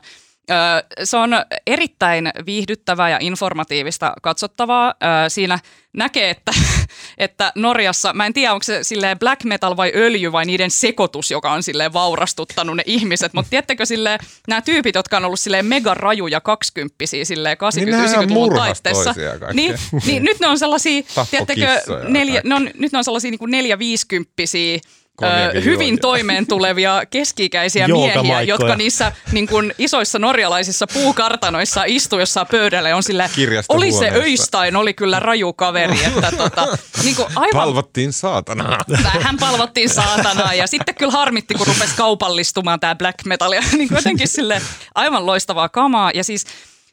Se 1.04 1.16
on 1.16 1.30
erittäin 1.66 2.30
viihdyttävää 2.46 3.10
ja 3.10 3.18
informatiivista 3.20 4.12
katsottavaa. 4.22 4.94
Siinä 5.28 5.58
näkee, 5.92 6.30
että, 6.30 6.52
että 7.18 7.52
Norjassa, 7.54 8.12
mä 8.12 8.26
en 8.26 8.32
tiedä 8.32 8.52
onko 8.52 8.62
se 8.62 8.78
silleen 8.82 9.18
black 9.18 9.44
metal 9.44 9.76
vai 9.76 9.92
öljy 9.94 10.32
vai 10.32 10.44
niiden 10.44 10.70
sekoitus, 10.70 11.30
joka 11.30 11.52
on 11.52 11.62
silleen 11.62 11.92
vaurastuttanut 11.92 12.76
ne 12.76 12.82
ihmiset, 12.86 13.32
mutta 13.32 13.50
tiedättekö 13.50 13.86
silleen 13.86 14.18
nämä 14.48 14.62
tyypit, 14.62 14.94
jotka 14.94 15.16
on 15.16 15.24
ollut 15.24 15.40
silleen 15.40 15.66
mega 15.66 15.94
rajuja 15.94 16.40
kaksikymppisiä 16.40 17.24
silleen 17.24 17.56
80-90-luvun 17.56 18.48
niin 18.48 18.58
taitteessa. 18.58 19.14
Niin, 19.52 19.74
niin, 20.06 20.24
nyt 20.24 20.40
ne 20.40 20.46
on 20.46 20.58
sellaisia, 20.58 21.02
tiedättekö, 21.30 21.80
neljä, 22.08 22.40
ne 22.44 22.54
on, 22.54 22.70
nyt 22.74 22.92
ne 22.92 22.98
on 22.98 23.04
sellaisia 23.04 23.30
niin 23.30 23.38
kuin 23.38 23.50
neljä 23.50 23.78
viisikymppisiä 23.78 24.78
ö, 25.22 25.60
hyvin 25.60 25.98
toimeen 26.00 26.46
tulevia 26.46 27.02
keski-ikäisiä 27.10 27.88
miehiä, 27.98 28.42
jotka 28.42 28.76
niissä 28.76 29.12
niin 29.32 29.46
kuin, 29.46 29.74
isoissa 29.78 30.18
norjalaisissa 30.18 30.86
puukartanoissa 30.86 31.82
istuu 31.86 32.18
jossain 32.18 32.46
pöydällä 32.50 32.88
ja 32.88 32.96
on 32.96 33.02
sille, 33.02 33.30
oli 33.68 33.92
se 33.92 34.10
Öistain, 34.14 34.76
oli 34.76 34.94
kyllä 34.94 35.20
raju 35.20 35.52
kaveri. 35.52 36.04
Että, 36.04 36.32
tota, 36.36 36.78
niin 37.02 37.16
kuin 37.16 37.28
aivan, 37.36 37.50
palvottiin 37.52 38.12
saatanaa. 38.12 38.78
Vähän 39.04 39.36
palvottiin 39.40 39.90
saatanaa 39.90 40.54
ja 40.54 40.66
sitten 40.66 40.94
kyllä 40.94 41.12
harmitti, 41.12 41.54
kun 41.54 41.66
rupesi 41.66 41.94
kaupallistumaan 41.96 42.80
tämä 42.80 42.94
black 42.94 43.24
metal 43.24 43.52
ja 43.52 43.62
niin 43.72 43.88
jotenkin 43.94 44.28
sille 44.28 44.62
aivan 44.94 45.26
loistavaa 45.26 45.68
kamaa. 45.68 46.10
Ja 46.14 46.24
siis 46.24 46.46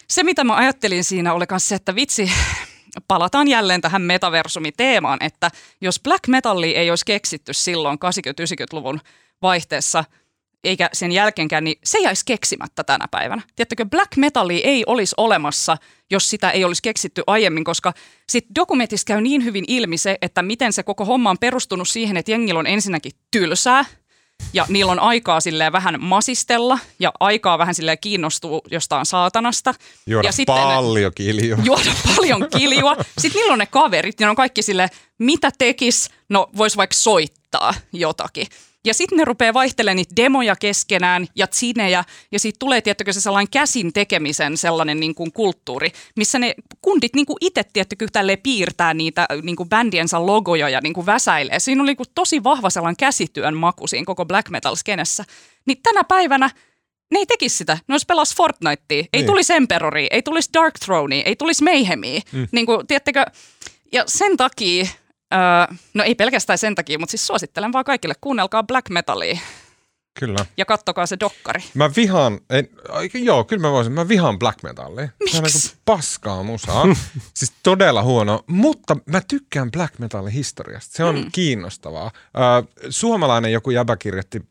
se, 0.08 0.24
mitä 0.24 0.44
mä 0.44 0.56
ajattelin 0.56 1.04
siinä, 1.04 1.34
oli 1.34 1.46
myös 1.52 1.68
se, 1.68 1.76
että 1.76 1.96
vitsi, 1.96 2.32
palataan 3.08 3.48
jälleen 3.48 3.82
tähän 3.82 4.02
metaversumiteemaan, 4.02 5.18
että 5.22 5.52
jos 5.82 6.00
black 6.00 6.28
metalli 6.28 6.76
ei 6.76 6.90
olisi 6.90 7.06
keksitty 7.06 7.54
silloin 7.54 7.98
80-90-luvun 7.98 9.00
vaihteessa, 9.42 10.04
eikä 10.64 10.90
sen 10.94 11.12
jälkeenkään, 11.12 11.64
niin 11.64 11.80
se 11.84 12.00
jäisi 12.00 12.26
keksimättä 12.26 12.84
tänä 12.84 13.08
päivänä. 13.12 13.42
Tiedättekö, 13.56 13.86
black 13.86 14.16
metalli 14.18 14.62
ei 14.64 14.84
olisi 14.88 15.16
olemassa, 15.18 15.78
jos 16.12 16.30
sitä 16.30 16.52
ei 16.52 16.64
olisi 16.64 16.82
keksitty 16.82 17.24
aiemmin, 17.28 17.64
koska 17.64 17.94
sitten 18.30 18.56
dokumentissa 18.56 19.06
käy 19.06 19.22
niin 19.22 19.44
hyvin 19.44 19.66
ilmi 19.68 19.98
se, 19.98 20.18
että 20.22 20.42
miten 20.42 20.74
se 20.74 20.84
koko 20.84 21.06
homma 21.06 21.30
on 21.30 21.38
perustunut 21.38 21.88
siihen, 21.88 22.18
että 22.18 22.32
jengillä 22.32 22.60
on 22.60 22.68
ensinnäkin 22.68 23.12
tylsää– 23.32 23.86
ja 24.54 24.66
niillä 24.70 24.92
on 24.92 25.00
aikaa 25.00 25.40
silleen 25.42 25.72
vähän 25.72 25.96
masistella 26.00 26.80
ja 27.00 27.14
aikaa 27.20 27.58
vähän 27.58 27.76
silleen 27.76 27.98
kiinnostua 28.02 28.62
jostain 28.72 29.06
saatanasta. 29.06 29.74
Juoda 30.08 30.28
ja 30.28 30.32
sitten 30.32 30.56
paljon 30.56 31.12
kiljua. 31.16 31.58
Juoda 31.66 31.92
paljon 32.16 32.48
kiljua. 32.58 32.96
Sitten 33.18 33.40
niillä 33.40 33.54
on 33.54 33.60
ne 33.60 33.66
kaverit 33.66 34.20
ja 34.20 34.28
ne 34.28 34.30
on 34.30 34.36
kaikki 34.36 34.62
sille 34.62 34.90
mitä 35.18 35.52
tekis? 35.58 36.10
No 36.30 36.50
vois 36.58 36.78
vaikka 36.78 36.94
soittaa 36.94 37.74
jotakin. 37.94 38.48
Ja 38.86 38.94
sitten 38.94 39.18
ne 39.18 39.26
rupeaa 39.26 39.54
vaihtelemaan 39.54 39.96
niitä 39.96 40.16
demoja 40.16 40.56
keskenään 40.56 41.28
ja 41.36 41.48
tsinejä, 41.48 42.04
ja 42.32 42.40
siitä 42.40 42.58
tulee, 42.60 42.82
tiettäkö, 42.82 43.14
se 43.14 43.22
sellainen 43.22 43.52
käsin 43.52 43.94
tekemisen 43.94 44.58
sellainen 44.58 45.00
niin 45.00 45.16
kuin 45.16 45.32
kulttuuri, 45.32 45.92
missä 46.16 46.40
ne 46.40 46.56
kundit 46.82 47.16
niin 47.16 47.26
kuin 47.26 47.38
itse, 47.42 47.64
tiettäkö, 47.74 48.08
tälleen 48.12 48.42
piirtää 48.44 48.94
niitä 48.94 49.28
niin 49.44 49.56
kuin 49.56 49.70
bändiensä 49.70 50.26
logoja 50.26 50.70
ja 50.70 50.82
niin 50.82 50.94
kuin 50.94 51.06
väsäilee. 51.06 51.60
Siinä 51.60 51.82
on 51.82 51.86
niin 51.86 51.98
kuin 51.98 52.10
tosi 52.16 52.44
vahva 52.44 52.70
sellainen 52.70 52.98
käsityön 52.98 53.58
maku 53.58 53.88
siinä 53.88 54.06
koko 54.06 54.26
black 54.26 54.50
metal-skenessä. 54.50 55.26
Niin 55.66 55.78
tänä 55.84 56.04
päivänä 56.04 56.50
ne 57.12 57.20
ei 57.20 57.26
tekisi 57.26 57.58
sitä. 57.58 57.78
Ne 57.88 57.94
olisi 57.94 58.06
pelas 58.06 58.36
Fortnitea. 58.36 58.78
Ei 58.90 59.08
niin. 59.14 59.26
tulisi 59.26 59.54
Emperoria, 59.54 60.08
ei 60.12 60.22
tulisi 60.22 60.50
Dark 60.54 60.74
Thronea, 60.80 61.24
ei 61.26 61.36
tulisi 61.36 61.64
Mayhemia. 61.64 62.22
Mm. 62.32 62.48
Niin 62.52 62.66
kuin, 62.66 62.88
tiettäkö, 62.88 63.26
ja 63.92 64.04
sen 64.08 64.38
takia 64.38 64.88
Öö, 65.34 65.76
no 65.94 66.04
ei 66.04 66.16
pelkästään 66.16 66.58
sen 66.58 66.76
takia, 66.76 67.00
mutta 67.00 67.12
siis 67.12 67.28
suosittelen 67.28 67.74
vaan 67.74 67.86
kaikille, 67.86 68.14
kuunnelkaa 68.22 68.64
black 68.64 68.90
metalia. 68.90 69.40
Kyllä. 70.20 70.46
Ja 70.58 70.66
kattokaa 70.66 71.06
se 71.06 71.18
dokkari. 71.20 71.64
Mä 71.74 71.92
vihaan, 71.96 72.40
en, 72.50 72.70
joo, 73.14 73.44
kyllä 73.44 73.62
mä 73.62 73.72
voisin, 73.72 73.94
mä 73.94 74.08
vihaan 74.08 74.40
black 74.40 74.64
metallia. 74.64 75.10
Miksi? 75.20 75.38
Se 75.38 75.38
on 75.38 75.44
niin 75.44 75.80
paskaa 75.86 76.44
musaa. 76.44 76.86
siis 77.38 77.54
todella 77.64 78.04
huono, 78.04 78.44
mutta 78.48 78.98
mä 79.06 79.22
tykkään 79.28 79.72
black 79.72 80.00
metalin 80.00 80.34
historiasta. 80.34 80.98
Se 80.98 81.04
on 81.04 81.16
mm. 81.16 81.32
kiinnostavaa. 81.32 82.12
Öö, 82.38 82.86
suomalainen 82.90 83.52
joku 83.52 83.72
jäbä 83.72 83.98
kirjoitti 83.98 84.42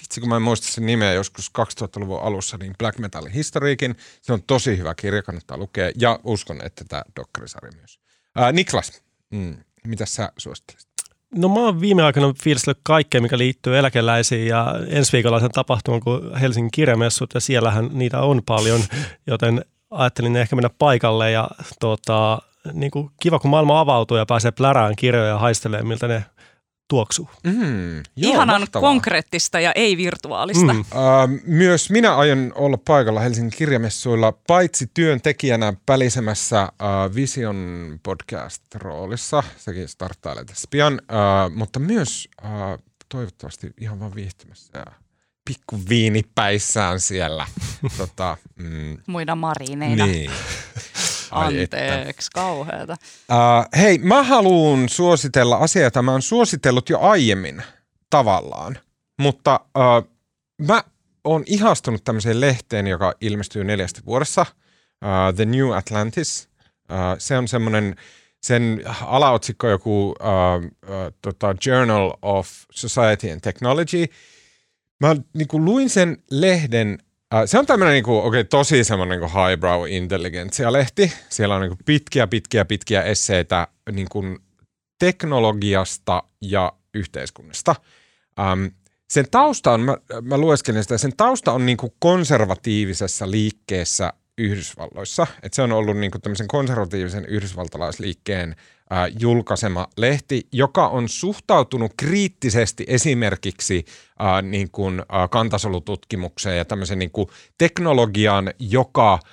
vitsi 0.00 0.20
kun 0.20 0.28
mä 0.28 0.36
en 0.36 0.42
muista 0.42 0.66
sen 0.66 0.86
nimeä 0.86 1.12
joskus 1.12 1.50
2000-luvun 1.58 2.22
alussa, 2.22 2.56
niin 2.56 2.74
Black 2.78 2.98
Metalin 2.98 3.32
historiikin. 3.32 3.96
Se 4.22 4.32
on 4.32 4.42
tosi 4.42 4.78
hyvä 4.78 4.94
kirja, 4.94 5.22
kannattaa 5.22 5.56
lukea 5.56 5.92
ja 5.98 6.20
uskon, 6.24 6.66
että 6.66 6.84
tämä 6.88 7.02
dokkarisarja 7.16 7.72
myös. 7.76 8.00
Ää, 8.36 8.52
Niklas, 8.52 9.02
mm, 9.30 9.56
mitä 9.86 10.06
sä 10.06 10.32
suosittelisit? 10.36 10.90
No 11.34 11.48
mä 11.48 11.60
oon 11.60 11.80
viime 11.80 12.02
aikoina 12.02 12.34
fiilistellyt 12.42 12.78
kaikkea, 12.82 13.20
mikä 13.20 13.38
liittyy 13.38 13.78
eläkeläisiin 13.78 14.46
ja 14.46 14.74
ensi 14.88 15.12
viikolla 15.12 15.40
sen 15.40 15.50
tapahtuman 15.50 16.00
kuin 16.00 16.36
Helsingin 16.36 16.70
kirjamessut 16.70 17.34
ja 17.34 17.40
siellähän 17.40 17.88
niitä 17.92 18.20
on 18.20 18.42
paljon, 18.46 18.80
joten 19.26 19.64
ajattelin 19.90 20.36
ehkä 20.36 20.56
mennä 20.56 20.70
paikalle 20.78 21.30
ja 21.30 21.48
tota, 21.80 22.38
niin 22.72 22.90
kuin 22.90 23.10
kiva 23.22 23.38
kun 23.38 23.50
maailma 23.50 23.80
avautuu 23.80 24.16
ja 24.16 24.26
pääsee 24.26 24.50
plärään 24.50 24.96
kirjoja 24.96 25.28
ja 25.28 25.38
haistelee 25.38 25.82
miltä 25.82 26.08
ne 26.08 26.24
tuoksuu. 26.90 27.28
Mm, 27.44 27.96
joo, 27.96 28.02
Ihanan 28.16 28.60
mahtavaa. 28.60 28.88
konkreettista 28.90 29.60
ja 29.60 29.72
ei 29.74 29.96
virtuaalista. 29.96 30.72
Mm. 30.72 30.80
Uh, 30.80 31.40
myös 31.44 31.90
minä 31.90 32.16
aion 32.16 32.52
olla 32.54 32.76
paikalla 32.76 33.20
Helsingin 33.20 33.52
kirjamessuilla, 33.56 34.32
paitsi 34.32 34.90
työntekijänä 34.94 35.72
pälisemässä 35.86 36.62
uh, 36.62 37.14
Vision 37.14 38.00
podcast-roolissa, 38.02 39.42
sekin 39.56 39.88
starttailee 39.88 40.44
tässä 40.44 40.68
pian, 40.70 40.94
uh, 40.94 41.56
mutta 41.56 41.78
myös 41.80 42.28
uh, 42.44 42.84
toivottavasti 43.08 43.70
ihan 43.80 44.00
vaan 44.00 44.14
viihtymässä 44.14 44.78
ja 44.78 44.86
pikku 45.44 45.80
viinipäissään 45.88 47.00
siellä. 47.00 47.46
tota, 47.98 48.36
mm, 48.56 48.98
Muina 49.06 49.34
marineina. 49.34 50.06
Niin. 50.06 50.30
Anteeksi, 51.30 52.30
kauheata. 52.34 52.96
Uh, 53.12 53.80
hei, 53.80 53.98
mä 53.98 54.22
haluan 54.22 54.88
suositella 54.88 55.56
asiaa, 55.56 55.84
jota 55.84 56.02
mä 56.02 56.12
oon 56.12 56.22
suositellut 56.22 56.88
jo 56.88 57.00
aiemmin 57.00 57.62
tavallaan, 58.10 58.78
mutta 59.18 59.60
uh, 59.64 60.10
mä 60.66 60.84
oon 61.24 61.42
ihastunut 61.46 62.04
tämmöiseen 62.04 62.40
lehteen, 62.40 62.86
joka 62.86 63.14
ilmestyy 63.20 63.64
neljästä 63.64 64.00
vuodessa, 64.06 64.46
uh, 64.50 65.34
The 65.36 65.44
New 65.44 65.76
Atlantis. 65.76 66.48
Uh, 66.92 66.96
se 67.18 67.38
on 67.38 67.48
semmoinen, 67.48 67.96
sen 68.42 68.82
alaotsikko 69.06 69.68
joku 69.68 70.08
uh, 70.08 70.14
uh, 70.64 71.12
tota 71.22 71.54
Journal 71.66 72.12
of 72.22 72.48
Society 72.70 73.30
and 73.30 73.40
Technology. 73.40 74.06
Mä 75.00 75.16
niin 75.34 75.64
luin 75.64 75.90
sen 75.90 76.22
lehden 76.30 76.98
se 77.46 77.58
on 77.58 77.66
tämmöinen 77.66 77.92
niinku, 77.92 78.18
okay, 78.18 78.44
tosi 78.44 78.84
semmoinen 78.84 79.20
niinku 79.20 79.38
highbrow 79.38 79.88
intelligentsia-lehti. 79.88 81.12
Siellä 81.28 81.54
on 81.54 81.60
niinku 81.60 81.78
pitkiä, 81.86 82.26
pitkiä, 82.26 82.64
pitkiä 82.64 83.02
esseitä 83.02 83.68
niinku 83.92 84.22
teknologiasta 84.98 86.22
ja 86.40 86.72
yhteiskunnasta. 86.94 87.74
Um, 88.52 88.70
sen 89.10 89.26
tausta 89.30 89.72
on, 89.72 89.80
mä, 89.80 89.96
mä 90.22 90.38
lueskelin 90.38 90.82
sitä, 90.82 90.98
sen 90.98 91.16
tausta 91.16 91.52
on 91.52 91.66
niinku 91.66 91.94
konservatiivisessa 91.98 93.30
liikkeessä 93.30 94.12
Yhdysvalloissa. 94.38 95.26
Et 95.42 95.54
se 95.54 95.62
on 95.62 95.72
ollut 95.72 95.96
niin 95.96 96.10
kuin 96.10 96.22
tämmöisen 96.22 96.48
konservatiivisen 96.48 97.24
yhdysvaltalaisliikkeen 97.24 98.56
julkaisema 99.20 99.86
lehti, 99.96 100.46
joka 100.52 100.88
on 100.88 101.08
suhtautunut 101.08 101.92
kriittisesti 101.96 102.84
esimerkiksi 102.88 103.84
ää, 104.18 104.42
niin 104.42 104.70
kuin, 104.70 105.02
ää, 105.08 105.28
kantasolututkimukseen 105.28 106.58
ja 106.58 106.64
tämmöisen 106.64 106.98
niin 106.98 107.10
kuin 107.10 107.28
teknologian, 107.58 108.52
joka– 108.58 109.18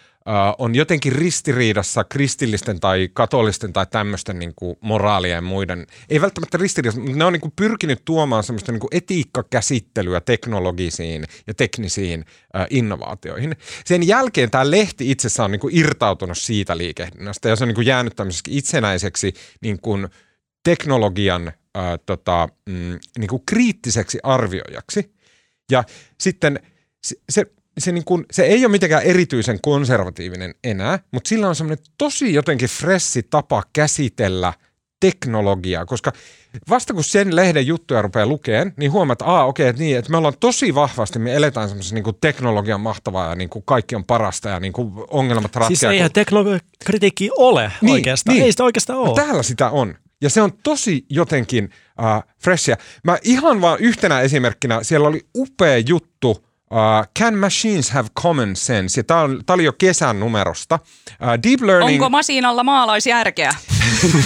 on 0.57 0.75
jotenkin 0.75 1.11
ristiriidassa 1.11 2.03
kristillisten 2.03 2.79
tai 2.79 3.09
katolisten 3.13 3.73
tai 3.73 3.85
tämmöisten 3.91 4.39
niin 4.39 4.53
kuin 4.55 4.77
moraalia 4.81 5.35
ja 5.35 5.41
muiden, 5.41 5.87
ei 6.09 6.21
välttämättä 6.21 6.57
ristiriidassa, 6.57 7.01
mutta 7.01 7.17
ne 7.17 7.25
on 7.25 7.33
niin 7.33 7.41
kuin 7.41 7.53
pyrkinyt 7.55 8.01
tuomaan 8.05 8.43
semmoista 8.43 8.71
niin 8.71 8.79
kuin 8.79 8.89
etiikkakäsittelyä 8.91 10.21
teknologisiin 10.21 11.25
ja 11.47 11.53
teknisiin 11.53 12.25
ää, 12.53 12.67
innovaatioihin. 12.69 13.55
Sen 13.85 14.07
jälkeen 14.07 14.51
tämä 14.51 14.71
lehti 14.71 15.11
itsessään 15.11 15.45
on 15.45 15.51
niin 15.51 15.59
kuin 15.59 15.77
irtautunut 15.77 16.37
siitä 16.37 16.77
liikehdinnästä 16.77 17.49
ja 17.49 17.55
se 17.55 17.63
on 17.63 17.67
niin 17.67 17.75
kuin 17.75 17.87
jäänyt 17.87 18.15
tämmöiseksi 18.15 18.57
itsenäiseksi 18.57 19.33
niin 19.61 19.79
kuin 19.81 20.07
teknologian 20.63 21.51
ää, 21.75 21.97
tota, 21.97 22.49
mm, 22.69 22.99
niin 23.17 23.29
kuin 23.29 23.43
kriittiseksi 23.45 24.19
arvioijaksi. 24.23 25.13
Ja 25.71 25.83
sitten 26.19 26.59
se, 27.03 27.15
se 27.29 27.45
se, 27.77 27.91
niin 27.91 28.05
kuin, 28.05 28.25
se 28.31 28.43
ei 28.43 28.65
ole 28.65 28.71
mitenkään 28.71 29.03
erityisen 29.03 29.59
konservatiivinen 29.61 30.55
enää, 30.63 30.99
mutta 31.11 31.27
sillä 31.27 31.47
on 31.47 31.55
semmoinen 31.55 31.85
tosi 31.97 32.33
jotenkin 32.33 32.69
fressi 32.69 33.23
tapa 33.23 33.63
käsitellä 33.73 34.53
teknologiaa, 34.99 35.85
koska 35.85 36.11
vasta 36.69 36.93
kun 36.93 37.03
sen 37.03 37.35
lehden 37.35 37.67
juttuja 37.67 38.01
rupeaa 38.01 38.25
lukemaan, 38.25 38.73
niin 38.77 38.91
huomaat, 38.91 39.21
että 39.21 39.43
okei, 39.43 39.63
okay, 39.63 39.69
että 39.69 39.81
niin, 39.81 39.97
että 39.97 40.11
me 40.11 40.17
ollaan 40.17 40.33
tosi 40.39 40.75
vahvasti, 40.75 41.19
me 41.19 41.35
eletään 41.35 41.69
semmoisessa 41.69 41.95
niin 41.95 42.03
kuin 42.03 42.17
teknologian 42.21 42.81
mahtavaa 42.81 43.29
ja 43.29 43.35
niin 43.35 43.49
kuin 43.49 43.63
kaikki 43.65 43.95
on 43.95 44.05
parasta 44.05 44.49
ja 44.49 44.59
niin 44.59 44.73
kuin 44.73 44.93
ongelmat 45.09 45.55
ratkeaa. 45.55 45.67
Siis 45.67 45.83
eihän 45.83 46.11
teknologiakritiikki 46.11 47.29
ole 47.37 47.71
niin, 47.81 47.93
oikeastaan, 47.93 48.35
niin. 48.35 48.45
ei 48.45 48.51
sitä 48.51 48.63
oikeastaan 48.63 48.99
ole. 48.99 49.15
täällä 49.15 49.43
sitä 49.43 49.69
on. 49.69 49.95
Ja 50.21 50.29
se 50.29 50.41
on 50.41 50.51
tosi 50.63 51.05
jotenkin 51.09 51.69
uh, 51.99 52.33
freshia. 52.43 52.77
Mä 53.03 53.17
ihan 53.23 53.61
vaan 53.61 53.79
yhtenä 53.79 54.21
esimerkkinä, 54.21 54.83
siellä 54.83 55.07
oli 55.07 55.25
upea 55.35 55.77
juttu 55.77 56.46
Uh, 56.71 57.07
Can 57.19 57.37
Machines 57.37 57.91
Have 57.91 58.09
Common 58.21 58.55
Sense? 58.55 58.99
Ja 58.99 59.03
tämä 59.03 59.53
oli 59.53 59.63
jo 59.63 59.73
kesän 59.73 60.19
numerosta. 60.19 60.79
Uh, 61.11 61.43
deep 61.43 61.61
Learning... 61.61 62.03
Onko 62.03 62.09
masinalla 62.09 62.63
maalaisjärkeä? 62.63 63.51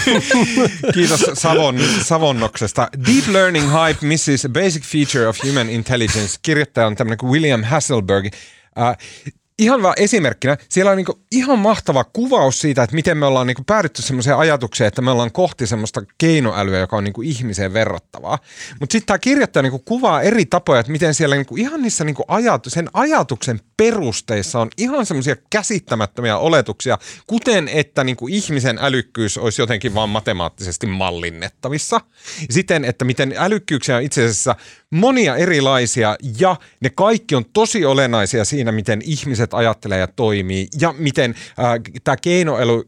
Kiitos 0.94 1.26
Savon, 1.34 1.80
Savonnoksesta. 2.02 2.88
Deep 3.08 3.28
Learning 3.28 3.66
Hype 3.72 4.08
misses 4.08 4.46
a 4.46 4.50
basic 4.50 4.84
feature 4.84 5.28
of 5.28 5.38
human 5.44 5.70
intelligence. 5.70 6.40
Kirjoittaja 6.42 6.88
on 6.88 6.96
tämmöinen 6.96 7.18
kuin 7.18 7.32
William 7.32 7.64
Hasselberg. 7.64 8.26
Uh, 8.26 9.34
ihan 9.62 9.84
vaan 9.84 9.94
esimerkkinä, 9.98 10.58
siellä 10.70 10.92
on 10.92 10.98
niinku 10.98 11.20
ihan 11.32 11.60
mahtava 11.60 12.04
kuvaus 12.04 12.60
siitä, 12.60 12.84
että 12.84 12.96
miten 12.96 13.18
me 13.18 13.26
ollaan 13.26 13.48
niinku 13.48 13.64
päädytty 13.64 14.02
semmoiseen 14.02 14.38
ajatukseen, 14.38 14.88
että 14.88 15.02
me 15.02 15.12
ollaan 15.12 15.32
kohti 15.32 15.68
semmoista 15.68 16.02
keinoälyä, 16.18 16.80
joka 16.80 16.98
on 16.98 17.04
niinku 17.04 17.22
ihmiseen 17.22 17.74
verrattavaa. 17.74 18.40
Mutta 18.80 18.94
sitten 18.94 19.08
tämä 19.08 19.20
kirjoittaja 19.20 19.64
niinku 19.64 19.80
kuvaa 19.80 20.22
eri 20.22 20.46
tapoja, 20.46 20.80
että 20.80 20.92
miten 20.92 21.14
siellä 21.14 21.36
niinku 21.36 21.56
ihan 21.56 21.82
niissä 21.82 22.04
niinku 22.04 22.24
ajatu, 22.28 22.70
sen 22.70 22.90
ajatuksen 22.94 23.60
perusteissa 23.78 24.60
on 24.60 24.70
ihan 24.78 25.06
semmoisia 25.06 25.36
käsittämättömiä 25.50 26.38
oletuksia, 26.38 26.98
kuten 27.28 27.68
että 27.68 28.04
niinku 28.04 28.28
ihmisen 28.28 28.78
älykkyys 28.82 29.38
olisi 29.38 29.62
jotenkin 29.62 29.94
vaan 29.94 30.10
matemaattisesti 30.10 30.88
mallinnettavissa. 30.88 32.02
Siten, 32.50 32.86
että 32.86 33.06
miten 33.06 33.34
älykkyyksiä 33.38 33.96
on 33.96 34.04
itse 34.04 34.26
asiassa 34.26 34.56
monia 34.92 35.36
erilaisia 35.36 36.16
ja 36.40 36.56
ne 36.80 36.90
kaikki 36.90 37.36
on 37.36 37.46
tosi 37.54 37.86
olennaisia 37.86 38.46
siinä, 38.46 38.72
miten 38.72 39.02
ihmiset 39.06 39.51
ajattelee 39.53 39.99
ja 39.99 40.07
toimii 40.07 40.68
ja 40.82 40.94
miten 40.98 41.36
äh, 41.60 41.65
tämä 42.03 42.18
keinoäly, 42.18 42.84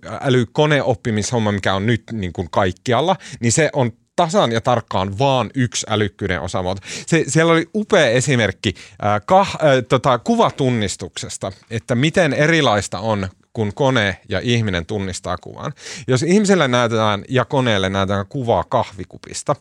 koneoppimishomma, 0.51 1.51
mikä 1.51 1.73
on 1.73 1.85
nyt 1.85 2.03
niin 2.11 2.33
kuin 2.33 2.49
kaikkialla, 2.51 3.15
niin 3.39 3.51
se 3.51 3.69
on 3.73 3.91
tasan 4.15 4.51
ja 4.51 4.61
tarkkaan 4.61 5.19
vaan 5.19 5.49
yksi 5.55 5.85
älykkyyden 5.89 6.41
osamuoto. 6.41 6.81
Se, 7.07 7.23
siellä 7.27 7.53
oli 7.53 7.69
upea 7.75 8.07
esimerkki 8.07 8.73
äh, 9.05 9.21
kah, 9.25 9.55
äh, 9.55 9.59
tota, 9.89 10.19
kuvatunnistuksesta, 10.19 11.51
että 11.69 11.95
miten 11.95 12.33
erilaista 12.33 12.99
on 12.99 13.29
kun 13.53 13.73
kone 13.73 14.17
ja 14.29 14.39
ihminen 14.39 14.85
tunnistaa 14.85 15.37
kuvan. 15.37 15.73
Jos 16.07 16.23
ihmiselle 16.23 16.67
näytetään 16.67 17.25
ja 17.29 17.45
koneelle 17.45 17.89
näytetään 17.89 18.25
kuvaa 18.29 18.63
kahvikupista, 18.63 19.55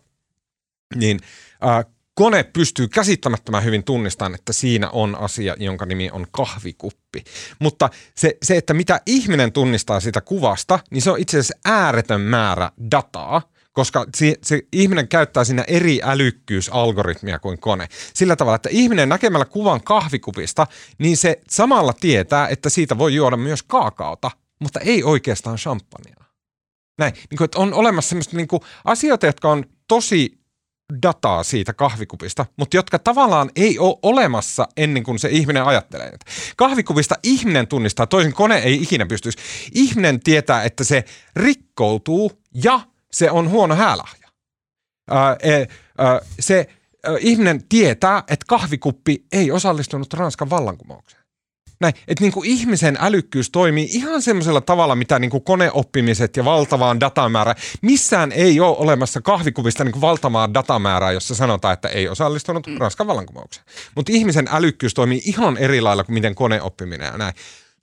niin 0.95 1.21
äh, 1.67 1.85
kone 2.15 2.43
pystyy 2.43 2.89
käsittämättömän 2.89 3.65
hyvin 3.65 3.85
tunnistamaan, 3.85 4.35
että 4.35 4.53
siinä 4.53 4.91
on 4.91 5.17
asia, 5.19 5.57
jonka 5.59 5.87
nimi 5.87 6.11
on 6.11 6.27
kahvikuppi. 6.31 7.25
Mutta 7.59 7.91
se, 8.17 8.37
se, 8.43 8.57
että 8.57 8.75
mitä 8.75 9.01
ihminen 9.07 9.53
tunnistaa 9.53 10.01
sitä 10.01 10.21
kuvasta, 10.21 10.79
niin 10.91 11.03
se 11.03 11.11
on 11.11 11.19
itse 11.19 11.39
asiassa 11.39 11.59
ääretön 11.65 12.21
määrä 12.21 12.71
dataa, 12.91 13.43
koska 13.73 14.07
se, 14.17 14.35
se 14.43 14.63
ihminen 14.73 15.09
käyttää 15.09 15.45
siinä 15.45 15.65
eri 15.69 16.01
älykkyysalgoritmia 16.03 17.39
kuin 17.39 17.59
kone. 17.59 17.89
Sillä 18.15 18.37
tavalla, 18.37 18.57
että 18.57 18.69
ihminen 18.73 19.09
näkemällä 19.09 19.45
kuvan 19.45 19.83
kahvikupista, 19.85 20.67
niin 20.99 21.17
se 21.17 21.41
samalla 21.51 21.93
tietää, 21.93 22.49
että 22.49 22.71
siitä 22.71 22.99
voi 22.99 23.15
juoda 23.15 23.37
myös 23.37 23.63
kaakaota, 23.63 24.31
mutta 24.61 24.81
ei 24.81 25.05
oikeastaan 25.05 25.57
champagnea. 25.57 26.25
Näin, 26.99 27.13
niin 27.13 27.39
kuin, 27.39 27.45
että 27.45 27.59
on 27.59 27.75
olemassa 27.75 28.09
semmoista 28.09 28.37
niin 28.37 28.49
kuin, 28.49 28.63
asioita, 28.85 29.27
jotka 29.27 29.51
on 29.51 29.65
tosi 29.89 30.42
dataa 31.03 31.43
siitä 31.43 31.73
kahvikupista, 31.73 32.47
mutta 32.57 32.77
jotka 32.77 32.99
tavallaan 32.99 33.51
ei 33.57 33.79
ole 33.79 33.99
olemassa 34.03 34.69
ennen 34.77 35.03
kuin 35.03 35.19
se 35.19 35.29
ihminen 35.29 35.65
ajattelee. 35.65 36.13
Kahvikupista 36.57 37.15
ihminen 37.23 37.67
tunnistaa, 37.67 38.07
toisin 38.07 38.33
kone 38.33 38.59
ei 38.59 38.83
ikinä 38.83 39.07
pystyisi. 39.07 39.39
Ihminen 39.75 40.21
tietää, 40.21 40.63
että 40.63 40.85
se 40.85 41.05
rikkoutuu 41.37 42.33
ja 42.65 42.81
se 43.13 43.31
on 43.31 43.51
huono 43.51 43.75
häälahja. 43.75 44.29
Ää, 45.11 45.37
e, 45.43 45.67
ää, 45.99 46.21
se 46.41 46.67
ää, 47.05 47.17
ihminen 47.21 47.69
tietää, 47.69 48.19
että 48.19 48.45
kahvikuppi 48.49 49.25
ei 49.33 49.51
osallistunut 49.51 50.15
Ranskan 50.15 50.51
vallankumoukseen. 50.51 51.22
Näin, 51.83 51.95
että 52.09 52.25
niin 52.25 52.33
kuin 52.33 52.49
ihmisen 52.49 52.99
älykkyys 53.01 53.51
toimii 53.51 53.89
ihan 53.93 54.23
semmoisella 54.23 54.61
tavalla, 54.61 54.97
mitä 54.97 55.19
niin 55.19 55.31
kuin 55.31 55.45
koneoppimiset 55.45 56.37
ja 56.37 56.45
valtavaan 56.45 57.01
datamäärä. 57.01 57.55
Missään 57.83 58.33
ei 58.33 58.61
ole 58.61 58.77
olemassa 58.77 59.21
kahvikuvista 59.21 59.85
niin 59.85 59.93
kuin 59.93 60.01
valtavaa 60.01 60.55
datamäärää, 60.55 61.13
jossa 61.13 61.35
sanotaan, 61.35 61.75
että 61.75 61.89
ei 61.89 62.09
osallistunut 62.09 62.67
mm. 62.67 62.77
Ranskan 62.79 63.07
vallankumoukseen. 63.07 63.67
Mutta 63.95 64.13
ihmisen 64.13 64.49
älykkyys 64.53 64.95
toimii 64.95 65.23
ihan 65.25 65.57
eri 65.57 65.81
lailla 65.81 66.05
kuin 66.05 66.15
miten 66.15 66.35
koneoppiminen 66.35 67.07
ja 67.07 67.19
näin 67.19 67.35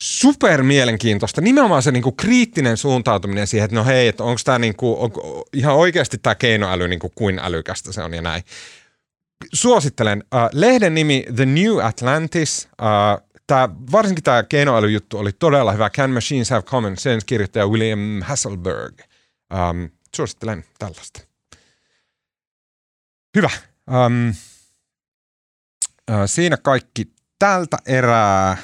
super 0.01 0.63
mielenkiintoista. 0.63 1.41
Nimenomaan 1.41 1.83
se 1.83 1.91
niinku 1.91 2.11
kriittinen 2.11 2.77
suuntautuminen 2.77 3.47
siihen, 3.47 3.65
että 3.65 3.75
no 3.75 3.85
hei, 3.85 4.07
että 4.07 4.23
onko 4.23 4.41
tämä 4.45 4.59
niinku, 4.59 5.03
on, 5.03 5.11
ihan 5.53 5.75
oikeasti 5.75 6.17
tämä 6.17 6.35
keinoäly 6.35 6.87
niinku 6.87 7.11
kuin 7.15 7.39
älykästä 7.39 7.91
se 7.91 8.03
on 8.03 8.13
ja 8.13 8.21
näin. 8.21 8.43
Suosittelen. 9.53 10.23
Uh, 10.35 10.49
lehden 10.53 10.93
nimi 10.93 11.25
The 11.35 11.45
New 11.45 11.85
Atlantis. 11.85 12.69
Uh, 12.81 13.28
Tää, 13.49 13.69
varsinkin 13.91 14.23
tämä 14.23 14.43
keinoälyjuttu 14.43 15.17
oli 15.17 15.31
todella 15.31 15.71
hyvä. 15.71 15.89
Can 15.89 16.11
Machines 16.11 16.49
Have 16.49 16.61
Common 16.61 16.97
Sense 16.97 17.25
kirjoittaja 17.25 17.67
William 17.67 18.21
Hasselberg. 18.21 18.99
Um, 18.99 19.89
suosittelen 20.15 20.65
tällaista. 20.79 21.21
Hyvä. 23.37 23.49
Um, 23.87 24.33
siinä 26.25 26.57
kaikki 26.57 27.13
tältä 27.39 27.77
erää. 27.85 28.57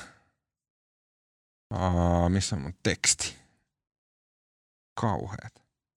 Uh, 1.74 2.30
missä 2.30 2.56
on 2.56 2.62
mun 2.62 2.76
teksti? 2.84 3.36
Kauheat. 5.02 5.54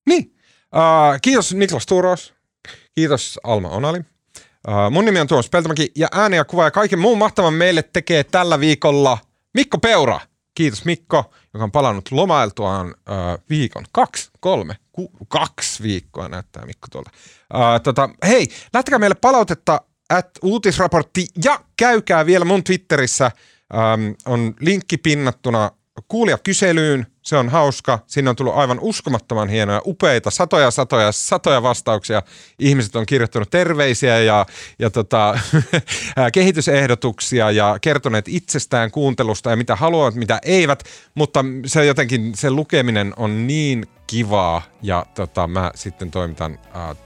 Niin. 0.06 0.36
Uh, 0.74 1.20
kiitos 1.22 1.54
Niklas 1.54 1.86
Turos. 1.86 2.34
Kiitos 2.94 3.40
Alma 3.42 3.68
Onali. 3.68 4.00
Uh, 4.68 4.90
mun 4.90 5.04
nimi 5.04 5.20
on 5.20 5.26
Tuomas 5.26 5.50
Peltomäki 5.50 5.92
ja 5.96 6.08
ääni 6.12 6.36
ja 6.36 6.44
kuva 6.44 6.64
ja 6.64 6.70
kaiken 6.70 6.98
muun 6.98 7.18
mahtavan 7.18 7.54
meille 7.54 7.82
tekee 7.82 8.24
tällä 8.24 8.60
viikolla 8.60 9.18
Mikko 9.54 9.78
Peura. 9.78 10.20
Kiitos 10.54 10.84
Mikko, 10.84 11.34
joka 11.54 11.64
on 11.64 11.72
palannut 11.72 12.10
lomailtuaan 12.10 12.86
uh, 12.88 13.44
viikon, 13.50 13.84
kaksi, 13.92 14.30
kolme, 14.40 14.76
ku, 14.92 15.10
kaksi 15.28 15.82
viikkoa 15.82 16.28
näyttää 16.28 16.66
Mikko 16.66 16.86
tuolta. 16.92 17.10
Uh, 17.54 17.80
tota, 17.82 18.08
hei, 18.26 18.46
lähtekää 18.74 18.98
meille 18.98 19.16
palautetta 19.20 19.80
at 20.10 20.30
uutisraportti 20.42 21.26
ja 21.44 21.60
käykää 21.76 22.26
vielä 22.26 22.44
mun 22.44 22.64
Twitterissä. 22.64 23.30
Um, 23.74 24.14
on 24.26 24.54
linkki 24.60 24.98
pinnattuna 24.98 25.70
kuulijakyselyyn. 26.08 27.06
Se 27.22 27.36
on 27.36 27.48
hauska. 27.48 27.98
Sinne 28.06 28.30
on 28.30 28.36
tullut 28.36 28.54
aivan 28.54 28.78
uskomattoman 28.80 29.48
hienoja, 29.48 29.82
upeita, 29.86 30.30
satoja, 30.30 30.70
satoja, 30.70 31.12
satoja 31.12 31.62
vastauksia. 31.62 32.22
Ihmiset 32.58 32.96
on 32.96 33.06
kirjoittanut 33.06 33.50
terveisiä 33.50 34.18
ja, 34.18 34.46
ja 34.78 34.90
tota, 34.90 35.38
kehitysehdotuksia 36.32 37.50
ja 37.50 37.78
kertoneet 37.80 38.28
itsestään 38.28 38.90
kuuntelusta 38.90 39.50
ja 39.50 39.56
mitä 39.56 39.76
haluavat, 39.76 40.14
mitä 40.14 40.38
eivät. 40.42 40.84
Mutta 41.14 41.44
se 41.66 41.84
jotenkin, 41.84 42.34
se 42.34 42.50
lukeminen 42.50 43.12
on 43.16 43.46
niin 43.46 43.86
kivaa 44.06 44.62
ja 44.82 45.06
tota, 45.14 45.46
mä 45.46 45.70
sitten 45.74 46.10
toimitan 46.10 46.58
äh, 46.76 46.96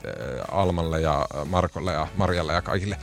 Almalle 0.50 1.00
ja 1.00 1.26
Markolle 1.44 1.92
ja 1.92 2.06
Marjalle 2.16 2.52
ja 2.52 2.62
kaikille 2.62 2.96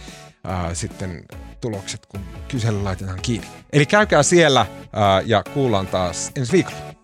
äh, 0.47 0.73
sitten 0.73 1.25
tulokset, 1.61 2.05
kun 2.05 2.21
kysely 2.47 2.83
laitetaan 2.83 3.19
kiinni. 3.21 3.47
Eli 3.73 3.85
käykää 3.85 4.23
siellä 4.23 4.65
ää, 4.93 5.21
ja 5.21 5.43
kuullaan 5.53 5.87
taas 5.87 6.31
ensi 6.35 6.51
viikolla. 6.51 6.98